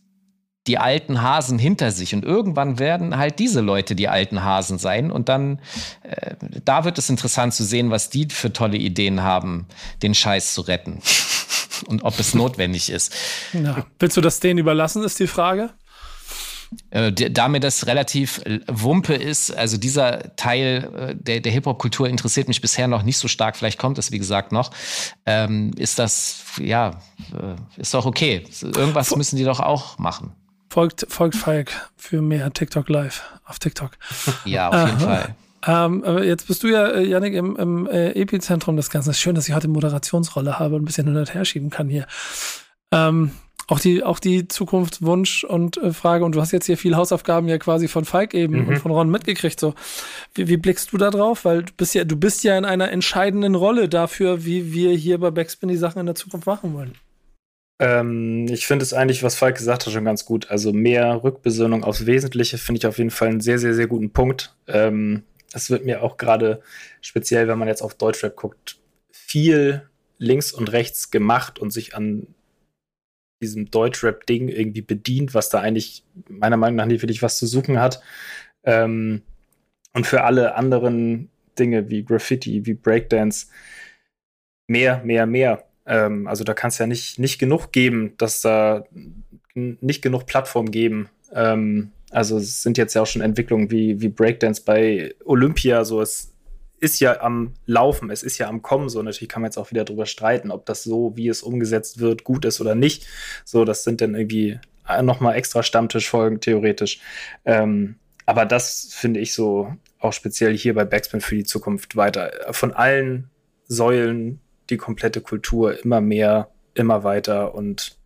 die 0.67 0.79
alten 0.79 1.23
Hasen 1.23 1.59
hinter 1.59 1.91
sich 1.91 2.15
und 2.15 2.25
irgendwann 2.25 2.79
werden 2.79 3.17
halt 3.17 3.39
diese 3.39 3.61
Leute 3.61 3.95
die 3.95 4.09
alten 4.09 4.43
Hasen 4.43 4.79
sein 4.79 5.11
und 5.11 5.29
dann 5.29 5.61
äh, 6.03 6.35
da 6.65 6.85
wird 6.85 6.99
es 6.99 7.11
interessant 7.11 7.55
zu 7.55 7.65
sehen, 7.65 7.91
was 7.91 8.11
die 8.11 8.29
für 8.31 8.53
tolle 8.53 8.79
Ideen 8.79 9.23
haben, 9.23 9.67
den 10.03 10.15
Scheiß 10.15 10.55
zu 10.55 10.62
retten 10.62 11.01
und 11.87 12.03
ob 12.03 12.19
es 12.19 12.35
notwendig 12.35 12.91
ist. 12.91 13.15
Ja. 13.53 13.85
Willst 13.99 14.17
du 14.17 14.21
das 14.21 14.41
denen 14.41 14.59
überlassen, 14.59 15.03
ist 15.03 15.21
die 15.21 15.27
Frage? 15.27 15.71
Äh, 16.91 17.12
da 17.12 17.49
mir 17.49 17.61
das 17.61 17.87
relativ 17.87 18.41
äh, 18.45 18.61
Wumpe 18.67 19.15
ist, 19.15 19.51
also 19.51 19.77
dieser 19.77 20.35
Teil 20.37 20.91
äh, 20.97 21.15
der, 21.15 21.41
der 21.41 21.53
Hip-Hop-Kultur 21.53 22.09
interessiert 22.09 22.49
mich 22.49 22.61
bisher 22.61 22.89
noch 22.89 23.03
nicht 23.03 23.19
so 23.19 23.29
stark, 23.29 23.57
vielleicht 23.57 23.79
kommt 23.79 23.99
es, 23.99 24.11
wie 24.12 24.19
gesagt, 24.19 24.51
noch, 24.51 24.71
ähm, 25.27 25.73
ist 25.77 25.99
das, 25.99 26.43
ja, 26.59 26.99
ist 27.77 27.95
doch 27.95 28.07
okay. 28.07 28.45
Irgendwas 28.62 29.15
müssen 29.15 29.37
die 29.37 29.45
doch 29.45 29.61
auch 29.61 29.99
machen. 29.99 30.33
Folgt, 30.75 31.07
folgt 31.09 31.37
Falk 31.37 31.70
für 31.97 32.20
mehr 32.20 32.53
TikTok 32.53 32.89
Live 32.89 33.22
auf 33.45 33.61
TikTok. 33.61 33.93
Ja, 34.45 34.70
auf 34.70 34.89
jeden 34.89 34.99
Fall. 34.99 35.37
Ähm, 35.64 36.03
jetzt 36.25 36.49
bist 36.49 36.64
du 36.64 36.66
ja, 36.66 36.99
Janik, 36.99 37.35
im, 37.35 37.55
im 37.55 37.87
äh, 37.87 38.11
Epizentrum 38.11 38.77
des 38.77 38.91
Ganzen. 38.91 39.11
Es 39.11 39.16
ist 39.18 39.22
schön, 39.22 39.37
dass 39.37 39.49
ich 39.49 39.55
heute 39.55 39.68
Moderationsrolle 39.68 40.59
habe 40.59 40.75
und 40.75 40.83
ein 40.83 40.85
bisschen 40.85 41.07
hin 41.07 41.16
und 41.16 41.33
her 41.33 41.45
schieben 41.45 41.70
kann 41.70 41.89
hier. 41.89 42.09
Ähm, 42.91 43.31
auch 43.68 43.79
die, 43.79 44.03
auch 44.03 44.18
die 44.18 44.49
Zukunft, 44.49 45.01
Wunsch 45.03 45.45
und 45.45 45.77
äh, 45.77 45.93
Frage. 45.93 46.25
Und 46.25 46.35
du 46.35 46.41
hast 46.41 46.51
jetzt 46.51 46.66
hier 46.66 46.77
viele 46.77 46.97
Hausaufgaben 46.97 47.47
ja 47.47 47.59
quasi 47.59 47.87
von 47.87 48.05
Falk 48.05 48.35
eben 48.35 48.62
mhm. 48.62 48.68
und 48.70 48.79
von 48.81 48.91
Ron 48.91 49.11
mitgekriegt. 49.11 49.61
So, 49.61 49.75
wie, 50.35 50.49
wie 50.49 50.57
blickst 50.57 50.93
du 50.93 50.99
da 50.99 51.12
drauf? 51.12 51.45
Weil 51.45 51.62
du 51.62 51.72
bist 51.77 51.95
ja, 51.95 52.03
du 52.03 52.16
bist 52.16 52.43
ja 52.43 52.59
in 52.59 52.64
einer 52.64 52.91
entscheidenden 52.91 53.55
Rolle 53.55 53.89
dafür, 53.89 54.45
wie 54.45 54.72
wir 54.72 54.91
hier 54.91 55.18
bei 55.18 55.31
Backspin 55.31 55.68
die 55.68 55.77
Sachen 55.77 56.01
in 56.01 56.07
der 56.07 56.16
Zukunft 56.16 56.49
machen 56.49 56.75
wollen. 56.75 56.97
Ähm, 57.81 58.47
ich 58.49 58.66
finde 58.66 58.85
es 58.85 58.93
eigentlich, 58.93 59.22
was 59.22 59.35
Falk 59.35 59.57
gesagt 59.57 59.87
hat, 59.87 59.93
schon 59.93 60.05
ganz 60.05 60.25
gut. 60.25 60.51
Also 60.51 60.72
mehr 60.72 61.22
Rückbesinnung 61.22 61.85
aufs 61.85 62.07
Wesentliche 62.07 62.59
finde 62.59 62.79
ich 62.79 62.87
auf 62.87 62.99
jeden 62.99 63.11
Fall 63.11 63.29
einen 63.29 63.41
sehr, 63.41 63.59
sehr, 63.59 63.75
sehr 63.75 63.87
guten 63.87 64.12
Punkt. 64.12 64.57
Ähm, 64.66 65.25
das 65.53 65.70
wird 65.70 65.85
mir 65.85 66.03
auch 66.03 66.16
gerade 66.16 66.62
speziell, 67.01 67.49
wenn 67.49 67.59
man 67.59 67.68
jetzt 67.68 67.83
auf 67.83 67.95
Deutschrap 67.95 68.37
guckt, 68.37 68.79
viel 69.12 69.89
links 70.18 70.53
und 70.53 70.72
rechts 70.72 71.11
gemacht 71.11 71.59
und 71.59 71.70
sich 71.70 71.95
an 71.95 72.27
diesem 73.43 73.70
Deutschrap-Ding 73.70 74.49
irgendwie 74.49 74.83
bedient, 74.83 75.35
was 75.35 75.51
da 75.51 75.61
eigentlich 75.61 76.05
meiner 76.29 76.57
Meinung 76.57 76.77
nach 76.77 76.87
nicht 76.87 77.03
wirklich 77.03 77.22
was 77.22 77.39
zu 77.39 77.47
suchen 77.47 77.81
hat. 77.81 78.01
Ähm, 78.64 79.22
und 79.93 80.07
für 80.07 80.25
alle 80.25 80.55
anderen 80.57 81.31
Dinge 81.59 81.89
wie 81.91 82.05
Graffiti, 82.05 82.66
wie 82.66 82.75
Breakdance, 82.75 83.47
mehr, 84.66 85.03
mehr, 85.05 85.27
mehr. 85.27 85.64
Ähm, 85.87 86.26
also 86.26 86.45
da 86.45 86.55
kann 86.55 86.68
es 86.68 86.78
ja 86.78 86.87
nicht, 86.87 87.18
nicht 87.18 87.39
genug 87.39 87.72
geben, 87.72 88.14
dass 88.18 88.41
da 88.41 88.85
nicht 89.55 90.03
genug 90.03 90.26
Plattform 90.26 90.70
geben. 90.70 91.09
Ähm, 91.32 91.93
also 92.11 92.39
es 92.39 92.62
sind 92.62 92.78
jetzt 92.78 92.95
ja 92.95 93.03
auch 93.03 93.07
schon 93.07 93.22
Entwicklungen 93.22 93.70
wie, 93.70 94.01
wie 94.01 94.09
Breakdance 94.09 94.62
bei 94.64 95.14
Olympia, 95.24 95.85
so 95.85 96.01
es 96.01 96.35
ist 96.85 97.01
ja 97.01 97.20
am 97.20 97.55
Laufen, 97.66 98.11
es 98.11 98.22
ist 98.22 98.39
ja 98.39 98.49
am 98.49 98.62
Kommen. 98.62 98.89
So, 98.89 99.03
natürlich 99.03 99.28
kann 99.28 99.43
man 99.43 99.49
jetzt 99.49 99.57
auch 99.57 99.70
wieder 99.70 99.85
drüber 99.85 100.07
streiten, 100.07 100.51
ob 100.51 100.66
das 100.66 100.85
so, 100.85 101.16
wie 101.16 101.28
es 101.28 101.43
umgesetzt 101.43 101.99
wird, 101.99 102.24
gut 102.24 102.45
ist 102.45 102.61
oder 102.61 102.74
nicht. 102.74 103.07
So, 103.45 103.64
das 103.64 103.85
sind 103.85 104.01
dann 104.01 104.14
irgendwie 104.14 104.59
nochmal 105.03 105.37
extra 105.37 105.62
Stammtischfolgen, 105.62 106.41
theoretisch. 106.41 107.01
Ähm, 107.45 107.97
aber 108.26 108.45
das 108.45 108.89
finde 108.93 109.20
ich 109.20 109.32
so 109.32 109.74
auch 109.99 110.12
speziell 110.12 110.57
hier 110.57 110.74
bei 110.74 110.85
Backspin 110.85 111.22
für 111.22 111.37
die 111.37 111.45
Zukunft 111.45 111.97
weiter. 111.97 112.30
Von 112.51 112.72
allen 112.72 113.30
Säulen 113.66 114.41
die 114.71 114.77
komplette 114.77 115.21
Kultur 115.21 115.83
immer 115.83 116.01
mehr, 116.01 116.51
immer 116.75 117.05
weiter 117.05 117.55
und 117.55 117.99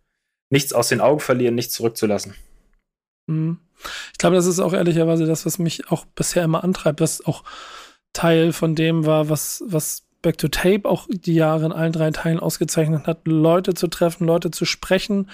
nichts 0.49 0.73
aus 0.73 0.89
den 0.89 1.01
Augen 1.01 1.19
verlieren, 1.19 1.55
nichts 1.55 1.73
zurückzulassen. 1.73 2.35
Mhm. 3.27 3.59
Ich 4.11 4.17
glaube, 4.17 4.35
das 4.35 4.45
ist 4.45 4.59
auch 4.59 4.73
ehrlicherweise 4.73 5.25
das, 5.25 5.45
was 5.45 5.59
mich 5.59 5.89
auch 5.89 6.05
bisher 6.05 6.43
immer 6.43 6.63
antreibt, 6.63 6.99
was 6.99 7.25
auch 7.25 7.43
Teil 8.13 8.51
von 8.51 8.75
dem 8.75 9.05
war, 9.05 9.29
was, 9.29 9.63
was 9.65 10.03
Back 10.21 10.37
to 10.37 10.49
Tape 10.49 10.81
auch 10.83 11.07
die 11.09 11.35
Jahre 11.35 11.65
in 11.65 11.71
allen 11.71 11.93
drei 11.93 12.11
Teilen 12.11 12.39
ausgezeichnet 12.39 13.07
hat, 13.07 13.25
Leute 13.25 13.73
zu 13.73 13.87
treffen, 13.87 14.25
Leute 14.25 14.51
zu 14.51 14.65
sprechen, 14.65 15.29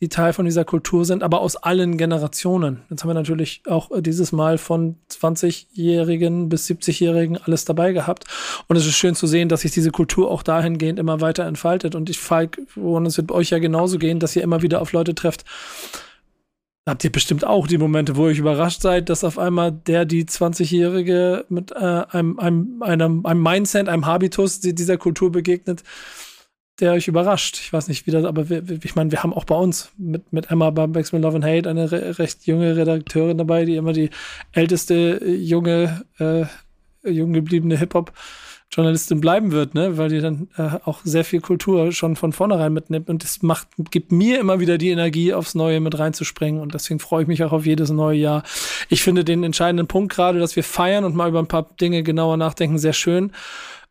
die 0.00 0.08
Teil 0.08 0.32
von 0.32 0.44
dieser 0.44 0.64
Kultur 0.64 1.04
sind, 1.04 1.22
aber 1.22 1.40
aus 1.40 1.56
allen 1.56 1.96
Generationen. 1.96 2.82
Jetzt 2.90 3.02
haben 3.02 3.10
wir 3.10 3.14
natürlich 3.14 3.62
auch 3.66 3.90
dieses 4.00 4.32
Mal 4.32 4.58
von 4.58 4.96
20-Jährigen 5.10 6.48
bis 6.48 6.66
70-Jährigen 6.68 7.38
alles 7.38 7.64
dabei 7.64 7.92
gehabt. 7.92 8.24
Und 8.66 8.76
es 8.76 8.86
ist 8.86 8.96
schön 8.96 9.14
zu 9.14 9.26
sehen, 9.26 9.48
dass 9.48 9.60
sich 9.60 9.70
diese 9.70 9.92
Kultur 9.92 10.30
auch 10.30 10.42
dahingehend 10.42 10.98
immer 10.98 11.20
weiter 11.20 11.44
entfaltet. 11.44 11.94
Und 11.94 12.10
ich, 12.10 12.18
Falk, 12.18 12.60
und 12.74 13.06
es 13.06 13.16
wird 13.16 13.30
euch 13.30 13.50
ja 13.50 13.60
genauso 13.60 13.98
gehen, 13.98 14.18
dass 14.18 14.34
ihr 14.34 14.42
immer 14.42 14.62
wieder 14.62 14.82
auf 14.82 14.92
Leute 14.92 15.14
trefft, 15.14 15.44
Habt 16.86 17.02
ihr 17.02 17.10
bestimmt 17.10 17.46
auch 17.46 17.66
die 17.66 17.78
Momente, 17.78 18.14
wo 18.16 18.28
ihr 18.28 18.36
überrascht 18.36 18.82
seid, 18.82 19.08
dass 19.08 19.24
auf 19.24 19.38
einmal 19.38 19.72
der, 19.72 20.04
die 20.04 20.26
20-Jährige 20.26 21.46
mit 21.48 21.72
äh, 21.72 21.76
einem, 21.76 22.38
einem, 22.38 22.82
einem, 22.82 23.24
einem 23.24 23.42
Mindset, 23.42 23.88
einem 23.88 24.04
Habitus 24.04 24.60
dieser 24.60 24.98
Kultur 24.98 25.32
begegnet, 25.32 25.82
der 26.80 26.92
euch 26.92 27.08
überrascht. 27.08 27.56
Ich 27.58 27.72
weiß 27.72 27.88
nicht, 27.88 28.06
wie 28.06 28.10
das, 28.10 28.24
aber 28.24 28.48
wir, 28.48 28.62
ich 28.82 28.94
meine, 28.94 29.10
wir 29.10 29.22
haben 29.22 29.32
auch 29.32 29.44
bei 29.44 29.54
uns 29.54 29.92
mit, 29.96 30.32
mit 30.32 30.50
Emma 30.50 30.70
beim 30.70 30.92
Backspin 30.92 31.22
Love 31.22 31.36
and 31.36 31.44
Hate 31.44 31.68
eine 31.68 31.90
re 31.90 32.18
recht 32.18 32.46
junge 32.46 32.76
Redakteurin 32.76 33.38
dabei, 33.38 33.64
die 33.64 33.76
immer 33.76 33.92
die 33.92 34.10
älteste 34.52 35.20
äh, 35.22 35.34
junge, 35.34 36.04
äh, 36.18 36.44
jung 37.04 37.32
gebliebene 37.32 37.78
Hip-Hop- 37.78 38.12
Journalistin 38.74 39.20
bleiben 39.20 39.52
wird, 39.52 39.74
ne? 39.74 39.96
weil 39.98 40.08
die 40.08 40.20
dann 40.20 40.48
äh, 40.56 40.78
auch 40.84 41.00
sehr 41.04 41.24
viel 41.24 41.40
Kultur 41.40 41.92
schon 41.92 42.16
von 42.16 42.32
vornherein 42.32 42.72
mitnimmt 42.72 43.08
und 43.08 43.22
das 43.22 43.42
macht, 43.42 43.68
gibt 43.90 44.10
mir 44.10 44.40
immer 44.40 44.58
wieder 44.58 44.78
die 44.78 44.90
Energie, 44.90 45.32
aufs 45.32 45.54
Neue 45.54 45.80
mit 45.80 45.98
reinzuspringen 45.98 46.60
und 46.60 46.74
deswegen 46.74 46.98
freue 46.98 47.22
ich 47.22 47.28
mich 47.28 47.44
auch 47.44 47.52
auf 47.52 47.66
jedes 47.66 47.90
neue 47.90 48.18
Jahr. 48.18 48.42
Ich 48.88 49.02
finde 49.02 49.24
den 49.24 49.44
entscheidenden 49.44 49.86
Punkt 49.86 50.12
gerade, 50.12 50.40
dass 50.40 50.56
wir 50.56 50.64
feiern 50.64 51.04
und 51.04 51.14
mal 51.14 51.28
über 51.28 51.38
ein 51.38 51.46
paar 51.46 51.68
Dinge 51.80 52.02
genauer 52.02 52.36
nachdenken, 52.36 52.78
sehr 52.78 52.92
schön. 52.92 53.30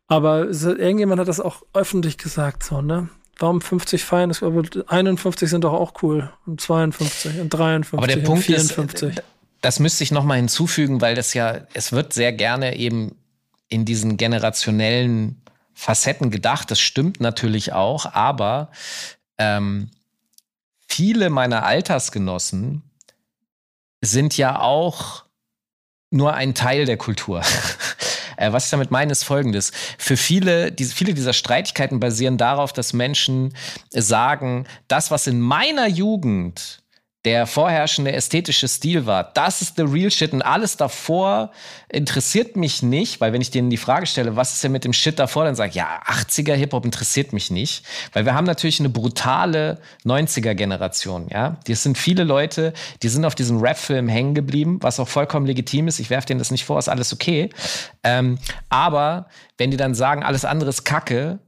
Aber 0.06 0.46
irgendjemand 0.46 1.20
hat 1.20 1.28
das 1.28 1.40
auch 1.40 1.62
öffentlich 1.72 2.18
gesagt, 2.18 2.62
so, 2.62 2.82
ne? 2.82 3.08
Warum 3.38 3.60
50 3.60 4.04
feiern? 4.04 4.32
51 4.32 5.50
sind 5.50 5.64
doch 5.64 5.72
auch 5.72 6.02
cool. 6.02 6.30
Und 6.46 6.60
52 6.60 7.40
und 7.40 7.50
53 7.50 7.98
Aber 7.98 8.06
der 8.06 8.18
Punkt 8.18 8.44
54. 8.44 9.16
Ist, 9.16 9.22
das 9.60 9.80
müsste 9.80 10.04
ich 10.04 10.12
noch 10.12 10.24
mal 10.24 10.36
hinzufügen, 10.36 11.00
weil 11.00 11.16
das 11.16 11.34
ja, 11.34 11.62
es 11.72 11.90
wird 11.90 12.12
sehr 12.12 12.32
gerne 12.32 12.76
eben 12.76 13.16
in 13.68 13.84
diesen 13.84 14.16
generationellen 14.16 15.42
Facetten 15.72 16.30
gedacht. 16.30 16.70
Das 16.70 16.78
stimmt 16.78 17.18
natürlich 17.20 17.72
auch, 17.72 18.06
aber 18.06 18.70
ähm, 19.38 19.90
viele 20.86 21.28
meiner 21.28 21.64
Altersgenossen 21.64 22.82
sind 24.00 24.36
ja 24.36 24.60
auch 24.60 25.24
nur 26.10 26.34
ein 26.34 26.54
Teil 26.54 26.84
der 26.84 26.98
Kultur. 26.98 27.42
Äh, 28.36 28.52
was 28.52 28.66
ich 28.66 28.70
damit 28.70 28.90
meine, 28.90 29.12
ist 29.12 29.24
folgendes. 29.24 29.72
Für 29.98 30.16
viele, 30.16 30.72
diese, 30.72 30.94
viele 30.94 31.14
dieser 31.14 31.32
Streitigkeiten 31.32 32.00
basieren 32.00 32.38
darauf, 32.38 32.72
dass 32.72 32.92
Menschen 32.92 33.54
sagen, 33.90 34.66
das, 34.88 35.10
was 35.10 35.26
in 35.26 35.40
meiner 35.40 35.88
Jugend 35.88 36.83
der 37.24 37.46
vorherrschende 37.46 38.12
ästhetische 38.12 38.68
Stil 38.68 39.06
war. 39.06 39.24
Das 39.32 39.62
ist 39.62 39.76
the 39.76 39.82
real 39.82 40.10
shit 40.10 40.32
und 40.32 40.42
alles 40.42 40.76
davor 40.76 41.50
interessiert 41.88 42.56
mich 42.56 42.82
nicht, 42.82 43.20
weil 43.20 43.32
wenn 43.32 43.40
ich 43.40 43.50
denen 43.50 43.70
die 43.70 43.78
Frage 43.78 44.06
stelle, 44.06 44.36
was 44.36 44.52
ist 44.52 44.62
denn 44.64 44.72
mit 44.72 44.84
dem 44.84 44.92
Shit 44.92 45.18
davor, 45.18 45.44
dann 45.44 45.54
sage 45.54 45.70
ich, 45.70 45.76
ja, 45.76 46.02
80er 46.06 46.54
Hip-Hop 46.54 46.84
interessiert 46.84 47.32
mich 47.32 47.50
nicht, 47.50 47.84
weil 48.12 48.26
wir 48.26 48.34
haben 48.34 48.44
natürlich 48.44 48.80
eine 48.80 48.90
brutale 48.90 49.80
90er 50.04 50.54
Generation, 50.54 51.28
ja. 51.30 51.56
Das 51.66 51.82
sind 51.82 51.96
viele 51.96 52.24
Leute, 52.24 52.74
die 53.02 53.08
sind 53.08 53.24
auf 53.24 53.34
diesem 53.34 53.60
Rap-Film 53.60 54.08
hängen 54.08 54.34
geblieben, 54.34 54.78
was 54.82 55.00
auch 55.00 55.08
vollkommen 55.08 55.46
legitim 55.46 55.88
ist. 55.88 56.00
Ich 56.00 56.10
werfe 56.10 56.26
denen 56.26 56.38
das 56.38 56.50
nicht 56.50 56.64
vor, 56.64 56.78
ist 56.78 56.88
alles 56.88 57.12
okay. 57.12 57.48
Ähm, 58.02 58.38
aber 58.68 59.28
wenn 59.56 59.70
die 59.70 59.76
dann 59.76 59.94
sagen, 59.94 60.22
alles 60.22 60.44
andere 60.44 60.70
ist 60.70 60.84
Kacke, 60.84 61.38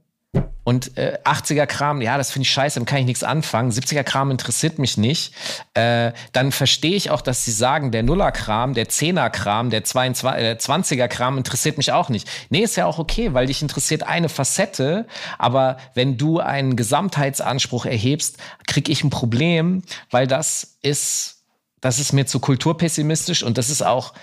Und 0.63 0.97
äh, 0.97 1.17
80er 1.23 1.65
Kram, 1.65 2.01
ja, 2.01 2.17
das 2.17 2.31
finde 2.31 2.43
ich 2.43 2.51
scheiße, 2.51 2.75
damit 2.75 2.89
kann 2.89 2.99
ich 2.99 3.05
nichts 3.05 3.23
anfangen. 3.23 3.71
70er 3.71 4.03
Kram 4.03 4.31
interessiert 4.31 4.79
mich 4.79 4.97
nicht. 4.97 5.33
Äh, 5.75 6.11
dann 6.33 6.51
verstehe 6.51 6.95
ich 6.95 7.09
auch, 7.09 7.21
dass 7.21 7.45
sie 7.45 7.53
sagen, 7.53 7.91
der 7.91 8.03
Nuller 8.03 8.33
Kram, 8.33 8.73
der 8.73 8.87
10er 8.89 9.29
Kram, 9.29 9.69
der 9.69 9.85
22, 9.85 10.43
äh, 10.43 10.57
20er 10.59 11.07
Kram 11.07 11.37
interessiert 11.37 11.77
mich 11.77 11.93
auch 11.93 12.09
nicht. 12.09 12.27
Nee, 12.49 12.63
ist 12.63 12.75
ja 12.75 12.85
auch 12.85 12.99
okay, 12.99 13.33
weil 13.33 13.47
dich 13.47 13.61
interessiert 13.61 14.03
eine 14.03 14.27
Facette, 14.27 15.07
aber 15.37 15.77
wenn 15.93 16.17
du 16.17 16.39
einen 16.41 16.75
Gesamtheitsanspruch 16.75 17.85
erhebst, 17.85 18.35
krieg 18.67 18.89
ich 18.89 19.05
ein 19.05 19.09
Problem, 19.09 19.83
weil 20.11 20.27
das 20.27 20.77
ist, 20.81 21.43
das 21.79 21.97
ist 21.97 22.11
mir 22.11 22.25
zu 22.25 22.41
kulturpessimistisch 22.41 23.41
und 23.41 23.57
das 23.57 23.69
ist 23.69 23.83
auch 23.83 24.13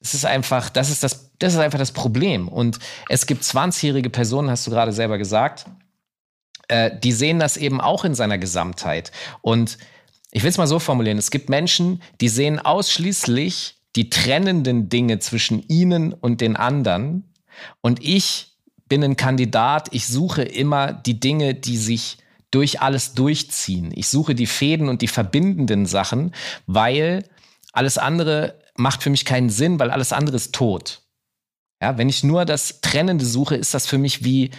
es 0.00 0.14
ist 0.14 0.24
einfach, 0.24 0.70
das 0.70 0.90
ist 0.90 1.02
das, 1.02 1.32
das 1.38 1.54
ist 1.54 1.58
einfach 1.58 1.78
das 1.78 1.92
Problem. 1.92 2.48
Und 2.48 2.78
es 3.08 3.26
gibt 3.26 3.42
20-jährige 3.42 4.10
Personen, 4.10 4.50
hast 4.50 4.66
du 4.66 4.70
gerade 4.70 4.92
selber 4.92 5.18
gesagt, 5.18 5.66
äh, 6.68 6.90
die 6.98 7.12
sehen 7.12 7.38
das 7.38 7.56
eben 7.56 7.80
auch 7.80 8.04
in 8.04 8.14
seiner 8.14 8.38
Gesamtheit. 8.38 9.10
Und 9.40 9.78
ich 10.30 10.42
will 10.42 10.50
es 10.50 10.58
mal 10.58 10.66
so 10.66 10.78
formulieren: 10.78 11.18
Es 11.18 11.30
gibt 11.30 11.48
Menschen, 11.48 12.02
die 12.20 12.28
sehen 12.28 12.58
ausschließlich 12.58 13.76
die 13.96 14.10
trennenden 14.10 14.88
Dinge 14.88 15.18
zwischen 15.18 15.66
ihnen 15.68 16.12
und 16.12 16.40
den 16.40 16.56
anderen. 16.56 17.34
Und 17.80 18.04
ich 18.04 18.56
bin 18.88 19.02
ein 19.02 19.16
Kandidat, 19.16 19.88
ich 19.92 20.06
suche 20.06 20.42
immer 20.42 20.92
die 20.92 21.18
Dinge, 21.18 21.54
die 21.54 21.76
sich 21.76 22.18
durch 22.50 22.80
alles 22.80 23.14
durchziehen. 23.14 23.92
Ich 23.94 24.08
suche 24.08 24.34
die 24.34 24.46
Fäden 24.46 24.88
und 24.88 25.02
die 25.02 25.08
verbindenden 25.08 25.84
Sachen, 25.84 26.34
weil 26.66 27.24
alles 27.72 27.98
andere 27.98 28.58
macht 28.78 29.02
für 29.02 29.10
mich 29.10 29.24
keinen 29.24 29.50
Sinn, 29.50 29.78
weil 29.78 29.90
alles 29.90 30.12
andere 30.12 30.36
ist 30.36 30.54
tot. 30.54 31.02
Ja, 31.82 31.98
wenn 31.98 32.08
ich 32.08 32.24
nur 32.24 32.44
das 32.44 32.80
Trennende 32.80 33.24
suche, 33.24 33.54
ist 33.54 33.74
das 33.74 33.86
für 33.86 33.98
mich 33.98 34.24
wie, 34.24 34.50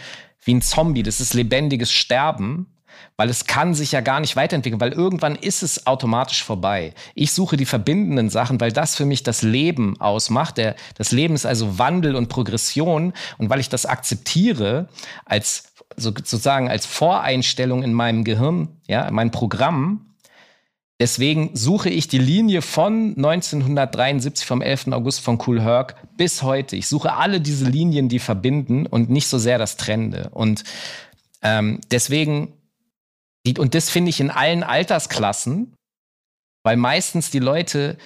wie 0.43 0.53
ein 0.53 0.61
Zombie. 0.61 1.03
Das 1.03 1.19
ist 1.19 1.33
lebendiges 1.33 1.91
Sterben, 1.91 2.67
weil 3.17 3.29
es 3.29 3.45
kann 3.45 3.73
sich 3.73 3.91
ja 3.91 4.01
gar 4.01 4.19
nicht 4.19 4.35
weiterentwickeln, 4.35 4.79
weil 4.79 4.93
irgendwann 4.93 5.35
ist 5.35 5.63
es 5.63 5.85
automatisch 5.85 6.43
vorbei. 6.43 6.93
Ich 7.15 7.33
suche 7.33 7.57
die 7.57 7.65
verbindenden 7.65 8.29
Sachen, 8.29 8.61
weil 8.61 8.71
das 8.71 8.95
für 8.95 9.05
mich 9.05 9.23
das 9.23 9.41
Leben 9.41 9.99
ausmacht. 9.99 10.57
Der, 10.57 10.75
das 10.95 11.11
Leben 11.11 11.35
ist 11.35 11.45
also 11.45 11.77
Wandel 11.77 12.15
und 12.15 12.29
Progression. 12.29 13.13
Und 13.37 13.49
weil 13.49 13.59
ich 13.59 13.69
das 13.69 13.85
akzeptiere 13.85 14.87
als 15.25 15.73
sozusagen 15.97 16.69
als 16.69 16.85
Voreinstellung 16.85 17.83
in 17.83 17.93
meinem 17.93 18.23
Gehirn, 18.23 18.69
ja, 18.87 19.09
mein 19.11 19.31
Programm, 19.31 20.08
Deswegen 21.01 21.51
suche 21.53 21.89
ich 21.89 22.09
die 22.09 22.17
Linie 22.17 22.61
von 22.61 23.13
1973 23.15 24.45
vom 24.45 24.61
11. 24.61 24.87
August 24.89 25.21
von 25.21 25.41
Cool 25.45 25.61
Herc 25.61 25.95
bis 26.17 26.43
heute. 26.43 26.75
Ich 26.75 26.87
suche 26.87 27.13
alle 27.13 27.39
diese 27.39 27.65
Linien, 27.65 28.09
die 28.09 28.19
verbinden 28.19 28.85
und 28.85 29.09
nicht 29.09 29.27
so 29.27 29.37
sehr 29.37 29.57
das 29.57 29.77
Trende. 29.77 30.29
Und 30.33 30.65
ähm, 31.41 31.79
deswegen, 31.89 32.53
und 33.57 33.75
das 33.75 33.89
finde 33.89 34.09
ich 34.09 34.19
in 34.19 34.29
allen 34.29 34.63
Altersklassen, 34.63 35.73
weil 36.63 36.75
meistens 36.75 37.31
die 37.31 37.39
Leute 37.39 37.97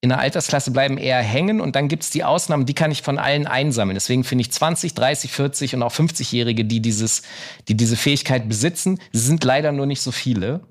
in 0.00 0.08
der 0.08 0.18
Altersklasse 0.18 0.72
bleiben 0.72 0.98
eher 0.98 1.22
hängen 1.22 1.60
und 1.60 1.76
dann 1.76 1.86
gibt 1.86 2.02
es 2.02 2.10
die 2.10 2.24
Ausnahmen, 2.24 2.66
die 2.66 2.74
kann 2.74 2.90
ich 2.90 3.02
von 3.02 3.20
allen 3.20 3.46
einsammeln. 3.46 3.94
Deswegen 3.94 4.24
finde 4.24 4.42
ich 4.42 4.50
20, 4.50 4.94
30, 4.94 5.30
40 5.30 5.76
und 5.76 5.84
auch 5.84 5.92
50-Jährige, 5.92 6.64
die 6.64 6.80
dieses, 6.80 7.22
die 7.68 7.76
diese 7.76 7.96
Fähigkeit 7.96 8.48
besitzen, 8.48 8.98
sind 9.12 9.44
leider 9.44 9.70
nur 9.70 9.86
nicht 9.86 10.00
so 10.00 10.10
viele 10.10 10.66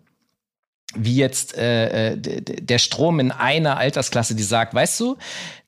wie 0.95 1.15
jetzt 1.15 1.57
äh, 1.57 2.13
äh 2.13 2.17
der 2.17 2.77
Strom 2.77 3.19
in 3.19 3.31
einer 3.31 3.77
Altersklasse, 3.77 4.35
die 4.35 4.43
sagt, 4.43 4.73
weißt 4.73 4.99
du, 4.99 5.17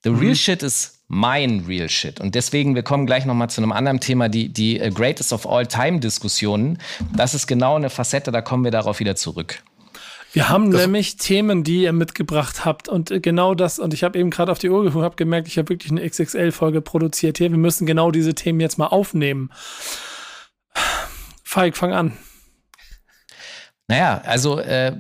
the 0.03 0.09
real 0.09 0.29
mhm. 0.29 0.35
shit 0.35 0.63
is 0.63 0.99
mein 1.07 1.65
real 1.67 1.89
shit. 1.89 2.19
Und 2.19 2.35
deswegen, 2.35 2.75
wir 2.75 2.83
kommen 2.83 3.05
gleich 3.05 3.25
noch 3.25 3.35
mal 3.35 3.49
zu 3.49 3.61
einem 3.61 3.71
anderen 3.71 3.99
Thema, 3.99 4.29
die, 4.29 4.49
die 4.49 4.81
uh, 4.81 4.89
Greatest 4.89 5.31
of 5.31 5.47
All 5.47 5.67
Time 5.67 5.99
Diskussionen. 5.99 6.79
Das 7.15 7.33
ist 7.33 7.47
genau 7.47 7.75
eine 7.75 7.89
Facette, 7.89 8.31
da 8.31 8.41
kommen 8.41 8.63
wir 8.63 8.71
darauf 8.71 8.99
wieder 8.99 9.15
zurück. 9.15 9.61
Wir 10.33 10.49
haben 10.49 10.71
das 10.71 10.81
nämlich 10.81 11.17
Themen, 11.17 11.63
die 11.63 11.83
ihr 11.83 11.93
mitgebracht 11.93 12.65
habt 12.65 12.89
und 12.89 13.11
äh, 13.11 13.19
genau 13.19 13.53
das, 13.53 13.77
und 13.77 13.93
ich 13.93 14.03
habe 14.03 14.17
eben 14.17 14.31
gerade 14.31 14.51
auf 14.51 14.57
die 14.57 14.69
Uhr 14.69 14.79
geguckt 14.79 14.97
und 14.97 15.03
habe 15.03 15.15
gemerkt, 15.15 15.47
ich 15.47 15.59
habe 15.59 15.69
wirklich 15.69 15.91
eine 15.91 16.07
XXL-Folge 16.09 16.81
produziert 16.81 17.37
hier. 17.37 17.51
Wir 17.51 17.57
müssen 17.59 17.85
genau 17.85 18.09
diese 18.09 18.33
Themen 18.33 18.59
jetzt 18.59 18.79
mal 18.79 18.87
aufnehmen. 18.87 19.51
Falk, 21.43 21.77
fang 21.77 21.93
an. 21.93 22.17
Naja, 23.87 24.21
also 24.25 24.59
äh, 24.59 24.93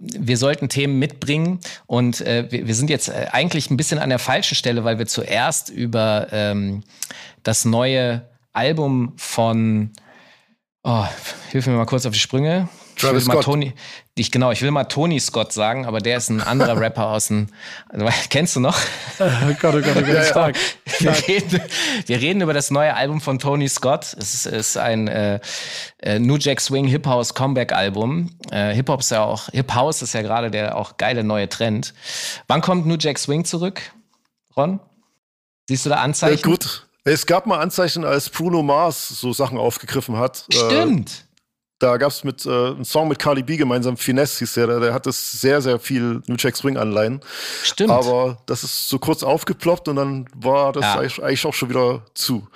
wir 0.00 0.36
sollten 0.36 0.68
Themen 0.68 0.98
mitbringen 0.98 1.60
und 1.86 2.20
äh, 2.20 2.46
wir, 2.50 2.66
wir, 2.66 2.74
sind 2.74 2.90
jetzt 2.90 3.08
äh, 3.08 3.26
eigentlich 3.32 3.70
ein 3.70 3.76
bisschen 3.76 3.98
an 3.98 4.08
der 4.08 4.18
falschen 4.18 4.54
Stelle, 4.54 4.84
weil 4.84 4.98
wir 4.98 5.06
zuerst 5.06 5.68
über 5.68 6.28
ähm, 6.30 6.82
das 7.42 7.64
neue 7.64 8.26
Album 8.52 9.12
von, 9.16 9.92
oh, 10.82 11.04
hilf 11.50 11.66
mir 11.66 11.74
mal 11.74 11.86
kurz 11.86 12.06
auf 12.06 12.12
die 12.12 12.18
Sprünge. 12.18 12.68
Travis 12.96 13.24
Scott. 13.24 13.44
Tony, 13.44 13.74
ich, 14.18 14.30
genau, 14.30 14.50
ich 14.50 14.62
will 14.62 14.70
mal 14.70 14.84
Tony 14.84 15.20
Scott 15.20 15.52
sagen, 15.52 15.86
aber 15.86 16.00
der 16.00 16.18
ist 16.18 16.28
ein 16.28 16.40
anderer 16.40 16.78
Rapper 16.80 17.08
aus 17.08 17.28
dem. 17.28 17.48
Kennst 18.30 18.56
du 18.56 18.60
noch? 18.60 18.78
Oh 19.20 19.24
Gott, 19.60 19.74
oh 19.74 19.80
Gott, 19.80 19.96
oh 19.96 20.00
Gott, 20.00 20.08
ja, 20.08 20.24
stark. 20.24 20.56
Wir, 20.98 21.12
reden, 21.26 21.60
wir 22.06 22.20
reden 22.20 22.40
über 22.40 22.52
das 22.52 22.70
neue 22.70 22.94
Album 22.94 23.20
von 23.20 23.38
Tony 23.38 23.68
Scott. 23.68 24.16
Es 24.18 24.34
ist, 24.34 24.46
ist 24.46 24.76
ein 24.76 25.08
äh, 25.08 25.40
äh, 25.98 26.18
New 26.18 26.36
Jack 26.36 26.60
Swing 26.60 26.86
Hip 26.86 27.06
House 27.06 27.34
Comeback 27.34 27.72
Album. 27.72 28.30
Äh, 28.50 28.74
Hip 28.74 28.88
Hop 28.88 29.00
ist 29.00 29.10
ja 29.10 29.24
auch, 29.24 29.48
Hip 29.50 29.74
House 29.74 30.02
ist 30.02 30.14
ja 30.14 30.22
gerade 30.22 30.50
der 30.50 30.76
auch 30.76 30.96
geile 30.96 31.24
neue 31.24 31.48
Trend. 31.48 31.94
Wann 32.46 32.60
kommt 32.60 32.86
New 32.86 32.96
Jack 32.98 33.18
Swing 33.18 33.44
zurück, 33.44 33.80
Ron? 34.56 34.80
Siehst 35.68 35.86
du 35.86 35.90
da 35.90 35.96
Anzeichen? 35.96 36.38
Ja, 36.38 36.42
gut. 36.42 36.86
Es 37.04 37.24
gab 37.24 37.46
mal 37.46 37.58
Anzeichen, 37.58 38.04
als 38.04 38.28
Bruno 38.28 38.62
Mars 38.62 39.08
so 39.08 39.32
Sachen 39.32 39.56
aufgegriffen 39.56 40.18
hat. 40.18 40.44
Stimmt. 40.50 41.10
Äh, 41.10 41.27
da 41.78 41.96
gab 41.96 42.10
es 42.10 42.24
mit 42.24 42.44
äh, 42.44 42.48
einen 42.48 42.84
Song 42.84 43.08
mit 43.08 43.18
Carly 43.18 43.42
B 43.42 43.56
gemeinsam, 43.56 43.96
Finesse 43.96 44.40
hieß 44.40 44.54
der, 44.54 44.66
der, 44.66 44.80
der 44.80 44.94
hat 44.94 45.06
das 45.06 45.32
sehr, 45.32 45.60
sehr 45.60 45.78
viel 45.78 46.22
New 46.26 46.34
Jack 46.36 46.56
Swing 46.56 46.76
Anleihen. 46.76 47.20
Stimmt. 47.62 47.90
Aber 47.90 48.38
das 48.46 48.64
ist 48.64 48.88
so 48.88 48.98
kurz 48.98 49.22
aufgeploppt 49.22 49.88
und 49.88 49.96
dann 49.96 50.26
war 50.34 50.72
das 50.72 50.84
ja. 50.84 51.22
eigentlich 51.22 51.46
auch 51.46 51.54
schon 51.54 51.68
wieder 51.68 52.02
zu. 52.14 52.46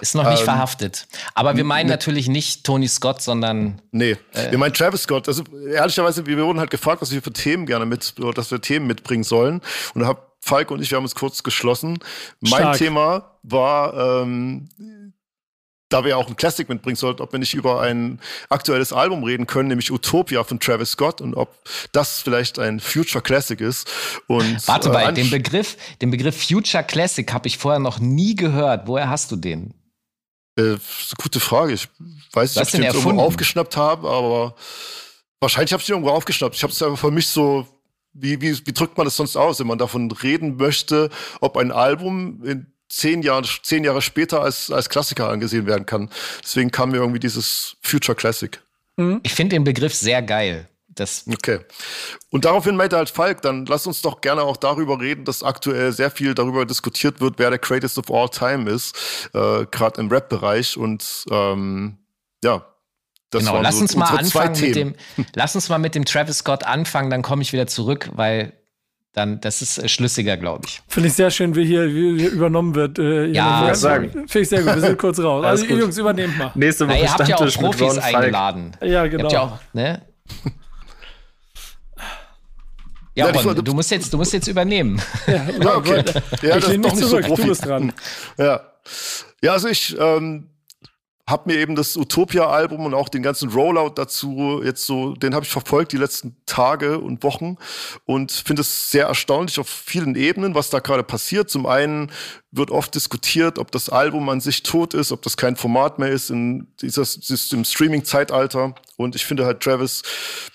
Ist 0.00 0.14
noch 0.14 0.28
nicht 0.28 0.40
ähm, 0.40 0.44
verhaftet. 0.44 1.06
Aber 1.34 1.56
wir 1.56 1.64
meinen 1.64 1.86
ne, 1.86 1.92
natürlich 1.92 2.28
nicht 2.28 2.64
Tony 2.64 2.88
Scott, 2.88 3.22
sondern. 3.22 3.80
Nee, 3.92 4.16
äh, 4.32 4.50
wir 4.50 4.58
meinen 4.58 4.74
Travis 4.74 5.02
Scott. 5.02 5.26
Also 5.28 5.42
ehrlicherweise, 5.72 6.26
wir 6.26 6.36
wurden 6.44 6.60
halt 6.60 6.70
gefragt, 6.70 7.00
was 7.00 7.10
wir 7.10 7.22
für 7.22 7.32
Themen 7.32 7.66
gerne 7.66 7.86
mit, 7.86 8.14
dass 8.34 8.50
wir 8.50 8.60
Themen 8.60 8.86
mitbringen 8.86 9.24
sollen. 9.24 9.62
Und 9.94 10.02
da 10.02 10.08
hab 10.08 10.36
Falk 10.40 10.70
und 10.70 10.80
ich, 10.80 10.90
wir 10.90 10.96
haben 10.96 11.04
uns 11.04 11.14
kurz 11.14 11.42
geschlossen. 11.42 11.98
Mein 12.40 12.60
Stark. 12.60 12.76
Thema 12.76 13.32
war 13.42 14.22
ähm, 14.22 14.68
da 15.88 16.04
wir 16.04 16.18
auch 16.18 16.28
ein 16.28 16.36
Classic 16.36 16.68
mitbringen 16.68 16.96
sollten, 16.96 17.22
ob 17.22 17.32
wir 17.32 17.38
nicht 17.38 17.54
über 17.54 17.80
ein 17.80 18.20
aktuelles 18.48 18.92
Album 18.92 19.22
reden 19.22 19.46
können, 19.46 19.68
nämlich 19.68 19.92
Utopia 19.92 20.42
von 20.42 20.58
Travis 20.58 20.90
Scott 20.92 21.20
und 21.20 21.34
ob 21.34 21.56
das 21.92 22.20
vielleicht 22.20 22.58
ein 22.58 22.80
Future 22.80 23.22
Classic 23.22 23.60
ist. 23.60 23.88
Und, 24.26 24.66
Warte 24.66 24.88
mal, 24.90 25.10
äh, 25.10 25.12
den 25.12 25.30
Begriff, 25.30 25.76
den 26.00 26.10
Begriff 26.10 26.44
Future 26.44 26.82
Classic 26.82 27.30
habe 27.32 27.46
ich 27.46 27.58
vorher 27.58 27.78
noch 27.78 27.98
nie 27.98 28.34
gehört. 28.34 28.88
Woher 28.88 29.08
hast 29.08 29.30
du 29.30 29.36
den? 29.36 29.74
Äh, 30.58 30.76
gute 31.20 31.38
Frage. 31.38 31.74
Ich 31.74 31.88
weiß 32.32 32.56
nicht, 32.56 32.62
ob 32.62 32.66
ich 32.66 32.72
den 32.72 32.82
irgendwo 32.82 33.22
aufgeschnappt 33.22 33.76
habe, 33.76 34.08
aber 34.08 34.56
wahrscheinlich 35.40 35.72
habe 35.72 35.80
ich 35.80 35.86
den 35.86 35.94
irgendwo 35.94 36.10
aufgeschnappt. 36.10 36.56
Ich 36.56 36.62
habe 36.62 36.72
es 36.72 36.80
ja 36.80 36.94
für 36.96 37.10
mich 37.10 37.28
so 37.28 37.66
wie, 38.18 38.40
wie, 38.40 38.66
wie 38.66 38.72
drückt 38.72 38.96
man 38.96 39.04
das 39.04 39.16
sonst 39.16 39.36
aus, 39.36 39.60
wenn 39.60 39.66
man 39.66 39.78
davon 39.78 40.10
reden 40.10 40.56
möchte, 40.56 41.10
ob 41.40 41.56
ein 41.56 41.70
Album 41.70 42.42
in 42.44 42.72
zehn 42.88 43.22
Jahre, 43.22 43.46
zehn 43.62 43.84
Jahre 43.84 44.02
später 44.02 44.42
als, 44.42 44.70
als 44.70 44.88
Klassiker 44.88 45.28
angesehen 45.28 45.66
werden 45.66 45.86
kann. 45.86 46.10
Deswegen 46.42 46.70
kam 46.70 46.90
mir 46.90 46.98
irgendwie 46.98 47.20
dieses 47.20 47.76
Future 47.82 48.16
Classic. 48.16 48.60
Mhm. 48.96 49.20
Ich 49.22 49.34
finde 49.34 49.56
den 49.56 49.64
Begriff 49.64 49.94
sehr 49.94 50.22
geil. 50.22 50.68
Das 50.88 51.24
okay. 51.28 51.60
Und 52.30 52.46
daraufhin 52.46 52.74
meinte 52.74 52.96
halt 52.96 53.10
Falk, 53.10 53.42
dann 53.42 53.66
lass 53.66 53.86
uns 53.86 54.00
doch 54.00 54.22
gerne 54.22 54.42
auch 54.42 54.56
darüber 54.56 54.98
reden, 54.98 55.26
dass 55.26 55.42
aktuell 55.42 55.92
sehr 55.92 56.10
viel 56.10 56.34
darüber 56.34 56.64
diskutiert 56.64 57.20
wird, 57.20 57.38
wer 57.38 57.50
der 57.50 57.58
Greatest 57.58 57.98
of 57.98 58.10
All 58.10 58.30
Time 58.30 58.70
ist, 58.70 58.96
äh, 59.34 59.66
gerade 59.70 60.00
im 60.00 60.08
Rap-Bereich. 60.08 60.78
Und 60.78 61.26
ähm, 61.30 61.98
ja, 62.42 62.64
das 63.30 63.44
genau, 63.44 63.60
lass 63.60 63.74
so 63.74 63.82
uns 63.82 63.96
mal 63.96 64.06
anfangen 64.06 64.58
mit 64.58 64.74
dem, 64.74 64.94
lass 65.34 65.54
uns 65.54 65.68
mal 65.68 65.78
mit 65.78 65.94
dem 65.94 66.06
Travis 66.06 66.38
Scott 66.38 66.64
anfangen, 66.64 67.10
dann 67.10 67.22
komme 67.22 67.42
ich 67.42 67.52
wieder 67.52 67.66
zurück, 67.66 68.08
weil 68.14 68.54
dann 69.16 69.40
das 69.40 69.62
ist 69.62 69.78
äh, 69.78 69.88
schlüssiger, 69.88 70.36
glaube 70.36 70.66
ich. 70.66 70.82
Finde 70.88 71.08
ich 71.08 71.14
sehr 71.14 71.30
schön, 71.30 71.56
wie 71.56 71.64
hier, 71.64 71.86
wie 71.92 72.18
hier 72.18 72.30
übernommen 72.30 72.74
wird. 72.74 72.98
Äh, 72.98 73.26
ja, 73.26 73.74
sagen. 73.74 74.10
Finde 74.10 74.40
ich 74.40 74.48
sehr 74.48 74.62
gut. 74.62 74.74
Wir 74.74 74.82
sind 74.82 74.98
kurz 74.98 75.18
raus. 75.18 75.44
also 75.46 75.64
ihr 75.64 75.78
Jungs, 75.78 75.96
übernehmt 75.96 76.36
mal. 76.36 76.52
Nächste 76.54 76.86
Woche 76.86 76.98
Na, 76.98 77.02
ihr 77.02 77.12
habt 77.12 77.28
ja 77.28 77.36
auch 77.36 77.54
Profis 77.54 77.98
eingeladen. 77.98 78.72
Ja, 78.82 79.06
genau. 79.06 79.22
Ihr 79.22 79.24
habt 79.24 79.32
ja 79.32 79.40
auch, 79.40 79.58
ne? 79.72 80.02
Ja, 83.14 83.30
ja 83.30 83.40
Ron, 83.40 83.64
du 83.64 83.72
musst 83.72 83.90
jetzt, 83.90 84.12
du 84.12 84.18
musst 84.18 84.34
jetzt 84.34 84.48
übernehmen. 84.48 85.00
Ja, 85.26 85.76
okay. 85.76 86.04
ja, 86.42 86.58
ich 86.58 86.68
nehme 86.68 86.88
mich 86.88 86.96
zurück. 86.96 87.24
So 87.26 87.36
du 87.36 87.46
bist 87.46 87.64
dran. 87.64 87.92
Ja, 88.36 88.60
ja, 89.42 89.52
also 89.52 89.68
ich 89.68 89.96
ähm, 89.98 90.50
habe 91.28 91.50
mir 91.50 91.58
eben 91.58 91.74
das 91.74 91.96
Utopia-Album 91.96 92.86
und 92.86 92.94
auch 92.94 93.08
den 93.08 93.22
ganzen 93.22 93.50
Rollout 93.50 93.94
dazu 93.96 94.62
jetzt 94.64 94.86
so, 94.86 95.14
den 95.14 95.34
habe 95.34 95.44
ich 95.44 95.50
verfolgt 95.50 95.90
die 95.90 95.96
letzten 95.96 96.36
Tage 96.46 97.00
und 97.00 97.24
Wochen 97.24 97.56
und 98.04 98.30
finde 98.30 98.62
es 98.62 98.92
sehr 98.92 99.06
erstaunlich 99.06 99.58
auf 99.58 99.68
vielen 99.68 100.14
Ebenen, 100.14 100.54
was 100.54 100.70
da 100.70 100.78
gerade 100.78 101.02
passiert. 101.02 101.50
Zum 101.50 101.66
einen 101.66 102.12
wird 102.52 102.70
oft 102.70 102.94
diskutiert, 102.94 103.58
ob 103.58 103.72
das 103.72 103.88
Album 103.88 104.28
an 104.28 104.40
sich 104.40 104.62
tot 104.62 104.94
ist, 104.94 105.10
ob 105.10 105.22
das 105.22 105.36
kein 105.36 105.56
Format 105.56 105.98
mehr 105.98 106.10
ist 106.10 106.30
in 106.30 106.68
dieses, 106.80 107.18
diesem 107.18 107.64
Streaming-Zeitalter. 107.64 108.76
Und 108.96 109.16
ich 109.16 109.26
finde 109.26 109.46
halt, 109.46 109.60
Travis 109.60 110.02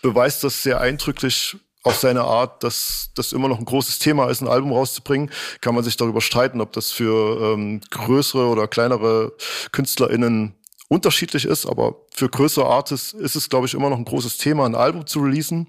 beweist 0.02 0.44
das 0.46 0.64
sehr 0.64 0.80
eindrücklich 0.80 1.58
auf 1.84 1.98
seine 1.98 2.22
Art, 2.22 2.64
dass 2.64 3.10
das 3.16 3.34
immer 3.34 3.48
noch 3.48 3.60
ein 3.60 3.66
großes 3.66 4.00
Thema 4.00 4.30
ist, 4.30 4.42
ein 4.42 4.48
Album 4.48 4.72
rauszubringen, 4.72 5.32
kann 5.62 5.74
man 5.74 5.84
sich 5.84 5.98
darüber 5.98 6.22
streiten, 6.22 6.62
ob 6.62 6.74
das 6.74 6.92
für 6.92 7.54
ähm, 7.54 7.82
größere 7.90 8.46
oder 8.48 8.68
kleinere 8.68 9.34
KünstlerInnen 9.72 10.56
unterschiedlich 10.92 11.46
ist, 11.46 11.66
aber 11.66 11.96
für 12.14 12.28
größere 12.28 12.66
Artists 12.66 13.14
ist 13.14 13.38
es, 13.38 13.48
glaube 13.48 13.66
ich, 13.66 13.74
immer 13.74 13.90
noch 13.90 13.98
ein 13.98 14.04
großes 14.04 14.38
Thema, 14.38 14.66
ein 14.66 14.76
Album 14.76 15.08
zu 15.08 15.22
releasen. 15.22 15.68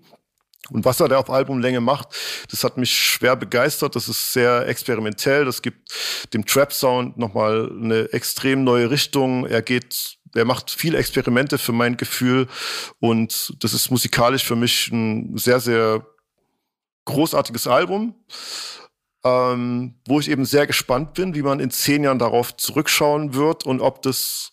Und 0.71 0.85
was 0.85 0.99
er 0.99 1.07
da 1.07 1.19
auf 1.19 1.31
Albumlänge 1.31 1.81
macht, 1.81 2.09
das 2.51 2.65
hat 2.65 2.77
mich 2.77 2.93
schwer 2.93 3.37
begeistert. 3.37 3.95
Das 3.95 4.09
ist 4.09 4.33
sehr 4.33 4.67
experimentell. 4.67 5.45
Das 5.45 5.63
gibt 5.63 5.93
dem 6.35 6.45
Trap-Sound 6.45 7.19
nochmal 7.19 7.71
eine 7.71 8.13
extrem 8.13 8.65
neue 8.65 8.91
Richtung. 8.91 9.47
Er 9.47 9.63
geht, 9.63 10.19
er 10.35 10.45
macht 10.45 10.73
viele 10.73 10.99
Experimente 10.99 11.57
für 11.57 11.73
mein 11.73 11.97
Gefühl. 11.97 12.49
Und 12.99 13.55
das 13.63 13.75
ist 13.75 13.91
musikalisch 13.91 14.43
für 14.43 14.57
mich 14.57 14.91
ein 14.91 15.37
sehr, 15.37 15.61
sehr 15.61 16.05
großartiges 17.05 17.69
Album. 17.69 18.17
Ähm, 19.25 20.01
wo 20.09 20.19
ich 20.19 20.29
eben 20.29 20.45
sehr 20.45 20.67
gespannt 20.67 21.15
bin, 21.15 21.37
wie 21.37 21.43
man 21.43 21.61
in 21.61 21.71
zehn 21.71 22.03
Jahren 22.03 22.19
darauf 22.19 22.57
zurückschauen 22.57 23.35
wird 23.35 23.65
und 23.65 23.81
ob 23.81 24.03
das 24.03 24.52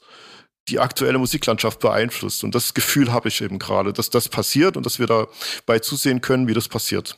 die 0.68 0.80
aktuelle 0.80 1.18
Musiklandschaft 1.18 1.80
beeinflusst. 1.80 2.44
Und 2.44 2.54
das 2.54 2.74
Gefühl 2.74 3.12
habe 3.12 3.30
ich 3.30 3.42
eben 3.42 3.60
gerade, 3.60 3.94
dass 3.94 4.10
das 4.10 4.30
passiert 4.30 4.78
und 4.78 4.86
dass 4.86 5.00
wir 5.00 5.08
dabei 5.08 5.80
zusehen 5.80 6.22
können, 6.22 6.48
wie 6.48 6.54
das 6.54 6.68
passiert. 6.68 7.18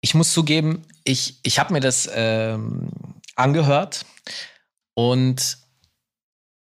Ich 0.00 0.14
muss 0.14 0.32
zugeben, 0.32 0.82
ich, 1.04 1.38
ich 1.42 1.58
habe 1.58 1.72
mir 1.72 1.80
das 1.80 2.10
ähm, 2.12 2.88
angehört 3.36 4.04
und 4.94 5.58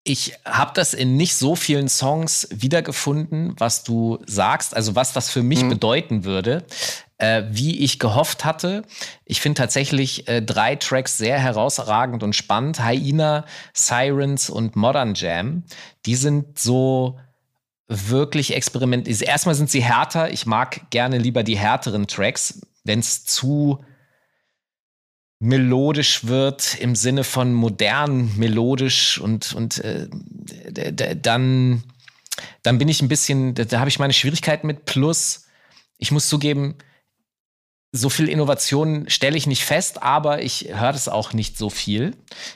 ich 0.07 0.33
habe 0.45 0.71
das 0.73 0.93
in 0.93 1.17
nicht 1.17 1.35
so 1.35 1.55
vielen 1.55 1.89
Songs 1.89 2.47
wiedergefunden, 2.51 3.53
was 3.57 3.83
du 3.83 4.19
sagst, 4.25 4.75
also 4.75 4.95
was 4.95 5.13
das 5.13 5.29
für 5.29 5.43
mich 5.43 5.63
mhm. 5.63 5.69
bedeuten 5.69 6.23
würde 6.23 6.65
äh, 7.17 7.43
wie 7.49 7.79
ich 7.79 7.99
gehofft 7.99 8.45
hatte. 8.45 8.83
Ich 9.25 9.41
finde 9.41 9.59
tatsächlich 9.59 10.27
äh, 10.27 10.41
drei 10.41 10.75
Tracks 10.75 11.17
sehr 11.17 11.39
herausragend 11.39 12.23
und 12.23 12.35
spannend. 12.35 12.83
Hyena, 12.83 13.45
Sirens 13.73 14.49
und 14.49 14.75
Modern 14.75 15.13
Jam. 15.15 15.63
Die 16.05 16.15
sind 16.15 16.59
so 16.59 17.19
wirklich 17.87 18.55
experiment. 18.55 19.07
Erstmal 19.21 19.55
sind 19.55 19.69
sie 19.69 19.81
härter. 19.81 20.31
Ich 20.31 20.45
mag 20.45 20.89
gerne 20.89 21.17
lieber 21.17 21.43
die 21.43 21.57
härteren 21.57 22.07
Tracks, 22.07 22.61
wenn 22.83 22.99
es 22.99 23.25
zu 23.25 23.83
melodisch 25.39 26.25
wird 26.25 26.75
im 26.79 26.95
Sinne 26.95 27.23
von 27.23 27.53
modern 27.53 28.31
melodisch 28.37 29.19
und 29.19 29.53
und 29.53 29.79
äh, 29.83 30.07
dann 31.21 31.83
dann 32.63 32.77
bin 32.77 32.87
ich 32.87 33.01
ein 33.01 33.07
bisschen 33.07 33.53
da, 33.53 33.65
da 33.65 33.79
habe 33.79 33.89
ich 33.89 33.99
meine 33.99 34.13
Schwierigkeiten 34.13 34.67
mit 34.67 34.85
plus. 34.85 35.45
Ich 35.99 36.11
muss 36.11 36.27
zugeben 36.27 36.75
so 37.93 38.09
viel 38.09 38.27
Innovation 38.27 39.05
stelle 39.09 39.37
ich 39.37 39.47
nicht 39.47 39.63
fest, 39.63 40.03
aber 40.03 40.43
ich 40.43 40.69
höre 40.73 40.91
das 40.91 41.07
auch 41.07 41.33
nicht 41.33 41.57
so 41.57 41.69
viel. 41.69 42.15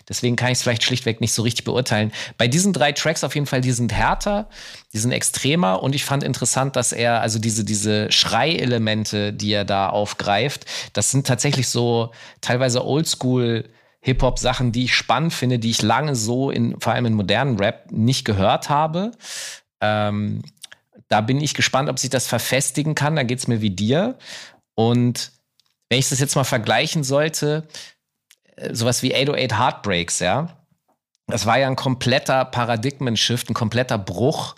Deswegen 0.09 0.35
kann 0.35 0.51
ich 0.51 0.57
es 0.57 0.61
vielleicht 0.61 0.83
schlichtweg 0.83 1.21
nicht 1.21 1.33
so 1.33 1.41
richtig 1.41 1.63
beurteilen. 1.63 2.11
Bei 2.37 2.47
diesen 2.47 2.73
drei 2.73 2.91
Tracks 2.91 3.23
auf 3.23 3.33
jeden 3.33 3.47
Fall, 3.47 3.61
die 3.61 3.71
sind 3.71 3.93
härter, 3.93 4.49
die 4.93 4.97
sind 4.97 5.11
extremer 5.11 5.81
und 5.81 5.95
ich 5.95 6.03
fand 6.03 6.23
interessant, 6.23 6.75
dass 6.75 6.91
er, 6.91 7.21
also 7.21 7.39
diese, 7.39 7.63
diese 7.63 8.11
Schreielemente, 8.11 9.31
die 9.31 9.53
er 9.53 9.63
da 9.63 9.89
aufgreift, 9.89 10.65
das 10.93 11.11
sind 11.11 11.25
tatsächlich 11.25 11.69
so 11.69 12.11
teilweise 12.41 12.85
Oldschool 12.85 13.69
Hip-Hop-Sachen, 14.01 14.71
die 14.71 14.85
ich 14.85 14.95
spannend 14.95 15.31
finde, 15.31 15.59
die 15.59 15.69
ich 15.69 15.81
lange 15.81 16.15
so 16.15 16.49
in, 16.49 16.79
vor 16.79 16.93
allem 16.93 17.05
in 17.05 17.13
modernen 17.13 17.57
Rap 17.57 17.91
nicht 17.91 18.25
gehört 18.25 18.69
habe. 18.69 19.11
Ähm, 19.79 20.41
da 21.07 21.21
bin 21.21 21.39
ich 21.39 21.53
gespannt, 21.53 21.89
ob 21.89 21.99
sich 21.99 22.09
das 22.09 22.27
verfestigen 22.27 22.95
kann. 22.95 23.15
Da 23.15 23.23
geht 23.23 23.39
es 23.39 23.47
mir 23.47 23.61
wie 23.61 23.69
dir. 23.69 24.17
Und 24.89 25.31
wenn 25.89 25.99
ich 25.99 26.09
das 26.09 26.19
jetzt 26.19 26.35
mal 26.35 26.43
vergleichen 26.43 27.03
sollte, 27.03 27.67
äh, 28.55 28.73
sowas 28.73 29.03
wie 29.03 29.13
808 29.13 29.57
Heartbreaks, 29.59 30.19
ja, 30.19 30.57
das 31.27 31.45
war 31.45 31.59
ja 31.59 31.67
ein 31.67 31.75
kompletter 31.75 32.45
Paradigmen-Shift, 32.45 33.49
ein 33.49 33.53
kompletter 33.53 33.97
Bruch. 33.97 34.55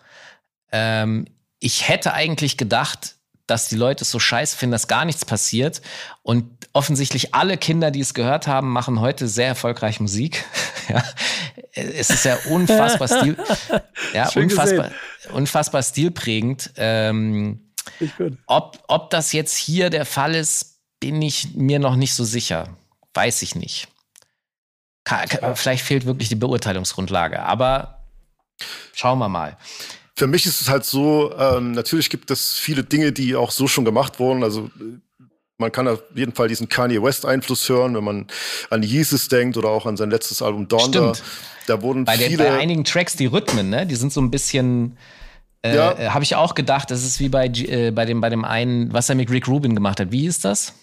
Ähm, 0.71 1.25
ich 1.59 1.87
hätte 1.87 2.13
eigentlich 2.13 2.57
gedacht, 2.57 3.15
dass 3.47 3.67
die 3.67 3.75
Leute 3.75 4.03
es 4.03 4.11
so 4.11 4.19
scheiße 4.19 4.55
finden, 4.57 4.71
dass 4.71 4.87
gar 4.87 5.05
nichts 5.05 5.25
passiert. 5.25 5.81
Und 6.21 6.69
offensichtlich 6.71 7.35
alle 7.35 7.57
Kinder, 7.57 7.91
die 7.91 7.99
es 7.99 8.13
gehört 8.13 8.47
haben, 8.47 8.71
machen 8.71 9.01
heute 9.01 9.27
sehr 9.27 9.47
erfolgreich 9.47 9.99
Musik. 9.99 10.45
ja. 10.89 11.03
Es 11.73 12.09
ist 12.09 12.25
ja 12.25 12.37
unfassbar 12.49 13.07
stil, 13.19 13.37
ja, 14.13 14.29
unfassbar, 14.35 14.91
unfassbar 15.33 15.83
stilprägend. 15.83 16.71
Ähm, 16.77 17.62
ob, 18.45 18.83
ob 18.87 19.09
das 19.09 19.33
jetzt 19.33 19.55
hier 19.55 19.89
der 19.89 20.05
Fall 20.05 20.35
ist, 20.35 20.79
bin 20.99 21.21
ich 21.21 21.53
mir 21.53 21.79
noch 21.79 21.95
nicht 21.95 22.13
so 22.13 22.23
sicher. 22.23 22.69
Weiß 23.13 23.41
ich 23.41 23.55
nicht. 23.55 23.87
Kann, 25.03 25.27
vielleicht 25.55 25.83
fehlt 25.83 26.05
wirklich 26.05 26.29
die 26.29 26.35
Beurteilungsgrundlage, 26.35 27.41
aber 27.43 28.05
schauen 28.93 29.19
wir 29.19 29.27
mal. 29.27 29.57
Für 30.15 30.27
mich 30.27 30.45
ist 30.45 30.61
es 30.61 30.69
halt 30.69 30.85
so, 30.85 31.33
ähm, 31.37 31.71
natürlich 31.71 32.09
gibt 32.09 32.31
es 32.31 32.53
viele 32.53 32.83
Dinge, 32.83 33.11
die 33.11 33.35
auch 33.35 33.51
so 33.51 33.67
schon 33.67 33.83
gemacht 33.83 34.19
wurden. 34.19 34.43
Also 34.43 34.69
man 35.57 35.71
kann 35.71 35.87
auf 35.87 36.01
jeden 36.13 36.33
Fall 36.33 36.47
diesen 36.47 36.69
Kanye 36.69 37.01
West 37.01 37.25
Einfluss 37.25 37.67
hören, 37.67 37.95
wenn 37.95 38.03
man 38.03 38.27
an 38.69 38.83
Jesus 38.83 39.27
denkt 39.27 39.57
oder 39.57 39.69
auch 39.69 39.85
an 39.85 39.97
sein 39.97 40.09
letztes 40.09 40.41
Album 40.41 40.67
Donda. 40.67 41.13
Stimmt. 41.15 41.23
Da 41.67 41.81
wurden 41.81 42.05
bei, 42.05 42.17
viele 42.17 42.43
bei 42.43 42.57
einigen 42.57 42.83
Tracks 42.83 43.15
die 43.15 43.25
Rhythmen, 43.25 43.69
ne, 43.69 43.85
die 43.85 43.95
sind 43.95 44.11
so 44.11 44.21
ein 44.21 44.31
bisschen 44.31 44.97
äh, 45.63 45.75
ja. 45.75 45.91
Äh, 45.97 46.09
Habe 46.09 46.23
ich 46.23 46.35
auch 46.35 46.55
gedacht, 46.55 46.91
das 46.91 47.03
ist 47.03 47.19
wie 47.19 47.29
bei, 47.29 47.47
äh, 47.47 47.91
bei, 47.91 48.05
dem, 48.05 48.21
bei 48.21 48.29
dem 48.29 48.45
einen, 48.45 48.91
was 48.93 49.09
er 49.09 49.15
mit 49.15 49.31
Rick 49.31 49.47
Rubin 49.47 49.75
gemacht 49.75 49.99
hat. 49.99 50.11
Wie 50.11 50.25
ist 50.25 50.45
das? 50.45 50.73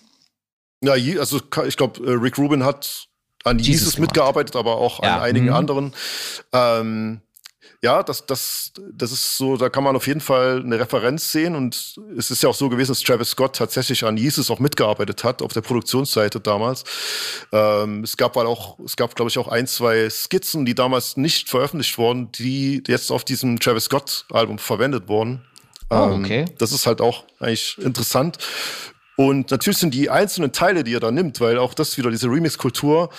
Ja, 0.82 0.94
also 1.18 1.40
ich 1.66 1.76
glaube, 1.76 2.04
äh, 2.04 2.12
Rick 2.12 2.38
Rubin 2.38 2.64
hat 2.64 3.06
an 3.44 3.58
Jesus, 3.58 3.80
Jesus 3.80 3.98
mitgearbeitet, 3.98 4.56
aber 4.56 4.76
auch 4.76 5.02
ja. 5.02 5.16
an 5.16 5.22
einigen 5.22 5.46
mhm. 5.46 5.52
anderen. 5.52 5.92
Ähm, 6.52 7.20
ja, 7.82 8.02
das, 8.02 8.26
das, 8.26 8.72
das 8.92 9.10
ist 9.10 9.38
so, 9.38 9.56
da 9.56 9.70
kann 9.70 9.82
man 9.82 9.96
auf 9.96 10.06
jeden 10.06 10.20
Fall 10.20 10.60
eine 10.60 10.78
Referenz 10.78 11.32
sehen. 11.32 11.54
Und 11.54 11.98
es 12.16 12.30
ist 12.30 12.42
ja 12.42 12.50
auch 12.50 12.54
so 12.54 12.68
gewesen, 12.68 12.90
dass 12.90 13.00
Travis 13.00 13.30
Scott 13.30 13.56
tatsächlich 13.56 14.04
an 14.04 14.18
Jesus 14.18 14.50
auch 14.50 14.58
mitgearbeitet 14.58 15.24
hat, 15.24 15.40
auf 15.40 15.54
der 15.54 15.62
Produktionsseite 15.62 16.40
damals. 16.40 16.84
Ähm, 17.52 18.04
es 18.04 18.18
gab 18.18 18.36
halt 18.36 18.46
auch, 18.46 18.78
es 18.80 18.96
gab, 18.96 19.14
glaube 19.14 19.30
ich, 19.30 19.38
auch 19.38 19.48
ein, 19.48 19.66
zwei 19.66 20.10
Skizzen, 20.10 20.66
die 20.66 20.74
damals 20.74 21.16
nicht 21.16 21.48
veröffentlicht 21.48 21.96
wurden, 21.96 22.30
die 22.32 22.82
jetzt 22.86 23.10
auf 23.10 23.24
diesem 23.24 23.58
Travis 23.58 23.84
Scott-Album 23.84 24.58
verwendet 24.58 25.08
wurden. 25.08 25.42
Oh, 25.88 26.18
okay. 26.20 26.40
Ähm, 26.40 26.54
das 26.58 26.72
ist 26.72 26.86
halt 26.86 27.00
auch 27.00 27.24
eigentlich 27.40 27.78
interessant. 27.78 28.36
Und 29.20 29.50
natürlich 29.50 29.76
sind 29.76 29.92
die 29.92 30.08
einzelnen 30.08 30.50
Teile, 30.50 30.82
die 30.82 30.94
er 30.94 31.00
da 31.00 31.10
nimmt, 31.10 31.42
weil 31.42 31.58
auch 31.58 31.74
das 31.74 31.98
wieder 31.98 32.10
diese 32.10 32.28
Remix-Kultur, 32.28 33.10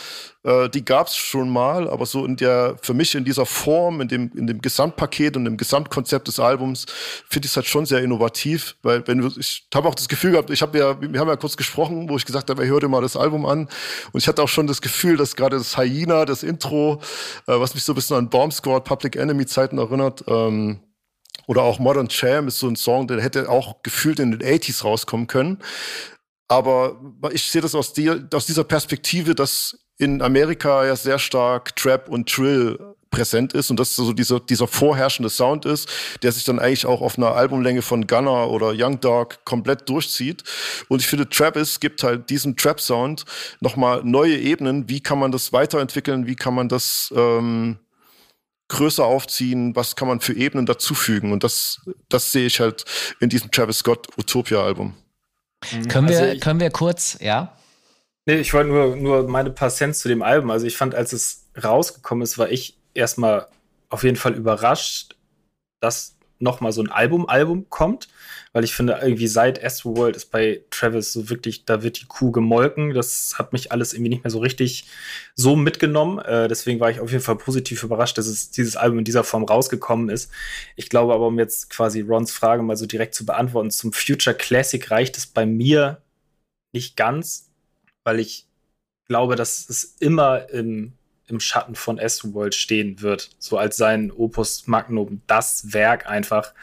äh, 0.41 0.67
die 0.67 0.83
gab 0.83 1.05
es 1.05 1.15
schon 1.15 1.47
mal, 1.47 1.87
aber 1.87 2.07
so 2.07 2.25
in 2.25 2.37
der, 2.37 2.75
für 2.81 2.95
mich 2.95 3.13
in 3.13 3.23
dieser 3.23 3.45
Form, 3.45 4.01
in 4.01 4.07
dem, 4.07 4.31
in 4.33 4.47
dem 4.47 4.61
Gesamtpaket 4.61 5.37
und 5.37 5.45
im 5.45 5.57
Gesamtkonzept 5.57 6.27
des 6.27 6.39
Albums, 6.39 6.87
finde 7.29 7.45
ich 7.45 7.51
es 7.51 7.55
halt 7.55 7.67
schon 7.67 7.85
sehr 7.85 8.01
innovativ, 8.01 8.77
weil 8.81 9.07
wenn 9.07 9.19
du, 9.19 9.27
ich 9.37 9.67
habe 9.75 9.87
auch 9.87 9.93
das 9.93 10.09
Gefühl 10.09 10.31
gehabt, 10.31 10.49
ich 10.49 10.63
habe 10.63 10.75
ja, 10.79 10.99
wir 10.99 11.19
haben 11.19 11.27
ja 11.27 11.35
kurz 11.35 11.55
gesprochen, 11.55 12.09
wo 12.09 12.17
ich 12.17 12.25
gesagt 12.25 12.49
habe, 12.49 12.65
hör 12.65 12.79
dir 12.79 12.87
mal 12.87 13.03
das 13.03 13.15
Album 13.15 13.45
an. 13.45 13.69
Und 14.11 14.19
ich 14.19 14.27
hatte 14.27 14.41
auch 14.41 14.49
schon 14.49 14.65
das 14.65 14.81
Gefühl, 14.81 15.17
dass 15.17 15.35
gerade 15.35 15.59
das 15.59 15.77
Hyena, 15.77 16.25
das 16.25 16.41
Intro, 16.41 16.99
äh, 17.45 17.59
was 17.59 17.75
mich 17.75 17.83
so 17.83 17.91
ein 17.91 17.95
bisschen 17.95 18.17
an 18.17 18.27
Bomb 18.27 18.53
Squad, 18.53 18.85
Public 18.85 19.17
Enemy 19.17 19.45
Zeiten 19.45 19.77
erinnert, 19.77 20.23
ähm, 20.27 20.79
oder 21.51 21.63
auch 21.63 21.79
Modern 21.79 22.07
Jam 22.09 22.47
ist 22.47 22.59
so 22.59 22.69
ein 22.69 22.77
Song, 22.77 23.07
der 23.07 23.21
hätte 23.21 23.49
auch 23.49 23.83
gefühlt 23.83 24.21
in 24.21 24.31
den 24.31 24.41
80s 24.41 24.85
rauskommen 24.85 25.27
können. 25.27 25.57
Aber 26.47 26.97
ich 27.33 27.43
sehe 27.43 27.61
das 27.61 27.75
aus, 27.75 27.91
die, 27.91 28.09
aus 28.09 28.45
dieser 28.45 28.63
Perspektive, 28.63 29.35
dass 29.35 29.77
in 29.97 30.21
Amerika 30.21 30.85
ja 30.85 30.95
sehr 30.95 31.19
stark 31.19 31.75
Trap 31.75 32.07
und 32.07 32.29
Trill 32.29 32.79
präsent 33.09 33.51
ist 33.51 33.69
und 33.69 33.77
dass 33.81 33.93
so 33.97 34.13
dieser, 34.13 34.39
dieser 34.39 34.65
vorherrschende 34.65 35.29
Sound 35.29 35.65
ist, 35.65 35.89
der 36.23 36.31
sich 36.31 36.45
dann 36.45 36.57
eigentlich 36.57 36.85
auch 36.85 37.01
auf 37.01 37.17
einer 37.17 37.35
Albumlänge 37.35 37.81
von 37.81 38.07
Gunner 38.07 38.49
oder 38.49 38.73
Young 38.73 39.01
Dog 39.01 39.43
komplett 39.43 39.89
durchzieht. 39.89 40.45
Und 40.87 41.01
ich 41.01 41.07
finde, 41.07 41.27
Travis 41.27 41.81
gibt 41.81 42.01
halt 42.01 42.29
diesem 42.29 42.55
Trap-Sound 42.55 43.25
nochmal 43.59 44.03
neue 44.05 44.37
Ebenen. 44.37 44.87
Wie 44.87 45.01
kann 45.01 45.19
man 45.19 45.33
das 45.33 45.51
weiterentwickeln? 45.51 46.27
Wie 46.27 46.37
kann 46.37 46.55
man 46.55 46.69
das 46.69 47.13
ähm, 47.13 47.77
größer 48.71 49.03
aufziehen, 49.03 49.75
was 49.75 49.95
kann 49.95 50.07
man 50.07 50.21
für 50.21 50.33
Ebenen 50.33 50.65
dazufügen. 50.65 51.31
Und 51.33 51.43
das, 51.43 51.81
das 52.09 52.31
sehe 52.31 52.47
ich 52.47 52.59
halt 52.59 52.85
in 53.19 53.29
diesem 53.29 53.51
Travis 53.51 53.79
Scott 53.79 54.07
Utopia-Album. 54.17 54.95
Mhm. 55.71 55.87
Können, 55.87 56.07
also 56.07 56.23
wir, 56.23 56.39
können 56.39 56.59
wir 56.59 56.71
kurz, 56.71 57.17
ja? 57.19 57.55
Nee, 58.25 58.35
ich 58.35 58.53
wollte 58.53 58.69
nur, 58.69 58.95
nur 58.95 59.27
meine 59.27 59.49
paar 59.49 59.69
Cents 59.69 59.99
zu 59.99 60.07
dem 60.07 60.21
Album. 60.21 60.51
Also 60.51 60.65
ich 60.65 60.77
fand, 60.77 60.95
als 60.95 61.11
es 61.11 61.47
rausgekommen 61.61 62.23
ist, 62.23 62.37
war 62.37 62.49
ich 62.49 62.77
erstmal 62.93 63.47
auf 63.89 64.03
jeden 64.03 64.15
Fall 64.15 64.33
überrascht, 64.33 65.15
dass 65.81 66.15
noch 66.41 66.61
mal 66.61 66.71
so 66.71 66.81
ein 66.81 66.89
Album-Album 66.89 67.69
kommt, 67.69 68.07
weil 68.53 68.63
ich 68.63 68.73
finde, 68.73 68.99
irgendwie 69.01 69.27
seit 69.27 69.63
Astroworld 69.63 70.15
ist 70.15 70.31
bei 70.31 70.61
Travis 70.69 71.13
so 71.13 71.29
wirklich, 71.29 71.65
da 71.65 71.83
wird 71.83 72.01
die 72.01 72.05
Kuh 72.05 72.31
gemolken. 72.31 72.93
Das 72.93 73.35
hat 73.37 73.53
mich 73.53 73.71
alles 73.71 73.93
irgendwie 73.93 74.09
nicht 74.09 74.23
mehr 74.23 74.31
so 74.31 74.39
richtig 74.39 74.85
so 75.35 75.55
mitgenommen. 75.55 76.19
Äh, 76.19 76.47
deswegen 76.47 76.79
war 76.79 76.89
ich 76.91 76.99
auf 76.99 77.11
jeden 77.11 77.23
Fall 77.23 77.37
positiv 77.37 77.83
überrascht, 77.83 78.17
dass 78.17 78.27
es 78.27 78.51
dieses 78.51 78.75
Album 78.75 78.99
in 78.99 79.05
dieser 79.05 79.23
Form 79.23 79.43
rausgekommen 79.43 80.09
ist. 80.09 80.31
Ich 80.75 80.89
glaube 80.89 81.13
aber, 81.13 81.27
um 81.27 81.39
jetzt 81.39 81.69
quasi 81.69 82.01
Rons 82.01 82.31
Frage 82.31 82.63
mal 82.63 82.77
so 82.77 82.85
direkt 82.85 83.15
zu 83.15 83.25
beantworten, 83.25 83.71
zum 83.71 83.93
Future 83.93 84.35
Classic 84.35 84.91
reicht 84.91 85.17
es 85.17 85.27
bei 85.27 85.45
mir 85.45 86.01
nicht 86.73 86.97
ganz, 86.97 87.51
weil 88.03 88.19
ich 88.19 88.47
glaube, 89.07 89.35
dass 89.35 89.69
es 89.69 89.95
immer 89.99 90.49
im 90.49 90.93
im 91.31 91.39
Schatten 91.39 91.75
von 91.75 91.99
Astroworld 91.99 92.53
stehen 92.55 93.01
wird, 93.01 93.29
so 93.39 93.57
als 93.57 93.77
sein 93.77 94.11
Opus 94.11 94.67
Magnum, 94.67 95.21
das 95.27 95.73
Werk 95.73 96.07
einfach. 96.07 96.53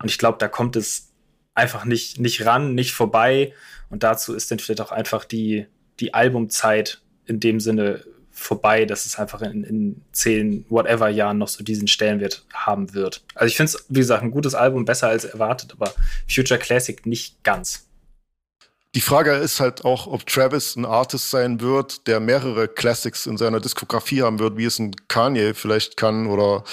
Und 0.00 0.10
ich 0.10 0.18
glaube, 0.18 0.38
da 0.38 0.48
kommt 0.48 0.76
es 0.76 1.12
einfach 1.54 1.84
nicht, 1.84 2.20
nicht 2.20 2.44
ran, 2.44 2.74
nicht 2.74 2.92
vorbei. 2.92 3.54
Und 3.88 4.02
dazu 4.02 4.34
ist 4.34 4.50
dann 4.50 4.58
vielleicht 4.58 4.80
auch 4.80 4.92
einfach 4.92 5.24
die, 5.24 5.66
die 6.00 6.14
Albumzeit 6.14 7.00
in 7.24 7.40
dem 7.40 7.60
Sinne 7.60 8.04
vorbei, 8.30 8.84
dass 8.84 9.06
es 9.06 9.18
einfach 9.18 9.40
in, 9.40 9.64
in 9.64 10.02
zehn, 10.12 10.66
whatever 10.68 11.08
Jahren 11.08 11.38
noch 11.38 11.48
so 11.48 11.64
diesen 11.64 11.88
Stellenwert 11.88 12.44
haben 12.52 12.92
wird. 12.92 13.24
Also 13.34 13.46
ich 13.50 13.56
finde 13.56 13.72
es, 13.72 13.86
wie 13.88 14.00
gesagt, 14.00 14.22
ein 14.22 14.30
gutes 14.30 14.54
Album, 14.54 14.84
besser 14.84 15.08
als 15.08 15.24
erwartet, 15.24 15.72
aber 15.72 15.94
Future 16.28 16.60
Classic 16.60 17.04
nicht 17.06 17.42
ganz. 17.42 17.88
Die 18.96 19.02
Frage 19.02 19.32
ist 19.32 19.60
halt 19.60 19.84
auch, 19.84 20.06
ob 20.06 20.24
Travis 20.24 20.74
ein 20.74 20.86
Artist 20.86 21.28
sein 21.28 21.60
wird, 21.60 22.06
der 22.06 22.18
mehrere 22.18 22.66
Classics 22.66 23.26
in 23.26 23.36
seiner 23.36 23.60
Diskografie 23.60 24.22
haben 24.22 24.38
wird, 24.38 24.56
wie 24.56 24.64
es 24.64 24.78
ein 24.78 24.96
Kanye 25.06 25.52
vielleicht 25.52 25.98
kann 25.98 26.26
oder 26.26 26.64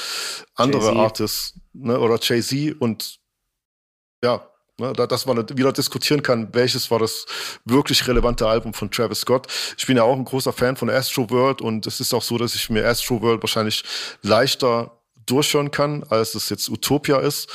andere 0.55 0.93
Artists 0.93 1.59
ne, 1.73 1.99
oder 1.99 2.17
Jay-Z 2.21 2.79
und 2.79 3.19
ja, 4.23 4.47
ne, 4.79 4.93
dass 4.93 5.25
man 5.25 5.45
wieder 5.57 5.73
diskutieren 5.73 6.23
kann, 6.23 6.47
welches 6.53 6.89
war 6.89 6.99
das 6.99 7.25
wirklich 7.65 8.07
relevante 8.07 8.47
Album 8.47 8.73
von 8.73 8.89
Travis 8.89 9.19
Scott. 9.19 9.47
Ich 9.77 9.85
bin 9.85 9.97
ja 9.97 10.03
auch 10.03 10.15
ein 10.15 10.23
großer 10.23 10.53
Fan 10.53 10.77
von 10.77 10.89
Astro 10.89 11.29
World 11.29 11.59
und 11.59 11.85
es 11.87 11.99
ist 11.99 12.13
auch 12.13 12.23
so, 12.23 12.37
dass 12.37 12.55
ich 12.55 12.69
mir 12.69 12.87
Astro 12.87 13.21
World 13.21 13.43
wahrscheinlich 13.43 13.83
leichter 14.21 14.97
durchhören 15.25 15.71
kann, 15.71 16.03
als 16.03 16.35
es 16.35 16.47
jetzt 16.47 16.69
Utopia 16.69 17.19
ist. 17.19 17.49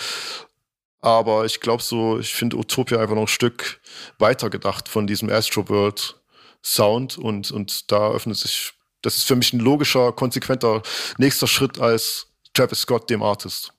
Aber 1.00 1.44
ich 1.44 1.60
glaube 1.60 1.82
so, 1.82 2.18
ich 2.18 2.34
finde 2.34 2.56
Utopia 2.56 2.98
einfach 2.98 3.14
noch 3.14 3.22
ein 3.22 3.28
Stück 3.28 3.80
weiter 4.18 4.50
gedacht 4.50 4.88
von 4.88 5.06
diesem 5.06 5.30
Astroworld 5.30 6.16
Sound 6.62 7.18
und, 7.18 7.50
und 7.52 7.90
da 7.92 8.10
öffnet 8.10 8.36
sich, 8.36 8.72
das 9.02 9.16
ist 9.16 9.24
für 9.24 9.36
mich 9.36 9.52
ein 9.52 9.60
logischer, 9.60 10.12
konsequenter 10.12 10.82
nächster 11.16 11.46
Schritt 11.46 11.78
als 11.78 12.26
Travis 12.52 12.80
Scott, 12.80 13.08
dem 13.10 13.22
Artist. 13.22 13.72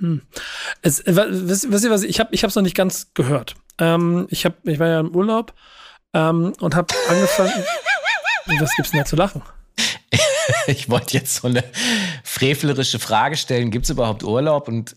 Hm. 0.00 0.22
Es, 0.82 1.02
wisst, 1.06 1.72
wisst 1.72 1.84
ihr 1.84 1.90
was? 1.90 2.02
Ich 2.02 2.20
habe 2.20 2.34
ich 2.34 2.42
noch 2.42 2.62
nicht 2.62 2.76
ganz 2.76 3.08
gehört. 3.14 3.54
Ähm, 3.78 4.26
ich, 4.30 4.44
hab, 4.44 4.66
ich 4.66 4.78
war 4.78 4.88
ja 4.88 5.00
im 5.00 5.14
Urlaub 5.14 5.54
ähm, 6.12 6.52
und 6.60 6.74
habe 6.74 6.94
angefangen. 7.08 7.64
was 8.60 8.76
gibt's 8.76 8.90
denn 8.90 9.00
da 9.00 9.06
zu 9.06 9.16
lachen? 9.16 9.42
ich 10.66 10.88
wollte 10.88 11.14
jetzt 11.14 11.36
so 11.36 11.48
eine 11.48 11.64
frevlerische 12.24 12.98
Frage 12.98 13.36
stellen. 13.36 13.70
Gibt 13.70 13.84
es 13.84 13.90
überhaupt 13.90 14.22
Urlaub? 14.22 14.68
Und 14.68 14.94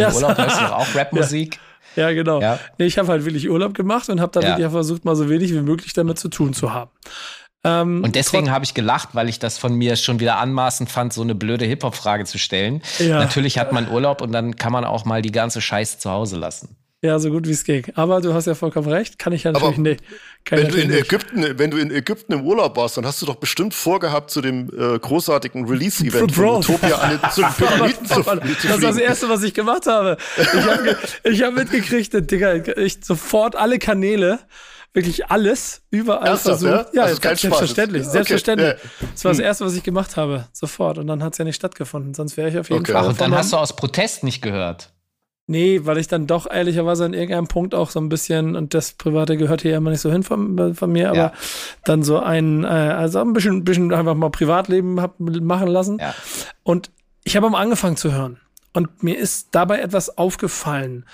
ja. 0.00 0.12
Urlaub 0.12 0.38
hörst 0.38 0.60
du 0.60 0.64
doch 0.64 0.72
auch 0.72 0.86
Rapmusik. 0.94 1.58
Ja. 1.96 2.08
ja, 2.08 2.14
genau. 2.14 2.40
Ja. 2.40 2.58
Nee, 2.78 2.86
ich 2.86 2.98
habe 2.98 3.08
halt 3.08 3.24
wirklich 3.24 3.48
Urlaub 3.48 3.74
gemacht 3.74 4.08
und 4.08 4.20
habe 4.20 4.32
da 4.32 4.40
ja. 4.40 4.48
wirklich 4.48 4.70
versucht, 4.70 5.04
mal 5.04 5.16
so 5.16 5.28
wenig 5.28 5.52
wie 5.52 5.60
möglich 5.60 5.92
damit 5.92 6.18
zu 6.18 6.28
tun 6.28 6.52
zu 6.52 6.72
haben. 6.72 6.90
Ähm, 7.62 8.02
und 8.04 8.14
deswegen 8.14 8.50
habe 8.50 8.64
ich 8.64 8.74
gelacht, 8.74 9.10
weil 9.12 9.28
ich 9.28 9.38
das 9.38 9.58
von 9.58 9.74
mir 9.74 9.96
schon 9.96 10.18
wieder 10.18 10.38
anmaßend 10.38 10.90
fand, 10.90 11.12
so 11.12 11.22
eine 11.22 11.34
blöde 11.34 11.66
Hip-Hop-Frage 11.66 12.24
zu 12.24 12.38
stellen. 12.38 12.82
Ja. 12.98 13.18
Natürlich 13.18 13.58
hat 13.58 13.72
man 13.72 13.90
Urlaub 13.90 14.22
und 14.22 14.32
dann 14.32 14.56
kann 14.56 14.72
man 14.72 14.84
auch 14.84 15.04
mal 15.04 15.20
die 15.20 15.32
ganze 15.32 15.60
Scheiße 15.60 15.98
zu 15.98 16.10
Hause 16.10 16.36
lassen. 16.36 16.76
Ja, 17.02 17.18
so 17.18 17.30
gut 17.30 17.48
wie 17.48 17.52
es 17.52 17.64
ging. 17.64 17.86
Aber 17.94 18.20
du 18.20 18.34
hast 18.34 18.46
ja 18.46 18.54
vollkommen 18.54 18.88
recht, 18.88 19.18
kann 19.18 19.32
ich 19.32 19.44
ja 19.44 19.52
natürlich 19.52 19.74
Aber 19.74 19.82
nicht. 19.82 20.04
Wenn 20.50 20.68
du, 20.68 20.76
in 20.76 20.90
Ägypten, 20.90 21.58
wenn 21.58 21.70
du 21.70 21.78
in 21.78 21.90
Ägypten 21.90 22.34
im 22.34 22.44
Urlaub 22.44 22.76
warst, 22.76 22.98
dann 22.98 23.06
hast 23.06 23.22
du 23.22 23.26
doch 23.26 23.36
bestimmt 23.36 23.72
vorgehabt, 23.72 24.30
zu 24.30 24.42
dem 24.42 24.68
äh, 24.68 24.98
großartigen 24.98 25.66
Release-Event 25.66 26.32
von 26.32 26.56
Utopia 26.56 26.96
an 26.96 27.10
den, 27.22 27.30
zu 27.30 27.40
den 27.40 27.52
Pyramiden 27.52 28.06
zu, 28.06 28.22
zu 28.22 28.68
Das 28.68 28.76
ist 28.76 28.82
das 28.82 28.96
Erste, 28.98 29.28
was 29.30 29.42
ich 29.42 29.54
gemacht 29.54 29.86
habe. 29.86 30.18
Ich 30.36 30.46
habe 30.46 30.96
hab 31.24 31.54
mitgekriegt, 31.54 32.30
Digga, 32.30 32.54
ich 32.76 32.98
sofort 33.02 33.56
alle 33.56 33.78
Kanäle 33.78 34.38
wirklich 34.92 35.30
alles 35.30 35.82
überall 35.90 36.26
Ernsthaft, 36.26 36.60
versucht. 36.60 36.94
Ja, 36.94 37.06
ja 37.06 37.14
das 37.14 37.40
selbstverständlich, 37.40 38.02
okay. 38.02 38.10
selbstverständlich. 38.10 38.68
Ja. 38.68 39.08
Das 39.12 39.24
war 39.24 39.32
das 39.32 39.40
Erste, 39.40 39.64
was 39.64 39.74
ich 39.74 39.82
gemacht 39.82 40.16
habe, 40.16 40.48
sofort. 40.52 40.98
Und 40.98 41.06
dann 41.06 41.22
hat 41.22 41.32
es 41.32 41.38
ja 41.38 41.44
nicht 41.44 41.56
stattgefunden. 41.56 42.12
Sonst 42.12 42.36
wäre 42.36 42.48
ich 42.48 42.58
auf 42.58 42.68
jeden 42.68 42.82
okay. 42.82 42.92
Fall. 42.92 43.06
Und 43.06 43.20
dann 43.20 43.34
hast 43.34 43.52
du 43.52 43.56
aus 43.56 43.74
Protest 43.74 44.24
nicht 44.24 44.42
gehört. 44.42 44.92
Nee, 45.50 45.80
weil 45.82 45.98
ich 45.98 46.06
dann 46.06 46.28
doch 46.28 46.48
ehrlicherweise 46.48 47.04
an 47.04 47.12
irgendeinem 47.12 47.48
Punkt 47.48 47.74
auch 47.74 47.90
so 47.90 47.98
ein 47.98 48.08
bisschen, 48.08 48.54
und 48.54 48.72
das 48.72 48.92
Private 48.92 49.36
gehört 49.36 49.62
hier 49.62 49.76
immer 49.76 49.90
nicht 49.90 50.00
so 50.00 50.08
hin 50.08 50.22
von, 50.22 50.76
von 50.76 50.92
mir, 50.92 51.08
aber 51.08 51.16
ja. 51.16 51.32
dann 51.84 52.04
so 52.04 52.20
ein, 52.20 52.62
äh, 52.62 52.68
also 52.68 53.18
ein 53.18 53.32
bisschen, 53.32 53.64
bisschen 53.64 53.92
einfach 53.92 54.14
mal 54.14 54.30
Privatleben 54.30 55.00
hab 55.00 55.18
machen 55.18 55.66
lassen. 55.66 55.98
Ja. 55.98 56.14
Und 56.62 56.92
ich 57.24 57.34
habe 57.34 57.48
am 57.48 57.56
angefangen 57.56 57.96
zu 57.96 58.12
hören. 58.12 58.38
Und 58.72 59.02
mir 59.02 59.18
ist 59.18 59.48
dabei 59.50 59.80
etwas 59.80 60.16
aufgefallen. 60.16 61.04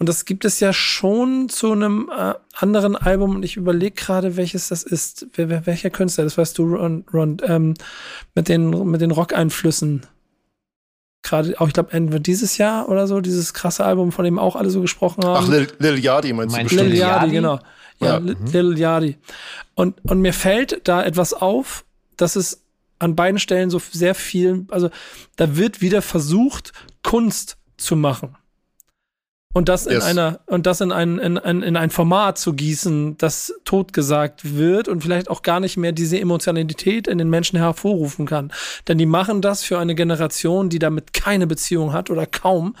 Und 0.00 0.08
das 0.08 0.24
gibt 0.24 0.44
es 0.44 0.58
ja 0.58 0.72
schon 0.72 1.48
zu 1.48 1.70
einem 1.70 2.10
äh, 2.12 2.34
anderen 2.56 2.96
Album. 2.96 3.36
Und 3.36 3.44
ich 3.44 3.56
überlege 3.56 3.94
gerade, 3.94 4.36
welches 4.36 4.70
das 4.70 4.82
ist. 4.82 5.28
Wer, 5.34 5.48
wer, 5.48 5.66
welcher 5.66 5.90
Künstler? 5.90 6.24
Das 6.24 6.36
weißt 6.36 6.58
du, 6.58 6.74
Ron, 6.74 7.04
Ron 7.14 7.36
ähm, 7.44 7.74
mit 8.34 8.48
den, 8.48 8.70
mit 8.90 9.00
den 9.00 9.12
Rock-Einflüssen 9.12 10.02
gerade 11.24 11.60
auch, 11.60 11.66
ich 11.66 11.72
glaube, 11.74 11.92
Ende 11.92 12.20
dieses 12.20 12.58
Jahr 12.58 12.88
oder 12.88 13.08
so, 13.08 13.20
dieses 13.20 13.52
krasse 13.52 13.84
Album, 13.84 14.12
von 14.12 14.24
dem 14.24 14.38
auch 14.38 14.54
alle 14.54 14.70
so 14.70 14.80
gesprochen 14.80 15.24
haben. 15.24 15.44
Ach, 15.44 15.48
Lil, 15.48 15.66
Lil 15.78 15.98
Yadi 15.98 16.32
meinst 16.32 16.56
du? 16.70 16.76
Lil 16.76 16.94
Yadi, 16.94 17.32
genau. 17.32 17.58
Ja, 17.98 18.06
ja. 18.06 18.16
Lil, 18.18 18.36
mhm. 18.36 18.46
Lil 18.52 18.78
Yadi. 18.78 19.16
Und, 19.74 19.96
und 20.04 20.20
mir 20.20 20.32
fällt 20.32 20.86
da 20.86 21.02
etwas 21.02 21.34
auf, 21.34 21.84
dass 22.16 22.36
es 22.36 22.62
an 23.00 23.16
beiden 23.16 23.40
Stellen 23.40 23.70
so 23.70 23.80
sehr 23.90 24.14
viel, 24.14 24.66
also 24.70 24.90
da 25.36 25.56
wird 25.56 25.80
wieder 25.80 26.00
versucht, 26.00 26.72
Kunst 27.02 27.56
zu 27.76 27.96
machen 27.96 28.36
und 29.54 29.68
das 29.68 29.86
in 29.86 29.94
yes. 29.94 30.04
einer 30.04 30.40
und 30.46 30.66
das 30.66 30.80
in 30.80 30.92
ein, 30.92 31.18
in, 31.18 31.36
in, 31.36 31.62
in 31.62 31.76
ein 31.76 31.90
Format 31.90 32.38
zu 32.38 32.52
gießen, 32.52 33.16
das 33.18 33.54
totgesagt 33.64 34.56
wird 34.56 34.88
und 34.88 35.02
vielleicht 35.02 35.30
auch 35.30 35.42
gar 35.42 35.60
nicht 35.60 35.76
mehr 35.76 35.92
diese 35.92 36.18
Emotionalität 36.18 37.06
in 37.06 37.18
den 37.18 37.30
Menschen 37.30 37.58
hervorrufen 37.58 38.26
kann. 38.26 38.52
Denn 38.88 38.98
die 38.98 39.06
machen 39.06 39.40
das 39.40 39.62
für 39.62 39.78
eine 39.78 39.94
Generation, 39.94 40.68
die 40.68 40.80
damit 40.80 41.12
keine 41.12 41.46
Beziehung 41.46 41.92
hat 41.92 42.10
oder 42.10 42.26
kaum 42.26 42.74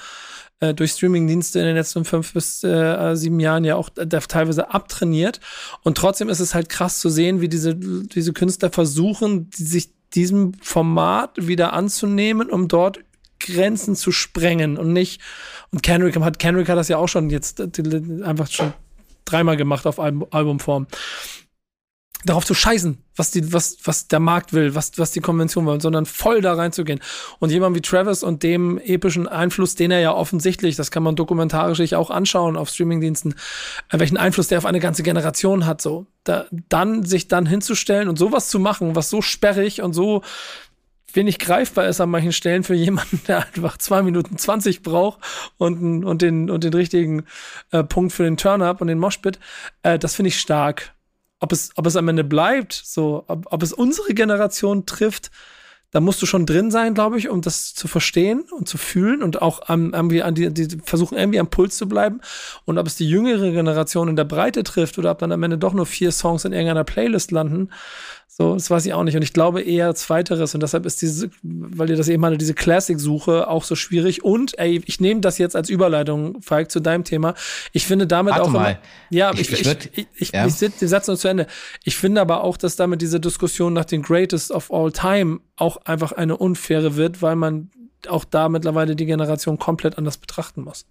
äh, 0.58 0.74
durch 0.74 0.90
Streamingdienste 0.90 1.60
in 1.60 1.66
den 1.66 1.76
letzten 1.76 2.04
fünf 2.04 2.32
bis 2.32 2.64
äh, 2.64 3.14
sieben 3.14 3.38
Jahren 3.38 3.64
ja 3.64 3.76
auch 3.76 3.90
äh, 3.96 4.06
teilweise 4.06 4.74
abtrainiert. 4.74 5.38
Und 5.84 5.96
trotzdem 5.96 6.28
ist 6.28 6.40
es 6.40 6.54
halt 6.54 6.68
krass 6.68 6.98
zu 6.98 7.08
sehen, 7.08 7.40
wie 7.40 7.48
diese, 7.48 7.76
diese 7.76 8.32
Künstler 8.32 8.70
versuchen, 8.70 9.48
die 9.50 9.64
sich 9.64 9.90
diesem 10.14 10.54
Format 10.60 11.30
wieder 11.36 11.72
anzunehmen, 11.72 12.50
um 12.50 12.68
dort 12.68 13.00
Grenzen 13.44 13.96
zu 13.96 14.12
sprengen 14.12 14.76
und 14.76 14.92
nicht. 14.92 15.20
Und 15.70 15.82
Kendrick 15.82 16.16
hat, 16.20 16.38
Kendrick 16.38 16.68
hat 16.68 16.78
das 16.78 16.88
ja 16.88 16.98
auch 16.98 17.08
schon 17.08 17.30
jetzt 17.30 17.60
äh, 17.60 17.68
einfach 18.24 18.50
schon 18.50 18.72
dreimal 19.24 19.56
gemacht 19.56 19.86
auf 19.86 19.98
Album, 19.98 20.26
Albumform. 20.30 20.86
Darauf 22.26 22.46
zu 22.46 22.54
scheißen, 22.54 23.04
was 23.16 23.32
die, 23.32 23.52
was, 23.52 23.76
was 23.84 24.08
der 24.08 24.18
Markt 24.18 24.54
will, 24.54 24.74
was, 24.74 24.92
was 24.96 25.10
die 25.10 25.20
Konvention 25.20 25.66
will, 25.66 25.78
sondern 25.82 26.06
voll 26.06 26.40
da 26.40 26.54
reinzugehen. 26.54 27.00
Und 27.38 27.50
jemand 27.50 27.76
wie 27.76 27.82
Travis 27.82 28.22
und 28.22 28.42
dem 28.42 28.78
epischen 28.78 29.28
Einfluss, 29.28 29.74
den 29.74 29.90
er 29.90 30.00
ja 30.00 30.14
offensichtlich, 30.14 30.74
das 30.74 30.90
kann 30.90 31.02
man 31.02 31.16
dokumentarisch 31.16 31.76
sich 31.76 31.96
auch 31.96 32.08
anschauen 32.08 32.56
auf 32.56 32.70
Streamingdiensten, 32.70 33.34
äh, 33.90 33.98
welchen 33.98 34.16
Einfluss 34.16 34.48
der 34.48 34.56
auf 34.56 34.64
eine 34.64 34.80
ganze 34.80 35.02
Generation 35.02 35.66
hat, 35.66 35.82
so. 35.82 36.06
Da, 36.22 36.46
dann, 36.70 37.04
sich 37.04 37.28
dann 37.28 37.44
hinzustellen 37.44 38.08
und 38.08 38.18
sowas 38.18 38.48
zu 38.48 38.58
machen, 38.58 38.96
was 38.96 39.10
so 39.10 39.20
sperrig 39.20 39.82
und 39.82 39.92
so 39.92 40.22
wenig 41.14 41.38
greifbar 41.38 41.86
ist 41.86 42.00
an 42.00 42.10
manchen 42.10 42.32
Stellen 42.32 42.64
für 42.64 42.74
jemanden, 42.74 43.20
der 43.26 43.46
einfach 43.46 43.78
zwei 43.78 44.02
Minuten 44.02 44.38
zwanzig 44.38 44.82
braucht 44.82 45.20
und, 45.56 46.04
und, 46.04 46.22
den, 46.22 46.50
und 46.50 46.64
den 46.64 46.74
richtigen 46.74 47.24
äh, 47.70 47.84
Punkt 47.84 48.12
für 48.12 48.24
den 48.24 48.36
Turn-Up 48.36 48.80
und 48.80 48.88
den 48.88 48.98
Moshpit. 48.98 49.38
Äh, 49.82 49.98
das 49.98 50.14
finde 50.14 50.28
ich 50.28 50.40
stark. 50.40 50.92
Ob 51.40 51.52
es, 51.52 51.72
ob 51.76 51.86
es 51.86 51.96
am 51.96 52.08
Ende 52.08 52.24
bleibt, 52.24 52.72
so, 52.72 53.24
ob, 53.26 53.46
ob 53.52 53.62
es 53.62 53.72
unsere 53.72 54.14
Generation 54.14 54.86
trifft, 54.86 55.30
da 55.90 56.00
musst 56.00 56.20
du 56.22 56.26
schon 56.26 56.44
drin 56.44 56.72
sein, 56.72 56.92
glaube 56.94 57.18
ich, 57.18 57.28
um 57.28 57.40
das 57.40 57.72
zu 57.72 57.86
verstehen 57.86 58.44
und 58.50 58.68
zu 58.68 58.78
fühlen 58.78 59.22
und 59.22 59.42
auch 59.42 59.68
am, 59.68 59.94
irgendwie 59.94 60.24
an 60.24 60.34
die, 60.34 60.52
die 60.52 60.78
versuchen 60.82 61.16
irgendwie 61.16 61.38
am 61.38 61.50
Puls 61.50 61.76
zu 61.76 61.86
bleiben. 61.86 62.20
Und 62.64 62.78
ob 62.78 62.86
es 62.88 62.96
die 62.96 63.08
jüngere 63.08 63.52
Generation 63.52 64.08
in 64.08 64.16
der 64.16 64.24
Breite 64.24 64.64
trifft 64.64 64.98
oder 64.98 65.12
ob 65.12 65.18
dann 65.18 65.30
am 65.30 65.42
Ende 65.44 65.56
doch 65.56 65.72
nur 65.72 65.86
vier 65.86 66.10
Songs 66.10 66.44
in 66.44 66.52
irgendeiner 66.52 66.82
Playlist 66.82 67.30
landen, 67.30 67.70
so, 68.36 68.54
das 68.54 68.68
weiß 68.68 68.84
ich 68.86 68.92
auch 68.92 69.04
nicht. 69.04 69.14
Und 69.14 69.22
ich 69.22 69.32
glaube 69.32 69.62
eher 69.62 69.94
Zweiteres. 69.94 70.54
Und 70.54 70.62
deshalb 70.62 70.86
ist 70.86 71.00
diese, 71.00 71.30
weil 71.42 71.88
ihr 71.90 71.96
das 71.96 72.08
eben 72.08 72.24
hatte, 72.24 72.36
diese 72.36 72.54
Classic-Suche 72.54 73.46
auch 73.46 73.62
so 73.62 73.76
schwierig. 73.76 74.24
Und, 74.24 74.58
ey, 74.58 74.82
ich 74.86 74.98
nehme 74.98 75.20
das 75.20 75.38
jetzt 75.38 75.54
als 75.54 75.68
Überleitung, 75.68 76.42
Falk, 76.42 76.70
zu 76.70 76.80
deinem 76.80 77.04
Thema. 77.04 77.34
Ich 77.72 77.86
finde 77.86 78.08
damit 78.08 78.34
Warte 78.34 78.48
auch 78.48 78.50
mal. 78.50 78.70
immer, 78.72 78.78
ja, 79.10 79.32
ich, 79.34 79.52
ich, 79.52 79.60
ich, 79.60 79.90
ich, 79.92 80.06
ich, 80.16 80.32
ja. 80.32 80.46
ich, 80.46 80.60
ich 80.60 80.74
den 80.78 80.88
Satz 80.88 81.06
nur 81.06 81.16
zu 81.16 81.28
Ende. 81.28 81.46
Ich 81.84 81.96
finde 81.96 82.20
aber 82.20 82.42
auch, 82.42 82.56
dass 82.56 82.74
damit 82.74 83.02
diese 83.02 83.20
Diskussion 83.20 83.72
nach 83.72 83.84
den 83.84 84.02
Greatest 84.02 84.50
of 84.50 84.72
All 84.72 84.90
Time 84.90 85.38
auch 85.54 85.76
einfach 85.84 86.10
eine 86.10 86.36
unfaire 86.36 86.96
wird, 86.96 87.22
weil 87.22 87.36
man 87.36 87.70
auch 88.08 88.24
da 88.24 88.48
mittlerweile 88.48 88.96
die 88.96 89.06
Generation 89.06 89.58
komplett 89.58 89.96
anders 89.96 90.18
betrachten 90.18 90.62
muss. 90.62 90.86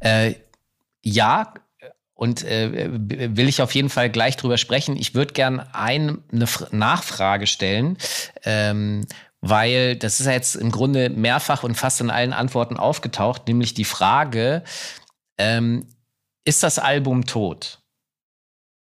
Äh, 0.00 0.34
ja, 1.02 1.52
und 2.22 2.44
äh, 2.44 2.88
will 3.36 3.48
ich 3.48 3.62
auf 3.62 3.74
jeden 3.74 3.90
Fall 3.90 4.08
gleich 4.08 4.36
drüber 4.36 4.56
sprechen. 4.56 4.96
Ich 4.96 5.12
würde 5.16 5.32
gern 5.32 5.58
eine 5.58 6.20
Nachfrage 6.70 7.48
stellen, 7.48 7.98
ähm, 8.44 9.08
weil 9.40 9.96
das 9.96 10.20
ist 10.20 10.26
ja 10.26 10.32
jetzt 10.32 10.54
im 10.54 10.70
Grunde 10.70 11.10
mehrfach 11.10 11.64
und 11.64 11.74
fast 11.74 12.00
in 12.00 12.10
allen 12.10 12.32
Antworten 12.32 12.76
aufgetaucht, 12.76 13.48
nämlich 13.48 13.74
die 13.74 13.84
Frage, 13.84 14.62
ähm, 15.36 15.88
ist 16.44 16.62
das 16.62 16.78
Album 16.78 17.26
tot? 17.26 17.81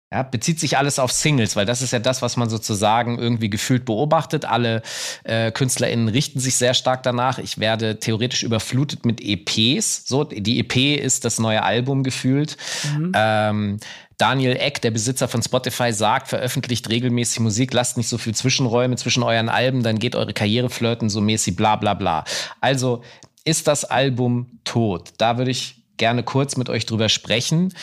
Ja, 0.10 0.24
bezieht 0.24 0.58
sich 0.62 0.78
alles 0.78 1.00
auf 1.00 1.12
Singles, 1.12 1.58
weil 1.58 1.66
das 1.66 1.82
ist 1.82 1.92
ja 1.92 2.00
das, 2.00 2.22
was 2.22 2.38
man 2.38 2.50
sozusagen 2.50 3.20
irgendwie 3.20 3.50
gefühlt 3.50 3.84
beobachtet. 3.84 4.46
Alle 4.46 4.82
äh, 5.26 5.52
KünstlerInnen 5.52 6.08
richten 6.08 6.40
sich 6.40 6.56
sehr 6.56 6.74
stark 6.74 7.04
danach. 7.04 7.40
Ich 7.40 7.58
werde 7.58 8.00
theoretisch 8.00 8.44
überflutet 8.44 9.06
mit 9.06 9.20
EPs. 9.22 10.08
So, 10.08 10.24
die 10.24 10.60
EP 10.60 11.04
ist 11.04 11.26
das 11.26 11.40
neue 11.40 11.62
Album 11.62 12.04
gefühlt. 12.04 12.56
Mhm. 12.96 13.12
Ähm, 13.16 13.80
Daniel 14.18 14.56
Eck, 14.56 14.82
der 14.82 14.92
Besitzer 14.92 15.28
von 15.28 15.44
Spotify, 15.44 15.92
sagt, 15.92 16.30
veröffentlicht 16.30 16.90
regelmäßig 16.90 17.42
Musik, 17.42 17.74
lasst 17.74 17.98
nicht 17.98 18.08
so 18.08 18.18
viel 18.18 18.34
Zwischenräume 18.34 18.96
zwischen 18.96 19.24
euren 19.24 19.50
Alben, 19.50 19.84
dann 19.84 20.00
geht 20.00 20.16
eure 20.16 20.34
Karriere 20.34 20.70
flirten, 20.70 21.10
so 21.10 21.20
mäßig, 21.20 21.58
bla 21.58 21.76
bla 21.76 21.94
bla. 21.94 22.24
Also 22.62 23.04
ist 23.44 23.68
das 23.68 23.84
Album 23.84 24.60
tot? 24.64 25.12
Da 25.18 25.38
würde 25.38 25.52
ich 25.52 25.84
gerne 25.98 26.24
kurz 26.24 26.56
mit 26.56 26.70
euch 26.70 26.86
drüber 26.86 27.10
sprechen. 27.10 27.74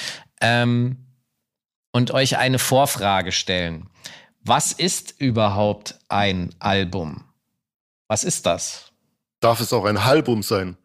Ähm, 0.41 1.04
und 1.95 2.11
euch 2.11 2.39
eine 2.39 2.59
Vorfrage 2.59 3.31
stellen. 3.31 3.89
Was 4.43 4.73
ist 4.73 5.15
überhaupt 5.19 5.95
ein 6.09 6.51
Album? 6.59 7.25
Was 8.09 8.25
ist 8.25 8.47
das? 8.47 8.91
Darf 9.39 9.61
es 9.61 9.73
auch 9.73 9.85
ein 9.85 10.05
Halbum 10.05 10.43
sein? 10.43 10.77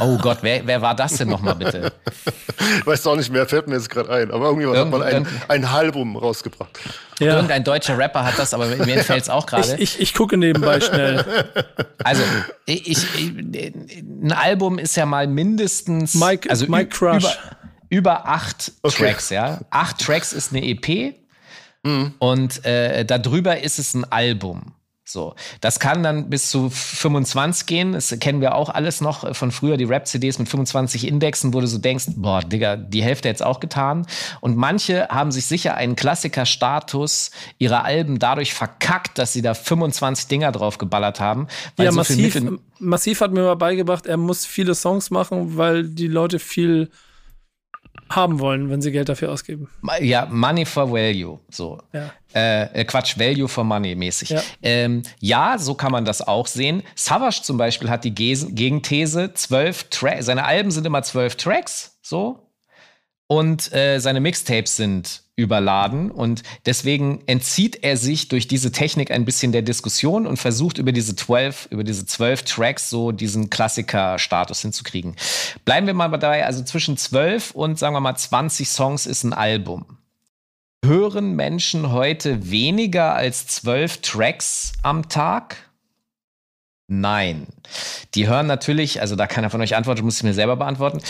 Oh 0.00 0.16
Gott, 0.16 0.38
wer, 0.40 0.66
wer 0.66 0.80
war 0.80 0.96
das 0.96 1.18
denn 1.18 1.28
nochmal 1.28 1.56
bitte? 1.56 1.92
Weißt 2.86 3.04
du 3.04 3.10
auch 3.10 3.16
nicht 3.16 3.30
mehr, 3.30 3.46
fällt 3.46 3.68
mir 3.68 3.74
jetzt 3.74 3.90
gerade 3.90 4.08
ein. 4.10 4.30
Aber 4.30 4.46
irgendjemand 4.46 4.78
Irgend, 4.78 4.94
hat 4.94 5.00
mal 5.00 5.06
ein, 5.06 5.26
ein 5.48 5.70
Halbum 5.70 6.16
rausgebracht. 6.16 6.80
Ja. 7.20 7.34
Irgendein 7.34 7.62
deutscher 7.62 7.98
Rapper 7.98 8.24
hat 8.24 8.38
das, 8.38 8.54
aber 8.54 8.66
mir 8.66 9.04
fällt 9.04 9.22
es 9.22 9.28
auch 9.28 9.44
gerade. 9.44 9.74
Ich, 9.74 9.82
ich, 9.82 10.00
ich, 10.00 10.14
gucke 10.14 10.38
nebenbei 10.38 10.80
schnell. 10.80 11.24
Also, 12.04 12.22
ich, 12.66 12.88
ich, 12.88 13.04
ein 13.14 14.32
Album 14.32 14.80
ist 14.80 14.96
ja 14.96 15.06
mal 15.06 15.28
mindestens. 15.28 16.14
Mike, 16.14 16.50
also 16.50 16.66
Mike 16.66 16.88
Crush. 16.88 17.22
Über, 17.22 17.32
über 17.92 18.26
acht 18.26 18.72
okay. 18.80 19.04
Tracks, 19.04 19.28
ja. 19.28 19.60
Acht 19.68 19.98
Tracks 19.98 20.32
ist 20.32 20.50
eine 20.52 20.66
EP 20.66 21.14
mhm. 21.82 22.14
und 22.18 22.64
äh, 22.64 23.04
darüber 23.04 23.60
ist 23.60 23.78
es 23.78 23.92
ein 23.92 24.10
Album. 24.10 24.72
So, 25.04 25.34
das 25.60 25.78
kann 25.78 26.02
dann 26.02 26.30
bis 26.30 26.48
zu 26.48 26.70
25 26.70 27.66
gehen. 27.66 27.92
Das 27.92 28.16
kennen 28.18 28.40
wir 28.40 28.54
auch 28.54 28.70
alles 28.70 29.02
noch 29.02 29.36
von 29.36 29.50
früher, 29.50 29.76
die 29.76 29.84
Rap-CDs 29.84 30.38
mit 30.38 30.48
25 30.48 31.06
Indexen, 31.06 31.52
wo 31.52 31.60
du 31.60 31.66
so 31.66 31.76
denkst, 31.76 32.06
boah, 32.16 32.40
Digga, 32.40 32.76
die 32.76 33.02
Hälfte 33.02 33.28
jetzt 33.28 33.42
auch 33.42 33.60
getan. 33.60 34.06
Und 34.40 34.56
manche 34.56 35.08
haben 35.08 35.30
sich 35.30 35.44
sicher 35.44 35.74
einen 35.74 35.94
Klassikerstatus 35.94 37.30
ihrer 37.58 37.84
Alben 37.84 38.20
dadurch 38.20 38.54
verkackt, 38.54 39.18
dass 39.18 39.34
sie 39.34 39.42
da 39.42 39.52
25 39.52 40.28
Dinger 40.28 40.50
drauf 40.50 40.78
geballert 40.78 41.20
haben. 41.20 41.46
ja, 41.78 41.90
so 41.90 41.96
massiv, 41.98 42.40
massiv 42.78 43.20
hat 43.20 43.32
mir 43.32 43.42
mal 43.42 43.56
beigebracht, 43.56 44.06
er 44.06 44.16
muss 44.16 44.46
viele 44.46 44.74
Songs 44.74 45.10
machen, 45.10 45.58
weil 45.58 45.88
die 45.88 46.08
Leute 46.08 46.38
viel 46.38 46.88
haben 48.16 48.38
wollen, 48.38 48.70
wenn 48.70 48.80
sie 48.82 48.92
Geld 48.92 49.08
dafür 49.08 49.32
ausgeben. 49.32 49.68
Ja, 50.00 50.26
Money 50.26 50.64
for 50.64 50.90
Value, 50.90 51.38
so. 51.50 51.78
Ja. 51.92 52.10
Äh, 52.34 52.80
äh 52.80 52.84
Quatsch, 52.84 53.18
Value 53.18 53.48
for 53.48 53.64
Money 53.64 53.94
mäßig. 53.94 54.30
Ja. 54.30 54.42
Ähm, 54.62 55.02
ja, 55.20 55.58
so 55.58 55.74
kann 55.74 55.92
man 55.92 56.04
das 56.04 56.26
auch 56.26 56.46
sehen. 56.46 56.82
Savage 56.94 57.40
zum 57.42 57.56
Beispiel 57.56 57.90
hat 57.90 58.04
die 58.04 58.14
Gegenthese, 58.14 59.34
zwölf 59.34 59.84
Tracks, 59.90 60.26
seine 60.26 60.44
Alben 60.44 60.70
sind 60.70 60.86
immer 60.86 61.02
zwölf 61.02 61.36
Tracks, 61.36 61.98
so. 62.02 62.48
Und 63.26 63.72
äh, 63.72 63.98
seine 63.98 64.20
Mixtapes 64.20 64.76
sind 64.76 65.21
überladen 65.34 66.10
und 66.10 66.42
deswegen 66.66 67.22
entzieht 67.26 67.82
er 67.82 67.96
sich 67.96 68.28
durch 68.28 68.48
diese 68.48 68.70
Technik 68.70 69.10
ein 69.10 69.24
bisschen 69.24 69.50
der 69.50 69.62
Diskussion 69.62 70.26
und 70.26 70.36
versucht 70.36 70.76
über 70.76 70.92
diese 70.92 71.16
12, 71.16 71.68
über 71.70 71.84
diese 71.84 72.04
12 72.04 72.42
Tracks 72.42 72.90
so 72.90 73.12
diesen 73.12 73.48
Klassiker-Status 73.48 74.60
hinzukriegen. 74.60 75.16
Bleiben 75.64 75.86
wir 75.86 75.94
mal 75.94 76.08
dabei, 76.08 76.44
also 76.44 76.62
zwischen 76.62 76.98
12 76.98 77.52
und 77.52 77.78
sagen 77.78 77.94
wir 77.94 78.00
mal 78.00 78.16
20 78.16 78.68
Songs 78.68 79.06
ist 79.06 79.24
ein 79.24 79.32
Album. 79.32 79.86
Hören 80.84 81.34
Menschen 81.34 81.92
heute 81.92 82.50
weniger 82.50 83.14
als 83.14 83.46
12 83.46 84.02
Tracks 84.02 84.72
am 84.82 85.08
Tag? 85.08 85.56
Nein. 86.88 87.46
Die 88.14 88.28
hören 88.28 88.48
natürlich, 88.48 89.00
also 89.00 89.16
da 89.16 89.26
keiner 89.26 89.48
von 89.48 89.62
euch 89.62 89.76
antwortet, 89.76 90.04
muss 90.04 90.18
ich 90.18 90.24
mir 90.24 90.34
selber 90.34 90.56
beantworten. 90.56 90.98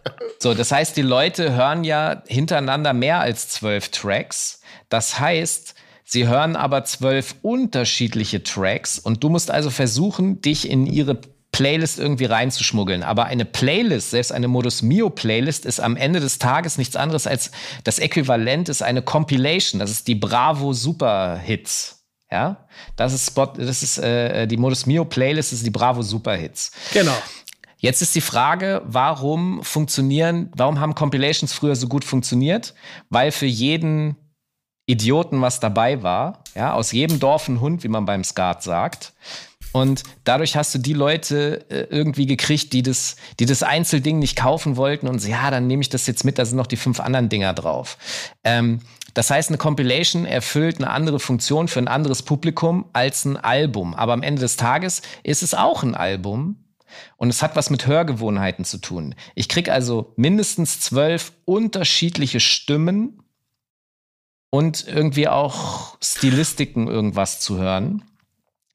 so, 0.40 0.54
das 0.54 0.70
heißt, 0.70 0.96
die 0.96 1.02
Leute 1.02 1.54
hören 1.54 1.84
ja 1.84 2.22
hintereinander 2.26 2.92
mehr 2.92 3.20
als 3.20 3.48
zwölf 3.48 3.88
Tracks. 3.88 4.60
Das 4.88 5.18
heißt, 5.18 5.74
sie 6.04 6.28
hören 6.28 6.54
aber 6.56 6.84
zwölf 6.84 7.34
unterschiedliche 7.42 8.42
Tracks 8.42 8.98
und 8.98 9.24
du 9.24 9.28
musst 9.28 9.50
also 9.50 9.70
versuchen, 9.70 10.40
dich 10.40 10.70
in 10.70 10.86
ihre 10.86 11.20
Playlist 11.50 11.98
irgendwie 11.98 12.26
reinzuschmuggeln. 12.26 13.02
Aber 13.02 13.24
eine 13.24 13.44
Playlist, 13.44 14.10
selbst 14.10 14.32
eine 14.32 14.48
Modus 14.48 14.82
Mio 14.82 15.10
Playlist, 15.10 15.66
ist 15.66 15.80
am 15.80 15.96
Ende 15.96 16.20
des 16.20 16.38
Tages 16.38 16.78
nichts 16.78 16.94
anderes 16.94 17.26
als 17.26 17.50
das 17.84 17.98
Äquivalent 17.98 18.68
ist 18.68 18.82
eine 18.82 19.02
Compilation. 19.02 19.80
Das 19.80 19.90
ist 19.90 20.06
die 20.06 20.14
Bravo 20.14 20.72
Super 20.72 21.36
Hits. 21.36 21.96
Ja, 22.30 22.68
das 22.96 23.14
ist 23.14 23.26
Spot, 23.26 23.46
das 23.56 23.82
ist 23.82 23.96
äh, 23.98 24.46
die 24.46 24.58
Modus 24.58 24.84
Mio 24.84 25.06
Playlist, 25.06 25.54
ist 25.54 25.64
die 25.64 25.70
Bravo 25.70 26.02
Super 26.02 26.36
Hits. 26.36 26.70
Genau. 26.92 27.16
Jetzt 27.80 28.02
ist 28.02 28.14
die 28.14 28.20
Frage, 28.20 28.82
warum 28.84 29.62
funktionieren, 29.62 30.50
warum 30.56 30.80
haben 30.80 30.94
Compilations 30.94 31.52
früher 31.52 31.76
so 31.76 31.86
gut 31.86 32.04
funktioniert? 32.04 32.74
Weil 33.08 33.30
für 33.30 33.46
jeden 33.46 34.16
Idioten 34.86 35.40
was 35.40 35.60
dabei 35.60 36.02
war, 36.02 36.42
ja, 36.54 36.72
aus 36.72 36.92
jedem 36.92 37.20
Dorf 37.20 37.46
ein 37.48 37.60
Hund, 37.60 37.84
wie 37.84 37.88
man 37.88 38.04
beim 38.04 38.24
Skat 38.24 38.62
sagt. 38.62 39.12
Und 39.72 40.02
dadurch 40.24 40.56
hast 40.56 40.74
du 40.74 40.78
die 40.78 40.94
Leute 40.94 41.66
äh, 41.70 41.86
irgendwie 41.90 42.26
gekriegt, 42.26 42.72
die 42.72 42.82
das, 42.82 43.16
die 43.38 43.46
das 43.46 43.62
Einzelding 43.62 44.18
nicht 44.18 44.34
kaufen 44.34 44.76
wollten 44.76 45.06
und 45.06 45.20
so, 45.20 45.28
ja, 45.28 45.50
dann 45.50 45.66
nehme 45.66 45.82
ich 45.82 45.90
das 45.90 46.06
jetzt 46.06 46.24
mit, 46.24 46.38
da 46.38 46.46
sind 46.46 46.56
noch 46.56 46.66
die 46.66 46.76
fünf 46.76 47.00
anderen 47.00 47.28
Dinger 47.28 47.52
drauf. 47.52 47.98
Ähm, 48.44 48.80
das 49.14 49.30
heißt, 49.30 49.50
eine 49.50 49.58
Compilation 49.58 50.24
erfüllt 50.24 50.78
eine 50.78 50.90
andere 50.90 51.20
Funktion 51.20 51.68
für 51.68 51.80
ein 51.80 51.88
anderes 51.88 52.22
Publikum 52.22 52.86
als 52.92 53.24
ein 53.24 53.36
Album. 53.36 53.94
Aber 53.94 54.14
am 54.14 54.22
Ende 54.22 54.40
des 54.40 54.56
Tages 54.56 55.02
ist 55.22 55.42
es 55.42 55.54
auch 55.54 55.82
ein 55.82 55.94
Album. 55.94 56.56
Und 57.16 57.28
es 57.28 57.42
hat 57.42 57.56
was 57.56 57.70
mit 57.70 57.86
Hörgewohnheiten 57.86 58.64
zu 58.64 58.78
tun. 58.78 59.14
Ich 59.34 59.48
kriege 59.48 59.72
also 59.72 60.12
mindestens 60.16 60.80
zwölf 60.80 61.32
unterschiedliche 61.44 62.40
Stimmen 62.40 63.22
und 64.50 64.86
irgendwie 64.88 65.28
auch 65.28 65.96
Stilistiken 66.02 66.88
irgendwas 66.88 67.40
zu 67.40 67.58
hören. 67.58 68.02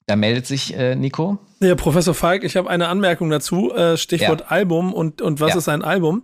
Da 0.05 0.15
meldet 0.15 0.45
sich 0.45 0.75
äh, 0.75 0.95
Nico. 0.95 1.39
Ja, 1.61 1.75
Professor 1.75 2.13
Falk, 2.13 2.43
ich 2.43 2.57
habe 2.57 2.69
eine 2.69 2.89
Anmerkung 2.89 3.29
dazu. 3.29 3.73
Äh, 3.73 3.97
Stichwort 3.97 4.41
ja. 4.41 4.47
Album 4.47 4.93
und, 4.93 5.21
und 5.21 5.39
was 5.39 5.51
ja. 5.51 5.57
ist 5.57 5.69
ein 5.69 5.81
Album? 5.81 6.23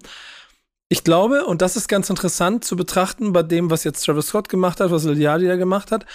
Ich 0.90 1.04
glaube, 1.04 1.46
und 1.46 1.62
das 1.62 1.76
ist 1.76 1.88
ganz 1.88 2.10
interessant 2.10 2.66
zu 2.66 2.76
betrachten 2.76 3.32
bei 3.32 3.44
dem, 3.44 3.70
was 3.70 3.84
jetzt 3.84 4.04
Travis 4.04 4.28
Scott 4.28 4.50
gemacht 4.50 4.80
hat, 4.80 4.92
was 4.92 5.06
Lil 5.06 5.22
Yachty 5.22 5.46
da 5.46 5.56
gemacht 5.56 5.92
hat, 5.92 6.06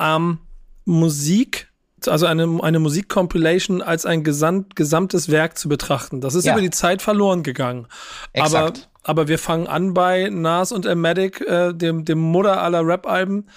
ähm, 0.00 0.38
Musik, 0.84 1.69
also 2.08 2.26
eine, 2.26 2.58
eine 2.62 2.78
Musikcompilation 2.78 3.82
als 3.82 4.06
ein 4.06 4.24
gesamt, 4.24 4.76
gesamtes 4.76 5.30
Werk 5.30 5.58
zu 5.58 5.68
betrachten. 5.68 6.20
Das 6.20 6.34
ist 6.34 6.44
ja. 6.44 6.52
über 6.52 6.60
die 6.60 6.70
Zeit 6.70 7.02
verloren 7.02 7.42
gegangen. 7.42 7.86
Exakt. 8.32 8.90
Aber, 9.02 9.10
aber 9.10 9.28
wir 9.28 9.38
fangen 9.38 9.66
an 9.66 9.94
bei 9.94 10.28
Nas 10.30 10.72
und 10.72 10.86
Amatic, 10.86 11.40
äh, 11.40 11.72
dem, 11.72 12.04
dem 12.04 12.18
Mutter 12.18 12.62
aller 12.62 12.86
Rap-Alben. 12.86 13.48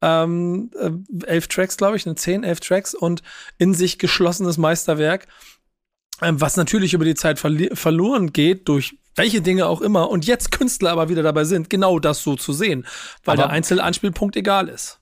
Ähm, 0.00 0.70
äh, 0.78 0.90
elf 1.26 1.48
Tracks, 1.48 1.76
glaube 1.76 1.96
ich, 1.96 2.06
ne, 2.06 2.14
zehn, 2.14 2.44
elf 2.44 2.60
Tracks 2.60 2.94
und 2.94 3.22
in 3.58 3.74
sich 3.74 3.98
geschlossenes 3.98 4.56
Meisterwerk, 4.56 5.26
ähm, 6.22 6.40
was 6.40 6.56
natürlich 6.56 6.94
über 6.94 7.04
die 7.04 7.16
Zeit 7.16 7.40
verloren 7.40 8.32
geht 8.32 8.68
durch 8.68 8.96
welche 9.18 9.42
Dinge 9.42 9.66
auch 9.66 9.82
immer, 9.82 10.08
und 10.08 10.26
jetzt 10.26 10.52
Künstler 10.52 10.92
aber 10.92 11.08
wieder 11.08 11.22
dabei 11.22 11.44
sind, 11.44 11.68
genau 11.68 11.98
das 11.98 12.22
so 12.22 12.36
zu 12.36 12.52
sehen, 12.52 12.86
weil 13.24 13.34
aber 13.34 13.48
der 13.48 13.50
Einzelanspielpunkt 13.50 14.36
egal 14.36 14.68
ist. 14.68 15.00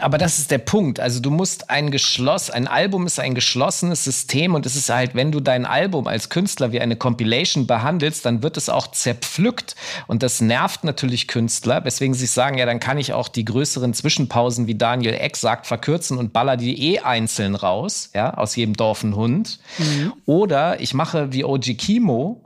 Aber 0.00 0.18
das 0.18 0.38
ist 0.38 0.50
der 0.50 0.58
Punkt. 0.58 1.00
Also 1.00 1.20
du 1.20 1.30
musst 1.30 1.70
ein 1.70 1.90
geschloss, 1.90 2.50
ein 2.50 2.68
Album 2.68 3.06
ist 3.06 3.18
ein 3.18 3.34
geschlossenes 3.34 4.04
System 4.04 4.54
und 4.54 4.66
es 4.66 4.76
ist 4.76 4.90
halt, 4.90 5.14
wenn 5.14 5.32
du 5.32 5.40
dein 5.40 5.64
Album 5.64 6.06
als 6.06 6.28
Künstler 6.28 6.70
wie 6.72 6.80
eine 6.82 6.96
Compilation 6.96 7.66
behandelst, 7.66 8.26
dann 8.26 8.42
wird 8.42 8.58
es 8.58 8.68
auch 8.68 8.88
zerpflückt 8.88 9.76
und 10.06 10.22
das 10.22 10.42
nervt 10.42 10.84
natürlich 10.84 11.28
Künstler, 11.28 11.82
weswegen 11.82 12.12
sie 12.12 12.26
sagen, 12.26 12.58
ja, 12.58 12.66
dann 12.66 12.78
kann 12.78 12.98
ich 12.98 13.14
auch 13.14 13.28
die 13.28 13.46
größeren 13.46 13.94
Zwischenpausen, 13.94 14.66
wie 14.66 14.74
Daniel 14.74 15.14
Eck 15.14 15.38
sagt, 15.38 15.66
verkürzen 15.66 16.18
und 16.18 16.34
baller 16.34 16.58
die 16.58 16.92
eh 16.92 17.00
einzeln 17.00 17.54
raus, 17.54 18.10
ja, 18.14 18.34
aus 18.34 18.56
jedem 18.56 18.74
Dorf 18.74 19.02
ein 19.02 19.16
Hund. 19.16 19.60
Mhm. 19.78 20.12
Oder 20.26 20.80
ich 20.80 20.92
mache 20.92 21.32
wie 21.32 21.44
OG 21.44 21.78
Kimo, 21.78 22.44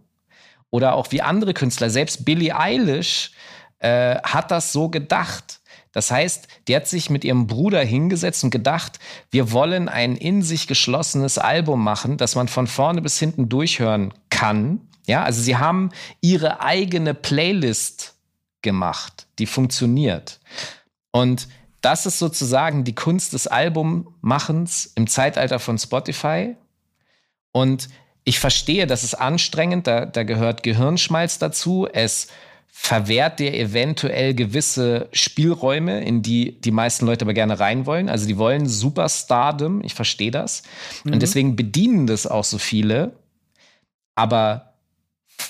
oder 0.70 0.94
auch 0.94 1.10
wie 1.10 1.22
andere 1.22 1.54
Künstler, 1.54 1.88
selbst 1.90 2.24
Billie 2.24 2.56
Eilish 2.56 3.30
äh, 3.78 4.16
hat 4.22 4.50
das 4.50 4.72
so 4.72 4.88
gedacht. 4.88 5.60
Das 5.94 6.10
heißt, 6.10 6.48
die 6.68 6.76
hat 6.76 6.88
sich 6.88 7.08
mit 7.08 7.24
ihrem 7.24 7.46
Bruder 7.46 7.82
hingesetzt 7.82 8.44
und 8.44 8.50
gedacht, 8.50 8.98
wir 9.30 9.52
wollen 9.52 9.88
ein 9.88 10.16
in 10.16 10.42
sich 10.42 10.66
geschlossenes 10.66 11.38
Album 11.38 11.82
machen, 11.82 12.18
das 12.18 12.34
man 12.34 12.48
von 12.48 12.66
vorne 12.66 13.00
bis 13.00 13.18
hinten 13.18 13.48
durchhören 13.48 14.12
kann. 14.28 14.80
Ja, 15.06 15.22
also 15.22 15.40
sie 15.40 15.56
haben 15.56 15.90
ihre 16.20 16.60
eigene 16.60 17.14
Playlist 17.14 18.16
gemacht, 18.62 19.26
die 19.38 19.46
funktioniert. 19.46 20.40
Und 21.12 21.48
das 21.80 22.06
ist 22.06 22.18
sozusagen 22.18 22.82
die 22.82 22.94
Kunst 22.94 23.32
des 23.32 23.46
Albummachens 23.46 24.90
im 24.96 25.06
Zeitalter 25.06 25.60
von 25.60 25.78
Spotify. 25.78 26.56
Und 27.52 27.88
ich 28.24 28.40
verstehe, 28.40 28.86
das 28.86 29.04
ist 29.04 29.14
anstrengend, 29.14 29.86
da, 29.86 30.06
da 30.06 30.24
gehört 30.24 30.62
Gehirnschmalz 30.62 31.38
dazu. 31.38 31.86
Es 31.92 32.28
verwehrt 32.76 33.38
dir 33.38 33.54
eventuell 33.54 34.34
gewisse 34.34 35.08
Spielräume, 35.12 36.04
in 36.04 36.22
die 36.22 36.60
die 36.60 36.72
meisten 36.72 37.06
Leute 37.06 37.24
aber 37.24 37.32
gerne 37.32 37.60
rein 37.60 37.86
wollen. 37.86 38.08
Also 38.08 38.26
die 38.26 38.36
wollen 38.36 38.66
Superstardom, 38.66 39.80
ich 39.84 39.94
verstehe 39.94 40.32
das. 40.32 40.64
Mhm. 41.04 41.12
Und 41.12 41.22
deswegen 41.22 41.56
bedienen 41.56 42.08
das 42.08 42.26
auch 42.26 42.42
so 42.42 42.58
viele. 42.58 43.12
Aber 44.16 44.74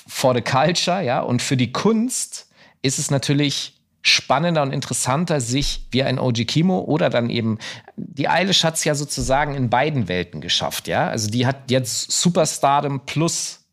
for 0.06 0.34
the 0.34 0.42
culture, 0.42 1.02
ja, 1.02 1.20
und 1.20 1.40
für 1.40 1.56
die 1.56 1.72
Kunst 1.72 2.50
ist 2.82 2.98
es 2.98 3.10
natürlich 3.10 3.80
spannender 4.02 4.62
und 4.62 4.72
interessanter, 4.72 5.40
sich 5.40 5.86
wie 5.90 6.02
ein 6.02 6.18
OG 6.18 6.46
Kimo 6.46 6.80
oder 6.80 7.08
dann 7.08 7.30
eben 7.30 7.58
die 7.96 8.28
Eilish 8.28 8.62
hat 8.62 8.74
es 8.74 8.84
ja 8.84 8.94
sozusagen 8.94 9.54
in 9.54 9.70
beiden 9.70 10.08
Welten 10.08 10.42
geschafft, 10.42 10.88
ja. 10.88 11.08
Also 11.08 11.30
die 11.30 11.46
hat 11.46 11.70
jetzt 11.70 12.12
Superstardom 12.12 13.06
plus 13.06 13.63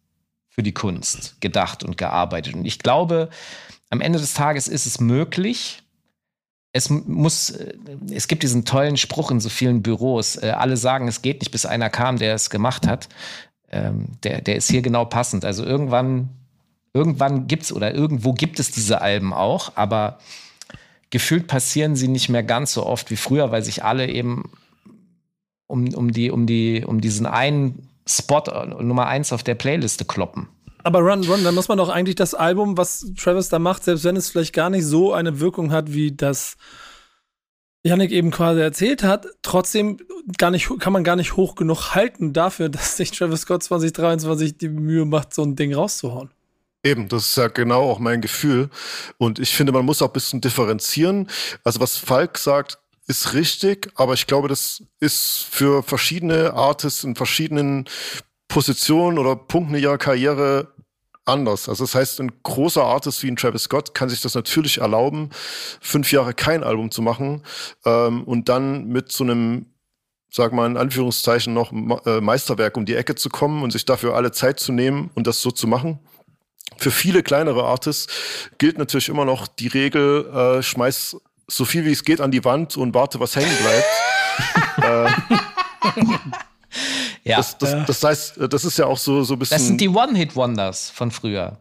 für 0.51 0.63
die 0.63 0.73
Kunst 0.73 1.41
gedacht 1.41 1.83
und 1.83 1.97
gearbeitet. 1.97 2.53
Und 2.53 2.65
ich 2.65 2.77
glaube, 2.79 3.29
am 3.89 4.01
Ende 4.01 4.19
des 4.19 4.35
Tages 4.35 4.67
ist 4.67 4.85
es 4.85 4.99
möglich. 4.99 5.81
Es 6.73 6.89
muss, 6.89 7.49
äh, 7.49 7.73
es 8.13 8.27
gibt 8.27 8.43
diesen 8.43 8.63
tollen 8.63 8.97
Spruch 8.97 9.31
in 9.31 9.39
so 9.39 9.49
vielen 9.49 9.81
Büros. 9.81 10.35
Äh, 10.35 10.51
alle 10.51 10.77
sagen, 10.77 11.07
es 11.07 11.21
geht 11.21 11.41
nicht, 11.41 11.51
bis 11.51 11.65
einer 11.65 11.89
kam, 11.89 12.17
der 12.17 12.35
es 12.35 12.49
gemacht 12.49 12.85
hat. 12.85 13.09
Ähm, 13.69 14.09
der, 14.23 14.41
der 14.41 14.57
ist 14.57 14.69
hier 14.69 14.81
genau 14.81 15.05
passend. 15.05 15.43
Also 15.43 15.63
irgendwann 15.63 16.29
irgendwann 16.93 17.47
gibt 17.47 17.63
es 17.63 17.73
oder 17.73 17.93
irgendwo 17.93 18.33
gibt 18.33 18.59
es 18.59 18.71
diese 18.71 19.01
Alben 19.01 19.33
auch, 19.33 19.73
aber 19.75 20.19
gefühlt 21.09 21.47
passieren 21.47 21.95
sie 21.95 22.07
nicht 22.07 22.29
mehr 22.29 22.43
ganz 22.43 22.73
so 22.73 22.85
oft 22.85 23.11
wie 23.11 23.15
früher, 23.15 23.51
weil 23.51 23.63
sich 23.63 23.83
alle 23.83 24.07
eben 24.07 24.51
um, 25.67 25.93
um, 25.93 26.11
die, 26.11 26.31
um, 26.31 26.45
die, 26.45 26.83
um 26.85 27.01
diesen 27.01 27.25
einen 27.25 27.87
Spot 28.17 28.43
äh, 28.47 28.83
Nummer 28.83 29.07
eins 29.07 29.33
auf 29.33 29.43
der 29.43 29.55
Playliste 29.55 30.05
kloppen. 30.05 30.49
Aber 30.83 30.99
Run, 30.99 31.23
Run, 31.23 31.43
dann 31.43 31.55
muss 31.55 31.67
man 31.67 31.77
doch 31.77 31.89
eigentlich 31.89 32.15
das 32.15 32.33
Album, 32.33 32.77
was 32.77 33.05
Travis 33.17 33.49
da 33.49 33.59
macht, 33.59 33.83
selbst 33.83 34.03
wenn 34.03 34.15
es 34.15 34.29
vielleicht 34.29 34.53
gar 34.53 34.69
nicht 34.69 34.85
so 34.85 35.13
eine 35.13 35.39
Wirkung 35.39 35.71
hat, 35.71 35.93
wie 35.93 36.11
das 36.11 36.57
Yannick 37.83 38.11
eben 38.11 38.31
quasi 38.31 38.61
erzählt 38.61 39.03
hat, 39.03 39.27
trotzdem 39.41 39.97
gar 40.37 40.51
nicht, 40.51 40.69
kann 40.79 40.93
man 40.93 41.03
gar 41.03 41.15
nicht 41.15 41.35
hoch 41.35 41.55
genug 41.55 41.95
halten 41.95 42.33
dafür, 42.33 42.69
dass 42.69 42.97
sich 42.97 43.11
Travis 43.11 43.41
Scott 43.41 43.63
2023 43.63 44.57
die 44.57 44.69
Mühe 44.69 45.05
macht, 45.05 45.33
so 45.33 45.43
ein 45.43 45.55
Ding 45.55 45.73
rauszuhauen. 45.73 46.31
Eben, 46.83 47.07
das 47.07 47.29
ist 47.29 47.37
ja 47.37 47.47
genau 47.47 47.83
auch 47.83 47.99
mein 47.99 48.21
Gefühl. 48.21 48.69
Und 49.19 49.37
ich 49.37 49.51
finde, 49.51 49.71
man 49.71 49.85
muss 49.85 50.01
auch 50.01 50.07
ein 50.07 50.13
bisschen 50.13 50.41
differenzieren. 50.41 51.29
Also 51.63 51.79
was 51.79 51.97
Falk 51.97 52.39
sagt, 52.39 52.79
ist 53.11 53.33
richtig, 53.33 53.91
aber 53.95 54.13
ich 54.13 54.25
glaube, 54.25 54.47
das 54.47 54.83
ist 54.99 55.45
für 55.49 55.83
verschiedene 55.83 56.53
Artists 56.53 57.03
in 57.03 57.15
verschiedenen 57.15 57.85
Positionen 58.47 59.19
oder 59.19 59.35
Punkten 59.35 59.75
ihrer 59.75 59.97
Karriere 59.97 60.73
anders. 61.25 61.69
Also 61.69 61.83
das 61.83 61.93
heißt, 61.93 62.21
ein 62.21 62.31
großer 62.41 62.83
Artist 62.83 63.21
wie 63.23 63.29
ein 63.29 63.35
Travis 63.35 63.63
Scott 63.63 63.93
kann 63.93 64.09
sich 64.09 64.21
das 64.21 64.33
natürlich 64.33 64.79
erlauben, 64.79 65.29
fünf 65.81 66.11
Jahre 66.11 66.33
kein 66.33 66.63
Album 66.63 66.89
zu 66.89 67.01
machen 67.01 67.43
ähm, 67.85 68.23
und 68.23 68.49
dann 68.49 68.87
mit 68.87 69.11
so 69.11 69.23
einem 69.23 69.67
sag 70.33 70.53
mal 70.53 70.65
in 70.65 70.77
Anführungszeichen 70.77 71.53
noch 71.53 71.73
äh, 72.05 72.21
Meisterwerk 72.21 72.77
um 72.77 72.85
die 72.85 72.95
Ecke 72.95 73.15
zu 73.15 73.29
kommen 73.29 73.63
und 73.63 73.71
sich 73.71 73.83
dafür 73.83 74.15
alle 74.15 74.31
Zeit 74.31 74.59
zu 74.59 74.71
nehmen 74.71 75.11
und 75.15 75.27
das 75.27 75.41
so 75.41 75.51
zu 75.51 75.67
machen. 75.67 75.99
Für 76.77 76.91
viele 76.91 77.21
kleinere 77.21 77.65
Artists 77.65 78.07
gilt 78.57 78.77
natürlich 78.77 79.09
immer 79.09 79.25
noch 79.25 79.47
die 79.47 79.67
Regel, 79.67 80.25
äh, 80.33 80.63
schmeiß 80.63 81.17
so 81.51 81.65
viel 81.65 81.85
wie 81.85 81.91
es 81.91 82.03
geht 82.03 82.21
an 82.21 82.31
die 82.31 82.43
Wand 82.43 82.77
und 82.77 82.93
warte, 82.93 83.19
was 83.19 83.35
hängen 83.35 83.51
bleibt. 83.61 83.85
äh, 84.83 85.09
ja. 87.23 87.37
Das, 87.37 87.57
das, 87.57 87.85
das, 87.85 88.03
heißt, 88.03 88.33
das 88.49 88.65
ist 88.65 88.77
ja 88.77 88.85
auch 88.85 88.97
so, 88.97 89.23
so 89.23 89.33
ein 89.33 89.39
bisschen. 89.39 89.55
Das 89.55 89.67
sind 89.67 89.81
die 89.81 89.89
One-Hit-Wonders 89.89 90.89
von 90.91 91.11
früher. 91.11 91.59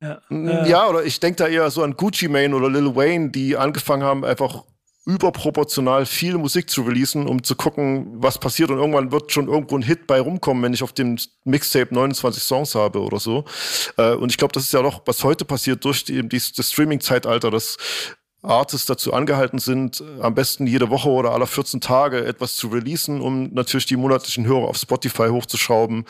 Ja, 0.00 0.20
ja 0.30 0.88
oder 0.88 1.04
ich 1.04 1.18
denke 1.20 1.36
da 1.36 1.46
eher 1.46 1.70
so 1.70 1.82
an 1.82 1.96
Gucci 1.96 2.28
Mane 2.28 2.54
oder 2.54 2.68
Lil 2.68 2.94
Wayne, 2.94 3.30
die 3.30 3.56
angefangen 3.56 4.02
haben, 4.02 4.24
einfach 4.24 4.64
überproportional 5.04 6.06
viel 6.06 6.38
Musik 6.38 6.70
zu 6.70 6.82
releasen, 6.82 7.26
um 7.26 7.42
zu 7.42 7.56
gucken, 7.56 8.22
was 8.22 8.38
passiert. 8.38 8.70
Und 8.70 8.78
irgendwann 8.78 9.10
wird 9.10 9.32
schon 9.32 9.48
irgendwo 9.48 9.76
ein 9.76 9.82
Hit 9.82 10.06
bei 10.06 10.20
rumkommen, 10.20 10.62
wenn 10.62 10.74
ich 10.74 10.82
auf 10.82 10.92
dem 10.92 11.16
Mixtape 11.44 11.92
29 11.92 12.42
Songs 12.42 12.74
habe 12.74 13.00
oder 13.00 13.18
so. 13.18 13.44
Äh, 13.96 14.12
und 14.12 14.30
ich 14.30 14.36
glaube, 14.36 14.52
das 14.52 14.64
ist 14.64 14.72
ja 14.72 14.82
doch, 14.82 15.02
was 15.04 15.24
heute 15.24 15.44
passiert 15.44 15.84
durch 15.84 16.04
die, 16.04 16.28
die 16.28 16.42
das 16.56 16.70
Streaming-Zeitalter, 16.70 17.50
dass 17.50 17.76
Artists 18.42 18.86
dazu 18.86 19.12
angehalten 19.12 19.58
sind, 19.60 20.02
am 20.20 20.34
besten 20.34 20.66
jede 20.66 20.90
Woche 20.90 21.08
oder 21.08 21.32
alle 21.32 21.46
14 21.46 21.80
Tage 21.80 22.24
etwas 22.24 22.56
zu 22.56 22.68
releasen, 22.68 23.20
um 23.20 23.52
natürlich 23.54 23.86
die 23.86 23.96
monatlichen 23.96 24.44
Hörer 24.46 24.68
auf 24.68 24.76
Spotify 24.76 25.28
hochzuschrauben 25.28 26.04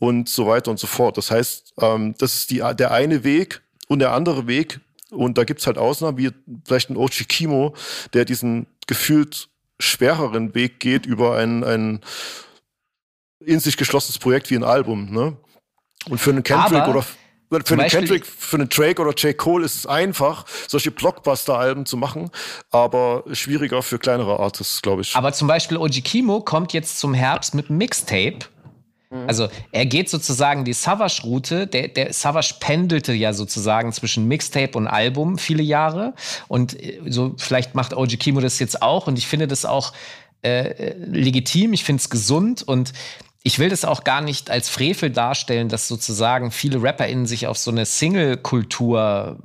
und 0.00 0.28
so 0.28 0.46
weiter 0.46 0.72
und 0.72 0.80
so 0.80 0.88
fort. 0.88 1.16
Das 1.16 1.30
heißt, 1.30 1.74
ähm, 1.80 2.14
das 2.18 2.34
ist 2.34 2.50
die, 2.50 2.62
der 2.76 2.90
eine 2.90 3.22
Weg. 3.22 3.62
Und 3.86 3.98
der 3.98 4.12
andere 4.12 4.46
Weg, 4.46 4.80
und 5.10 5.36
da 5.36 5.44
gibt's 5.44 5.66
halt 5.66 5.78
Ausnahmen, 5.78 6.16
wie 6.16 6.30
vielleicht 6.64 6.90
ein 6.90 6.96
Ochi 6.96 7.24
Kimo, 7.24 7.74
der 8.12 8.24
diesen 8.24 8.66
gefühlt 8.86 9.48
schwereren 9.80 10.54
Weg 10.54 10.78
geht 10.78 11.06
über 11.06 11.36
ein, 11.36 11.64
ein 11.64 12.00
in 13.44 13.58
sich 13.58 13.76
geschlossenes 13.76 14.18
Projekt 14.18 14.50
wie 14.50 14.56
ein 14.56 14.64
Album. 14.64 15.10
Ne? 15.10 15.36
Und 16.08 16.20
für 16.20 16.30
einen 16.30 16.42
Kendrick 16.42 16.82
Aber 16.82 16.90
oder 16.98 17.06
für 17.64 17.74
einen 17.74 17.88
Kendrick, 17.88 18.26
für 18.26 18.56
einen 18.56 18.68
Drake 18.68 19.02
oder 19.02 19.12
J. 19.12 19.36
Cole 19.36 19.64
ist 19.64 19.74
es 19.76 19.86
einfach, 19.86 20.44
solche 20.68 20.90
Blockbuster-Alben 20.90 21.86
zu 21.86 21.96
machen, 21.96 22.30
aber 22.70 23.24
schwieriger 23.32 23.82
für 23.82 23.98
kleinere 23.98 24.38
Artists, 24.38 24.82
glaube 24.82 25.02
ich. 25.02 25.16
Aber 25.16 25.32
zum 25.32 25.48
Beispiel 25.48 25.76
Oji 25.76 26.00
Kimo 26.00 26.40
kommt 26.40 26.72
jetzt 26.72 26.98
zum 26.98 27.14
Herbst 27.14 27.54
mit 27.54 27.68
einem 27.68 27.78
Mixtape 27.78 28.46
Mhm. 29.10 29.28
Also 29.28 29.48
er 29.72 29.86
geht 29.86 30.08
sozusagen 30.08 30.64
die 30.64 30.72
Savage-Route. 30.72 31.66
Der, 31.66 31.88
der 31.88 32.12
Savage 32.12 32.54
pendelte 32.60 33.12
ja 33.12 33.32
sozusagen 33.32 33.92
zwischen 33.92 34.26
Mixtape 34.28 34.78
und 34.78 34.86
Album 34.86 35.38
viele 35.38 35.62
Jahre. 35.62 36.14
Und 36.48 36.80
äh, 36.80 37.00
so 37.08 37.34
vielleicht 37.36 37.74
macht 37.74 37.94
OG 37.94 38.18
Kimo 38.18 38.40
das 38.40 38.58
jetzt 38.58 38.82
auch. 38.82 39.06
Und 39.06 39.18
ich 39.18 39.26
finde 39.26 39.48
das 39.48 39.64
auch 39.64 39.92
äh, 40.42 40.94
legitim. 40.98 41.72
Ich 41.72 41.84
finde 41.84 42.00
es 42.00 42.08
gesund 42.08 42.62
und 42.62 42.92
ich 43.42 43.58
will 43.58 43.70
das 43.70 43.84
auch 43.84 44.04
gar 44.04 44.20
nicht 44.20 44.50
als 44.50 44.68
Frevel 44.68 45.10
darstellen, 45.10 45.68
dass 45.68 45.88
sozusagen 45.88 46.50
viele 46.50 46.82
RapperInnen 46.82 47.26
sich 47.26 47.46
auf 47.46 47.56
so 47.56 47.70
eine 47.70 47.86
Single-Kultur 47.86 49.38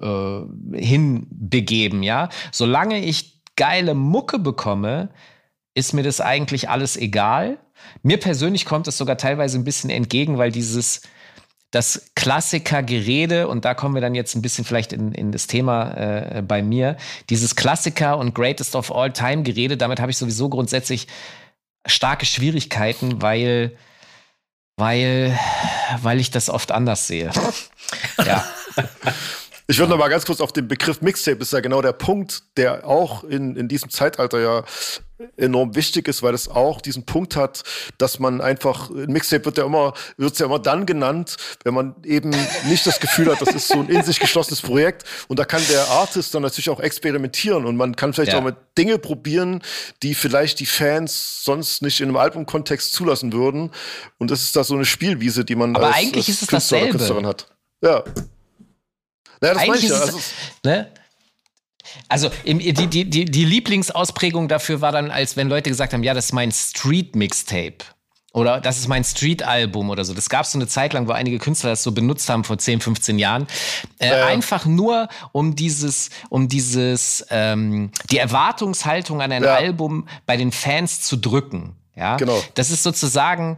äh, 0.00 0.78
hinbegeben, 0.78 2.02
ja. 2.02 2.28
Solange 2.52 3.04
ich 3.04 3.42
geile 3.56 3.94
Mucke 3.94 4.38
bekomme, 4.38 5.10
ist 5.74 5.92
mir 5.94 6.02
das 6.02 6.20
eigentlich 6.20 6.68
alles 6.68 6.96
egal. 6.96 7.58
Mir 8.02 8.18
persönlich 8.18 8.64
kommt 8.64 8.86
es 8.86 8.96
sogar 8.96 9.16
teilweise 9.16 9.58
ein 9.58 9.64
bisschen 9.64 9.90
entgegen, 9.90 10.38
weil 10.38 10.52
dieses 10.52 11.02
das 11.70 12.10
Klassiker-Gerede, 12.16 13.46
und 13.46 13.64
da 13.64 13.74
kommen 13.74 13.94
wir 13.94 14.00
dann 14.00 14.16
jetzt 14.16 14.34
ein 14.34 14.42
bisschen 14.42 14.64
vielleicht 14.64 14.92
in, 14.92 15.12
in 15.12 15.30
das 15.30 15.46
Thema 15.46 15.92
äh, 15.92 16.42
bei 16.42 16.62
mir, 16.62 16.96
dieses 17.28 17.54
Klassiker 17.54 18.18
und 18.18 18.34
Greatest 18.34 18.74
of 18.74 18.92
All 18.92 19.12
Time-Gerede, 19.12 19.76
damit 19.76 20.00
habe 20.00 20.10
ich 20.10 20.18
sowieso 20.18 20.48
grundsätzlich 20.48 21.06
starke 21.86 22.26
Schwierigkeiten, 22.26 23.22
weil, 23.22 23.76
weil, 24.76 25.38
weil 26.02 26.20
ich 26.20 26.30
das 26.30 26.50
oft 26.50 26.72
anders 26.72 27.06
sehe. 27.06 27.30
ja. 28.24 28.44
Ich 29.70 29.78
würde 29.78 29.90
noch 29.90 29.98
mal 29.98 30.08
ganz 30.08 30.26
kurz 30.26 30.40
auf 30.40 30.52
den 30.52 30.66
Begriff 30.66 31.00
Mixtape, 31.00 31.38
ist 31.38 31.52
ja 31.52 31.60
genau 31.60 31.80
der 31.80 31.92
Punkt, 31.92 32.42
der 32.56 32.84
auch 32.84 33.22
in, 33.22 33.54
in 33.54 33.68
diesem 33.68 33.88
Zeitalter 33.88 34.40
ja 34.40 34.64
enorm 35.36 35.76
wichtig 35.76 36.08
ist, 36.08 36.24
weil 36.24 36.34
es 36.34 36.48
auch 36.48 36.80
diesen 36.80 37.06
Punkt 37.06 37.36
hat, 37.36 37.62
dass 37.96 38.18
man 38.18 38.40
einfach, 38.40 38.90
ein 38.90 39.12
Mixtape 39.12 39.44
wird 39.44 39.58
ja 39.58 39.64
immer, 39.64 39.94
wird 40.16 40.36
ja 40.40 40.46
immer 40.46 40.58
dann 40.58 40.86
genannt, 40.86 41.36
wenn 41.62 41.74
man 41.74 41.94
eben 42.04 42.30
nicht 42.64 42.84
das 42.84 42.98
Gefühl 42.98 43.30
hat, 43.30 43.40
das 43.40 43.54
ist 43.54 43.68
so 43.68 43.78
ein 43.78 43.88
in 43.88 44.02
sich 44.02 44.18
geschlossenes 44.18 44.60
Projekt. 44.60 45.04
Und 45.28 45.38
da 45.38 45.44
kann 45.44 45.62
der 45.70 45.86
Artist 45.86 46.34
dann 46.34 46.42
natürlich 46.42 46.68
auch 46.70 46.80
experimentieren 46.80 47.64
und 47.64 47.76
man 47.76 47.94
kann 47.94 48.12
vielleicht 48.12 48.32
ja. 48.32 48.40
auch 48.40 48.44
mit 48.44 48.56
Dinge 48.76 48.98
probieren, 48.98 49.62
die 50.02 50.16
vielleicht 50.16 50.58
die 50.58 50.66
Fans 50.66 51.44
sonst 51.44 51.80
nicht 51.80 52.00
in 52.00 52.08
einem 52.08 52.16
Albumkontext 52.16 52.92
zulassen 52.92 53.32
würden. 53.32 53.70
Und 54.18 54.32
das 54.32 54.42
ist 54.42 54.56
da 54.56 54.64
so 54.64 54.74
eine 54.74 54.84
Spielwiese, 54.84 55.44
die 55.44 55.54
man 55.54 55.76
Aber 55.76 55.86
als, 55.86 55.96
eigentlich 55.96 56.26
als 56.26 56.28
ist 56.28 56.42
es 56.42 56.48
Künstler 56.48 56.78
dasselbe. 56.78 56.98
Künstlerin 56.98 57.26
hat. 57.26 57.46
Ja. 57.84 58.02
Naja, 59.40 59.54
das 59.54 59.62
Eigentlich 59.62 59.68
meine 59.68 59.78
ich 59.78 59.90
ja. 59.90 60.00
Also, 60.00 60.20
ne? 60.64 60.92
Also 62.08 62.30
im, 62.44 62.58
die, 62.58 62.72
die, 62.72 63.04
die, 63.08 63.24
die 63.24 63.44
Lieblingsausprägung 63.44 64.48
dafür 64.48 64.80
war 64.80 64.92
dann, 64.92 65.10
als 65.10 65.36
wenn 65.36 65.48
Leute 65.48 65.70
gesagt 65.70 65.92
haben, 65.92 66.02
ja, 66.02 66.14
das 66.14 66.26
ist 66.26 66.32
mein 66.32 66.52
Street-Mixtape. 66.52 67.78
Oder 68.32 68.60
das 68.60 68.78
ist 68.78 68.86
mein 68.86 69.02
Street-Album 69.02 69.90
oder 69.90 70.04
so. 70.04 70.14
Das 70.14 70.28
gab 70.28 70.44
es 70.44 70.52
so 70.52 70.58
eine 70.58 70.68
Zeit 70.68 70.92
lang, 70.92 71.08
wo 71.08 71.12
einige 71.12 71.38
Künstler 71.38 71.70
das 71.70 71.82
so 71.82 71.90
benutzt 71.90 72.28
haben 72.28 72.44
vor 72.44 72.58
10, 72.58 72.80
15 72.80 73.18
Jahren. 73.18 73.48
Äh, 73.98 74.10
ja. 74.10 74.26
Einfach 74.26 74.66
nur, 74.66 75.08
um 75.32 75.56
dieses, 75.56 76.10
um 76.28 76.48
dieses, 76.48 77.26
ähm, 77.30 77.90
die 78.10 78.18
Erwartungshaltung 78.18 79.20
an 79.20 79.32
ein 79.32 79.42
ja. 79.42 79.54
Album 79.54 80.06
bei 80.26 80.36
den 80.36 80.52
Fans 80.52 81.00
zu 81.00 81.16
drücken. 81.16 81.74
Ja, 81.96 82.16
genau. 82.16 82.40
Das 82.54 82.70
ist 82.70 82.84
sozusagen, 82.84 83.56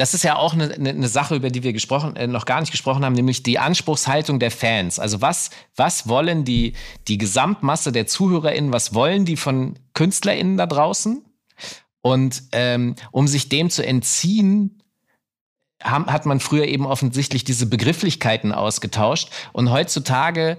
das 0.00 0.14
ist 0.14 0.24
ja 0.24 0.36
auch 0.36 0.54
eine, 0.54 0.72
eine, 0.72 1.08
Sache, 1.08 1.34
über 1.34 1.50
die 1.50 1.62
wir 1.62 1.74
gesprochen, 1.74 2.16
äh, 2.16 2.26
noch 2.26 2.46
gar 2.46 2.60
nicht 2.60 2.70
gesprochen 2.70 3.04
haben, 3.04 3.12
nämlich 3.12 3.42
die 3.42 3.58
Anspruchshaltung 3.58 4.38
der 4.38 4.50
Fans. 4.50 4.98
Also 4.98 5.20
was, 5.20 5.50
was 5.76 6.08
wollen 6.08 6.46
die, 6.46 6.72
die 7.06 7.18
Gesamtmasse 7.18 7.92
der 7.92 8.06
ZuhörerInnen, 8.06 8.72
was 8.72 8.94
wollen 8.94 9.26
die 9.26 9.36
von 9.36 9.78
KünstlerInnen 9.92 10.56
da 10.56 10.64
draußen? 10.64 11.22
Und 12.00 12.44
ähm, 12.52 12.94
um 13.10 13.28
sich 13.28 13.50
dem 13.50 13.68
zu 13.68 13.84
entziehen, 13.84 14.82
hat 15.82 16.24
man 16.24 16.40
früher 16.40 16.64
eben 16.64 16.86
offensichtlich 16.86 17.44
diese 17.44 17.66
Begrifflichkeiten 17.66 18.52
ausgetauscht. 18.52 19.30
Und 19.52 19.70
heutzutage, 19.70 20.56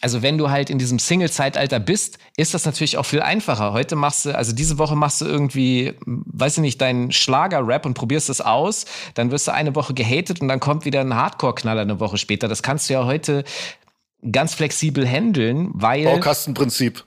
also 0.00 0.22
wenn 0.22 0.38
du 0.38 0.50
halt 0.50 0.70
in 0.70 0.78
diesem 0.78 0.98
Single-Zeitalter 0.98 1.78
bist, 1.78 2.18
ist 2.36 2.54
das 2.54 2.64
natürlich 2.64 2.96
auch 2.96 3.04
viel 3.04 3.20
einfacher. 3.20 3.72
Heute 3.72 3.96
machst 3.96 4.24
du, 4.24 4.36
also 4.36 4.52
diese 4.52 4.78
Woche 4.78 4.96
machst 4.96 5.20
du 5.20 5.26
irgendwie, 5.26 5.94
weiß 6.06 6.56
ich 6.56 6.62
nicht, 6.62 6.80
deinen 6.80 7.12
Schlager-Rap 7.12 7.84
und 7.84 7.94
probierst 7.94 8.30
es 8.30 8.40
aus. 8.40 8.86
Dann 9.14 9.30
wirst 9.30 9.48
du 9.48 9.52
eine 9.52 9.74
Woche 9.74 9.92
gehatet 9.92 10.40
und 10.40 10.48
dann 10.48 10.60
kommt 10.60 10.84
wieder 10.84 11.00
ein 11.00 11.14
Hardcore-Knaller 11.14 11.82
eine 11.82 12.00
Woche 12.00 12.16
später. 12.16 12.48
Das 12.48 12.62
kannst 12.62 12.88
du 12.88 12.94
ja 12.94 13.04
heute 13.04 13.44
ganz 14.32 14.54
flexibel 14.54 15.06
handeln, 15.06 15.70
weil. 15.74 16.04
Baukastenprinzip. 16.04 17.04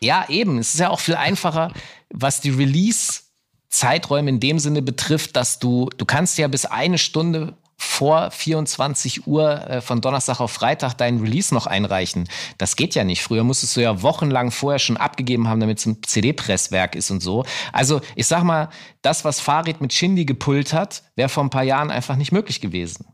Ja, 0.00 0.26
eben. 0.28 0.58
Es 0.58 0.74
ist 0.74 0.80
ja 0.80 0.90
auch 0.90 1.00
viel 1.00 1.16
einfacher, 1.16 1.72
was 2.10 2.40
die 2.40 2.50
Release 2.50 3.22
Zeiträume 3.68 4.30
in 4.30 4.40
dem 4.40 4.58
Sinne 4.58 4.82
betrifft, 4.82 5.34
dass 5.34 5.58
du, 5.58 5.90
du 5.96 6.04
kannst 6.04 6.38
ja 6.38 6.46
bis 6.46 6.64
eine 6.64 6.96
Stunde 6.96 7.54
vor 7.84 8.30
24 8.30 9.26
Uhr 9.26 9.68
äh, 9.68 9.80
von 9.80 10.00
Donnerstag 10.00 10.40
auf 10.40 10.50
Freitag 10.50 10.94
deinen 10.94 11.20
Release 11.20 11.54
noch 11.54 11.66
einreichen. 11.66 12.28
Das 12.58 12.76
geht 12.76 12.94
ja 12.94 13.04
nicht. 13.04 13.22
Früher 13.22 13.44
musstest 13.44 13.76
du 13.76 13.80
ja 13.80 14.02
wochenlang 14.02 14.50
vorher 14.50 14.78
schon 14.78 14.96
abgegeben 14.96 15.48
haben, 15.48 15.60
damit 15.60 15.78
es 15.78 15.86
ein 15.86 16.02
CD-Presswerk 16.02 16.94
ist 16.94 17.10
und 17.10 17.22
so. 17.22 17.44
Also 17.72 18.00
ich 18.16 18.26
sag 18.26 18.42
mal, 18.42 18.68
das, 19.02 19.24
was 19.24 19.40
Farid 19.40 19.80
mit 19.80 19.92
Shindy 19.92 20.24
gepult 20.24 20.72
hat, 20.72 21.02
wäre 21.14 21.28
vor 21.28 21.44
ein 21.44 21.50
paar 21.50 21.62
Jahren 21.62 21.90
einfach 21.90 22.16
nicht 22.16 22.32
möglich 22.32 22.60
gewesen. 22.60 23.06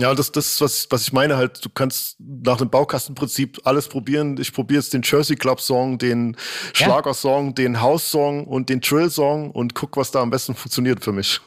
Ja, 0.00 0.12
das, 0.12 0.32
das 0.32 0.54
ist, 0.54 0.60
was, 0.60 0.86
was 0.90 1.02
ich 1.02 1.12
meine 1.12 1.36
halt. 1.36 1.64
Du 1.64 1.68
kannst 1.68 2.16
nach 2.18 2.56
dem 2.56 2.68
Baukastenprinzip 2.68 3.60
alles 3.64 3.88
probieren. 3.88 4.36
Ich 4.40 4.52
probiere 4.52 4.80
jetzt 4.80 4.92
den 4.92 5.02
Jersey 5.04 5.36
Club 5.36 5.60
Song, 5.60 5.98
den 5.98 6.36
Schlagersong, 6.72 7.48
ja. 7.48 7.52
den 7.52 7.80
House 7.80 8.10
Song 8.10 8.44
und 8.44 8.68
den 8.68 8.80
Trill 8.80 9.08
Song 9.08 9.52
und 9.52 9.74
guck, 9.74 9.96
was 9.96 10.10
da 10.10 10.20
am 10.20 10.30
besten 10.30 10.56
funktioniert 10.56 11.04
für 11.04 11.12
mich. 11.12 11.40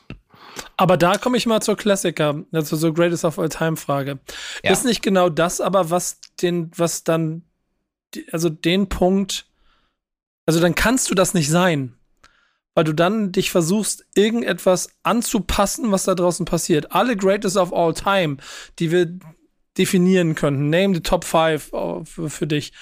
Aber 0.76 0.98
da 0.98 1.18
komme 1.18 1.38
ich 1.38 1.46
mal 1.46 1.62
zur 1.62 1.78
Klassiker, 1.78 2.44
also 2.52 2.78
zur 2.78 2.94
Greatest 2.94 3.26
of 3.26 3.40
All 3.40 3.50
Time 3.50 3.78
Frage. 3.78 4.20
Ja. 4.64 4.72
Ist 4.72 4.86
nicht 4.86 5.02
genau 5.02 5.30
das 5.30 5.62
aber, 5.62 5.90
was 5.90 6.20
den, 6.42 6.72
was 6.76 7.04
dann, 7.04 7.44
also 8.32 8.50
den 8.50 8.90
Punkt, 8.90 9.46
also 10.46 10.60
dann 10.60 10.76
kannst 10.76 11.10
du 11.10 11.16
das 11.16 11.34
nicht 11.34 11.50
sein 11.50 11.98
weil 12.78 12.84
du 12.84 12.94
dann 12.94 13.32
dich 13.32 13.50
versuchst, 13.50 14.06
irgendetwas 14.14 14.90
anzupassen, 15.02 15.92
was 15.92 16.04
da 16.04 16.14
draußen 16.14 16.46
passiert. 16.46 16.92
Alle 16.92 17.18
Greatest 17.18 17.58
of 17.58 17.74
All 17.74 17.92
Time, 17.92 18.38
die 18.78 18.92
wir 18.92 19.18
definieren 19.80 20.36
könnten, 20.36 20.70
name 20.70 20.94
the 20.94 21.02
Top 21.02 21.24
5 21.24 21.72
für, 22.04 22.30
für 22.30 22.46
dich. 22.46 22.74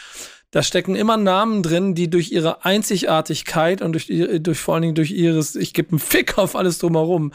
Da 0.52 0.64
stecken 0.64 0.96
immer 0.96 1.18
Namen 1.18 1.64
drin, 1.64 1.96
die 1.96 2.10
durch 2.10 2.32
ihre 2.32 2.64
Einzigartigkeit 2.64 3.82
und 3.82 3.94
durch, 3.94 4.08
durch 4.08 4.60
vor 4.60 4.76
allen 4.76 4.84
Dingen 4.84 4.96
durch 4.96 5.12
ihres, 5.12 5.56
ich 5.56 5.74
gebe 5.74 5.90
einen 5.90 6.00
Fick 6.00 6.38
auf 6.38 6.56
alles 6.56 6.78
drumherum, 6.80 7.34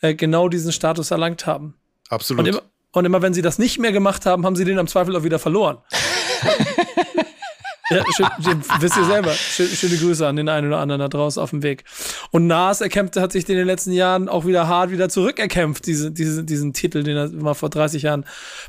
äh, 0.00 0.14
genau 0.14 0.48
diesen 0.48 0.72
Status 0.72 1.10
erlangt 1.10 1.46
haben. 1.46 1.74
Absolut. 2.08 2.40
Und 2.40 2.48
immer, 2.48 2.62
und 2.92 3.04
immer 3.04 3.22
wenn 3.22 3.34
sie 3.34 3.42
das 3.42 3.58
nicht 3.58 3.78
mehr 3.78 3.92
gemacht 3.92 4.24
haben, 4.24 4.46
haben 4.46 4.56
sie 4.56 4.64
den 4.64 4.78
am 4.78 4.86
Zweifel 4.86 5.16
auch 5.16 5.24
wieder 5.24 5.38
verloren. 5.38 5.78
Ja, 7.90 8.02
schön, 8.16 8.62
wisst 8.80 8.96
ihr 8.96 9.04
selber. 9.04 9.32
Schön, 9.32 9.68
schöne 9.68 9.96
Grüße 9.96 10.26
an 10.26 10.36
den 10.36 10.48
einen 10.48 10.68
oder 10.68 10.78
anderen 10.78 11.00
da 11.00 11.08
draußen 11.08 11.42
auf 11.42 11.50
dem 11.50 11.62
Weg. 11.62 11.84
Und 12.30 12.46
Nas 12.46 12.80
erkämpfte, 12.80 13.20
hat 13.20 13.32
sich 13.32 13.46
in 13.48 13.56
den 13.56 13.66
letzten 13.66 13.92
Jahren 13.92 14.28
auch 14.28 14.46
wieder 14.46 14.68
hart 14.68 14.90
wieder 14.90 15.10
zurückerkämpft, 15.10 15.84
diese, 15.86 16.10
diese, 16.10 16.44
diesen 16.44 16.72
Titel, 16.72 17.02
den 17.02 17.16
er 17.16 17.28
mal 17.30 17.52
vor 17.52 17.68
30 17.68 18.02
Jahren 18.02 18.24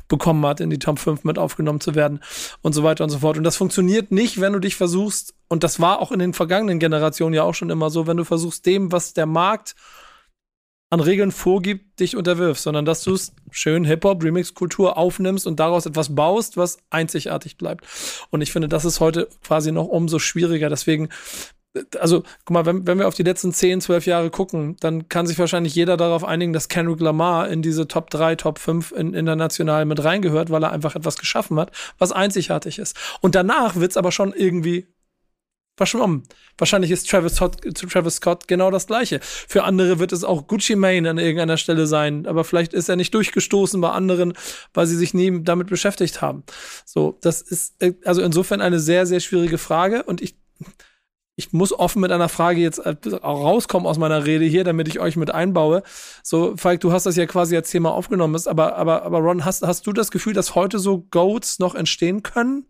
bekommen 0.08 0.44
hat, 0.44 0.60
in 0.60 0.68
die 0.68 0.78
Top 0.78 0.98
5 0.98 1.24
mit 1.24 1.38
aufgenommen 1.38 1.80
zu 1.80 1.94
werden 1.94 2.20
und 2.60 2.74
so 2.74 2.82
weiter 2.82 3.04
und 3.04 3.10
so 3.10 3.20
fort. 3.20 3.38
Und 3.38 3.44
das 3.44 3.56
funktioniert 3.56 4.12
nicht, 4.12 4.40
wenn 4.40 4.52
du 4.52 4.58
dich 4.58 4.76
versuchst, 4.76 5.34
und 5.48 5.64
das 5.64 5.80
war 5.80 6.00
auch 6.00 6.12
in 6.12 6.18
den 6.18 6.34
vergangenen 6.34 6.78
Generationen 6.78 7.34
ja 7.34 7.42
auch 7.44 7.54
schon 7.54 7.70
immer 7.70 7.88
so, 7.88 8.06
wenn 8.06 8.16
du 8.18 8.24
versuchst, 8.24 8.66
dem, 8.66 8.92
was 8.92 9.14
der 9.14 9.26
Markt 9.26 9.76
an 10.90 11.00
Regeln 11.00 11.32
vorgibt, 11.32 11.98
dich 11.98 12.16
unterwirfst, 12.16 12.62
sondern 12.62 12.84
dass 12.84 13.02
du 13.02 13.14
es 13.14 13.32
schön 13.50 13.84
Hip-Hop, 13.84 14.22
Remix-Kultur 14.22 14.96
aufnimmst 14.96 15.46
und 15.46 15.58
daraus 15.58 15.86
etwas 15.86 16.14
baust, 16.14 16.56
was 16.56 16.78
einzigartig 16.90 17.56
bleibt. 17.56 17.84
Und 18.30 18.40
ich 18.40 18.52
finde, 18.52 18.68
das 18.68 18.84
ist 18.84 19.00
heute 19.00 19.28
quasi 19.44 19.72
noch 19.72 19.86
umso 19.86 20.20
schwieriger. 20.20 20.68
Deswegen, 20.68 21.08
also, 21.98 22.22
guck 22.44 22.50
mal, 22.50 22.66
wenn, 22.66 22.86
wenn 22.86 22.98
wir 22.98 23.08
auf 23.08 23.14
die 23.14 23.24
letzten 23.24 23.52
10, 23.52 23.80
12 23.80 24.06
Jahre 24.06 24.30
gucken, 24.30 24.76
dann 24.78 25.08
kann 25.08 25.26
sich 25.26 25.38
wahrscheinlich 25.40 25.74
jeder 25.74 25.96
darauf 25.96 26.22
einigen, 26.22 26.52
dass 26.52 26.68
Kendrick 26.68 27.00
Lamar 27.00 27.48
in 27.48 27.62
diese 27.62 27.88
Top 27.88 28.08
3, 28.10 28.36
Top 28.36 28.60
5 28.60 28.92
in, 28.92 29.12
international 29.12 29.86
mit 29.86 30.02
reingehört, 30.04 30.50
weil 30.50 30.62
er 30.62 30.72
einfach 30.72 30.94
etwas 30.94 31.18
geschaffen 31.18 31.58
hat, 31.58 31.72
was 31.98 32.12
einzigartig 32.12 32.78
ist. 32.78 32.96
Und 33.20 33.34
danach 33.34 33.74
wird's 33.74 33.96
aber 33.96 34.12
schon 34.12 34.32
irgendwie 34.32 34.86
verschwommen. 35.76 36.22
Wahrscheinlich 36.58 36.90
ist 36.90 37.08
Travis 37.08 37.36
Scott, 37.36 37.62
Travis 37.74 38.16
Scott 38.16 38.48
genau 38.48 38.70
das 38.70 38.86
gleiche. 38.86 39.20
Für 39.22 39.64
andere 39.64 39.98
wird 39.98 40.12
es 40.12 40.24
auch 40.24 40.46
Gucci 40.46 40.74
Mane 40.74 41.08
an 41.08 41.18
irgendeiner 41.18 41.58
Stelle 41.58 41.86
sein, 41.86 42.26
aber 42.26 42.44
vielleicht 42.44 42.72
ist 42.72 42.88
er 42.88 42.96
nicht 42.96 43.12
durchgestoßen 43.14 43.80
bei 43.80 43.90
anderen, 43.90 44.32
weil 44.72 44.86
sie 44.86 44.96
sich 44.96 45.12
nie 45.12 45.42
damit 45.42 45.68
beschäftigt 45.68 46.22
haben. 46.22 46.44
So, 46.84 47.18
das 47.20 47.42
ist 47.42 47.80
äh, 47.82 47.92
also 48.04 48.22
insofern 48.22 48.60
eine 48.60 48.80
sehr, 48.80 49.06
sehr 49.06 49.20
schwierige 49.20 49.58
Frage 49.58 50.02
und 50.04 50.22
ich 50.22 50.36
ich 51.36 51.52
muss 51.52 51.72
offen 51.72 52.00
mit 52.00 52.10
einer 52.10 52.30
Frage 52.30 52.60
jetzt 52.60 52.78
äh, 52.78 52.96
rauskommen 53.22 53.86
aus 53.86 53.98
meiner 53.98 54.24
Rede 54.24 54.46
hier, 54.46 54.64
damit 54.64 54.88
ich 54.88 55.00
euch 55.00 55.16
mit 55.16 55.30
einbaue. 55.30 55.82
So, 56.22 56.56
Falk, 56.56 56.80
du 56.80 56.92
hast 56.92 57.04
das 57.04 57.16
ja 57.16 57.26
quasi 57.26 57.54
als 57.54 57.70
Thema 57.70 57.92
aufgenommen, 57.92 58.40
aber, 58.46 58.76
aber, 58.76 59.02
aber 59.02 59.18
Ron, 59.18 59.44
hast, 59.44 59.62
hast 59.62 59.86
du 59.86 59.92
das 59.92 60.10
Gefühl, 60.10 60.32
dass 60.32 60.54
heute 60.54 60.78
so 60.78 61.06
Goats 61.10 61.58
noch 61.58 61.74
entstehen 61.74 62.22
können? 62.22 62.66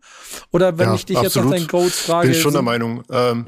Oder 0.51 0.77
wenn 0.77 0.89
ja, 0.89 0.95
ich 0.95 1.05
dich 1.05 1.17
absolut. 1.17 1.35
jetzt 1.35 1.43
nach 1.45 1.57
deinen 1.57 1.67
Goats 1.67 1.99
frage. 2.01 2.27
Bin 2.27 2.35
ich 2.35 2.41
schon 2.41 2.53
der 2.53 2.61
Meinung. 2.61 3.03
Ähm, 3.09 3.47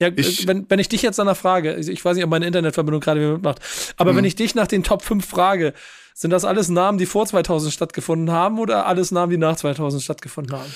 ja, 0.00 0.08
ich, 0.14 0.46
wenn, 0.48 0.68
wenn 0.68 0.80
ich 0.80 0.88
dich 0.88 1.02
jetzt 1.02 1.18
danach 1.20 1.36
frage, 1.36 1.76
ich 1.76 2.04
weiß 2.04 2.16
nicht, 2.16 2.24
ob 2.24 2.30
meine 2.30 2.46
Internetverbindung 2.46 3.00
gerade 3.00 3.20
wieder 3.20 3.32
mitmacht, 3.34 3.60
aber 3.96 4.16
wenn 4.16 4.22
mhm. 4.22 4.28
ich 4.28 4.36
dich 4.36 4.54
nach 4.56 4.66
den 4.66 4.82
Top 4.82 5.02
5 5.02 5.24
frage, 5.24 5.72
sind 6.14 6.30
das 6.30 6.44
alles 6.44 6.68
Namen, 6.68 6.98
die 6.98 7.06
vor 7.06 7.26
2000 7.26 7.72
stattgefunden 7.72 8.32
haben 8.32 8.58
oder 8.58 8.86
alles 8.86 9.12
Namen, 9.12 9.30
die 9.30 9.36
nach 9.36 9.54
2000 9.54 10.02
stattgefunden 10.02 10.58
haben? 10.58 10.74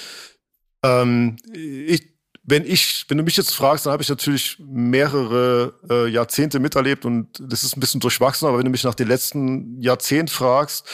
Ähm, 0.84 1.36
ich, 1.52 2.11
wenn 2.44 2.64
ich, 2.64 3.04
wenn 3.08 3.18
du 3.18 3.24
mich 3.24 3.36
jetzt 3.36 3.54
fragst, 3.54 3.86
dann 3.86 3.92
habe 3.92 4.02
ich 4.02 4.08
natürlich 4.08 4.56
mehrere 4.58 5.74
äh, 5.88 6.08
Jahrzehnte 6.08 6.58
miterlebt 6.58 7.04
und 7.04 7.28
das 7.40 7.62
ist 7.62 7.76
ein 7.76 7.80
bisschen 7.80 8.00
durchwachsen, 8.00 8.48
aber 8.48 8.58
wenn 8.58 8.64
du 8.64 8.70
mich 8.70 8.82
nach 8.82 8.96
den 8.96 9.06
letzten 9.06 9.80
Jahrzehnt 9.80 10.28
fragst, 10.28 10.84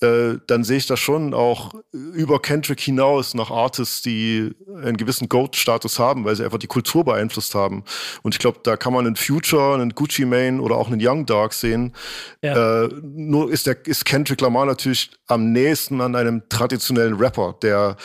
äh, 0.00 0.38
dann 0.46 0.62
sehe 0.62 0.76
ich 0.76 0.86
da 0.86 0.96
schon 0.96 1.34
auch 1.34 1.74
über 1.90 2.40
Kendrick 2.40 2.80
hinaus 2.80 3.34
nach 3.34 3.50
Artists, 3.50 4.02
die 4.02 4.54
einen 4.76 4.96
gewissen 4.96 5.28
Goat-Status 5.28 5.98
haben, 5.98 6.24
weil 6.24 6.36
sie 6.36 6.44
einfach 6.44 6.58
die 6.58 6.66
Kultur 6.66 7.02
beeinflusst 7.04 7.54
haben. 7.54 7.82
Und 8.22 8.34
ich 8.34 8.38
glaube, 8.38 8.60
da 8.62 8.76
kann 8.76 8.92
man 8.92 9.06
einen 9.06 9.16
Future, 9.16 9.74
einen 9.74 9.94
Gucci 9.94 10.26
Mane 10.26 10.60
oder 10.60 10.76
auch 10.76 10.88
einen 10.88 11.00
Young 11.02 11.24
Dark 11.24 11.54
sehen. 11.54 11.94
Ja. 12.42 12.84
Äh, 12.84 12.90
nur 13.02 13.50
ist, 13.50 13.66
der, 13.66 13.84
ist 13.86 14.04
Kendrick 14.04 14.40
Lamar 14.40 14.66
natürlich 14.66 15.10
am 15.26 15.50
nächsten 15.50 16.00
an 16.00 16.14
einem 16.14 16.42
traditionellen 16.48 17.14
Rapper, 17.14 17.56
der 17.62 17.96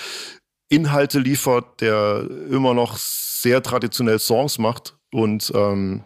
Inhalte 0.72 1.20
liefert, 1.20 1.82
der 1.82 2.26
immer 2.50 2.74
noch 2.74 2.98
sehr 2.98 3.62
traditionell 3.62 4.20
Songs 4.20 4.58
macht 4.58 4.96
und 5.12 5.52
ähm, 5.54 6.04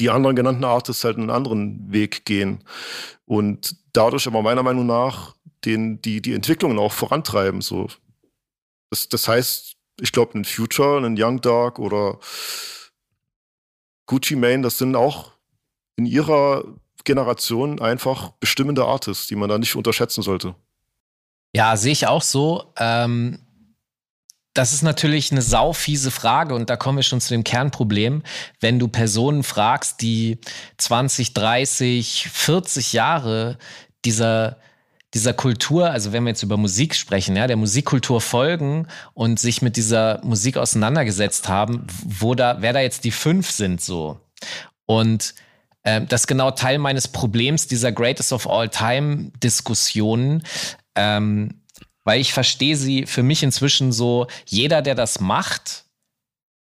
die 0.00 0.10
anderen 0.10 0.34
genannten 0.34 0.64
Artists 0.64 1.04
halt 1.04 1.16
einen 1.16 1.30
anderen 1.30 1.92
Weg 1.92 2.24
gehen 2.24 2.64
und 3.24 3.76
dadurch 3.92 4.26
aber 4.26 4.42
meiner 4.42 4.64
Meinung 4.64 4.86
nach 4.86 5.36
den, 5.64 6.02
die, 6.02 6.20
die 6.20 6.34
Entwicklungen 6.34 6.78
auch 6.78 6.92
vorantreiben. 6.92 7.60
So. 7.60 7.88
Das, 8.90 9.08
das 9.08 9.28
heißt, 9.28 9.76
ich 10.00 10.10
glaube, 10.10 10.38
ein 10.38 10.44
Future, 10.44 11.04
ein 11.04 11.14
Young 11.16 11.40
Dark 11.40 11.78
oder 11.78 12.18
Gucci 14.06 14.34
Mane, 14.34 14.62
das 14.62 14.78
sind 14.78 14.96
auch 14.96 15.32
in 15.96 16.06
ihrer 16.06 16.64
Generation 17.04 17.80
einfach 17.80 18.30
bestimmende 18.40 18.84
Artists, 18.84 19.28
die 19.28 19.36
man 19.36 19.48
da 19.48 19.58
nicht 19.58 19.76
unterschätzen 19.76 20.22
sollte. 20.22 20.56
Ja, 21.54 21.76
sehe 21.76 21.92
ich 21.92 22.08
auch 22.08 22.22
so. 22.22 22.72
Ähm, 22.76 23.38
das 24.54 24.72
ist 24.72 24.82
natürlich 24.82 25.32
eine 25.32 25.42
saufiese 25.42 26.10
Frage 26.10 26.54
und 26.54 26.70
da 26.70 26.76
kommen 26.76 26.98
wir 26.98 27.02
schon 27.02 27.20
zu 27.20 27.34
dem 27.34 27.44
Kernproblem. 27.44 28.22
Wenn 28.60 28.78
du 28.78 28.88
Personen 28.88 29.42
fragst, 29.42 30.00
die 30.00 30.38
20, 30.78 31.34
30, 31.34 32.28
40 32.32 32.92
Jahre 32.92 33.58
dieser 34.04 34.56
dieser 35.14 35.32
Kultur, 35.32 35.90
also 35.90 36.12
wenn 36.12 36.24
wir 36.24 36.30
jetzt 36.30 36.42
über 36.42 36.56
Musik 36.56 36.96
sprechen, 36.96 37.36
ja, 37.36 37.46
der 37.46 37.56
Musikkultur 37.56 38.20
folgen 38.20 38.88
und 39.14 39.38
sich 39.38 39.62
mit 39.62 39.76
dieser 39.76 40.20
Musik 40.24 40.56
auseinandergesetzt 40.56 41.48
haben, 41.48 41.86
wo 42.04 42.34
da, 42.34 42.56
wer 42.60 42.72
da 42.72 42.80
jetzt 42.80 43.04
die 43.04 43.12
fünf 43.12 43.52
sind 43.52 43.80
so. 43.80 44.18
Und 44.86 45.34
äh, 45.84 46.00
das 46.02 46.22
ist 46.22 46.26
genau 46.26 46.50
Teil 46.50 46.78
meines 46.78 47.06
Problems 47.06 47.68
dieser 47.68 47.92
Greatest 47.92 48.32
of 48.32 48.48
All 48.48 48.68
Time 48.68 49.30
Diskussionen. 49.40 50.42
Ähm, 50.96 51.60
weil 52.04 52.20
ich 52.20 52.32
verstehe 52.32 52.76
sie 52.76 53.06
für 53.06 53.22
mich 53.22 53.42
inzwischen 53.42 53.92
so, 53.92 54.26
jeder, 54.46 54.82
der 54.82 54.94
das 54.94 55.20
macht, 55.20 55.84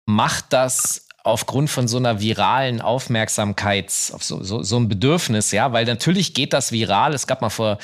macht 0.06 0.54
das 0.54 1.08
aufgrund 1.26 1.70
von 1.70 1.88
so 1.88 1.98
einer 1.98 2.20
viralen 2.20 2.82
Aufmerksamkeits, 2.82 4.12
auf 4.12 4.24
so, 4.24 4.44
so, 4.44 4.62
so 4.62 4.76
ein 4.78 4.90
Bedürfnis, 4.90 5.52
ja, 5.52 5.72
weil 5.72 5.86
natürlich 5.86 6.34
geht 6.34 6.52
das 6.52 6.74
viral. 6.74 7.14
Es 7.14 7.28
gab 7.28 7.42
mal 7.42 7.50
vor, 7.50 7.78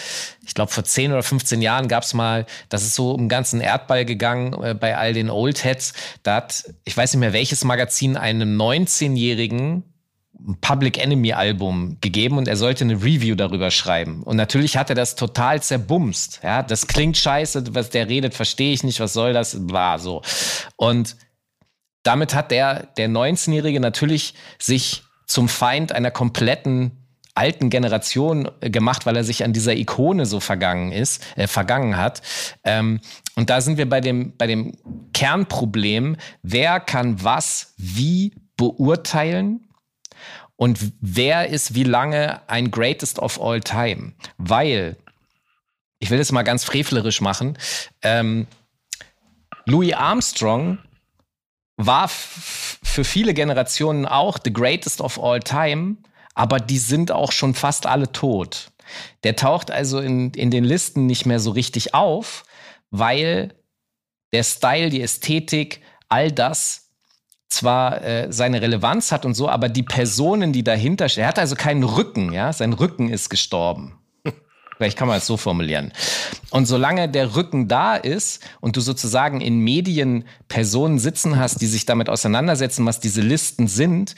ich 0.46 0.54
glaube, 0.54 0.72
vor 0.72 0.84
10 0.84 1.14
oder 1.14 1.24
15 1.24 1.62
Jahren 1.62 1.88
gab 1.88 2.04
es 2.04 2.14
mal, 2.14 2.46
das 2.68 2.84
ist 2.84 2.96
so 2.96 3.16
im 3.16 3.30
ganzen 3.30 3.62
Erdball 3.62 4.04
gegangen 4.04 4.62
äh, 4.62 4.74
bei 4.74 4.98
all 4.98 5.14
den 5.14 5.30
Oldheads. 5.30 5.94
Da 6.24 6.36
hat, 6.36 6.66
ich 6.84 6.96
weiß 6.96 7.14
nicht 7.14 7.22
mehr 7.22 7.32
welches 7.32 7.64
Magazin, 7.64 8.18
einem 8.18 8.60
19-Jährigen 8.62 9.84
Public 10.62 10.98
Enemy 10.98 11.34
Album 11.34 11.98
gegeben 12.02 12.38
und 12.38 12.48
er 12.48 12.56
sollte 12.56 12.84
eine 12.84 12.96
Review 12.96 13.36
darüber 13.36 13.72
schreiben. 13.72 14.24
Und 14.24 14.38
natürlich 14.38 14.78
hat 14.78 14.90
er 14.90 14.96
das 14.96 15.16
total 15.16 15.62
zerbumst. 15.62 16.40
Ja, 16.44 16.64
das 16.64 16.88
klingt 16.88 17.18
scheiße, 17.18 17.76
was 17.76 17.90
der 17.90 18.08
redet, 18.08 18.34
verstehe 18.34 18.74
ich 18.74 18.84
nicht, 18.84 19.00
was 19.00 19.14
soll 19.14 19.34
das, 19.34 19.58
war 19.70 20.00
so. 20.00 20.22
Und 20.78 21.18
damit 22.04 22.34
hat 22.34 22.52
der, 22.52 22.88
der 22.98 23.10
19-Jährige 23.10 23.80
natürlich 23.80 24.34
sich 24.58 25.04
zum 25.26 25.50
Feind 25.50 25.92
einer 25.92 26.12
kompletten 26.12 26.92
alten 27.36 27.70
Generation 27.70 28.50
äh, 28.62 28.70
gemacht, 28.70 29.06
weil 29.06 29.16
er 29.16 29.24
sich 29.24 29.44
an 29.44 29.54
dieser 29.54 29.76
Ikone 29.76 30.26
so 30.26 30.40
vergangen 30.40 30.92
ist, 30.92 31.24
äh, 31.38 31.48
vergangen 31.48 31.98
hat. 31.98 32.22
Ähm, 32.64 33.00
und 33.36 33.50
da 33.50 33.62
sind 33.62 33.78
wir 33.78 33.88
bei 33.88 34.02
dem, 34.02 34.36
bei 34.38 34.48
dem 34.48 34.74
Kernproblem, 35.14 36.18
wer 36.44 36.80
kann 36.80 37.24
was 37.24 37.74
wie 37.78 38.34
beurteilen 38.58 39.69
und 40.60 40.92
wer 41.00 41.48
ist 41.48 41.74
wie 41.74 41.86
lange 41.86 42.42
ein 42.50 42.70
Greatest 42.70 43.18
of 43.20 43.42
All 43.42 43.62
Time? 43.62 44.12
Weil, 44.38 44.98
ich 46.00 46.10
will 46.10 46.18
das 46.18 46.34
mal 46.34 46.44
ganz 46.44 46.66
frevlerisch 46.66 47.22
machen, 47.22 47.58
ähm, 48.02 48.46
Louis 49.64 49.94
Armstrong 49.94 50.80
war 51.78 52.10
für 52.10 53.06
viele 53.06 53.34
Generationen 53.34 54.06
auch 54.06 54.38
the 54.44 54.52
greatest 54.52 55.00
of 55.00 55.18
all 55.18 55.40
time, 55.40 55.96
aber 56.34 56.60
die 56.60 56.78
sind 56.78 57.10
auch 57.10 57.32
schon 57.32 57.54
fast 57.54 57.86
alle 57.86 58.12
tot. 58.12 58.72
Der 59.24 59.38
taucht 59.38 59.72
also 59.72 60.00
in, 60.00 60.32
in 60.32 60.52
den 60.52 60.66
Listen 60.66 61.06
nicht 61.06 61.26
mehr 61.26 61.40
so 61.40 61.52
richtig 61.52 61.94
auf, 61.94 62.44
weil 62.90 63.56
der 64.34 64.44
Style, 64.44 64.90
die 64.90 65.02
Ästhetik, 65.02 65.80
all 66.10 66.34
das 66.34 66.89
zwar 67.50 68.04
äh, 68.04 68.32
seine 68.32 68.62
Relevanz 68.62 69.12
hat 69.12 69.26
und 69.26 69.34
so, 69.34 69.50
aber 69.50 69.70
die 69.70 69.84
Personen, 69.84 70.54
die 70.54 70.64
dahinter 70.64 71.10
stehen, 71.10 71.24
er 71.24 71.30
hat 71.30 71.40
also 71.40 71.56
keinen 71.56 71.84
Rücken, 71.84 72.32
ja, 72.32 72.54
sein 72.54 72.74
Rücken 72.74 73.10
ist 73.10 73.30
gestorben. 73.30 73.98
Vielleicht 74.78 74.98
kann 74.98 75.08
man 75.08 75.18
es 75.18 75.26
so 75.26 75.36
formulieren. 75.36 75.92
Und 76.52 76.68
solange 76.68 77.10
der 77.10 77.36
Rücken 77.36 77.68
da 77.68 77.96
ist 77.96 78.48
und 78.62 78.78
du 78.78 78.82
sozusagen 78.82 79.42
in 79.42 79.60
Medien 79.60 80.26
Personen 80.48 81.00
sitzen 81.00 81.38
hast, 81.38 81.62
die 81.62 81.68
sich 81.68 81.86
damit 81.86 82.08
auseinandersetzen, 82.08 82.86
was 82.86 83.00
diese 83.00 83.22
Listen 83.22 83.68
sind, 83.68 84.16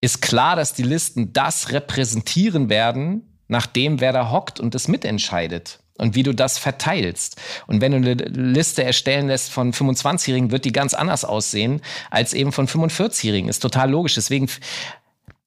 ist 0.00 0.20
klar, 0.20 0.56
dass 0.56 0.74
die 0.74 0.82
Listen 0.82 1.32
das 1.32 1.72
repräsentieren 1.72 2.68
werden, 2.68 3.38
nachdem 3.48 4.00
wer 4.00 4.12
da 4.12 4.30
hockt 4.30 4.60
und 4.60 4.74
es 4.74 4.88
mitentscheidet 4.88 5.81
und 5.98 6.14
wie 6.14 6.22
du 6.22 6.34
das 6.34 6.58
verteilst. 6.58 7.40
Und 7.66 7.80
wenn 7.80 7.92
du 7.92 7.98
eine 7.98 8.14
Liste 8.14 8.84
erstellen 8.84 9.28
lässt 9.28 9.50
von 9.50 9.72
25-Jährigen, 9.72 10.50
wird 10.50 10.64
die 10.64 10.72
ganz 10.72 10.94
anders 10.94 11.24
aussehen 11.24 11.80
als 12.10 12.34
eben 12.34 12.52
von 12.52 12.66
45-Jährigen. 12.66 13.48
Ist 13.48 13.60
total 13.60 13.90
logisch. 13.90 14.14
Deswegen, 14.14 14.48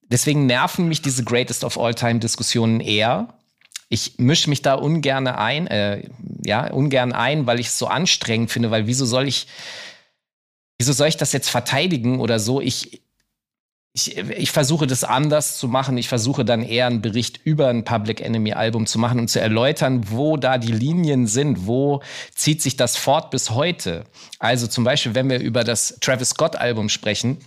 deswegen 0.09 0.45
nerven 0.45 0.87
mich 0.87 1.01
diese 1.01 1.23
Greatest 1.23 1.63
of 1.63 1.77
All 1.77 1.93
Time 1.93 2.19
Diskussionen 2.19 2.79
eher. 2.79 3.33
Ich 3.89 4.17
mische 4.17 4.49
mich 4.49 4.61
da 4.61 4.75
ungern 4.75 5.27
ein, 5.27 5.67
äh, 5.67 6.03
ja, 6.43 6.71
ungern 6.71 7.13
ein, 7.13 7.45
weil 7.45 7.59
ich 7.59 7.67
es 7.67 7.77
so 7.77 7.87
anstrengend 7.87 8.51
finde, 8.51 8.71
weil 8.71 8.87
wieso 8.87 9.05
soll 9.05 9.27
ich, 9.27 9.47
wieso 10.77 10.91
soll 10.91 11.07
ich 11.07 11.17
das 11.17 11.33
jetzt 11.33 11.49
verteidigen 11.49 12.19
oder 12.19 12.39
so? 12.39 12.61
Ich, 12.61 13.01
ich, 13.95 14.17
ich 14.17 14.51
versuche 14.51 14.87
das 14.87 15.05
anders 15.05 15.57
zu 15.57 15.69
machen. 15.69 15.97
Ich 15.97 16.09
versuche 16.09 16.43
dann 16.43 16.63
eher 16.63 16.87
einen 16.87 17.01
Bericht 17.01 17.39
über 17.45 17.69
ein 17.69 17.85
Public 17.85 18.19
Enemy 18.19 18.51
Album 18.51 18.87
zu 18.87 18.99
machen 18.99 19.19
und 19.19 19.29
zu 19.29 19.39
erläutern, 19.39 20.11
wo 20.11 20.35
da 20.35 20.57
die 20.57 20.73
Linien 20.73 21.27
sind, 21.27 21.65
wo 21.65 22.01
zieht 22.33 22.61
sich 22.61 22.75
das 22.75 22.97
fort 22.97 23.31
bis 23.31 23.51
heute. 23.51 24.03
Also 24.37 24.67
zum 24.67 24.83
Beispiel, 24.83 25.15
wenn 25.15 25.29
wir 25.29 25.39
über 25.39 25.63
das 25.63 25.97
Travis 26.01 26.31
Scott 26.31 26.57
Album 26.57 26.89
sprechen, 26.89 27.37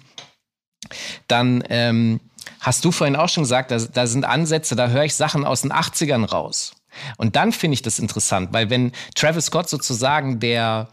dann 1.26 1.62
ähm, 1.68 2.18
hast 2.60 2.82
du 2.82 2.92
vorhin 2.92 3.16
auch 3.16 3.28
schon 3.28 3.42
gesagt, 3.42 3.70
da, 3.70 3.76
da 3.76 4.06
sind 4.06 4.24
Ansätze, 4.24 4.74
da 4.74 4.88
höre 4.88 5.04
ich 5.04 5.14
Sachen 5.14 5.44
aus 5.44 5.60
den 5.60 5.72
80ern 5.72 6.24
raus. 6.24 6.72
Und 7.18 7.36
dann 7.36 7.52
finde 7.52 7.74
ich 7.74 7.82
das 7.82 7.98
interessant, 7.98 8.54
weil 8.54 8.70
wenn 8.70 8.92
Travis 9.14 9.46
Scott 9.46 9.68
sozusagen 9.68 10.40
der 10.40 10.88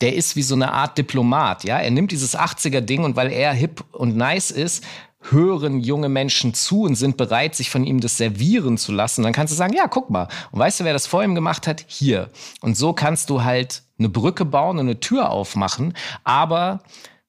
der 0.00 0.14
ist 0.14 0.36
wie 0.36 0.42
so 0.42 0.54
eine 0.54 0.72
Art 0.72 0.98
Diplomat, 0.98 1.64
ja. 1.64 1.78
Er 1.78 1.90
nimmt 1.90 2.12
dieses 2.12 2.36
80er-Ding 2.36 3.04
und 3.04 3.16
weil 3.16 3.32
er 3.32 3.52
hip 3.52 3.84
und 3.92 4.16
nice 4.16 4.50
ist, 4.50 4.84
hören 5.30 5.80
junge 5.80 6.08
Menschen 6.08 6.54
zu 6.54 6.82
und 6.82 6.96
sind 6.96 7.16
bereit, 7.16 7.54
sich 7.54 7.70
von 7.70 7.84
ihm 7.84 8.00
das 8.00 8.16
servieren 8.16 8.78
zu 8.78 8.92
lassen. 8.92 9.22
dann 9.22 9.32
kannst 9.32 9.52
du 9.52 9.56
sagen, 9.56 9.74
ja, 9.74 9.86
guck 9.88 10.10
mal. 10.10 10.28
Und 10.50 10.58
weißt 10.58 10.80
du, 10.80 10.84
wer 10.84 10.92
das 10.92 11.06
vor 11.06 11.24
ihm 11.24 11.34
gemacht 11.34 11.66
hat? 11.66 11.84
Hier. 11.86 12.30
Und 12.60 12.76
so 12.76 12.92
kannst 12.92 13.30
du 13.30 13.42
halt 13.42 13.82
eine 13.98 14.08
Brücke 14.08 14.44
bauen 14.44 14.78
und 14.78 14.86
eine 14.86 15.00
Tür 15.00 15.30
aufmachen. 15.30 15.94
Aber 16.24 16.82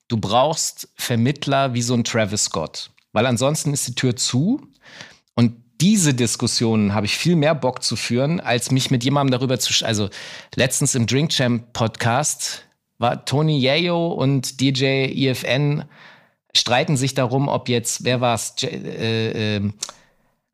du 0.07 0.17
brauchst 0.17 0.89
Vermittler 0.95 1.73
wie 1.73 1.81
so 1.81 1.93
ein 1.93 2.03
Travis 2.03 2.45
Scott. 2.45 2.91
Weil 3.13 3.25
ansonsten 3.27 3.73
ist 3.73 3.87
die 3.87 3.95
Tür 3.95 4.15
zu. 4.15 4.61
Diese 5.85 6.15
Diskussionen 6.15 6.95
habe 6.95 7.05
ich 7.05 7.15
viel 7.15 7.35
mehr 7.35 7.53
Bock 7.53 7.83
zu 7.83 7.95
führen, 7.95 8.39
als 8.39 8.71
mich 8.71 8.89
mit 8.89 9.03
jemandem 9.03 9.37
darüber 9.37 9.59
zu. 9.59 9.85
Also 9.85 10.09
letztens 10.55 10.95
im 10.95 11.05
Drink 11.05 11.29
Champ 11.29 11.73
Podcast 11.73 12.65
war 12.97 13.23
Tony 13.23 13.59
Yayo 13.59 14.07
und 14.07 14.61
DJ 14.61 15.13
EFN 15.13 15.85
streiten 16.57 16.97
sich 16.97 17.13
darum, 17.13 17.47
ob 17.47 17.69
jetzt, 17.69 18.03
wer 18.03 18.19
war 18.19 18.33
es, 18.33 18.55
äh, 18.63 19.57
äh, 19.57 19.71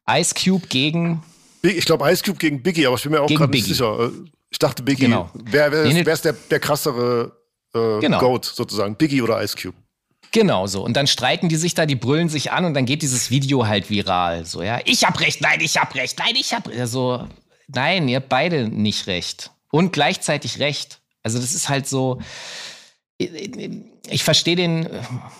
Ice 0.09 0.35
Cube 0.35 0.67
gegen. 0.67 1.23
Ich 1.61 1.85
glaube 1.85 2.11
Ice 2.11 2.23
Cube 2.25 2.37
gegen 2.37 2.61
Biggie, 2.61 2.85
aber 2.85 2.97
ich 2.97 3.03
bin 3.03 3.13
mir 3.13 3.21
auch 3.21 3.29
gerade 3.29 3.53
nicht 3.53 3.67
sicher. 3.67 4.11
Ich 4.49 4.59
dachte 4.59 4.83
Biggie. 4.83 5.05
Genau. 5.05 5.31
Wer, 5.33 5.71
wer, 5.71 5.85
nee, 5.85 6.01
ist, 6.01 6.05
wer 6.07 6.13
ist 6.13 6.25
der, 6.25 6.33
der 6.33 6.59
krassere 6.59 7.37
äh, 7.73 7.99
genau. 8.01 8.19
Goat 8.19 8.43
sozusagen? 8.43 8.97
Biggie 8.97 9.21
oder 9.21 9.41
Ice 9.41 9.55
Cube? 9.55 9.77
Genau 10.31 10.65
so. 10.65 10.83
Und 10.83 10.95
dann 10.95 11.07
streiten 11.07 11.49
die 11.49 11.57
sich 11.57 11.73
da, 11.73 11.85
die 11.85 11.95
brüllen 11.95 12.29
sich 12.29 12.51
an 12.51 12.63
und 12.63 12.73
dann 12.73 12.85
geht 12.85 13.01
dieses 13.01 13.29
Video 13.31 13.67
halt 13.67 13.89
viral. 13.89 14.45
So, 14.45 14.63
ja, 14.63 14.79
ich 14.85 15.03
hab 15.03 15.19
recht, 15.19 15.41
nein, 15.41 15.59
ich 15.59 15.77
hab 15.77 15.93
recht, 15.93 16.17
nein, 16.19 16.35
ich 16.35 16.53
hab 16.53 16.67
recht. 16.67 16.79
Also, 16.79 17.27
nein, 17.67 18.07
ihr 18.07 18.17
habt 18.17 18.29
beide 18.29 18.69
nicht 18.69 19.07
recht. 19.07 19.51
Und 19.71 19.91
gleichzeitig 19.91 20.59
recht. 20.59 21.01
Also, 21.21 21.37
das 21.39 21.53
ist 21.53 21.67
halt 21.67 21.87
so. 21.87 22.19
Ich 23.17 24.23
verstehe 24.23 24.55
den 24.55 24.89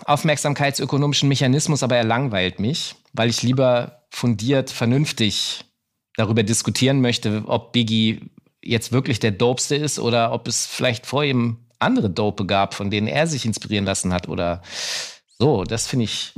aufmerksamkeitsökonomischen 0.06 1.28
Mechanismus, 1.30 1.84
aber 1.84 1.96
er 1.96 2.04
langweilt 2.04 2.60
mich, 2.60 2.96
weil 3.14 3.30
ich 3.30 3.42
lieber 3.42 4.04
fundiert, 4.12 4.70
vernünftig 4.70 5.64
darüber 6.16 6.44
diskutieren 6.44 7.02
möchte, 7.02 7.44
ob 7.48 7.72
Biggie 7.72 8.30
jetzt 8.62 8.92
wirklich 8.92 9.20
der 9.20 9.32
Dopeste 9.32 9.76
ist 9.76 9.98
oder 9.98 10.32
ob 10.32 10.48
es 10.48 10.68
vielleicht 10.68 11.08
vor 11.08 11.24
ihm 11.24 11.58
andere 11.82 12.10
Dope 12.10 12.46
gab, 12.46 12.74
von 12.74 12.90
denen 12.90 13.08
er 13.08 13.28
sich 13.28 13.46
inspirieren 13.46 13.86
lassen 13.86 14.14
hat 14.14 14.28
oder 14.28 14.62
so. 15.38 15.64
Das 15.64 15.88
finde 15.88 16.06
ich. 16.06 16.34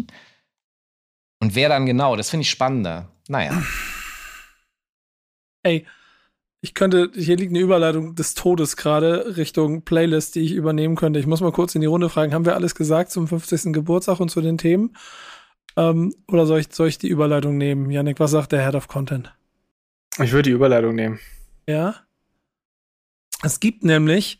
Und 1.40 1.56
wer 1.56 1.70
dann 1.70 1.86
genau, 1.86 2.16
das 2.16 2.30
finde 2.30 2.44
ich 2.44 2.50
spannender. 2.50 3.12
Naja. 3.28 3.62
Ey, 5.64 5.86
ich 6.62 6.74
könnte, 6.74 7.12
hier 7.14 7.36
liegt 7.36 7.52
eine 7.52 7.60
Überleitung 7.60 8.16
des 8.16 8.36
Todes 8.36 8.78
gerade 8.78 9.36
Richtung 9.36 9.82
Playlist, 9.82 10.36
die 10.36 10.42
ich 10.42 10.54
übernehmen 10.54 10.96
könnte. 10.96 11.20
Ich 11.20 11.28
muss 11.28 11.42
mal 11.42 11.52
kurz 11.52 11.76
in 11.76 11.82
die 11.82 11.88
Runde 11.88 12.10
fragen, 12.10 12.34
haben 12.34 12.46
wir 12.46 12.56
alles 12.56 12.76
gesagt 12.76 13.12
zum 13.12 13.28
50. 13.28 13.74
Geburtstag 13.74 14.22
und 14.22 14.30
zu 14.30 14.40
den 14.40 14.58
Themen? 14.58 14.96
Ähm, 15.76 16.14
oder 16.30 16.46
soll 16.46 16.60
ich, 16.60 16.68
soll 16.72 16.88
ich 16.88 16.98
die 16.98 17.10
Überleitung 17.10 17.58
nehmen? 17.58 17.92
Janik, 17.92 18.20
was 18.22 18.32
sagt 18.32 18.54
der 18.54 18.64
Head 18.64 18.76
of 18.76 18.88
Content? 18.88 19.34
Ich 20.22 20.32
würde 20.32 20.44
die 20.44 20.56
Überleitung 20.56 20.96
nehmen. 20.96 21.20
Ja? 21.68 21.96
Es 23.42 23.60
gibt 23.60 23.84
nämlich 23.84 24.40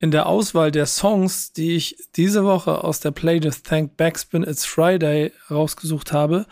in 0.00 0.10
der 0.10 0.26
Auswahl 0.26 0.70
der 0.70 0.86
Songs, 0.86 1.52
die 1.52 1.76
ich 1.76 1.96
diese 2.16 2.44
Woche 2.44 2.82
aus 2.82 3.00
der 3.00 3.10
Playlist 3.10 3.66
Thank 3.66 3.96
Backspin 3.98 4.42
It's 4.42 4.64
Friday 4.64 5.30
rausgesucht 5.50 6.12
habe, 6.12 6.46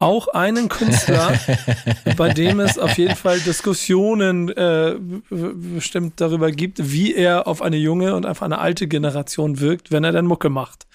auch 0.00 0.28
einen 0.28 0.68
Künstler, 0.68 1.38
bei 2.16 2.30
dem 2.30 2.58
es 2.58 2.78
auf 2.78 2.98
jeden 2.98 3.14
Fall 3.14 3.38
Diskussionen 3.38 4.48
äh, 4.48 4.96
bestimmt 5.30 6.20
darüber 6.20 6.50
gibt, 6.50 6.90
wie 6.90 7.14
er 7.14 7.46
auf 7.46 7.62
eine 7.62 7.76
junge 7.76 8.16
und 8.16 8.26
auf 8.26 8.42
eine 8.42 8.58
alte 8.58 8.88
Generation 8.88 9.60
wirkt, 9.60 9.92
wenn 9.92 10.02
er 10.02 10.12
dann 10.12 10.26
Mucke 10.26 10.48
macht 10.48 10.86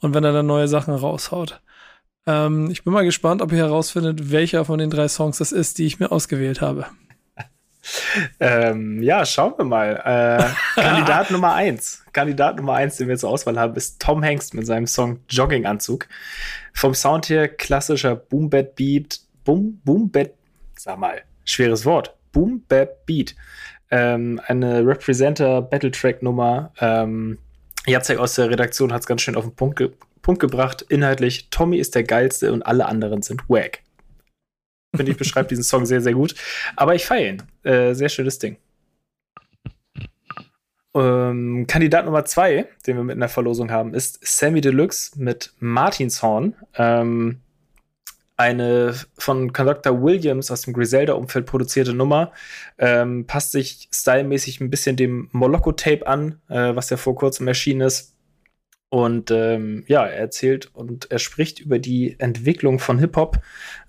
und 0.00 0.14
wenn 0.14 0.24
er 0.24 0.32
dann 0.32 0.46
neue 0.46 0.68
Sachen 0.68 0.94
raushaut. 0.94 1.60
Ähm, 2.26 2.70
ich 2.70 2.82
bin 2.82 2.92
mal 2.92 3.04
gespannt, 3.04 3.40
ob 3.40 3.52
ihr 3.52 3.58
herausfindet, 3.58 4.32
welcher 4.32 4.64
von 4.64 4.78
den 4.78 4.90
drei 4.90 5.06
Songs 5.06 5.38
das 5.38 5.52
ist, 5.52 5.78
die 5.78 5.86
ich 5.86 6.00
mir 6.00 6.10
ausgewählt 6.10 6.60
habe. 6.60 6.86
Ähm, 8.38 9.02
ja, 9.02 9.24
schauen 9.24 9.54
wir 9.56 9.64
mal. 9.64 9.96
Äh, 10.76 10.80
Kandidat 10.80 11.30
Nummer 11.30 11.54
eins. 11.54 12.04
Kandidat 12.12 12.56
Nummer 12.56 12.74
eins, 12.74 12.96
den 12.96 13.08
wir 13.08 13.16
zur 13.16 13.30
Auswahl 13.30 13.58
haben, 13.58 13.74
ist 13.76 14.00
Tom 14.00 14.24
Hanks 14.24 14.52
mit 14.52 14.66
seinem 14.66 14.86
Song 14.86 15.20
Jogginganzug. 15.28 16.08
Vom 16.74 16.94
Sound 16.94 17.28
her 17.28 17.48
klassischer 17.48 18.16
Boom 18.16 18.50
Bap 18.50 18.76
Beat, 18.76 19.20
Boom 19.44 19.80
Boom 19.84 20.10
Bap, 20.10 20.34
sag 20.76 20.98
mal, 20.98 21.22
schweres 21.44 21.84
Wort, 21.84 22.14
Boom 22.32 22.62
Bap 22.68 23.06
Beat. 23.06 23.34
Ähm, 23.90 24.40
eine 24.46 24.86
Representer 24.86 25.62
Battle 25.62 25.90
Track 25.90 26.22
Nummer. 26.22 26.72
Ähm, 26.80 27.38
Jacek 27.86 28.18
aus 28.18 28.34
der 28.34 28.50
Redaktion 28.50 28.92
hat 28.92 29.00
es 29.00 29.06
ganz 29.06 29.22
schön 29.22 29.36
auf 29.36 29.44
den 29.44 29.54
Punkt, 29.54 29.76
ge 29.76 29.90
Punkt 30.22 30.40
gebracht. 30.40 30.82
Inhaltlich, 30.88 31.48
Tommy 31.50 31.78
ist 31.78 31.94
der 31.94 32.04
geilste 32.04 32.52
und 32.52 32.62
alle 32.62 32.86
anderen 32.86 33.22
sind 33.22 33.48
wack. 33.48 33.80
Finde 34.94 35.12
ich, 35.12 35.18
beschreibt 35.18 35.50
diesen 35.50 35.64
Song 35.64 35.86
sehr, 35.86 36.00
sehr 36.00 36.14
gut. 36.14 36.34
Aber 36.76 36.94
ich 36.94 37.06
feiere 37.06 37.30
ihn. 37.30 37.42
Äh, 37.62 37.94
sehr 37.94 38.08
schönes 38.08 38.38
Ding. 38.38 38.56
Ähm, 40.94 41.66
Kandidat 41.68 42.04
Nummer 42.04 42.24
zwei, 42.24 42.66
den 42.86 42.96
wir 42.96 43.04
mit 43.04 43.14
in 43.14 43.20
der 43.20 43.28
Verlosung 43.28 43.70
haben, 43.70 43.94
ist 43.94 44.18
Sammy 44.26 44.60
Deluxe 44.60 45.12
mit 45.16 45.52
Martinshorn. 45.60 46.56
Ähm, 46.74 47.40
eine 48.36 48.94
von 49.18 49.52
Conductor 49.52 50.02
Williams 50.02 50.50
aus 50.50 50.62
dem 50.62 50.72
Griselda-Umfeld 50.72 51.46
produzierte 51.46 51.92
Nummer. 51.92 52.32
Ähm, 52.78 53.26
passt 53.26 53.52
sich 53.52 53.88
stylmäßig 53.92 54.60
ein 54.60 54.70
bisschen 54.70 54.96
dem 54.96 55.28
Moloko-Tape 55.32 56.06
an, 56.06 56.40
äh, 56.48 56.74
was 56.74 56.90
ja 56.90 56.96
vor 56.96 57.14
kurzem 57.14 57.46
erschienen 57.46 57.82
ist. 57.82 58.14
Und 58.88 59.30
ähm, 59.30 59.84
ja, 59.86 60.04
er 60.06 60.18
erzählt 60.18 60.70
und 60.74 61.10
er 61.12 61.20
spricht 61.20 61.60
über 61.60 61.78
die 61.78 62.18
Entwicklung 62.18 62.78
von 62.78 62.98
Hip-Hop. 62.98 63.38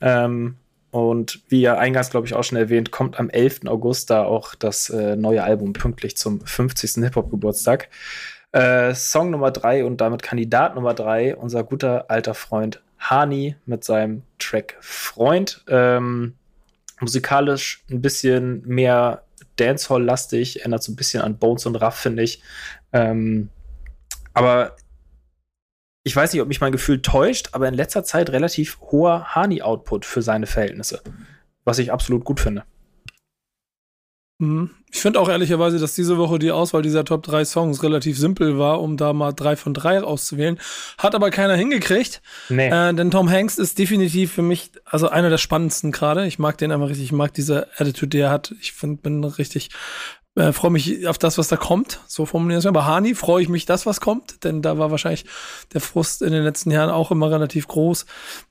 Ähm, 0.01 0.57
und 0.91 1.41
wie 1.47 1.61
ja 1.61 1.77
eingangs, 1.77 2.09
glaube 2.09 2.27
ich, 2.27 2.33
auch 2.33 2.43
schon 2.43 2.57
erwähnt, 2.57 2.91
kommt 2.91 3.19
am 3.19 3.29
11. 3.29 3.61
August 3.67 4.09
da 4.09 4.25
auch 4.25 4.55
das 4.55 4.89
äh, 4.89 5.15
neue 5.15 5.43
Album 5.43 5.73
pünktlich 5.73 6.17
zum 6.17 6.41
50. 6.45 7.03
Hip-Hop-Geburtstag. 7.03 7.89
Äh, 8.51 8.93
Song 8.93 9.31
Nummer 9.31 9.51
drei 9.51 9.85
und 9.85 10.01
damit 10.01 10.21
Kandidat 10.21 10.75
Nummer 10.75 10.93
drei, 10.93 11.35
unser 11.35 11.63
guter 11.63 12.11
alter 12.11 12.33
Freund 12.33 12.81
Hani 12.99 13.55
mit 13.65 13.85
seinem 13.85 14.23
Track 14.37 14.75
Freund. 14.81 15.63
Ähm, 15.69 16.35
musikalisch 16.99 17.83
ein 17.89 18.01
bisschen 18.01 18.61
mehr 18.67 19.23
Dancehall-lastig, 19.55 20.59
erinnert 20.59 20.83
so 20.83 20.91
ein 20.91 20.97
bisschen 20.97 21.21
an 21.21 21.37
Bones 21.37 21.65
und 21.65 21.77
Raff, 21.77 21.95
finde 21.95 22.23
ich. 22.23 22.43
Ähm, 22.91 23.49
aber 24.33 24.75
ich 26.03 26.15
weiß 26.15 26.33
nicht, 26.33 26.41
ob 26.41 26.47
mich 26.47 26.61
mein 26.61 26.71
Gefühl 26.71 27.01
täuscht, 27.01 27.49
aber 27.51 27.67
in 27.67 27.73
letzter 27.73 28.03
Zeit 28.03 28.31
relativ 28.31 28.79
hoher 28.79 29.35
Hani-Output 29.35 30.05
für 30.05 30.21
seine 30.21 30.47
Verhältnisse. 30.47 31.01
Was 31.63 31.77
ich 31.77 31.91
absolut 31.91 32.25
gut 32.25 32.39
finde. 32.39 32.63
Mhm. 34.41 34.71
Ich 34.91 34.99
finde 34.99 35.19
auch 35.19 35.29
ehrlicherweise, 35.29 35.77
dass 35.77 35.93
diese 35.93 36.17
Woche 36.17 36.39
die 36.39 36.51
Auswahl 36.51 36.81
dieser 36.81 37.05
Top 37.05 37.21
3 37.23 37.45
Songs 37.45 37.83
relativ 37.83 38.17
simpel 38.17 38.57
war, 38.57 38.81
um 38.81 38.97
da 38.97 39.13
mal 39.13 39.31
drei 39.31 39.55
von 39.55 39.73
drei 39.73 40.01
auszuwählen. 40.01 40.59
Hat 40.97 41.13
aber 41.13 41.29
keiner 41.29 41.55
hingekriegt. 41.55 42.21
Nee. 42.49 42.67
Äh, 42.67 42.93
denn 42.93 43.11
Tom 43.11 43.29
Hanks 43.29 43.59
ist 43.59 43.77
definitiv 43.77 44.33
für 44.33 44.41
mich, 44.41 44.71
also 44.83 45.07
einer 45.07 45.29
der 45.29 45.37
spannendsten 45.37 45.91
gerade. 45.91 46.25
Ich 46.25 46.39
mag 46.39 46.57
den 46.57 46.71
einfach 46.71 46.89
richtig, 46.89 47.05
ich 47.05 47.11
mag 47.11 47.33
diese 47.35 47.67
Attitude, 47.77 48.09
die 48.09 48.19
er 48.19 48.31
hat. 48.31 48.53
Ich 48.59 48.73
find, 48.73 49.03
bin 49.03 49.23
richtig 49.23 49.69
äh, 50.35 50.53
freue 50.53 50.71
mich 50.71 51.07
auf 51.07 51.17
das, 51.17 51.37
was 51.37 51.49
da 51.49 51.57
kommt. 51.57 51.99
So 52.07 52.25
formulieren 52.25 52.63
wir. 52.63 52.71
Bei 52.71 52.83
Hani 52.83 53.15
freue 53.15 53.43
ich 53.43 53.49
mich 53.49 53.65
das, 53.65 53.85
was 53.85 53.99
kommt, 53.99 54.43
denn 54.43 54.61
da 54.61 54.77
war 54.77 54.91
wahrscheinlich 54.91 55.25
der 55.73 55.81
Frust 55.81 56.21
in 56.21 56.31
den 56.31 56.43
letzten 56.43 56.71
Jahren 56.71 56.89
auch 56.89 57.11
immer 57.11 57.29
relativ 57.29 57.67
groß, 57.67 58.05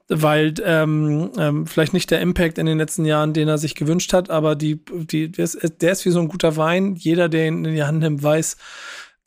weil 0.09 0.55
ähm, 0.63 1.31
ähm, 1.39 1.67
vielleicht 1.67 1.95
nicht 1.95 2.11
der 2.11 2.21
Impact 2.21 2.59
in 2.59 2.67
den 2.67 2.79
letzten 2.79 3.05
Jahren, 3.05 3.33
den 3.33 3.49
er 3.49 3.59
sich 3.59 3.75
gewünscht 3.75 4.13
hat, 4.13 4.29
aber 4.29 4.57
die, 4.57 4.85
die, 4.93 5.33
der 5.33 5.45
ist, 5.45 5.59
der 5.81 5.93
ist 5.93 6.05
wie 6.05 6.11
so 6.11 6.21
ein 6.21 6.29
guter 6.29 6.57
Wein. 6.57 6.97
Jeder, 6.97 7.29
der 7.29 7.49
ihn 7.49 7.65
in 7.65 7.75
die 7.75 7.85
Hand 7.85 8.01
nimmt, 8.01 8.23
weiß, 8.23 8.57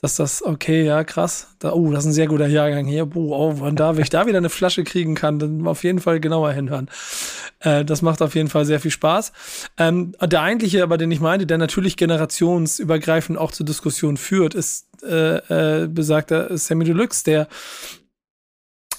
dass 0.04 0.18
das, 0.18 0.44
okay, 0.44 0.84
ja, 0.84 1.06
krass. 1.06 1.56
Da, 1.60 1.72
oh, 1.72 1.90
das 1.90 2.04
ist 2.04 2.10
ein 2.10 2.14
sehr 2.14 2.28
guter 2.28 2.48
Jahrgang 2.48 2.86
hier. 2.86 3.06
Boah, 3.06 3.40
oh, 3.40 3.54
wann 3.60 3.78
da, 3.78 3.96
wenn 3.96 4.04
ich 4.04 4.10
da 4.10 4.28
wieder 4.28 4.38
eine 4.38 4.50
Flasche 4.50 4.84
kriegen 4.84 5.16
kann, 5.16 5.40
dann 5.40 5.66
auf 5.66 5.86
jeden 5.86 6.02
Fall 6.02 6.20
genauer 6.20 6.52
hinhören. 6.52 6.90
Äh, 7.62 7.86
das 7.86 8.02
macht 8.02 8.22
auf 8.22 8.36
jeden 8.36 8.50
Fall 8.50 8.66
sehr 8.66 8.82
viel 8.82 8.92
Spaß. 8.92 9.32
Ähm, 9.78 10.14
der 10.22 10.42
eigentliche, 10.42 10.84
aber 10.84 10.98
den 10.98 11.10
ich 11.10 11.22
meinte, 11.22 11.48
der 11.48 11.58
natürlich 11.58 11.96
generationsübergreifend 11.96 13.40
auch 13.40 13.54
zur 13.54 13.66
Diskussion 13.66 14.18
führt, 14.18 14.56
ist 14.56 14.88
äh, 15.04 15.84
äh, 15.84 15.88
besagter 15.88 16.58
Sammy 16.58 16.84
Deluxe, 16.84 17.24
der 17.24 17.48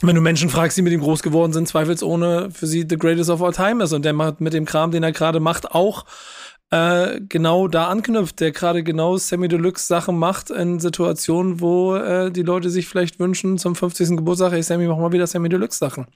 wenn 0.01 0.17
du 0.17 0.23
Menschen 0.23 0.49
fragst, 0.49 0.79
die 0.79 0.83
mit 0.83 0.93
ihm 0.93 1.01
groß 1.01 1.23
geworden 1.23 1.53
sind, 1.53 1.69
zweifelsohne 1.69 2.49
für 2.51 2.67
sie 2.67 2.87
the 2.89 2.97
greatest 2.97 3.29
of 3.29 3.43
all 3.43 3.53
time 3.53 3.85
ist. 3.85 3.93
Und 3.93 4.07
der 4.07 4.15
macht 4.15 4.41
mit 4.41 4.55
dem 4.55 4.65
Kram, 4.65 4.91
den 4.91 5.03
er 5.03 5.13
gerade 5.13 5.39
macht, 5.39 5.71
auch 5.73 6.07
äh, 6.75 7.21
genau 7.29 7.69
da 7.69 7.87
anknüpft, 7.87 8.41
der 8.41 8.51
gerade 8.51 8.83
genau 8.83 9.17
Sammy 9.17 9.47
Deluxe 9.47 9.87
Sachen 9.87 10.19
macht 10.19 10.51
in 10.51 10.81
Situationen, 10.81 11.61
wo 11.61 11.95
äh, 11.95 12.33
die 12.33 12.43
Leute 12.43 12.69
sich 12.69 12.89
vielleicht 12.89 13.21
wünschen 13.21 13.59
zum 13.59 13.77
50. 13.77 14.17
Geburtstag, 14.17 14.51
hey 14.53 14.63
Sammy, 14.63 14.89
mach 14.89 14.99
mal 14.99 15.13
wieder 15.13 15.29
Sammy 15.29 15.49
Deluxe 15.49 15.79
Sachen. 15.79 16.07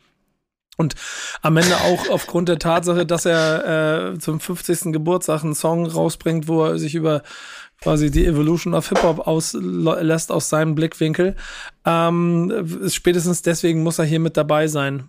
Und 0.77 0.97
am 1.43 1.57
Ende 1.57 1.77
auch 1.77 2.09
aufgrund 2.11 2.49
der 2.49 2.59
Tatsache, 2.59 3.07
dass 3.07 3.25
er 3.25 4.15
äh, 4.15 4.19
zum 4.19 4.41
50. 4.41 4.93
Geburtstag 4.93 5.45
einen 5.45 5.55
Song 5.55 5.87
rausbringt, 5.87 6.49
wo 6.49 6.65
er 6.65 6.79
sich 6.79 6.97
über 6.97 7.23
quasi 7.81 8.11
die 8.11 8.27
Evolution 8.27 8.75
of 8.75 8.89
Hip-Hop 8.89 9.29
auslässt 9.29 10.33
aus 10.33 10.49
seinem 10.49 10.75
Blickwinkel. 10.75 11.37
Ähm, 11.85 12.67
spätestens 12.89 13.43
deswegen 13.43 13.85
muss 13.85 14.01
er 14.01 14.07
hier 14.07 14.19
mit 14.19 14.37
dabei 14.37 14.67
sein. 14.67 15.09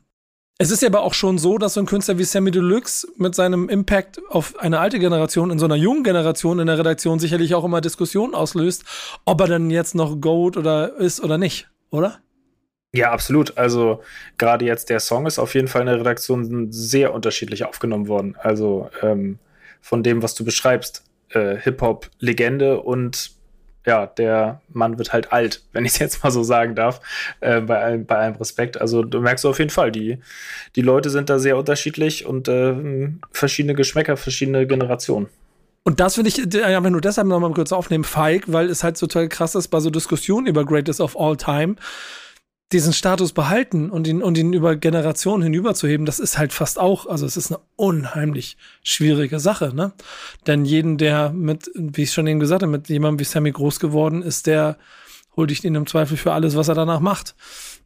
Es 0.62 0.72
ist 0.72 0.84
aber 0.84 1.04
auch 1.04 1.14
schon 1.14 1.38
so, 1.38 1.58
dass 1.58 1.76
so 1.76 1.80
ein 1.80 1.86
Künstler 1.86 2.18
wie 2.18 2.26
Sammy 2.26 2.52
Deluxe 2.52 3.08
mit 3.16 3.34
seinem 3.34 3.70
Impact 3.70 4.20
auf 4.28 4.60
eine 4.60 4.82
alte 4.82 5.00
Generation, 5.00 5.52
in 5.52 5.58
so 5.58 5.64
einer 5.64 5.78
jungen 5.78 6.04
Generation 6.04 6.60
in 6.60 6.68
der 6.68 6.78
Redaktion 6.78 7.18
sicherlich 7.18 7.56
auch 7.56 7.64
immer 7.64 7.80
Diskussionen 7.80 8.36
auslöst, 8.36 8.84
ob 9.24 9.40
er 9.40 9.48
denn 9.48 9.72
jetzt 9.72 9.96
noch 9.96 10.20
Goat 10.20 10.58
oder 10.58 10.98
ist 10.98 11.24
oder 11.24 11.38
nicht, 11.38 11.70
oder? 11.92 12.20
Ja, 12.92 13.12
absolut. 13.12 13.58
Also 13.58 14.02
gerade 14.38 14.66
jetzt 14.66 14.90
der 14.90 15.00
Song 15.00 15.28
ist 15.28 15.40
auf 15.40 15.56
jeden 15.56 15.70
Fall 15.70 15.82
in 15.82 15.88
der 15.88 16.00
Redaktion 16.02 16.74
sehr 16.74 17.14
unterschiedlich 17.14 17.64
aufgenommen 17.64 18.10
worden. 18.10 18.36
Also 18.38 18.90
ähm, 19.02 19.40
von 19.80 20.04
dem, 20.04 20.22
was 20.22 20.36
du 20.36 20.44
beschreibst, 20.44 21.06
äh, 21.30 21.56
Hip-Hop-Legende 21.56 22.82
und 22.82 23.32
ja, 23.86 24.06
der 24.06 24.62
Mann 24.70 24.98
wird 24.98 25.14
halt 25.14 25.32
alt, 25.32 25.64
wenn 25.74 25.86
ich 25.86 25.94
es 25.94 26.00
jetzt 26.00 26.24
mal 26.24 26.32
so 26.32 26.44
sagen 26.44 26.76
darf, 26.76 27.02
äh, 27.40 27.62
bei, 27.62 27.82
allem, 27.82 28.06
bei 28.06 28.18
allem 28.18 28.36
Respekt. 28.36 28.80
Also 28.80 29.04
du 29.04 29.22
merkst 29.22 29.46
auf 29.46 29.60
jeden 29.60 29.72
Fall, 29.72 29.92
die, 29.92 30.20
die 30.76 30.82
Leute 30.82 31.10
sind 31.10 31.30
da 31.30 31.40
sehr 31.40 31.58
unterschiedlich 31.58 32.26
und 32.26 32.48
äh, 32.48 33.10
verschiedene 33.32 33.76
Geschmäcker, 33.76 34.18
verschiedene 34.18 34.68
Generationen. 34.68 35.28
Und 35.84 36.00
das 36.00 36.16
finde 36.16 36.30
ich 36.30 36.56
äh, 36.56 36.64
einfach 36.64 36.90
nur 36.90 37.02
deshalb 37.02 37.28
nochmal 37.28 37.52
kurz 37.54 37.72
aufnehmen, 37.72 38.04
feig, 38.04 38.44
weil 38.48 38.70
es 38.70 38.84
halt 38.84 39.00
total 39.00 39.28
krass 39.30 39.56
ist 39.56 39.70
bei 39.70 39.80
so 39.80 39.90
Diskussionen 39.90 40.48
über 40.48 40.66
Greatest 40.66 41.02
of 41.02 41.20
All 41.20 41.38
Time 41.38 41.76
diesen 42.72 42.94
Status 42.94 43.34
behalten 43.34 43.90
und 43.90 44.08
ihn, 44.08 44.22
und 44.22 44.38
ihn 44.38 44.54
über 44.54 44.76
Generationen 44.76 45.42
hinüberzuheben, 45.42 46.06
das 46.06 46.20
ist 46.20 46.38
halt 46.38 46.54
fast 46.54 46.80
auch, 46.80 47.08
also 47.08 47.26
es 47.26 47.36
ist 47.36 47.52
eine 47.52 47.60
unheimlich 47.76 48.58
schwierige 48.84 49.40
Sache, 49.40 49.74
ne? 49.74 49.92
Denn 50.46 50.66
jeden, 50.66 50.98
der 50.98 51.32
mit, 51.32 51.72
wie 51.74 52.04
ich 52.04 52.14
schon 52.14 52.28
eben 52.28 52.40
gesagt 52.40 52.62
habe, 52.62 52.72
mit 52.72 52.88
jemandem 52.88 53.20
wie 53.20 53.24
Sammy 53.24 53.52
groß 53.52 53.80
geworden 53.80 54.22
ist, 54.22 54.46
der 54.46 54.78
holt 55.36 55.50
dich 55.50 55.64
ihn 55.64 55.76
im 55.76 55.88
Zweifel 55.88 56.16
für 56.18 56.34
alles, 56.34 56.56
was 56.56 56.68
er 56.68 56.76
danach 56.76 57.00
macht. 57.00 57.36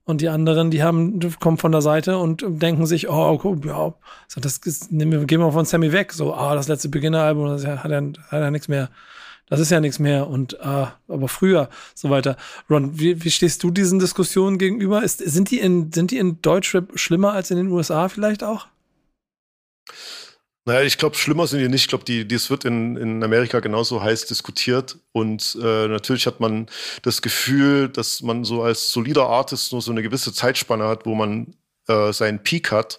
Und 0.06 0.20
die 0.20 0.28
anderen, 0.28 0.70
die 0.70 0.84
haben, 0.84 1.20
kommen 1.40 1.58
von 1.58 1.72
der 1.72 1.82
Seite 1.82 2.18
und 2.18 2.44
denken 2.46 2.86
sich, 2.86 3.08
oh, 3.08 3.40
okay, 3.42 3.56
ja, 3.66 3.94
das, 4.36 4.60
das, 4.60 4.90
gehen 4.90 5.40
wir 5.40 5.52
von 5.54 5.64
Sammy 5.64 5.94
weg. 5.94 6.12
So, 6.12 6.34
ah, 6.34 6.56
das 6.56 6.68
letzte 6.68 6.90
Beginneralbum, 6.90 7.48
das 7.48 7.66
hat 7.66 7.90
ja, 7.90 8.02
hat 8.02 8.42
ja 8.42 8.52
nichts 8.52 8.68
mehr 8.68 8.90
das 9.54 9.68
ist 9.68 9.72
ja 9.72 9.80
nichts 9.80 10.00
mehr 10.00 10.28
und 10.28 10.54
äh, 10.54 10.88
aber 11.08 11.28
früher 11.28 11.70
so 11.94 12.10
weiter. 12.10 12.38
Ron, 12.72 12.98
wie, 13.00 13.24
wie 13.24 13.30
stehst 13.30 13.62
du 13.62 13.70
diesen 13.70 14.00
Diskussionen 14.00 14.58
gegenüber? 14.58 15.04
Ist, 15.04 15.20
sind, 15.20 15.52
die 15.52 15.60
in, 15.60 15.92
sind 15.92 16.10
die 16.10 16.18
in 16.18 16.42
Deutschrap 16.42 16.98
schlimmer 16.98 17.34
als 17.34 17.52
in 17.52 17.58
den 17.58 17.68
USA 17.68 18.10
vielleicht 18.10 18.44
auch? 18.44 18.66
Naja, 20.66 20.82
ich 20.82 20.98
glaube, 20.98 21.18
schlimmer 21.18 21.46
sind 21.46 21.60
die 21.60 21.68
nicht. 21.68 21.82
Ich 21.82 21.88
glaube, 21.88 22.04
die, 22.04 22.28
dies 22.28 22.50
wird 22.50 22.66
in, 22.66 22.96
in 22.96 23.24
Amerika 23.24 23.60
genauso 23.60 24.02
heiß 24.02 24.26
diskutiert. 24.26 24.98
Und 25.12 25.56
äh, 25.62 25.88
natürlich 25.88 26.26
hat 26.26 26.40
man 26.40 26.66
das 27.04 27.22
Gefühl, 27.22 27.90
dass 27.90 28.24
man 28.24 28.46
so 28.46 28.64
als 28.64 28.90
solider 28.90 29.28
Artist 29.28 29.72
nur 29.72 29.84
so 29.84 29.92
eine 29.92 30.02
gewisse 30.02 30.34
Zeitspanne 30.34 30.88
hat, 30.88 31.06
wo 31.06 31.14
man 31.14 31.54
äh, 31.88 32.12
seinen 32.12 32.42
Peak 32.42 32.72
hat. 32.72 32.98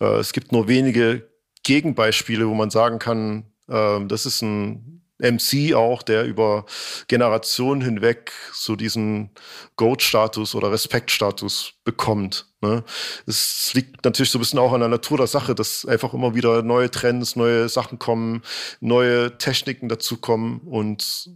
Äh, 0.00 0.18
es 0.18 0.34
gibt 0.34 0.52
nur 0.52 0.68
wenige 0.68 1.30
Gegenbeispiele, 1.62 2.46
wo 2.46 2.54
man 2.54 2.70
sagen 2.70 2.98
kann, 2.98 3.44
äh, 3.68 4.04
das 4.06 4.26
ist 4.26 4.42
ein 4.42 5.03
MC 5.18 5.74
auch, 5.74 6.02
der 6.02 6.24
über 6.24 6.66
Generationen 7.06 7.80
hinweg 7.80 8.32
so 8.52 8.74
diesen 8.74 9.30
Goat-Status 9.76 10.54
oder 10.54 10.72
Respekt-Status 10.72 11.74
bekommt. 11.84 12.46
Ne? 12.60 12.82
Es 13.26 13.72
liegt 13.74 14.04
natürlich 14.04 14.30
so 14.30 14.38
ein 14.38 14.40
bisschen 14.40 14.58
auch 14.58 14.72
an 14.72 14.80
der 14.80 14.88
Natur 14.88 15.18
der 15.18 15.26
Sache, 15.28 15.54
dass 15.54 15.86
einfach 15.86 16.14
immer 16.14 16.34
wieder 16.34 16.62
neue 16.62 16.90
Trends, 16.90 17.36
neue 17.36 17.68
Sachen 17.68 17.98
kommen, 17.98 18.42
neue 18.80 19.38
Techniken 19.38 19.88
dazukommen 19.88 20.60
und 20.60 21.30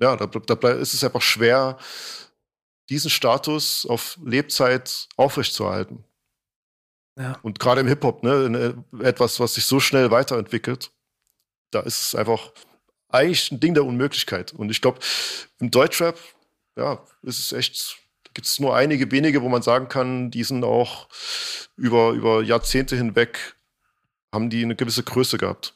ja, 0.00 0.16
da, 0.16 0.26
da 0.26 0.68
ist 0.70 0.94
es 0.94 1.04
einfach 1.04 1.22
schwer, 1.22 1.76
diesen 2.88 3.10
Status 3.10 3.84
auf 3.84 4.18
Lebzeit 4.24 5.08
aufrechtzuerhalten. 5.16 6.04
Ja. 7.18 7.38
Und 7.42 7.58
gerade 7.58 7.80
im 7.80 7.88
Hip-Hop, 7.88 8.22
ne, 8.22 8.84
etwas, 9.02 9.40
was 9.40 9.54
sich 9.54 9.66
so 9.66 9.80
schnell 9.80 10.10
weiterentwickelt, 10.10 10.92
da 11.72 11.80
ist 11.80 12.00
es 12.00 12.14
einfach 12.14 12.52
eigentlich 13.08 13.50
ein 13.50 13.60
Ding 13.60 13.74
der 13.74 13.84
Unmöglichkeit. 13.84 14.52
Und 14.52 14.70
ich 14.70 14.80
glaube, 14.80 15.00
im 15.60 15.70
Deutschrap, 15.70 16.18
ja, 16.76 17.02
ist 17.22 17.38
es 17.38 17.52
echt, 17.52 17.98
gibt 18.34 18.46
es 18.46 18.60
nur 18.60 18.76
einige 18.76 19.10
wenige, 19.10 19.42
wo 19.42 19.48
man 19.48 19.62
sagen 19.62 19.88
kann, 19.88 20.30
die 20.30 20.44
sind 20.44 20.64
auch 20.64 21.08
über, 21.76 22.10
über 22.10 22.42
Jahrzehnte 22.42 22.96
hinweg, 22.96 23.56
haben 24.32 24.50
die 24.50 24.62
eine 24.62 24.76
gewisse 24.76 25.02
Größe 25.02 25.38
gehabt. 25.38 25.74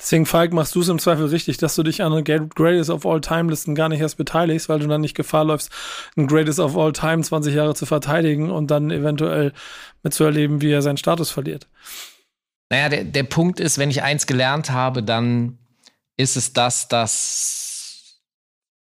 Deswegen, 0.00 0.26
Falk, 0.26 0.52
machst 0.52 0.74
du 0.74 0.80
es 0.80 0.88
im 0.88 0.98
Zweifel 0.98 1.26
richtig, 1.26 1.58
dass 1.58 1.76
du 1.76 1.84
dich 1.84 2.02
an 2.02 2.24
den 2.24 2.48
Greatest 2.48 2.90
of 2.90 3.06
All 3.06 3.20
Time 3.20 3.50
Listen 3.50 3.76
gar 3.76 3.88
nicht 3.88 4.00
erst 4.00 4.16
beteiligst, 4.16 4.68
weil 4.68 4.80
du 4.80 4.88
dann 4.88 5.00
nicht 5.00 5.14
Gefahr 5.14 5.44
läufst, 5.44 5.70
ein 6.16 6.26
Greatest 6.26 6.58
of 6.58 6.76
All 6.76 6.92
Time 6.92 7.22
20 7.22 7.54
Jahre 7.54 7.74
zu 7.74 7.86
verteidigen 7.86 8.50
und 8.50 8.68
dann 8.70 8.90
eventuell 8.90 9.52
mitzuerleben, 10.02 10.60
wie 10.60 10.72
er 10.72 10.82
seinen 10.82 10.96
Status 10.96 11.30
verliert. 11.30 11.68
Naja, 12.68 12.88
der, 12.88 13.04
der 13.04 13.22
Punkt 13.22 13.60
ist, 13.60 13.78
wenn 13.78 13.90
ich 13.90 14.02
eins 14.02 14.26
gelernt 14.26 14.70
habe, 14.70 15.04
dann 15.04 15.59
ist 16.20 16.36
es 16.36 16.52
das, 16.52 16.88
dass 16.88 18.20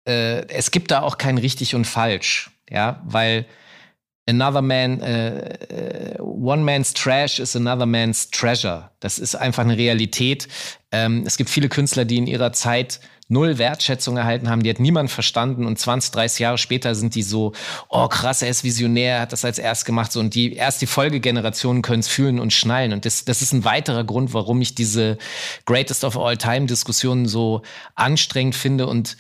äh, 0.07 0.47
es 0.49 0.71
gibt 0.71 0.91
da 0.91 1.03
auch 1.03 1.19
kein 1.19 1.39
richtig 1.39 1.75
und 1.75 1.85
falsch, 1.85 2.51
ja, 2.69 3.03
weil 3.05 3.47
Another 4.29 4.63
Man, 4.63 5.01
äh, 5.01 6.15
äh, 6.15 6.21
One 6.21 6.63
Man's 6.63 6.93
Trash 6.93 7.39
is 7.39 7.57
Another 7.57 7.87
Man's 7.87 8.31
Treasure. 8.31 8.91
Das 9.01 9.19
ist 9.19 9.35
einfach 9.35 9.65
eine 9.65 9.79
Realität. 9.79 10.49
Ähm, 10.93 11.25
es 11.27 11.37
gibt 11.37 11.49
viele 11.49 11.69
Künstler, 11.69 12.05
die 12.05 12.19
in 12.19 12.27
ihrer 12.27 12.53
Zeit 12.53 13.01
null 13.29 13.59
Wertschätzung 13.59 14.17
erhalten 14.17 14.49
haben, 14.49 14.63
die 14.63 14.71
hat 14.71 14.81
niemand 14.81 15.11
verstanden 15.11 15.67
und 15.67 15.79
20, 15.79 16.13
30 16.13 16.39
Jahre 16.41 16.59
später 16.59 16.95
sind 16.95 17.15
die 17.15 17.23
so, 17.23 17.53
oh 17.91 18.09
krass, 18.09 18.41
er 18.41 18.49
ist 18.49 18.65
Visionär, 18.65 19.21
hat 19.21 19.33
das 19.33 19.45
als 19.45 19.59
erst 19.59 19.85
gemacht 19.85 20.13
so 20.13 20.21
und 20.21 20.35
die 20.35 20.55
erst 20.55 20.81
die 20.81 20.87
Folgegenerationen 20.87 21.83
können 21.83 22.01
es 22.01 22.09
fühlen 22.09 22.41
und 22.41 22.55
schnallen 22.55 22.95
und 22.95 23.05
das, 23.05 23.27
das 23.27 23.43
ist 23.43 23.53
ein 23.53 23.65
weiterer 23.65 24.05
Grund, 24.05 24.33
warum 24.33 24.63
ich 24.63 24.75
diese 24.75 25.19
Greatest 25.67 26.05
of 26.05 26.17
All 26.17 26.39
Time 26.39 26.67
Diskussionen 26.67 27.27
so 27.27 27.61
anstrengend 27.95 28.55
finde 28.55 28.87
und 28.87 29.19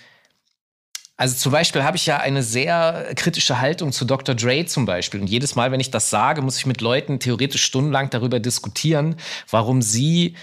also 1.19 1.35
zum 1.35 1.51
Beispiel 1.51 1.82
habe 1.82 1.97
ich 1.97 2.07
ja 2.07 2.19
eine 2.19 2.45
sehr 2.45 3.11
kritische 3.16 3.61
Haltung 3.61 3.90
zu 3.90 4.05
Dr. 4.05 4.36
Dre 4.36 4.65
zum 4.66 4.86
Beispiel. 4.86 5.20
Und 5.20 5.27
jedes 5.27 5.57
Mal, 5.57 5.73
wenn 5.73 5.81
ich 5.81 5.90
das 5.90 6.11
sage, 6.11 6.43
muss 6.43 6.59
ich 6.59 6.65
mit 6.65 6.81
Leuten 6.81 7.19
theoretisch 7.19 7.65
stundenlang 7.65 8.09
darüber 8.09 8.39
diskutieren, 8.39 9.16
warum 9.51 9.82
sie, 9.82 10.36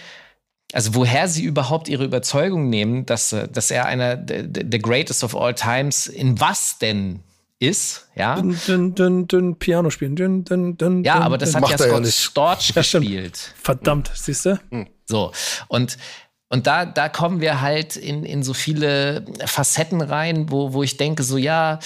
also 0.73 0.93
woher 0.93 1.29
sie 1.29 1.45
überhaupt 1.45 1.87
ihre 1.87 2.03
Überzeugung 2.03 2.69
nehmen, 2.69 3.05
dass, 3.05 3.33
dass 3.53 3.71
er 3.71 3.85
einer 3.85 4.17
der 4.17 4.79
greatest 4.79 5.23
of 5.23 5.33
all 5.33 5.55
times 5.55 6.07
in 6.07 6.41
was 6.41 6.77
denn 6.77 7.21
ist, 7.59 8.09
ja. 8.13 8.35
Dün, 8.35 8.59
dün, 8.67 8.95
dün, 8.95 9.27
dün, 9.29 9.55
Piano 9.55 9.89
spielen. 9.89 10.17
Dün, 10.17 10.43
dün, 10.43 10.77
dün, 10.77 11.05
ja, 11.05 11.21
aber 11.21 11.37
das 11.37 11.55
hat 11.55 11.69
ja 11.69 11.77
Scott 11.77 12.03
ja 12.03 12.11
Storch 12.11 12.73
gespielt. 12.73 13.53
Verdammt, 13.63 14.11
siehst 14.13 14.45
du? 14.45 14.59
Hm. 14.71 14.87
So, 15.05 15.31
und 15.69 15.97
und 16.49 16.67
da, 16.67 16.85
da 16.85 17.09
kommen 17.09 17.41
wir 17.41 17.61
halt 17.61 17.95
in, 17.95 18.23
in 18.23 18.43
so 18.43 18.53
viele 18.53 19.25
Facetten 19.45 20.01
rein, 20.01 20.51
wo, 20.51 20.73
wo 20.73 20.83
ich 20.83 20.97
denke, 20.97 21.23
so 21.23 21.37
ja, 21.37 21.79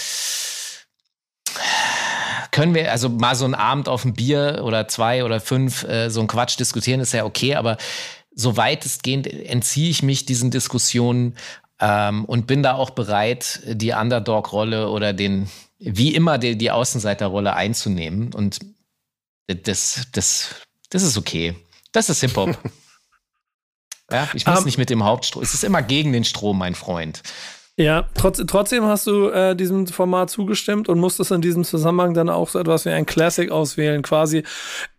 können 2.52 2.74
wir, 2.74 2.92
also 2.92 3.10
mal 3.10 3.36
so 3.36 3.46
einen 3.46 3.56
Abend 3.56 3.88
auf 3.88 4.04
ein 4.04 4.14
Bier 4.14 4.62
oder 4.64 4.88
zwei 4.88 5.24
oder 5.24 5.40
fünf, 5.40 5.84
äh, 5.84 6.10
so 6.10 6.20
ein 6.20 6.28
Quatsch 6.28 6.60
diskutieren, 6.60 7.00
ist 7.00 7.14
ja 7.14 7.24
okay, 7.26 7.56
aber 7.56 7.78
so 8.36 8.58
weitestgehend 8.58 9.28
entziehe 9.28 9.90
ich 9.90 10.04
mich 10.04 10.26
diesen 10.26 10.52
Diskussionen 10.52 11.36
ähm, 11.80 12.26
und 12.26 12.48
bin 12.48 12.64
da 12.64 12.74
auch 12.76 12.90
bereit, 12.90 13.62
die 13.66 13.92
Underdog-Rolle 13.92 14.90
oder 14.90 15.14
den, 15.14 15.50
wie 15.78 16.14
immer, 16.14 16.38
die, 16.38 16.58
die 16.58 16.72
Außenseiterrolle 16.72 17.56
einzunehmen. 17.56 18.34
Und 18.34 18.60
das, 19.48 20.08
das, 20.12 20.56
das 20.90 21.04
ist 21.04 21.18
okay. 21.18 21.56
Das 21.92 22.10
ist 22.10 22.22
Hip-Hop. 22.22 22.58
Ja, 24.12 24.28
ich 24.34 24.46
muss 24.46 24.56
um, 24.56 24.62
ähm, 24.62 24.66
nicht 24.66 24.78
mit 24.78 24.90
dem 24.90 25.04
Hauptstrom. 25.04 25.44
Es 25.44 25.54
ist 25.54 25.64
immer 25.64 25.82
gegen 25.82 26.14
den 26.14 26.24
Strom, 26.24 26.58
mein 26.58 26.76
Freund. 26.76 27.22
Ja, 27.78 28.10
trotz, 28.14 28.42
trotzdem 28.46 28.84
hast 28.84 29.08
du 29.08 29.30
äh, 29.30 29.56
diesem 29.56 29.88
Format 29.88 30.30
zugestimmt 30.30 30.90
und 30.90 31.00
musstest 31.00 31.32
in 31.32 31.42
diesem 31.42 31.64
Zusammenhang 31.64 32.14
dann 32.14 32.30
auch 32.30 32.50
so 32.50 32.60
etwas 32.60 32.84
wie 32.84 32.90
ein 32.90 33.06
Classic 33.06 33.50
auswählen, 33.50 34.02
quasi 34.02 34.44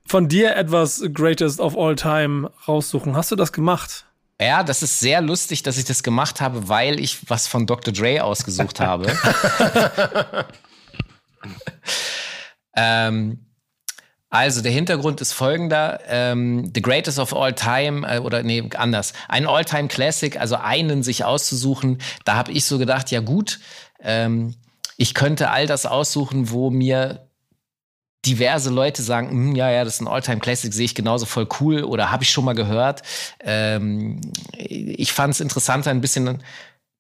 von 0.06 0.28
dir 0.28 0.56
etwas 0.56 1.02
Greatest 1.12 1.60
of 1.60 1.76
All 1.76 1.94
Time 1.94 2.50
raussuchen. 2.66 3.14
Hast 3.16 3.30
du 3.32 3.36
das 3.36 3.52
gemacht? 3.52 4.06
Ja, 4.40 4.62
das 4.62 4.82
ist 4.82 4.98
sehr 4.98 5.20
lustig, 5.20 5.62
dass 5.62 5.76
ich 5.76 5.84
das 5.84 6.02
gemacht 6.02 6.40
habe, 6.40 6.68
weil 6.68 6.98
ich 6.98 7.28
was 7.28 7.46
von 7.46 7.66
Dr. 7.66 7.92
Dre 7.92 8.24
ausgesucht 8.24 8.80
habe. 8.80 9.12
ähm, 12.74 13.44
also 14.30 14.62
der 14.62 14.72
Hintergrund 14.72 15.20
ist 15.20 15.32
folgender: 15.32 16.00
ähm, 16.08 16.70
The 16.74 16.80
Greatest 16.80 17.18
of 17.18 17.34
All 17.34 17.52
Time 17.52 18.06
äh, 18.08 18.18
oder 18.20 18.42
nee 18.44 18.62
anders, 18.76 19.12
ein 19.28 19.46
All-Time 19.46 19.88
Classic, 19.88 20.38
also 20.40 20.54
einen 20.56 21.02
sich 21.02 21.24
auszusuchen. 21.24 21.98
Da 22.24 22.36
habe 22.36 22.52
ich 22.52 22.64
so 22.64 22.78
gedacht, 22.78 23.10
ja 23.10 23.20
gut, 23.20 23.58
ähm, 24.00 24.54
ich 24.96 25.14
könnte 25.14 25.50
all 25.50 25.66
das 25.66 25.84
aussuchen, 25.84 26.50
wo 26.50 26.70
mir 26.70 27.26
diverse 28.26 28.70
Leute 28.70 29.02
sagen, 29.02 29.30
hm, 29.30 29.56
ja, 29.56 29.70
ja, 29.70 29.82
das 29.82 29.94
ist 29.94 30.00
ein 30.00 30.08
All-Time 30.08 30.40
Classic, 30.40 30.72
sehe 30.72 30.84
ich 30.84 30.94
genauso 30.94 31.26
voll 31.26 31.48
cool 31.60 31.82
oder 31.82 32.10
habe 32.10 32.22
ich 32.22 32.30
schon 32.30 32.44
mal 32.44 32.54
gehört. 32.54 33.02
Ähm, 33.40 34.20
ich 34.52 35.12
fand 35.12 35.34
es 35.34 35.40
interessanter, 35.40 35.90
ein 35.90 36.02
bisschen 36.02 36.42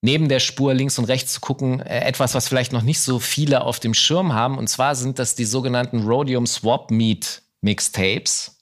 neben 0.02 0.28
der 0.28 0.40
Spur 0.40 0.74
links 0.74 0.98
und 0.98 1.04
rechts 1.06 1.34
zu 1.34 1.40
gucken, 1.40 1.80
äh, 1.80 2.00
etwas, 2.00 2.34
was 2.34 2.48
vielleicht 2.48 2.72
noch 2.72 2.82
nicht 2.82 3.00
so 3.00 3.18
viele 3.18 3.62
auf 3.62 3.80
dem 3.80 3.94
Schirm 3.94 4.32
haben. 4.32 4.58
Und 4.58 4.68
zwar 4.68 4.94
sind 4.94 5.18
das 5.18 5.34
die 5.34 5.44
sogenannten 5.44 6.06
Rhodium 6.06 6.46
Swap 6.46 6.90
Meet 6.90 7.42
Mixtapes. 7.60 8.58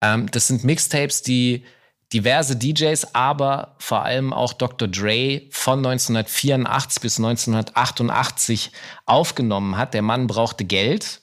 Ähm, 0.00 0.30
das 0.30 0.46
sind 0.46 0.64
Mixtapes, 0.64 1.22
die 1.22 1.64
diverse 2.12 2.54
DJs, 2.54 3.14
aber 3.14 3.74
vor 3.78 4.04
allem 4.04 4.32
auch 4.32 4.52
Dr. 4.52 4.86
Dre 4.86 5.42
von 5.50 5.78
1984 5.84 7.02
bis 7.02 7.18
1988 7.18 8.70
aufgenommen 9.04 9.76
hat. 9.76 9.94
Der 9.94 10.02
Mann 10.02 10.28
brauchte 10.28 10.64
Geld. 10.64 11.22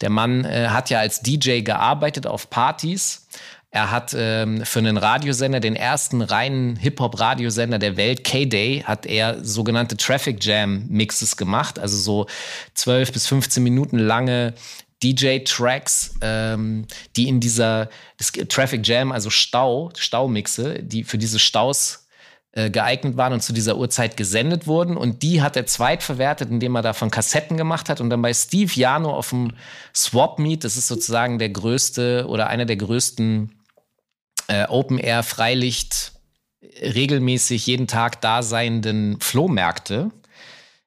Der 0.00 0.10
Mann 0.10 0.44
äh, 0.44 0.68
hat 0.68 0.90
ja 0.90 1.00
als 1.00 1.20
DJ 1.20 1.62
gearbeitet 1.62 2.26
auf 2.28 2.50
Partys 2.50 3.26
er 3.70 3.90
hat 3.90 4.14
ähm, 4.16 4.64
für 4.64 4.78
einen 4.78 4.96
Radiosender, 4.96 5.60
den 5.60 5.76
ersten 5.76 6.22
reinen 6.22 6.76
Hip-Hop-Radiosender 6.76 7.78
der 7.78 7.98
Welt, 7.98 8.24
K-Day, 8.24 8.84
hat 8.86 9.04
er 9.04 9.44
sogenannte 9.44 9.96
Traffic 9.96 10.42
Jam-Mixes 10.42 11.36
gemacht, 11.36 11.78
also 11.78 11.96
so 11.98 12.26
12 12.74 13.12
bis 13.12 13.26
15 13.26 13.62
Minuten 13.62 13.98
lange 13.98 14.54
DJ-Tracks, 15.02 16.14
ähm, 16.22 16.86
die 17.16 17.28
in 17.28 17.40
dieser 17.40 17.90
Traffic 18.48 18.86
Jam, 18.86 19.12
also 19.12 19.28
Stau, 19.28 19.90
Staumixe, 19.96 20.82
die 20.82 21.04
für 21.04 21.18
diese 21.18 21.38
Staus 21.38 22.08
äh, 22.52 22.70
geeignet 22.70 23.16
waren 23.16 23.34
und 23.34 23.42
zu 23.42 23.52
dieser 23.52 23.76
Uhrzeit 23.76 24.16
gesendet 24.16 24.66
wurden. 24.66 24.96
Und 24.96 25.22
die 25.22 25.42
hat 25.42 25.56
er 25.56 25.66
zweitverwertet, 25.66 26.50
indem 26.50 26.74
er 26.74 26.82
davon 26.82 27.10
Kassetten 27.10 27.56
gemacht 27.56 27.88
hat 27.90 28.00
und 28.00 28.10
dann 28.10 28.22
bei 28.22 28.32
Steve 28.32 28.72
Jano 28.74 29.14
auf 29.14 29.28
dem 29.28 29.52
Swap 29.94 30.38
Meet, 30.38 30.64
das 30.64 30.76
ist 30.76 30.88
sozusagen 30.88 31.38
der 31.38 31.50
größte 31.50 32.26
oder 32.26 32.48
einer 32.48 32.64
der 32.64 32.76
größten 32.76 33.57
äh, 34.48 34.64
Open 34.66 34.98
Air 34.98 35.22
Freilicht 35.22 36.12
regelmäßig 36.82 37.66
jeden 37.66 37.86
Tag 37.86 38.20
da 38.20 38.42
seienden 38.42 39.20
Flohmärkte 39.20 40.10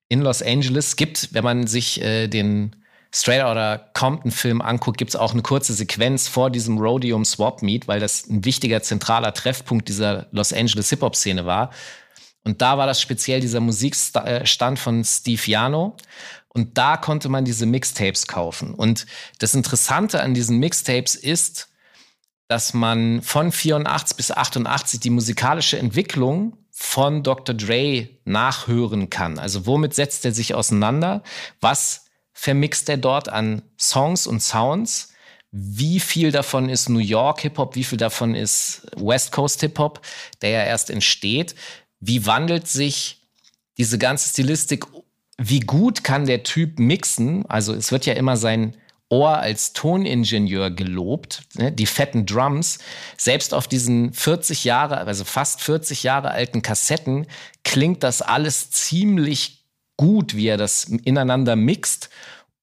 in 0.10 0.22
Los 0.22 0.42
Angeles 0.42 0.98
gibt, 0.98 1.34
wenn 1.34 1.44
man 1.44 1.68
sich 1.68 2.02
äh, 2.02 2.28
den 2.28 2.76
Straight 3.14 3.44
Outta 3.44 3.78
Compton 3.94 4.32
Film 4.32 4.62
anguckt, 4.62 4.98
gibt 4.98 5.10
es 5.10 5.16
auch 5.16 5.34
eine 5.34 5.42
kurze 5.42 5.74
Sequenz 5.74 6.28
vor 6.28 6.50
diesem 6.50 6.78
Rhodium 6.78 7.26
Swap 7.26 7.62
Meet, 7.62 7.88
weil 7.88 8.00
das 8.00 8.28
ein 8.28 8.46
wichtiger 8.46 8.82
zentraler 8.82 9.34
Treffpunkt 9.34 9.90
dieser 9.90 10.28
Los 10.32 10.54
Angeles 10.54 10.90
Hip 10.90 11.02
Hop 11.02 11.16
Szene 11.16 11.46
war. 11.46 11.72
Und 12.44 12.62
da 12.62 12.78
war 12.78 12.88
das 12.88 13.02
speziell 13.02 13.42
dieser 13.42 13.60
Musikstand 13.60 14.80
von 14.80 15.04
Steve 15.04 15.42
Jano. 15.46 15.96
Und 16.50 16.78
da 16.78 16.98
konnte 16.98 17.30
man 17.30 17.46
diese 17.46 17.66
Mixtapes 17.66 18.28
kaufen. 18.28 18.74
Und 18.74 19.06
das 19.40 19.54
Interessante 19.54 20.22
an 20.22 20.34
diesen 20.34 20.58
Mixtapes 20.58 21.16
ist, 21.16 21.70
dass 22.52 22.73
man 22.73 23.22
von 23.22 23.49
84 23.53 24.18
bis 24.18 24.30
88 24.30 24.99
die 24.99 25.10
musikalische 25.10 25.80
Entwicklung 25.80 26.57
von 26.69 27.23
Dr. 27.23 27.56
Dre 27.56 28.10
nachhören 28.26 29.10
kann. 29.10 29.40
Also 29.40 29.65
womit 29.65 29.94
setzt 29.94 30.26
er 30.26 30.34
sich 30.34 30.53
auseinander? 30.53 31.23
Was 31.61 32.07
vermixt 32.34 32.90
er 32.90 32.98
dort 32.98 33.30
an 33.30 33.61
Songs 33.80 34.28
und 34.28 34.41
Sounds? 34.41 35.14
Wie 35.52 36.02
viel 36.02 36.34
davon 36.34 36.68
ist 36.68 36.90
New 36.90 36.99
York 36.99 37.40
Hip-Hop? 37.40 37.78
Wie 37.78 37.86
viel 37.86 37.98
davon 37.98 38.36
ist 38.36 38.86
West 38.98 39.32
Coast 39.32 39.61
Hip-Hop, 39.61 40.02
der 40.41 40.49
ja 40.49 40.64
erst 40.65 40.90
entsteht? 40.90 41.56
Wie 42.02 42.26
wandelt 42.26 42.68
sich 42.68 43.22
diese 43.78 43.98
ganze 43.98 44.28
Stilistik? 44.28 44.86
Wie 45.38 45.61
gut 45.61 46.03
kann 46.03 46.26
der 46.26 46.44
Typ 46.44 46.80
mixen? 46.80 47.45
Also 47.45 47.73
es 47.73 47.94
wird 47.94 48.06
ja 48.06 48.14
immer 48.14 48.36
sein 48.36 48.76
Ohr 49.12 49.38
als 49.38 49.74
Toningenieur 49.74 50.72
gelobt, 50.72 51.44
ne? 51.56 51.72
die 51.72 51.86
fetten 51.86 52.26
Drums. 52.26 52.80
Selbst 53.18 53.54
auf 53.54 53.68
diesen 53.68 54.14
40 54.14 54.64
Jahre, 54.64 55.00
also 55.00 55.26
fast 55.26 55.62
40 55.62 56.04
Jahre 56.04 56.32
alten 56.32 56.62
Kassetten 56.62 57.28
klingt 57.66 58.04
das 58.04 58.22
alles 58.22 58.72
ziemlich 58.72 59.66
gut, 59.98 60.36
wie 60.36 60.48
er 60.48 60.58
das 60.58 60.86
ineinander 60.86 61.58
mixt. 61.58 62.10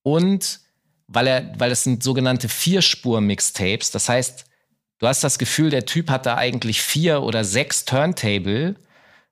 Und 0.03 0.61
weil 1.07 1.27
er, 1.27 1.53
weil 1.59 1.71
es 1.71 1.85
sind 1.85 2.03
sogenannte 2.03 2.49
Vierspur-Mixtapes, 2.49 3.91
das 3.91 4.09
heißt, 4.09 4.47
du 4.99 5.07
hast 5.07 5.23
das 5.23 5.39
Gefühl, 5.39 5.69
der 5.69 5.85
Typ 5.85 6.09
hat 6.09 6.25
da 6.25 6.37
eigentlich 6.37 6.81
vier 6.81 7.23
oder 7.23 7.45
sechs 7.45 7.85
Turntable 7.85 8.75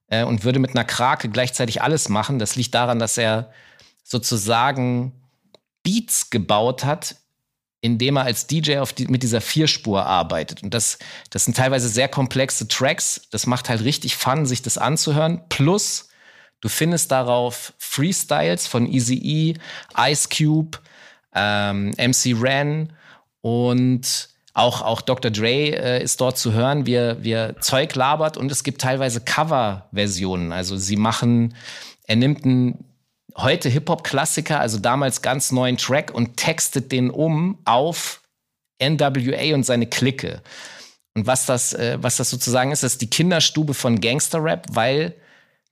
äh, 0.08 0.22
und 0.22 0.44
würde 0.44 0.58
mit 0.58 0.72
einer 0.76 0.84
Krake 0.84 1.30
gleichzeitig 1.30 1.80
alles 1.80 2.10
machen. 2.10 2.38
Das 2.38 2.56
liegt 2.56 2.74
daran, 2.74 2.98
dass 2.98 3.16
er 3.16 3.50
sozusagen 4.04 5.12
Beats 5.86 6.30
gebaut 6.30 6.84
hat, 6.84 7.14
indem 7.80 8.16
er 8.16 8.24
als 8.24 8.48
DJ 8.48 8.82
die, 8.98 9.06
mit 9.06 9.22
dieser 9.22 9.40
Vierspur 9.40 10.04
arbeitet. 10.04 10.64
Und 10.64 10.74
das, 10.74 10.98
das 11.30 11.44
sind 11.44 11.56
teilweise 11.56 11.88
sehr 11.88 12.08
komplexe 12.08 12.66
Tracks. 12.66 13.28
Das 13.30 13.46
macht 13.46 13.68
halt 13.68 13.84
richtig 13.84 14.16
Fun, 14.16 14.46
sich 14.46 14.62
das 14.62 14.78
anzuhören. 14.78 15.42
Plus, 15.48 16.08
du 16.60 16.68
findest 16.68 17.12
darauf 17.12 17.72
Freestyles 17.78 18.66
von 18.66 18.90
Easy 18.90 19.14
E, 19.14 19.54
Ice 20.10 20.28
Cube, 20.28 20.78
ähm, 21.32 21.90
MC 21.90 22.34
Ren 22.34 22.92
und 23.40 24.30
auch, 24.52 24.82
auch 24.82 25.02
Dr. 25.02 25.30
Dre 25.30 25.68
äh, 25.70 26.02
ist 26.02 26.20
dort 26.20 26.36
zu 26.38 26.52
hören, 26.52 26.86
wie 26.86 26.94
er, 26.94 27.60
Zeug 27.60 27.94
labert 27.94 28.36
und 28.36 28.50
es 28.50 28.64
gibt 28.64 28.80
teilweise 28.80 29.20
Cover-Versionen. 29.20 30.50
Also 30.50 30.76
sie 30.76 30.96
machen, 30.96 31.54
er 32.04 32.16
nimmt 32.16 32.44
einen 32.44 32.84
heute 33.36 33.68
Hip-Hop-Klassiker, 33.68 34.60
also 34.60 34.78
damals 34.78 35.22
ganz 35.22 35.52
neuen 35.52 35.76
Track 35.76 36.12
und 36.12 36.36
textet 36.36 36.92
den 36.92 37.10
um 37.10 37.58
auf 37.64 38.22
NWA 38.80 39.54
und 39.54 39.64
seine 39.64 39.86
Clique. 39.86 40.42
Und 41.14 41.26
was 41.26 41.46
das, 41.46 41.72
äh, 41.72 41.98
was 42.00 42.16
das 42.16 42.30
sozusagen 42.30 42.72
ist, 42.72 42.82
ist 42.82 43.00
die 43.00 43.10
Kinderstube 43.10 43.74
von 43.74 44.00
Gangster-Rap, 44.00 44.66
weil 44.70 45.14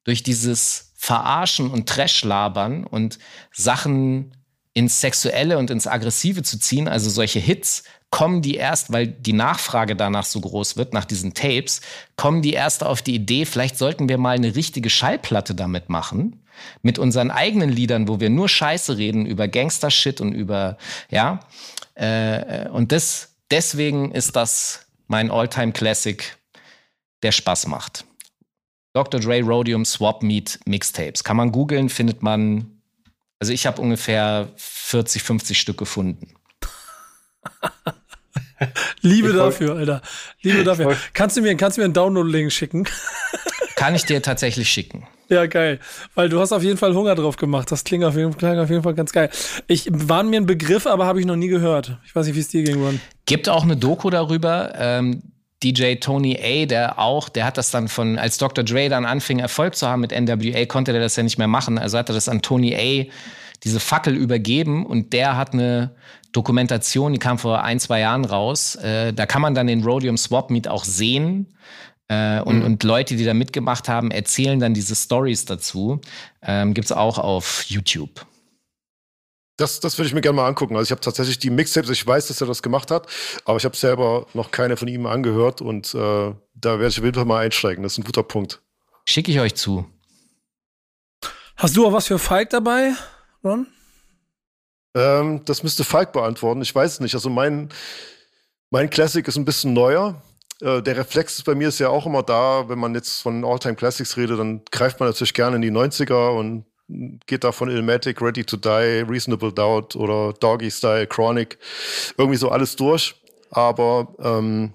durch 0.05 0.23
dieses 0.23 0.93
Verarschen 0.97 1.71
und 1.71 1.89
Trash-Labern 1.89 2.85
und 2.85 3.19
Sachen 3.53 4.35
ins 4.73 5.01
Sexuelle 5.01 5.59
und 5.59 5.71
ins 5.71 5.87
Aggressive 5.87 6.43
zu 6.43 6.59
ziehen, 6.59 6.89
also 6.89 7.09
solche 7.11 7.41
Hits, 7.41 7.85
kommen 8.15 8.43
die 8.43 8.55
erst, 8.55 8.93
weil 8.93 9.09
die 9.09 9.33
Nachfrage 9.33 9.97
danach 9.97 10.25
so 10.25 10.41
groß 10.41 10.77
wird, 10.77 10.93
nach 10.93 11.05
diesen 11.05 11.35
Tapes, 11.35 11.81
kommen 12.15 12.43
die 12.43 12.53
erst 12.53 12.85
auf 12.85 13.03
die 13.03 13.17
Idee, 13.17 13.45
vielleicht 13.45 13.77
sollten 13.77 14.09
wir 14.09 14.19
mal 14.19 14.37
eine 14.37 14.55
richtige 14.55 14.89
Schallplatte 14.89 15.57
damit 15.57 15.89
machen 15.89 16.41
mit 16.81 17.01
unseren 17.01 17.33
eigenen 17.33 17.71
Liedern, 17.71 18.07
wo 18.07 18.21
wir 18.21 18.31
nur 18.31 18.49
Scheiße 18.49 18.99
reden 18.99 19.27
über 19.27 19.49
Gangster-Shit 19.49 20.21
und 20.21 20.33
über, 20.33 20.79
ja. 21.11 21.41
Äh, 21.97 22.69
und 22.69 22.93
das, 22.93 23.35
deswegen 23.51 24.13
ist 24.13 24.37
das 24.37 24.87
mein 25.09 25.33
All-Time-Classic, 25.33 26.37
der 27.25 27.33
Spaß 27.33 27.67
macht. 27.67 28.05
Dr. 28.93 29.19
Dre 29.19 29.43
Rhodium 29.43 29.85
Swap 29.85 30.23
Meet 30.23 30.61
Mixtapes. 30.67 31.25
Kann 31.25 31.37
man 31.37 31.51
googeln, 31.51 31.89
findet 31.89 32.23
man. 32.23 32.81
Also 33.41 33.53
ich 33.53 33.67
habe 33.67 33.83
ungefähr 33.83 34.53
40, 34.55 35.21
50 35.21 35.59
Stück 35.59 35.79
gefunden. 35.79 36.33
Liebe 39.01 39.29
ich 39.29 39.37
dafür, 39.37 39.77
Alter. 39.77 40.03
Liebe 40.43 40.65
dafür. 40.65 40.97
Kannst 41.13 41.37
du 41.37 41.43
mir, 41.43 41.57
kannst 41.57 41.77
du 41.77 41.81
mir 41.81 41.87
einen 41.87 41.95
Download-Link 41.95 42.53
schicken? 42.53 42.85
Kann 43.77 43.95
ich 43.95 44.05
dir 44.05 44.23
tatsächlich 44.23 44.69
schicken. 44.69 45.07
Ja, 45.29 45.47
geil. 45.47 45.81
Weil 46.15 46.29
du 46.29 46.39
hast 46.41 46.53
auf 46.53 46.63
jeden 46.63 46.77
Fall 46.77 46.95
Hunger 46.95 47.15
drauf 47.15 47.37
gemacht. 47.37 47.73
Das 47.73 47.85
klingt 47.85 48.05
auf 48.05 48.17
jeden, 48.17 48.37
klingt 48.37 48.59
auf 48.59 48.71
jeden 48.71 48.83
Fall 48.83 48.95
ganz 48.95 49.13
geil. 49.13 49.31
Ich 49.67 49.89
war 49.91 50.23
mir 50.23 50.41
ein 50.41 50.47
Begriff, 50.47 50.87
aber 50.87 51.07
habe 51.07 51.21
ich 51.21 51.27
noch 51.27 51.37
nie 51.37 51.49
gehört. 51.49 51.99
Ich 52.05 52.15
weiß 52.15 52.27
nicht, 52.27 52.37
wie 52.37 52.41
es 52.41 52.49
dir 52.49 52.63
ging, 52.63 52.83
Ron. 52.83 53.01
Gibt 53.27 53.49
auch 53.49 53.65
eine 53.65 53.77
Doku 53.77 54.11
darüber. 54.11 54.73
Ähm, 54.77 55.23
DJ 55.63 55.95
Tony 55.95 56.39
A, 56.43 56.67
der 56.67 56.99
auch, 56.99 57.31
der 57.31 57.47
hat 57.47 57.57
das 57.57 57.71
dann 57.71 57.89
von, 57.89 58.19
als 58.19 58.37
Dr. 58.37 58.65
Dre 58.65 58.91
dann 58.91 59.07
anfing, 59.07 59.39
Erfolg 59.39 59.75
zu 59.77 59.89
haben 59.89 60.03
mit 60.03 60.13
NWA, 60.13 60.67
konnte 60.67 60.93
der 60.93 61.01
das 61.01 61.17
ja 61.17 61.23
nicht 61.23 61.39
mehr 61.39 61.49
machen. 61.49 61.79
Also 61.79 61.97
hat 61.97 62.11
er 62.11 62.15
das 62.15 62.29
an 62.29 62.43
Tony 62.43 62.75
A, 62.77 63.11
diese 63.65 63.81
Fackel 63.81 64.15
übergeben 64.15 64.85
und 64.85 65.15
der 65.15 65.39
hat 65.39 65.55
eine 65.55 65.95
Dokumentation, 66.35 67.13
die 67.13 67.19
kam 67.19 67.39
vor 67.39 67.63
ein, 67.63 67.81
zwei 67.81 68.01
Jahren 68.01 68.25
raus. 68.25 68.75
Äh, 68.77 69.13
da 69.13 69.25
kann 69.25 69.41
man 69.41 69.55
dann 69.55 69.67
den 69.67 69.85
Rhodium 69.85 70.19
Swap 70.19 70.51
Meet 70.51 70.69
auch 70.69 70.85
sehen. 70.85 71.55
Äh, 72.09 72.41
und, 72.41 72.59
mhm. 72.59 72.65
und 72.65 72.83
Leute, 72.83 73.17
die 73.17 73.25
da 73.25 73.33
mitgemacht 73.33 73.89
haben, 73.89 74.11
erzählen 74.11 74.59
dann 74.59 74.75
diese 74.75 74.95
Stories 74.95 75.45
dazu. 75.47 76.01
Ähm, 76.43 76.75
Gibt 76.75 76.87
es 76.87 76.93
auch 76.93 77.19
auf 77.19 77.65
YouTube. 77.69 78.27
Das, 79.57 79.79
das 79.79 79.97
würde 79.97 80.09
ich 80.09 80.15
mir 80.15 80.21
gerne 80.21 80.37
mal 80.37 80.49
angucken. 80.49 80.75
Also 80.75 80.89
ich 80.89 80.91
habe 80.91 81.01
tatsächlich 81.01 81.39
die 81.39 81.51
Mixtapes, 81.51 81.89
ich 81.91 82.05
weiß, 82.05 82.27
dass 82.27 82.41
er 82.41 82.49
das 82.49 82.63
gemacht 82.63 82.91
hat, 82.91 83.07
aber 83.45 83.57
ich 83.57 83.65
habe 83.65 83.77
selber 83.77 84.27
noch 84.35 84.51
keine 84.51 84.77
von 84.77 84.89
ihm 84.89 85.07
angehört 85.07 85.61
und 85.61 85.95
äh, 85.95 85.99
da 85.99 86.35
werde 86.65 86.89
ich 86.89 86.99
auf 86.99 87.05
jeden 87.05 87.15
Fall 87.15 87.25
mal 87.25 87.45
einsteigen. 87.45 87.85
Das 87.85 87.93
ist 87.93 87.99
ein 87.99 88.05
guter 88.05 88.25
Punkt. 88.25 88.61
Schicke 89.05 89.31
ich 89.31 89.39
euch 89.39 89.55
zu. 89.55 89.87
Hast 91.57 91.77
du 91.77 91.87
auch 91.87 91.93
was 91.93 92.09
für 92.09 92.19
Falk 92.19 92.51
dabei, 92.51 92.95
Ron? 93.45 93.69
Ähm, 94.95 95.45
das 95.45 95.63
müsste 95.63 95.85
Falk 95.85 96.13
beantworten. 96.13 96.63
Ich 96.63 96.75
weiß 96.75 96.95
es 96.95 97.01
nicht. 97.01 97.15
Also 97.15 97.31
mein, 97.31 97.69
mein 98.71 98.91
Classic 98.91 99.27
ist 99.27 99.37
ein 99.37 99.45
bisschen 99.45 99.73
neuer. 99.73 100.23
Äh, 100.61 100.83
der 100.83 100.97
Reflex 100.97 101.43
bei 101.43 101.55
mir 101.55 101.69
ist 101.69 101.81
ja 101.81 101.89
auch 101.89 102.07
immer 102.07 102.23
da, 102.23 102.69
wenn 102.69 102.79
man 102.79 102.95
jetzt 102.95 103.21
von 103.21 103.45
All-Time 103.45 103.75
Classics 103.75 104.17
redet, 104.17 104.39
dann 104.39 104.63
greift 104.71 105.01
man 105.01 105.09
natürlich 105.09 105.35
gerne 105.35 105.57
in 105.57 105.63
die 105.63 105.73
90er 105.73 106.37
und 106.37 106.65
geht 107.27 107.45
da 107.45 107.53
von 107.53 107.71
Ilmatic, 107.71 108.21
Ready 108.21 108.45
to 108.45 108.57
Die, 108.57 109.05
Reasonable 109.09 109.53
Doubt 109.53 109.97
oder 109.97 110.33
Doggy 110.35 110.71
Style, 110.71 111.07
Chronic, 111.07 111.59
irgendwie 112.19 112.37
so 112.37 112.51
alles 112.51 112.77
durch. 112.77 113.15
Aber 113.51 114.15
ähm, 114.19 114.75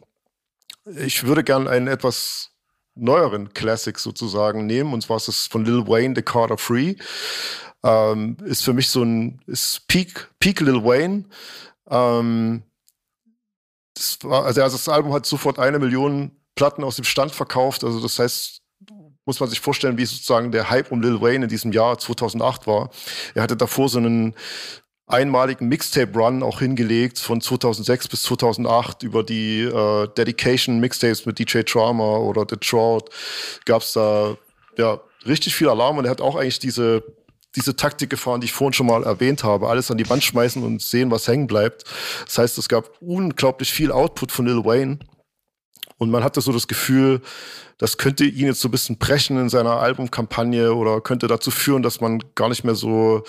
ich 0.97 1.25
würde 1.25 1.43
gerne 1.43 1.69
einen 1.69 1.87
etwas 1.87 2.51
neueren 2.95 3.53
Classic 3.53 3.97
sozusagen 3.97 4.65
nehmen, 4.65 4.93
und 4.93 5.01
zwar 5.01 5.17
ist 5.17 5.27
es 5.27 5.47
von 5.47 5.63
Lil 5.63 5.87
Wayne, 5.87 6.13
The 6.15 6.21
Carter 6.21 6.57
Free. 6.57 6.95
Ähm, 7.83 8.37
ist 8.45 8.63
für 8.63 8.73
mich 8.73 8.89
so 8.89 9.03
ein 9.03 9.41
ist 9.47 9.87
Peak, 9.87 10.29
Peak 10.39 10.59
Lil 10.59 10.83
Wayne. 10.83 11.25
Ähm, 11.89 12.63
war, 14.21 14.45
also, 14.45 14.61
das 14.61 14.89
Album 14.89 15.13
hat 15.13 15.25
sofort 15.25 15.59
eine 15.59 15.79
Million 15.79 16.31
Platten 16.55 16.83
aus 16.83 16.97
dem 16.97 17.05
Stand 17.05 17.31
verkauft. 17.31 17.83
Also 17.83 18.01
das 18.01 18.19
heißt, 18.19 18.61
muss 19.25 19.39
man 19.39 19.49
sich 19.49 19.59
vorstellen, 19.59 19.97
wie 19.97 20.05
sozusagen 20.05 20.51
der 20.51 20.69
Hype 20.69 20.91
um 20.91 21.01
Lil 21.01 21.21
Wayne 21.21 21.45
in 21.45 21.49
diesem 21.49 21.71
Jahr 21.71 21.97
2008 21.97 22.67
war. 22.67 22.89
Er 23.35 23.43
hatte 23.43 23.55
davor 23.55 23.87
so 23.87 23.99
einen 23.99 24.35
einmaligen 25.07 25.67
Mixtape-Run 25.67 26.43
auch 26.43 26.59
hingelegt 26.59 27.17
von 27.17 27.41
2006 27.41 28.07
bis 28.09 28.23
2008 28.23 29.03
über 29.03 29.23
die 29.23 29.61
äh, 29.61 30.07
Dedication-Mixtapes 30.17 31.25
mit 31.25 31.39
DJ 31.39 31.61
Trauma 31.61 32.17
oder 32.17 32.45
The 32.47 32.57
Trout 32.57 33.05
gab 33.65 33.81
es 33.81 33.93
da 33.93 34.35
ja 34.77 34.99
richtig 35.25 35.55
viel 35.55 35.69
Alarm 35.69 35.97
und 35.97 36.05
er 36.05 36.11
hat 36.11 36.21
auch 36.21 36.35
eigentlich 36.35 36.59
diese 36.59 37.03
diese 37.55 37.75
Taktik 37.75 38.09
gefahren, 38.09 38.41
die 38.41 38.45
ich 38.45 38.53
vorhin 38.53 38.73
schon 38.73 38.87
mal 38.87 39.03
erwähnt 39.03 39.43
habe. 39.43 39.69
Alles 39.69 39.89
an 39.89 39.97
die 39.97 40.09
Wand 40.09 40.23
schmeißen 40.23 40.63
und 40.63 40.81
sehen, 40.81 41.11
was 41.11 41.27
hängen 41.27 41.47
bleibt. 41.47 41.83
Das 42.25 42.37
heißt, 42.37 42.57
es 42.57 42.69
gab 42.69 42.91
unglaublich 43.01 43.71
viel 43.71 43.91
Output 43.91 44.31
von 44.31 44.45
Lil 44.45 44.63
Wayne. 44.65 44.99
Und 45.97 46.11
man 46.11 46.23
hatte 46.23 46.39
so 46.39 46.53
das 46.53 46.67
Gefühl, 46.67 47.21
das 47.77 47.97
könnte 47.97 48.23
ihn 48.23 48.45
jetzt 48.45 48.61
so 48.61 48.69
ein 48.69 48.71
bisschen 48.71 48.97
brechen 48.97 49.37
in 49.37 49.49
seiner 49.49 49.79
Albumkampagne 49.79 50.73
oder 50.73 51.01
könnte 51.01 51.27
dazu 51.27 51.51
führen, 51.51 51.83
dass 51.83 51.99
man 51.99 52.23
gar 52.35 52.49
nicht 52.49 52.63
mehr 52.63 52.75
so 52.75 53.23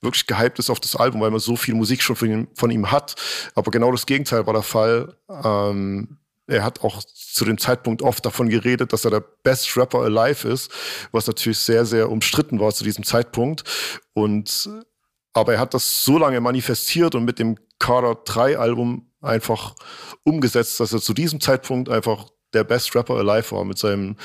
wirklich 0.00 0.26
gehypt 0.26 0.58
ist 0.58 0.70
auf 0.70 0.80
das 0.80 0.96
Album, 0.96 1.20
weil 1.20 1.30
man 1.30 1.40
so 1.40 1.56
viel 1.56 1.74
Musik 1.74 2.02
schon 2.02 2.16
von 2.16 2.30
ihm, 2.30 2.48
von 2.54 2.70
ihm 2.70 2.90
hat. 2.90 3.14
Aber 3.54 3.70
genau 3.70 3.92
das 3.92 4.06
Gegenteil 4.06 4.46
war 4.46 4.54
der 4.54 4.62
Fall. 4.62 5.16
Ähm, 5.28 6.18
er 6.46 6.62
hat 6.62 6.82
auch 6.82 7.02
zu 7.02 7.44
dem 7.44 7.58
Zeitpunkt 7.58 8.02
oft 8.02 8.24
davon 8.24 8.48
geredet, 8.48 8.92
dass 8.92 9.04
er 9.04 9.10
der 9.10 9.24
Best 9.42 9.76
Rapper 9.76 10.00
alive 10.00 10.48
ist, 10.48 10.70
was 11.12 11.26
natürlich 11.26 11.58
sehr, 11.58 11.84
sehr 11.86 12.10
umstritten 12.10 12.60
war 12.60 12.72
zu 12.72 12.84
diesem 12.84 13.04
Zeitpunkt. 13.04 13.64
Und 14.12 14.68
aber 15.32 15.54
er 15.54 15.60
hat 15.60 15.74
das 15.74 16.04
so 16.04 16.18
lange 16.18 16.40
manifestiert 16.40 17.14
und 17.14 17.24
mit 17.24 17.38
dem 17.38 17.56
Carter 17.78 18.14
3 18.24 18.58
Album 18.58 19.10
einfach 19.20 19.74
umgesetzt, 20.22 20.78
dass 20.78 20.92
er 20.92 21.00
zu 21.00 21.12
diesem 21.12 21.40
Zeitpunkt 21.40 21.88
einfach 21.88 22.28
der 22.52 22.64
Best 22.64 22.94
Rapper 22.94 23.14
alive 23.14 23.52
war 23.52 23.64
mit 23.64 23.78
seinem 23.78 24.16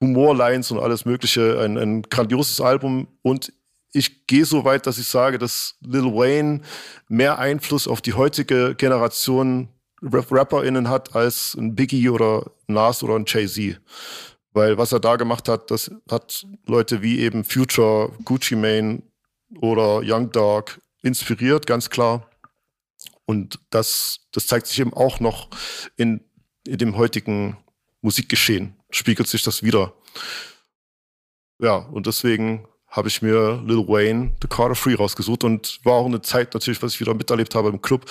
Humorlines 0.00 0.70
und 0.70 0.80
alles 0.80 1.04
Mögliche. 1.04 1.58
Ein, 1.60 1.78
ein 1.78 2.02
grandioses 2.02 2.60
Album 2.60 3.08
und 3.22 3.52
ich 3.94 4.26
gehe 4.26 4.44
so 4.44 4.64
weit, 4.64 4.86
dass 4.86 4.98
ich 4.98 5.06
sage, 5.06 5.38
dass 5.38 5.76
Lil 5.80 6.14
Wayne 6.14 6.62
mehr 7.08 7.38
Einfluss 7.38 7.86
auf 7.86 8.00
die 8.00 8.14
heutige 8.14 8.74
Generation 8.74 9.68
RapperInnen 10.02 10.88
hat 10.88 11.14
als 11.14 11.54
ein 11.54 11.74
Biggie 11.74 12.08
oder 12.08 12.50
Nas 12.66 13.02
oder 13.02 13.14
ein 13.14 13.24
Jay-Z. 13.26 13.80
Weil 14.52 14.76
was 14.76 14.92
er 14.92 15.00
da 15.00 15.16
gemacht 15.16 15.48
hat, 15.48 15.70
das 15.70 15.90
hat 16.10 16.46
Leute 16.66 17.02
wie 17.02 17.20
eben 17.20 17.44
Future, 17.44 18.12
Gucci 18.24 18.56
Mane 18.56 19.02
oder 19.60 20.02
Young 20.04 20.30
Dog 20.30 20.80
inspiriert, 21.02 21.66
ganz 21.66 21.88
klar. 21.88 22.28
Und 23.24 23.60
das, 23.70 24.20
das 24.32 24.46
zeigt 24.46 24.66
sich 24.66 24.80
eben 24.80 24.92
auch 24.92 25.20
noch 25.20 25.48
in, 25.96 26.20
in 26.66 26.78
dem 26.78 26.96
heutigen 26.96 27.56
Musikgeschehen, 28.02 28.76
spiegelt 28.90 29.28
sich 29.28 29.42
das 29.42 29.62
wieder. 29.62 29.94
Ja, 31.58 31.76
und 31.76 32.06
deswegen 32.06 32.66
habe 32.92 33.08
ich 33.08 33.22
mir 33.22 33.60
Lil 33.66 33.88
Wayne, 33.88 34.32
The 34.40 34.48
Carter 34.48 34.76
Free 34.76 34.94
rausgesucht 34.94 35.42
und 35.44 35.80
war 35.82 35.94
auch 35.94 36.06
eine 36.06 36.22
Zeit 36.22 36.54
natürlich, 36.54 36.80
was 36.82 36.94
ich 36.94 37.00
wieder 37.00 37.14
miterlebt 37.14 37.54
habe 37.54 37.70
im 37.70 37.82
Club. 37.82 38.04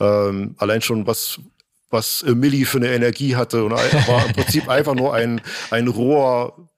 Ähm, 0.00 0.54
allein 0.58 0.80
schon 0.80 1.06
was 1.06 1.40
was 1.90 2.22
Millie 2.22 2.66
für 2.66 2.78
eine 2.78 2.92
Energie 2.92 3.34
hatte 3.34 3.64
und 3.64 3.72
war 3.72 4.26
im 4.26 4.32
Prinzip 4.32 4.68
einfach 4.68 4.94
nur 4.94 5.14
ein, 5.14 5.40
ein 5.70 5.88
roher 5.88 6.68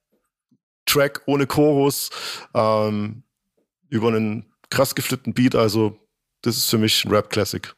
Track 0.85 1.21
ohne 1.25 1.47
Chorus 1.47 2.09
ähm, 2.53 3.23
über 3.89 4.07
einen 4.07 4.45
krass 4.69 4.95
geflippten 4.95 5.33
Beat. 5.33 5.55
Also 5.55 5.97
das 6.41 6.57
ist 6.57 6.69
für 6.69 6.77
mich 6.77 7.05
ein 7.05 7.11
Rap-Classic. 7.11 7.73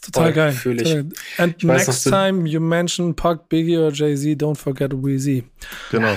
Total 0.00 0.32
geil. 0.32 0.52
Ich. 0.52 1.38
And 1.38 1.56
ich 1.56 1.64
next 1.64 2.04
time 2.04 2.48
you 2.48 2.60
mention 2.60 3.14
Puck, 3.14 3.48
Biggie 3.48 3.78
oder 3.78 3.92
Jay-Z, 3.92 4.40
don't 4.40 4.56
forget 4.56 4.92
Weezy. 4.92 5.44
Genau. 5.90 6.16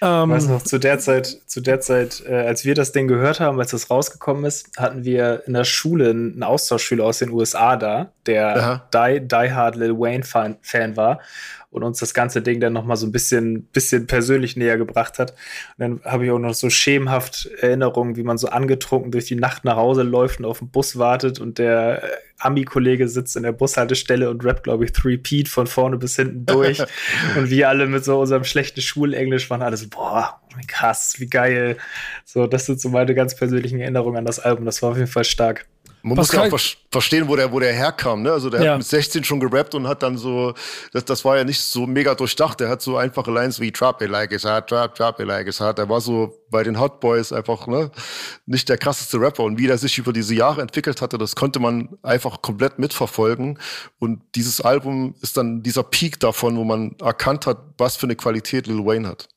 Ähm, 0.00 0.30
weißt 0.30 0.48
du 0.48 0.52
noch, 0.52 0.62
zu 0.62 0.78
der 0.78 0.98
Zeit, 0.98 1.26
zu 1.46 1.60
der 1.60 1.80
Zeit, 1.80 2.22
äh, 2.26 2.34
als 2.34 2.64
wir 2.64 2.74
das 2.74 2.92
Ding 2.92 3.08
gehört 3.08 3.40
haben, 3.40 3.58
als 3.58 3.72
das 3.72 3.90
rausgekommen 3.90 4.44
ist, 4.44 4.76
hatten 4.76 5.04
wir 5.04 5.42
in 5.46 5.54
der 5.54 5.64
Schule 5.64 6.10
einen 6.10 6.42
Austauschschüler 6.42 7.04
aus 7.04 7.18
den 7.18 7.30
USA 7.30 7.76
da, 7.76 8.12
der 8.26 8.88
die, 8.94 9.26
die 9.26 9.52
Hard 9.52 9.76
Lil 9.76 9.98
Wayne 9.98 10.22
Fan, 10.22 10.56
Fan 10.62 10.96
war 10.96 11.20
und 11.70 11.82
uns 11.82 11.98
das 11.98 12.14
ganze 12.14 12.42
Ding 12.42 12.60
dann 12.60 12.72
nochmal 12.72 12.96
so 12.96 13.06
ein 13.06 13.12
bisschen, 13.12 13.64
bisschen 13.64 14.06
persönlich 14.06 14.56
näher 14.56 14.78
gebracht 14.78 15.18
hat. 15.18 15.32
Und 15.76 15.78
dann 15.78 16.00
habe 16.04 16.24
ich 16.24 16.30
auch 16.30 16.38
noch 16.38 16.54
so 16.54 16.70
schemenhaft 16.70 17.46
Erinnerungen, 17.60 18.16
wie 18.16 18.22
man 18.22 18.38
so 18.38 18.48
angetrunken 18.48 19.10
durch 19.10 19.26
die 19.26 19.36
Nacht 19.36 19.64
nach 19.64 19.76
Hause 19.76 20.02
läuft 20.02 20.38
und 20.38 20.46
auf 20.46 20.60
den 20.60 20.70
Bus 20.70 20.98
wartet 20.98 21.40
und 21.40 21.58
der 21.58 22.02
äh, 22.02 22.06
Ami-Kollege 22.38 23.08
sitzt 23.08 23.36
in 23.36 23.42
der 23.42 23.52
Bushaltestelle 23.52 24.30
und 24.30 24.44
rappt, 24.44 24.64
glaube 24.64 24.84
ich, 24.84 24.92
Three 24.92 25.16
Pete 25.16 25.50
von 25.50 25.66
vorne 25.66 25.96
bis 25.96 26.16
hinten 26.16 26.46
durch. 26.46 26.80
und 27.36 27.50
wir 27.50 27.68
alle 27.68 27.86
mit 27.86 28.04
so 28.04 28.20
unserem 28.20 28.44
schlechten 28.44 28.80
Schulenglisch 28.80 29.50
waren 29.50 29.62
alle 29.62 29.76
so, 29.76 29.88
boah, 29.88 30.40
krass, 30.66 31.14
wie 31.18 31.26
geil. 31.26 31.76
So, 32.24 32.46
das 32.46 32.66
sind 32.66 32.80
so 32.80 32.88
meine 32.88 33.14
ganz 33.14 33.36
persönlichen 33.36 33.80
Erinnerungen 33.80 34.18
an 34.18 34.24
das 34.24 34.38
Album. 34.38 34.64
Das 34.64 34.82
war 34.82 34.90
auf 34.90 34.96
jeden 34.96 35.10
Fall 35.10 35.24
stark. 35.24 35.66
Man 36.02 36.16
Pascal, 36.16 36.48
muss 36.48 36.72
ja 36.72 36.78
auch 36.78 36.92
verstehen, 36.92 37.28
wo 37.28 37.34
der, 37.34 37.52
wo 37.52 37.58
der 37.58 37.72
herkam. 37.72 38.22
Ne? 38.22 38.30
Also 38.30 38.50
der 38.50 38.62
ja. 38.62 38.70
hat 38.72 38.78
mit 38.78 38.86
16 38.86 39.24
schon 39.24 39.40
gerappt 39.40 39.74
und 39.74 39.88
hat 39.88 40.02
dann 40.02 40.16
so, 40.16 40.54
das, 40.92 41.04
das 41.04 41.24
war 41.24 41.36
ja 41.36 41.44
nicht 41.44 41.60
so 41.60 41.86
mega 41.86 42.14
durchdacht. 42.14 42.60
Der 42.60 42.68
hat 42.68 42.82
so 42.82 42.96
einfache 42.96 43.30
Lines 43.30 43.58
wie 43.60 43.72
Drop 43.72 44.00
it 44.00 44.08
like 44.08 44.32
it's 44.32 44.44
hot, 44.44 44.70
drop, 44.70 44.94
drop 44.94 45.18
it 45.18 45.26
like 45.26 45.46
it's 45.46 45.60
hot. 45.60 45.78
Der 45.78 45.88
war 45.88 46.00
so 46.00 46.38
bei 46.50 46.62
den 46.62 46.78
Hot 46.78 47.00
Boys 47.00 47.32
einfach 47.32 47.66
ne, 47.66 47.90
nicht 48.46 48.68
der 48.68 48.78
krasseste 48.78 49.20
Rapper. 49.20 49.42
Und 49.42 49.58
wie 49.58 49.66
der 49.66 49.78
sich 49.78 49.98
über 49.98 50.12
diese 50.12 50.34
Jahre 50.34 50.62
entwickelt 50.62 51.02
hatte, 51.02 51.18
das 51.18 51.34
konnte 51.34 51.58
man 51.58 51.88
einfach 52.02 52.42
komplett 52.42 52.78
mitverfolgen. 52.78 53.58
Und 53.98 54.22
dieses 54.34 54.60
Album 54.60 55.14
ist 55.20 55.36
dann 55.36 55.62
dieser 55.62 55.82
Peak 55.82 56.20
davon, 56.20 56.56
wo 56.56 56.64
man 56.64 56.94
erkannt 57.02 57.46
hat, 57.46 57.58
was 57.76 57.96
für 57.96 58.06
eine 58.06 58.16
Qualität 58.16 58.66
Lil 58.66 58.84
Wayne 58.84 59.08
hat. 59.08 59.28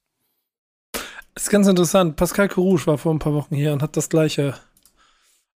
Das 1.33 1.43
ist 1.43 1.49
ganz 1.49 1.67
interessant. 1.67 2.15
Pascal 2.15 2.49
Carouche 2.49 2.87
war 2.87 2.97
vor 2.97 3.13
ein 3.13 3.19
paar 3.19 3.33
Wochen 3.33 3.55
hier 3.55 3.73
und 3.73 3.81
hat 3.81 3.95
das 3.95 4.09
gleiche 4.09 4.55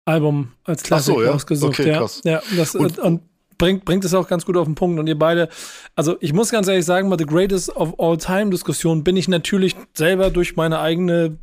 Album 0.04 0.52
als 0.64 0.82
Klassik 0.82 1.14
so, 1.14 1.22
ja? 1.22 1.32
ausgesucht. 1.32 1.80
Okay, 1.80 1.88
ja, 1.88 1.98
krass. 1.98 2.20
ja 2.24 2.42
das, 2.56 2.74
und, 2.74 2.98
und 2.98 3.22
bringt, 3.58 3.84
bringt 3.84 4.04
es 4.04 4.14
auch 4.14 4.28
ganz 4.28 4.44
gut 4.44 4.56
auf 4.56 4.66
den 4.66 4.74
Punkt. 4.74 4.98
Und 5.00 5.06
ihr 5.06 5.18
beide, 5.18 5.48
also 5.96 6.16
ich 6.20 6.32
muss 6.32 6.50
ganz 6.50 6.68
ehrlich 6.68 6.84
sagen, 6.84 7.10
bei 7.10 7.16
The 7.18 7.26
Greatest 7.26 7.74
of 7.76 7.98
All 7.98 8.16
Time 8.18 8.50
Diskussion 8.50 9.02
bin 9.04 9.16
ich 9.16 9.28
natürlich 9.28 9.74
selber 9.94 10.30
durch 10.30 10.56
meine 10.56 10.80
eigene 10.80 11.38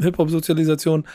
Hip-Hop-Sozialisation 0.00 1.06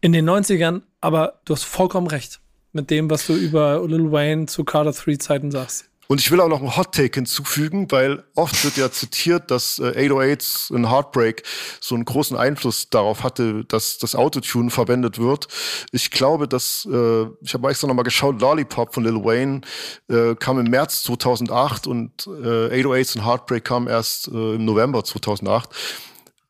in 0.00 0.12
den 0.12 0.28
90ern, 0.28 0.82
aber 1.00 1.40
du 1.44 1.54
hast 1.54 1.64
vollkommen 1.64 2.06
recht 2.06 2.40
mit 2.72 2.90
dem, 2.90 3.08
was 3.08 3.26
du 3.26 3.34
über 3.34 3.86
Lil 3.86 4.12
Wayne 4.12 4.46
zu 4.46 4.64
Carter 4.64 4.92
3 4.92 5.16
Zeiten 5.16 5.50
sagst. 5.50 5.88
Und 6.08 6.20
ich 6.20 6.30
will 6.30 6.40
auch 6.40 6.48
noch 6.48 6.60
einen 6.60 6.76
Hot 6.76 6.92
Take 6.94 7.14
hinzufügen, 7.14 7.90
weil 7.90 8.22
oft 8.34 8.64
wird 8.64 8.76
ja 8.76 8.90
zitiert, 8.90 9.50
dass 9.50 9.78
äh, 9.78 10.08
808s 10.08 10.74
in 10.74 10.90
Heartbreak 10.90 11.42
so 11.80 11.94
einen 11.94 12.04
großen 12.04 12.36
Einfluss 12.36 12.90
darauf 12.90 13.22
hatte, 13.22 13.64
dass 13.64 13.98
das 13.98 14.14
Autotune 14.14 14.70
verwendet 14.70 15.18
wird. 15.18 15.48
Ich 15.90 16.10
glaube, 16.10 16.46
dass, 16.46 16.86
äh, 16.90 17.26
ich 17.40 17.54
habe 17.54 17.68
extra 17.68 17.88
nochmal 17.88 18.04
geschaut, 18.04 18.40
Lollipop 18.40 18.94
von 18.94 19.04
Lil 19.04 19.24
Wayne 19.24 19.62
äh, 20.08 20.34
kam 20.36 20.58
im 20.58 20.70
März 20.70 21.02
2008 21.04 21.86
und 21.86 22.26
äh, 22.26 22.82
808s 22.82 23.16
in 23.16 23.24
Heartbreak 23.24 23.64
kam 23.64 23.88
erst 23.88 24.28
äh, 24.28 24.54
im 24.54 24.64
November 24.64 25.02
2008. 25.02 25.70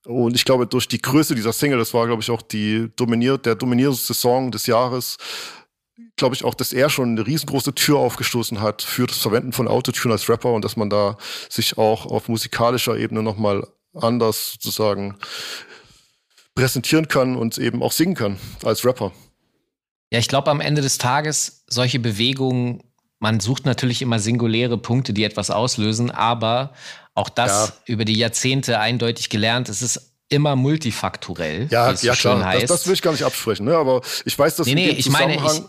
Und 0.07 0.37
ich 0.37 0.45
glaube, 0.45 0.69
durch 0.69 0.87
die 0.87 1.03
Größe 1.03 1.35
dieser 1.35 1.53
Single, 1.53 1.79
das 1.79 1.93
war, 1.93 2.07
glaube 2.07 2.23
ich, 2.23 2.31
auch 2.31 2.43
die 2.43 2.91
dominiert, 2.95 3.45
der 3.45 3.57
dominierendste 3.57 4.15
Song 4.15 4.53
des 4.53 4.67
Jahres, 4.67 5.17
glaube 6.17 6.35
ich, 6.35 6.45
auch, 6.45 6.55
dass 6.55 6.73
er 6.73 6.91
schon 6.91 7.11
eine 7.11 7.27
riesengroße 7.27 7.75
Tür 7.75 7.99
aufgestoßen 7.99 8.61
hat 8.61 8.83
für 8.83 9.07
das 9.07 9.19
Verwenden 9.19 9.53
von 9.53 9.69
Autotune 9.69 10.15
als 10.15 10.29
Rapper 10.29 10.53
und 10.53 10.65
dass 10.65 10.77
man 10.77 10.91
da 10.91 11.17
sich 11.49 11.79
auch 11.79 12.07
auf 12.07 12.29
musikalischer 12.29 12.97
Ebene 12.97 13.23
nochmal 13.23 13.67
anders 13.95 14.53
sozusagen 14.53 15.17
präsentieren 16.55 17.09
kann 17.09 17.37
und 17.37 17.59
eben 17.59 17.83
auch 17.83 17.93
singen 17.93 18.15
kann 18.15 18.39
als 18.65 18.85
Rapper. 18.85 19.13
Ja, 20.11 20.19
ich 20.19 20.29
glaube, 20.29 20.51
am 20.51 20.61
Ende 20.61 20.83
des 20.83 20.99
Tages 20.99 21.65
solche 21.69 21.99
Bewegungen, 21.99 22.83
man 23.19 23.41
sucht 23.41 23.67
natürlich 23.67 24.03
immer 24.03 24.19
singuläre 24.19 24.79
Punkte, 24.79 25.13
die 25.13 25.25
etwas 25.25 25.51
auslösen, 25.51 26.11
aber 26.11 26.73
auch 27.15 27.29
das 27.29 27.69
ja. 27.69 27.93
über 27.93 28.05
die 28.05 28.15
Jahrzehnte 28.15 28.79
eindeutig 28.79 29.29
gelernt, 29.31 29.69
es 29.69 29.83
ist 29.83 30.13
immer 30.29 30.57
multifaktorell. 30.57 31.69
Ja, 31.71 31.91
ja 31.91 31.97
so 31.97 32.13
klar, 32.13 32.59
das, 32.59 32.69
das, 32.69 32.87
will 32.87 32.95
ich 32.95 33.03
gar 33.03 33.13
nicht 33.13 33.23
absprechen, 33.23 33.67
ne? 33.67 33.77
aber 33.77 34.01
ich 34.25 34.39
weiß, 34.39 34.57
dass 34.57 34.67
nee, 34.67 34.75
nee, 34.75 34.91
ich 34.91 35.11
meine, 35.11 35.37
ich, 35.37 35.63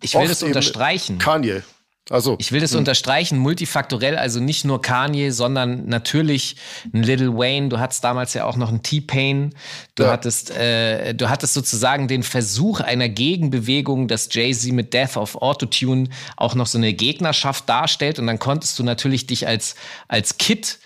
ich 0.00 0.14
will 0.14 0.28
das 0.28 0.42
unterstreichen. 0.42 1.18
Kanye. 1.18 1.62
Also, 2.10 2.36
ich 2.40 2.50
will 2.50 2.60
das 2.60 2.72
mh. 2.72 2.74
Hm. 2.74 2.78
unterstreichen, 2.80 3.38
multifaktorell, 3.38 4.16
also 4.16 4.40
nicht 4.40 4.64
nur 4.64 4.82
Kanye, 4.82 5.30
sondern 5.30 5.86
natürlich 5.86 6.56
ein 6.92 7.04
Little 7.04 7.38
Wayne. 7.38 7.68
Du 7.68 7.78
hattest 7.78 8.02
damals 8.02 8.34
ja 8.34 8.44
auch 8.44 8.56
noch 8.56 8.70
einen 8.70 8.82
T-Pain. 8.82 9.54
Du 9.94 10.02
ja. 10.02 10.10
hattest, 10.10 10.50
äh, 10.50 11.14
du 11.14 11.30
hattest 11.30 11.54
sozusagen 11.54 12.08
den 12.08 12.24
Versuch 12.24 12.80
einer 12.80 13.08
Gegenbewegung, 13.08 14.08
dass 14.08 14.28
Jay-Z 14.32 14.72
mit 14.72 14.92
Death 14.92 15.16
of 15.16 15.36
Autotune 15.36 16.08
auch 16.36 16.56
noch 16.56 16.66
so 16.66 16.76
eine 16.76 16.92
Gegnerschaft 16.92 17.68
darstellt. 17.68 18.18
Und 18.18 18.26
dann 18.26 18.40
konntest 18.40 18.78
du 18.80 18.82
natürlich 18.82 19.28
dich 19.28 19.46
als, 19.46 19.76
als 20.08 20.38
Kid 20.38 20.80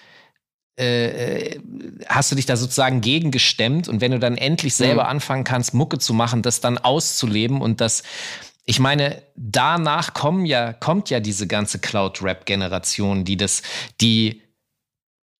äh, 0.77 1.59
hast 2.07 2.31
du 2.31 2.37
dich 2.37 2.45
da 2.45 2.57
sozusagen 2.57 3.01
gegengestemmt 3.01 3.89
und 3.89 4.03
wenn 4.03 4.13
du 4.13 4.19
dann 4.19 4.37
endlich 4.37 4.75
selber 4.75 5.05
mhm. 5.05 5.09
anfangen 5.09 5.45
kannst, 5.45 5.73
Mucke 5.73 5.99
zu 5.99 6.13
machen, 6.13 6.43
das 6.43 6.61
dann 6.61 6.77
auszuleben 6.77 7.63
und 7.63 7.81
das 7.81 8.03
ich 8.66 8.80
meine, 8.80 9.22
danach 9.36 10.12
kommen 10.12 10.44
ja, 10.44 10.72
kommt 10.72 11.09
ja 11.09 11.20
diese 11.20 11.47
ganze 11.47 11.78
Cloud-Rap-Generation, 11.78 13.24
die 13.24 13.36
das, 13.36 13.62
die, 14.01 14.43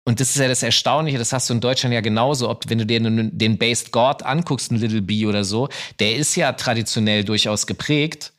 und 0.05 0.21
das 0.21 0.31
ist 0.31 0.37
ja 0.37 0.47
das 0.47 0.63
Erstaunliche, 0.63 1.19
das 1.19 1.33
hast 1.33 1.51
du 1.51 1.55
in 1.55 1.61
Deutschland 1.61 1.93
ja 1.93 2.01
genauso, 2.01 2.49
ob 2.49 2.71
wenn 2.71 2.79
du 2.79 2.87
dir 2.87 3.01
den, 3.01 3.37
den 3.37 3.59
Based 3.59 3.91
God 3.91 4.23
anguckst, 4.23 4.71
ein 4.71 4.77
Little 4.77 5.03
B 5.03 5.27
oder 5.27 5.43
so, 5.43 5.69
der 5.99 6.15
ist 6.15 6.37
ja 6.37 6.53
traditionell 6.53 7.25
durchaus 7.25 7.67
geprägt, 7.67 8.33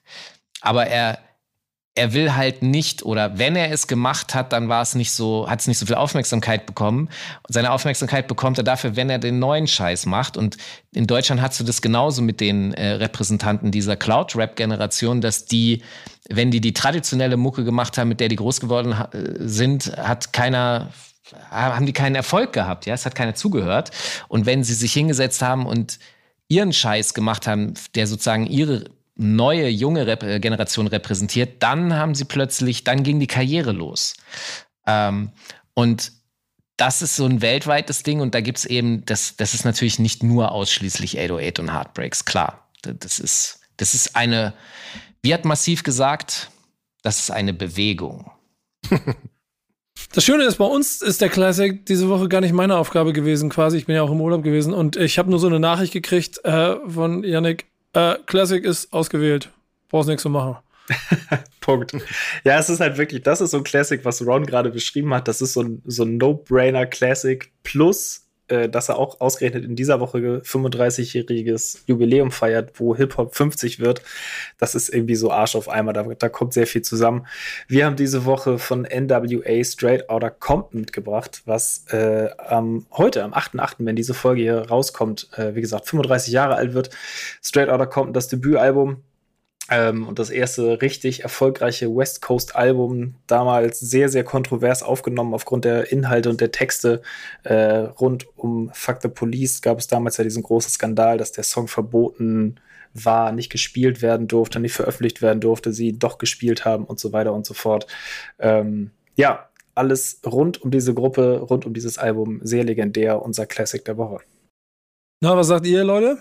aber 0.62 0.88
er, 0.88 1.20
er 1.98 2.14
will 2.14 2.36
halt 2.36 2.62
nicht, 2.62 3.04
oder 3.04 3.40
wenn 3.40 3.56
er 3.56 3.72
es 3.72 3.88
gemacht 3.88 4.36
hat, 4.36 4.54
dann 4.54 4.70
war 4.70 4.84
es 4.84 4.94
nicht 4.94 5.12
so, 5.12 5.50
hat 5.50 5.62
es 5.62 5.68
nicht 5.68 5.80
so 5.80 5.88
viel 5.88 5.96
Aufmerksamkeit 5.96 6.68
bekommen. 6.68 7.10
Und 7.48 7.54
seine 7.54 7.72
Aufmerksamkeit 7.72 8.28
bekommt 8.28 8.60
er 8.60 8.64
dafür, 8.64 8.96
wenn 8.96 9.10
er 9.10 9.18
den 9.18 9.40
neuen 9.40 9.66
Scheiß 9.66 10.06
macht. 10.06 10.38
Und 10.38 10.58
in 10.94 11.08
Deutschland 11.08 11.42
hast 11.42 11.60
du 11.60 11.64
das 11.64 11.82
genauso 11.82 12.22
mit 12.22 12.40
den 12.40 12.74
äh, 12.76 12.94
Repräsentanten 12.94 13.72
dieser 13.72 13.96
Cloud-Rap-Generation, 13.96 15.22
dass 15.22 15.46
die, 15.46 15.82
wenn 16.30 16.52
die 16.52 16.62
die 16.62 16.74
traditionelle 16.74 17.36
Mucke 17.36 17.64
gemacht 17.64 17.98
haben, 17.98 18.10
mit 18.10 18.20
der 18.20 18.30
die 18.30 18.36
groß 18.36 18.60
geworden 18.60 18.96
sind, 19.40 19.98
hat 19.98 20.34
keiner 20.34 20.90
haben 21.52 21.86
die 21.86 21.92
keinen 21.92 22.16
Erfolg 22.16 22.54
gehabt, 22.54 22.86
ja, 22.86 22.94
es 22.94 23.06
hat 23.06 23.14
keiner 23.14 23.36
zugehört. 23.36 23.92
Und 24.30 24.46
wenn 24.46 24.64
sie 24.64 24.74
sich 24.74 24.94
hingesetzt 24.94 25.42
haben 25.42 25.66
und 25.66 26.00
ihren 26.48 26.72
Scheiß 26.72 27.14
gemacht 27.14 27.48
haben, 27.48 27.74
der 27.96 28.08
sozusagen 28.08 28.48
ihre 28.48 28.86
neue, 29.18 29.68
junge 29.68 30.08
Rep 30.08 30.24
äh, 30.24 30.40
Generation 30.40 30.88
repräsentiert, 30.88 31.62
dann 31.64 31.94
haben 31.96 32.16
sie 32.16 32.26
plötzlich, 32.26 32.84
dann 32.84 33.04
ging 33.04 33.20
die 33.20 33.28
Karriere 33.28 33.72
los. 33.72 34.16
Ähm, 34.86 35.32
und 35.74 36.12
das 36.78 37.02
ist 37.02 37.16
so 37.16 37.26
ein 37.26 37.42
weltweites 37.42 38.04
Ding 38.04 38.22
und 38.22 38.36
da 38.36 38.42
gibt 38.42 38.60
es 38.60 38.66
eben, 38.66 39.04
das, 39.06 39.36
das 39.36 39.54
ist 39.54 39.66
natürlich 39.66 40.00
nicht 40.00 40.24
nur 40.24 40.52
ausschließlich 40.52 41.20
808 41.20 41.60
und 41.60 41.74
Heartbreaks, 41.74 42.26
klar. 42.26 42.70
Das 42.84 43.20
ist, 43.20 43.60
das 43.78 43.96
ist 43.96 44.16
eine, 44.16 44.54
wie 45.24 45.34
hat 45.34 45.44
Massiv 45.44 45.84
gesagt, 45.84 46.52
das 47.02 47.20
ist 47.20 47.32
eine 47.32 47.54
Bewegung. 47.54 48.32
Das 50.14 50.24
Schöne 50.24 50.44
ist, 50.46 50.58
bei 50.58 50.66
uns 50.66 51.02
ist 51.02 51.22
der 51.22 51.30
Classic 51.30 51.86
diese 51.86 52.08
Woche 52.08 52.30
gar 52.30 52.42
nicht 52.42 52.54
meine 52.54 52.78
Aufgabe 52.78 53.14
gewesen, 53.14 53.50
quasi. 53.50 53.78
Ich 53.78 53.88
bin 53.88 53.96
ja 53.96 54.04
auch 54.04 54.12
im 54.12 54.22
Urlaub 54.22 54.44
gewesen 54.44 54.74
und 54.74 54.96
ich 54.96 55.18
habe 55.18 55.30
nur 55.30 55.40
so 55.40 55.48
eine 55.48 55.60
Nachricht 55.60 55.92
gekriegt 55.92 56.44
äh, 56.46 56.76
von 56.88 57.24
Yannick, 57.24 57.66
äh, 57.98 58.18
Classic 58.26 58.64
ist 58.64 58.94
ausgewählt. 58.94 59.52
Brauchst 59.90 60.08
nichts 60.08 60.24
zu 60.24 60.30
machen. 60.30 60.58
Punkt. 61.62 61.94
Ja, 62.44 62.60
es 62.60 62.70
ist 62.70 62.80
halt 62.80 62.98
wirklich, 62.98 63.24
das 63.24 63.42
ist 63.42 63.52
so 63.52 63.58
ein 63.58 63.64
Classic, 63.64 64.04
was 64.06 64.26
Ron 64.26 64.46
gerade 64.46 64.70
beschrieben 64.70 65.14
hat. 65.14 65.28
Das 65.28 65.42
ist 65.42 65.54
so 65.54 65.64
ein, 65.64 65.82
so 65.86 66.04
ein 66.04 66.18
No-Brainer 66.18 66.86
Classic 66.86 67.52
plus 67.64 68.27
äh, 68.48 68.70
dass 68.70 68.90
er 68.90 68.98
auch 68.98 69.20
ausgerechnet 69.20 69.66
in 69.66 69.76
dieser 69.76 70.00
Woche 70.00 70.42
35-jähriges 70.44 71.84
Jubiläum 71.86 72.32
feiert, 72.32 72.80
wo 72.80 72.96
Hip-Hop 72.96 73.36
50 73.36 73.80
wird. 73.80 74.02
Das 74.58 74.76
ist 74.76 74.90
irgendwie 74.90 75.16
so 75.16 75.32
Arsch 75.32 75.56
auf 75.56 75.70
Eimer, 75.70 75.94
da, 75.94 76.04
da 76.04 76.30
kommt 76.30 76.54
sehr 76.54 76.68
viel 76.68 76.82
zusammen. 76.82 77.28
Wir 77.68 77.86
haben 77.86 77.96
diese 77.96 78.26
Woche 78.26 78.60
von 78.60 78.84
NWA 78.84 79.64
Straight 79.64 80.10
Outta 80.10 80.30
Compton 80.30 80.82
mitgebracht, 80.82 81.42
was 81.46 81.86
äh, 81.92 82.30
ähm, 82.50 82.86
heute, 82.92 83.24
am 83.24 83.34
8.8., 83.34 83.76
wenn 83.80 83.96
diese 83.96 84.14
Folge 84.14 84.42
hier 84.42 84.70
rauskommt, 84.70 85.30
äh, 85.38 85.56
wie 85.56 85.62
gesagt, 85.62 85.88
35 85.88 86.34
Jahre 86.34 86.56
alt 86.56 86.74
wird. 86.74 86.90
Straight 87.42 87.70
Outta 87.70 87.86
Compton, 87.86 88.14
das 88.14 88.28
Debütalbum 88.28 89.04
ähm, 89.70 90.08
und 90.08 90.20
das 90.20 90.30
erste 90.30 90.82
richtig 90.82 91.24
erfolgreiche 91.24 91.94
West 91.94 92.22
Coast 92.22 92.56
Album, 92.56 93.16
damals 93.28 93.80
sehr, 93.80 94.10
sehr 94.10 94.24
kontrovers 94.24 94.84
aufgenommen 94.84 95.34
aufgrund 95.34 95.66
der 95.66 95.92
Inhalte 95.92 96.30
und 96.30 96.40
der 96.40 96.52
Texte 96.52 97.02
äh, 97.44 97.56
rund 97.56 98.28
um 98.38 98.70
Fuck 98.74 99.02
the 99.02 99.10
Police 99.10 99.62
gab 99.62 99.80
es 99.80 99.88
damals 99.88 100.18
ja 100.18 100.24
diesen 100.24 100.44
großen 100.44 100.72
Skandal, 100.72 101.18
dass 101.18 101.32
der 101.32 101.44
Song 101.44 101.68
verboten 101.68 102.60
war, 102.94 103.32
nicht 103.32 103.52
gespielt 103.52 104.02
werden 104.02 104.28
durfte, 104.28 104.60
nicht 104.60 104.74
veröffentlicht 104.74 105.22
werden 105.22 105.42
durfte, 105.42 105.74
sie 105.74 105.98
doch 106.00 106.18
gespielt 106.18 106.66
haben 106.66 106.86
und 106.86 107.00
so 107.00 107.12
weiter 107.14 107.34
und 107.34 107.46
so 107.46 107.54
fort. 107.54 107.88
Ähm, 108.40 108.92
ja, 109.16 109.50
alles 109.76 110.22
rund 110.26 110.62
um 110.62 110.72
diese 110.72 110.94
Gruppe, 110.94 111.40
rund 111.40 111.66
um 111.66 111.74
dieses 111.74 111.98
Album 111.98 112.40
sehr 112.44 112.64
legendär, 112.64 113.22
unser 113.22 113.46
Classic 113.46 113.84
der 113.84 113.98
Woche. 113.98 114.20
Na, 115.22 115.36
was 115.36 115.48
sagt 115.48 115.66
ihr, 115.66 115.84
Leute? 115.84 116.20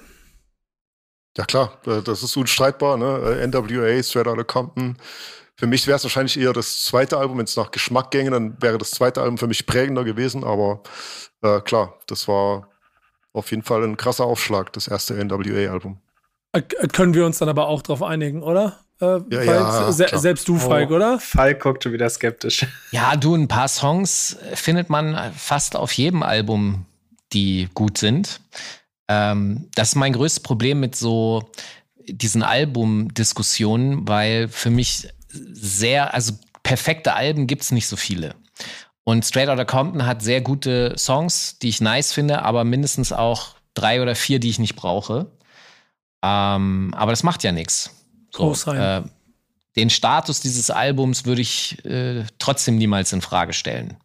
Ja 1.36 1.44
klar, 1.44 1.78
äh, 1.86 2.02
das 2.02 2.22
ist 2.22 2.36
unstreitbar. 2.36 2.96
Ne? 2.96 3.38
Äh, 3.40 3.46
NWA, 3.46 4.02
Straight 4.02 4.26
Outta 4.26 4.44
Compton. 4.44 4.96
Für 5.54 5.66
mich 5.66 5.86
wäre 5.86 5.96
es 5.96 6.04
wahrscheinlich 6.04 6.38
eher 6.38 6.52
das 6.52 6.84
zweite 6.84 7.16
Album, 7.16 7.38
wenn 7.38 7.44
es 7.44 7.56
nach 7.56 7.70
Geschmack 7.70 8.10
ginge, 8.10 8.30
dann 8.30 8.60
wäre 8.60 8.76
das 8.76 8.90
zweite 8.90 9.22
Album 9.22 9.38
für 9.38 9.46
mich 9.46 9.66
prägender 9.66 10.04
gewesen. 10.04 10.44
Aber 10.44 10.82
äh, 11.42 11.60
klar, 11.60 11.94
das 12.06 12.28
war 12.28 12.68
auf 13.32 13.50
jeden 13.50 13.62
Fall 13.62 13.82
ein 13.84 13.96
krasser 13.96 14.24
Aufschlag, 14.24 14.72
das 14.74 14.88
erste 14.88 15.14
NWA-Album. 15.14 15.98
Äh, 16.52 16.62
können 16.62 17.14
wir 17.14 17.24
uns 17.24 17.38
dann 17.38 17.48
aber 17.48 17.68
auch 17.68 17.82
drauf 17.82 18.02
einigen, 18.02 18.42
oder? 18.42 18.80
Äh, 19.00 19.20
ja, 19.30 19.42
ja, 19.42 19.92
se 19.92 20.08
selbst 20.14 20.48
du, 20.48 20.58
Falk, 20.58 20.90
oh, 20.90 20.94
oder? 20.94 21.18
Falk 21.20 21.60
guckt 21.60 21.82
schon 21.82 21.92
wieder 21.92 22.08
skeptisch. 22.08 22.66
Ja, 22.90 23.16
du, 23.16 23.34
ein 23.34 23.48
paar 23.48 23.68
Songs 23.68 24.38
findet 24.54 24.88
man 24.88 25.32
fast 25.34 25.76
auf 25.76 25.92
jedem 25.92 26.22
Album, 26.22 26.86
die 27.32 27.68
gut 27.74 27.98
sind. 27.98 28.40
Ähm, 29.08 29.68
das 29.74 29.90
ist 29.90 29.94
mein 29.96 30.12
größtes 30.12 30.40
Problem 30.40 30.80
mit 30.80 30.96
so 30.96 31.50
diesen 32.06 32.42
Albumdiskussionen, 32.42 34.06
weil 34.08 34.48
für 34.48 34.70
mich 34.70 35.08
sehr, 35.28 36.14
also 36.14 36.34
perfekte 36.62 37.14
Alben 37.14 37.46
gibt 37.46 37.62
es 37.62 37.72
nicht 37.72 37.86
so 37.86 37.96
viele. 37.96 38.34
Und 39.04 39.24
Straight 39.24 39.48
Outta 39.48 39.64
Compton 39.64 40.04
hat 40.06 40.22
sehr 40.22 40.40
gute 40.40 40.94
Songs, 40.98 41.58
die 41.60 41.68
ich 41.68 41.80
nice 41.80 42.12
finde, 42.12 42.42
aber 42.42 42.64
mindestens 42.64 43.12
auch 43.12 43.54
drei 43.74 44.02
oder 44.02 44.16
vier, 44.16 44.40
die 44.40 44.50
ich 44.50 44.58
nicht 44.58 44.74
brauche. 44.74 45.30
Ähm, 46.22 46.92
aber 46.96 47.12
das 47.12 47.22
macht 47.22 47.44
ja 47.44 47.52
nichts. 47.52 47.90
So, 48.32 48.52
äh, 48.72 49.02
den 49.76 49.90
Status 49.90 50.40
dieses 50.40 50.70
Albums 50.70 51.24
würde 51.24 51.42
ich 51.42 51.84
äh, 51.84 52.24
trotzdem 52.38 52.78
niemals 52.78 53.12
in 53.12 53.20
Frage 53.20 53.52
stellen. 53.52 53.96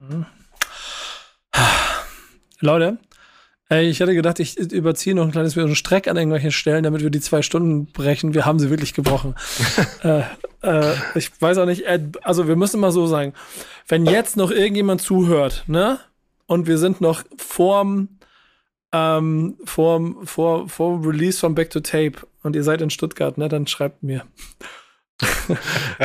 Mhm. 0.00 0.26
Leute, 2.60 2.98
ich 3.78 4.00
hatte 4.00 4.14
gedacht, 4.14 4.40
ich 4.40 4.58
überziehe 4.58 5.14
noch 5.14 5.24
ein 5.24 5.30
kleines 5.30 5.54
bisschen 5.54 5.76
Streck 5.76 6.08
an 6.08 6.16
irgendwelchen 6.16 6.50
Stellen, 6.50 6.82
damit 6.82 7.02
wir 7.02 7.10
die 7.10 7.20
zwei 7.20 7.40
Stunden 7.40 7.86
brechen. 7.86 8.34
Wir 8.34 8.44
haben 8.44 8.58
sie 8.58 8.68
wirklich 8.68 8.94
gebrochen. 8.94 9.36
äh, 10.02 10.22
äh, 10.62 10.94
ich 11.14 11.30
weiß 11.40 11.58
auch 11.58 11.66
nicht, 11.66 11.86
äh, 11.86 12.00
also 12.22 12.48
wir 12.48 12.56
müssen 12.56 12.80
mal 12.80 12.90
so 12.90 13.06
sagen, 13.06 13.32
wenn 13.86 14.06
jetzt 14.06 14.36
noch 14.36 14.50
irgendjemand 14.50 15.02
zuhört, 15.02 15.64
ne? 15.68 16.00
Und 16.46 16.66
wir 16.66 16.78
sind 16.78 17.00
noch 17.00 17.22
vorm, 17.36 18.08
ähm, 18.92 19.56
vorm, 19.64 20.26
vor, 20.26 20.68
vor 20.68 21.06
Release 21.06 21.38
von 21.38 21.54
Back 21.54 21.70
to 21.70 21.78
Tape 21.78 22.14
und 22.42 22.56
ihr 22.56 22.64
seid 22.64 22.80
in 22.80 22.90
Stuttgart, 22.90 23.38
ne? 23.38 23.48
Dann 23.48 23.68
schreibt 23.68 24.02
mir. 24.02 24.24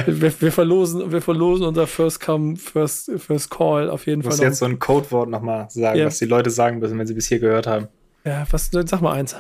Wir, 0.06 0.42
wir, 0.42 0.52
verlosen, 0.52 1.12
wir 1.12 1.22
verlosen 1.22 1.66
unser 1.66 1.88
First 1.88 2.20
Come, 2.20 2.58
First, 2.58 3.12
First 3.18 3.50
Call 3.50 3.90
auf 3.90 4.08
jeden 4.08 4.24
Fall. 4.24 4.32
Du 4.32 4.36
musst 4.36 4.44
jetzt 4.44 4.60
so 4.60 4.66
ein 4.66 4.80
Codewort 4.80 5.30
nochmal 5.30 5.70
sagen, 5.70 6.00
ja. 6.00 6.06
was 6.06 6.18
die 6.18 6.26
Leute 6.26 6.50
sagen 6.50 6.80
müssen, 6.80 6.98
wenn 6.98 7.08
sie 7.08 7.14
bis 7.14 7.28
hier 7.28 7.40
gehört 7.40 7.68
haben. 7.68 7.88
Ja, 8.24 8.46
was, 8.50 8.70
sag 8.72 9.02
mal 9.02 9.14
eins. 9.14 9.36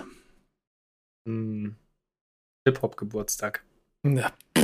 Hm. 1.27 1.75
Hip-Hop-Geburtstag. 2.67 3.63
Ja. 4.03 4.31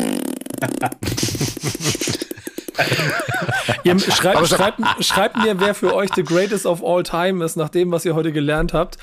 ihr 3.84 4.00
schreibt, 4.00 4.48
schreibt, 4.48 5.04
schreibt 5.04 5.38
mir, 5.38 5.60
wer 5.60 5.74
für 5.74 5.94
euch 5.94 6.10
the 6.16 6.24
greatest 6.24 6.66
of 6.66 6.84
all 6.84 7.04
time 7.04 7.44
ist, 7.44 7.58
nach 7.58 7.70
dem, 7.70 7.92
was 7.92 8.06
ihr 8.06 8.16
heute 8.16 8.32
gelernt 8.32 8.74
habt. 8.74 8.98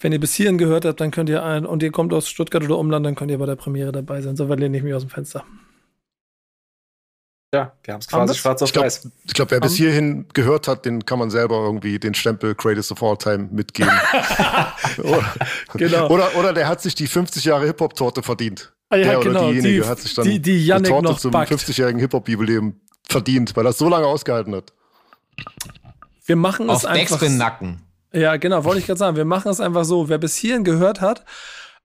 Wenn 0.00 0.12
ihr 0.12 0.20
bis 0.20 0.34
hierhin 0.34 0.58
gehört 0.58 0.84
habt, 0.84 1.00
dann 1.00 1.10
könnt 1.10 1.28
ihr 1.28 1.42
ein, 1.42 1.64
und 1.64 1.82
ihr 1.82 1.90
kommt 1.90 2.12
aus 2.12 2.28
Stuttgart 2.28 2.62
oder 2.62 2.78
Umland, 2.78 3.06
dann 3.06 3.14
könnt 3.14 3.30
ihr 3.30 3.38
bei 3.38 3.46
der 3.46 3.56
Premiere 3.56 3.92
dabei 3.92 4.20
sein. 4.20 4.36
So 4.36 4.48
weit 4.48 4.60
lehne 4.60 4.76
ich 4.76 4.82
mich 4.82 4.94
aus 4.94 5.02
dem 5.02 5.10
Fenster. 5.10 5.44
Ja, 7.54 7.72
wir 7.84 7.94
haben 7.94 8.00
es 8.00 8.08
quasi 8.08 8.34
schwarz 8.34 8.60
auf 8.60 8.74
weiß. 8.74 9.08
Ich 9.24 9.32
glaube, 9.32 9.52
wer 9.52 9.60
bis 9.60 9.76
hierhin 9.76 10.26
gehört 10.34 10.68
hat, 10.68 10.84
den 10.84 11.06
kann 11.06 11.18
man 11.18 11.30
selber 11.30 11.56
irgendwie 11.56 11.98
den 11.98 12.12
Stempel 12.12 12.54
Greatest 12.54 12.92
of 12.92 13.02
All 13.02 13.16
Time 13.16 13.48
mitgeben. 13.50 13.92
oder, 14.98 15.34
genau. 15.72 16.08
oder, 16.10 16.36
oder 16.36 16.52
der 16.52 16.68
hat 16.68 16.82
sich 16.82 16.94
die 16.94 17.06
50 17.06 17.44
Jahre 17.44 17.64
Hip-Hop-Torte 17.66 18.22
verdient. 18.22 18.74
Ah, 18.90 18.96
ja, 18.96 19.04
der 19.04 19.20
genau. 19.20 19.40
oder 19.40 19.48
diejenige 19.52 19.82
die, 19.82 19.88
hat 19.88 20.00
sich 20.00 20.14
dann 20.14 20.24
die, 20.24 20.40
die 20.40 20.66
Yannick 20.66 20.90
Torte 20.90 21.04
noch 21.04 21.18
zum 21.18 21.32
50-jährigen 21.32 22.00
Hip-Hop-Jubiläum 22.00 22.80
verdient, 23.08 23.56
weil 23.56 23.66
er 23.66 23.70
es 23.70 23.78
so 23.78 23.88
lange 23.88 24.06
ausgehalten 24.06 24.54
hat. 24.54 24.72
Wir 26.26 26.36
machen 26.36 26.68
Auf 26.68 26.78
es 26.78 26.84
einfach. 26.84 27.22
Auf 27.22 27.28
Nacken. 27.28 27.85
Ja, 28.12 28.36
genau, 28.36 28.64
wollte 28.64 28.80
ich 28.80 28.86
gerade 28.86 28.98
sagen. 28.98 29.16
Wir 29.16 29.24
machen 29.24 29.50
es 29.50 29.60
einfach 29.60 29.84
so. 29.84 30.08
Wer 30.08 30.18
bis 30.18 30.36
hierhin 30.36 30.64
gehört 30.64 31.00
hat, 31.00 31.24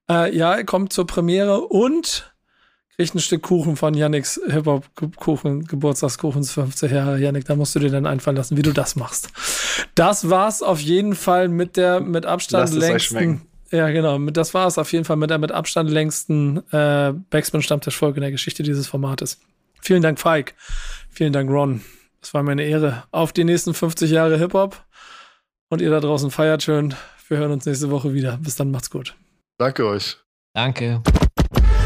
äh, 0.09 0.35
ja, 0.35 0.63
kommt 0.63 0.93
zur 0.93 1.07
Premiere 1.07 1.61
und 1.61 2.33
kriegt 2.95 3.15
ein 3.15 3.19
Stück 3.19 3.41
Kuchen 3.43 3.75
von 3.75 3.93
Yannicks 3.93 4.39
Hip-Hop-Kuchen, 4.47 5.65
Geburtstagskuchens 5.65 6.51
50 6.51 6.91
Jahre. 6.91 7.19
Yannick, 7.19 7.45
da 7.45 7.55
musst 7.55 7.75
du 7.75 7.79
dir 7.79 7.89
dann 7.89 8.05
einfallen 8.05 8.37
lassen, 8.37 8.57
wie 8.57 8.61
du 8.61 8.71
das 8.71 8.95
machst. 8.95 9.29
Das 9.95 10.29
war's 10.29 10.61
auf 10.61 10.79
jeden 10.79 11.15
Fall 11.15 11.47
mit 11.47 11.77
der 11.77 11.99
mit 11.99 12.25
Abstand 12.25 12.69
Lasst 12.69 12.79
längsten. 12.79 13.41
Ja, 13.71 13.89
genau. 13.89 14.19
Das 14.19 14.53
war 14.53 14.67
es 14.67 14.77
auf 14.77 14.91
jeden 14.91 15.05
Fall 15.05 15.15
mit 15.15 15.29
der 15.29 15.37
mit 15.37 15.51
Abstand 15.51 15.89
längsten 15.89 16.57
äh, 16.71 17.13
Backspin-Stammtisch-Folge 17.29 18.17
in 18.17 18.21
der 18.21 18.31
Geschichte 18.31 18.63
dieses 18.63 18.87
Formates. 18.87 19.39
Vielen 19.81 20.01
Dank, 20.01 20.19
Falk. 20.19 20.53
Vielen 21.09 21.33
Dank, 21.33 21.49
Ron. 21.49 21.81
Es 22.21 22.33
war 22.33 22.43
mir 22.43 22.51
eine 22.51 22.65
Ehre. 22.65 23.03
Auf 23.11 23.33
die 23.33 23.45
nächsten 23.45 23.73
50 23.73 24.11
Jahre 24.11 24.37
Hip-Hop. 24.37 24.83
Und 25.71 25.79
ihr 25.79 25.89
da 25.89 26.01
draußen 26.01 26.31
feiert 26.31 26.63
schön. 26.63 26.93
Wir 27.29 27.37
hören 27.37 27.53
uns 27.53 27.65
nächste 27.65 27.89
Woche 27.89 28.13
wieder. 28.13 28.37
Bis 28.41 28.57
dann, 28.57 28.71
macht's 28.71 28.89
gut. 28.89 29.15
Danke 29.57 29.87
euch. 29.87 30.17
Danke. 30.53 31.01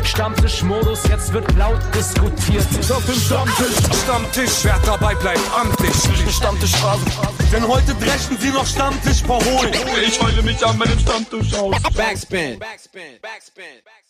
Stammtischmodus, 0.03 1.07
jetzt 1.07 1.31
wird 1.31 1.55
laut 1.55 1.79
diskutiert. 1.93 2.65
Auf 2.89 3.05
dem 3.05 3.13
Stammtisch, 3.13 4.01
Stammtisch, 4.03 4.63
wer 4.63 4.79
dabei 4.87 5.13
bleibt, 5.13 5.41
amtlich. 5.55 5.93
Stammtisch 6.33 6.75
Phase. 6.77 7.05
Denn 7.51 7.67
heute 7.67 7.93
brechen 7.93 8.37
sie 8.39 8.49
noch 8.49 8.65
Stammtisch 8.65 9.21
verholen. 9.21 9.71
Ich 10.03 10.19
heule 10.19 10.41
mich 10.41 10.65
an 10.65 10.79
meinem 10.79 10.97
Stammtisch 10.97 11.53
aus. 11.53 11.75
Backspin. 11.95 12.57
Backspin. 12.57 13.19
Backspin. 13.21 13.21
Backspin. 13.21 14.04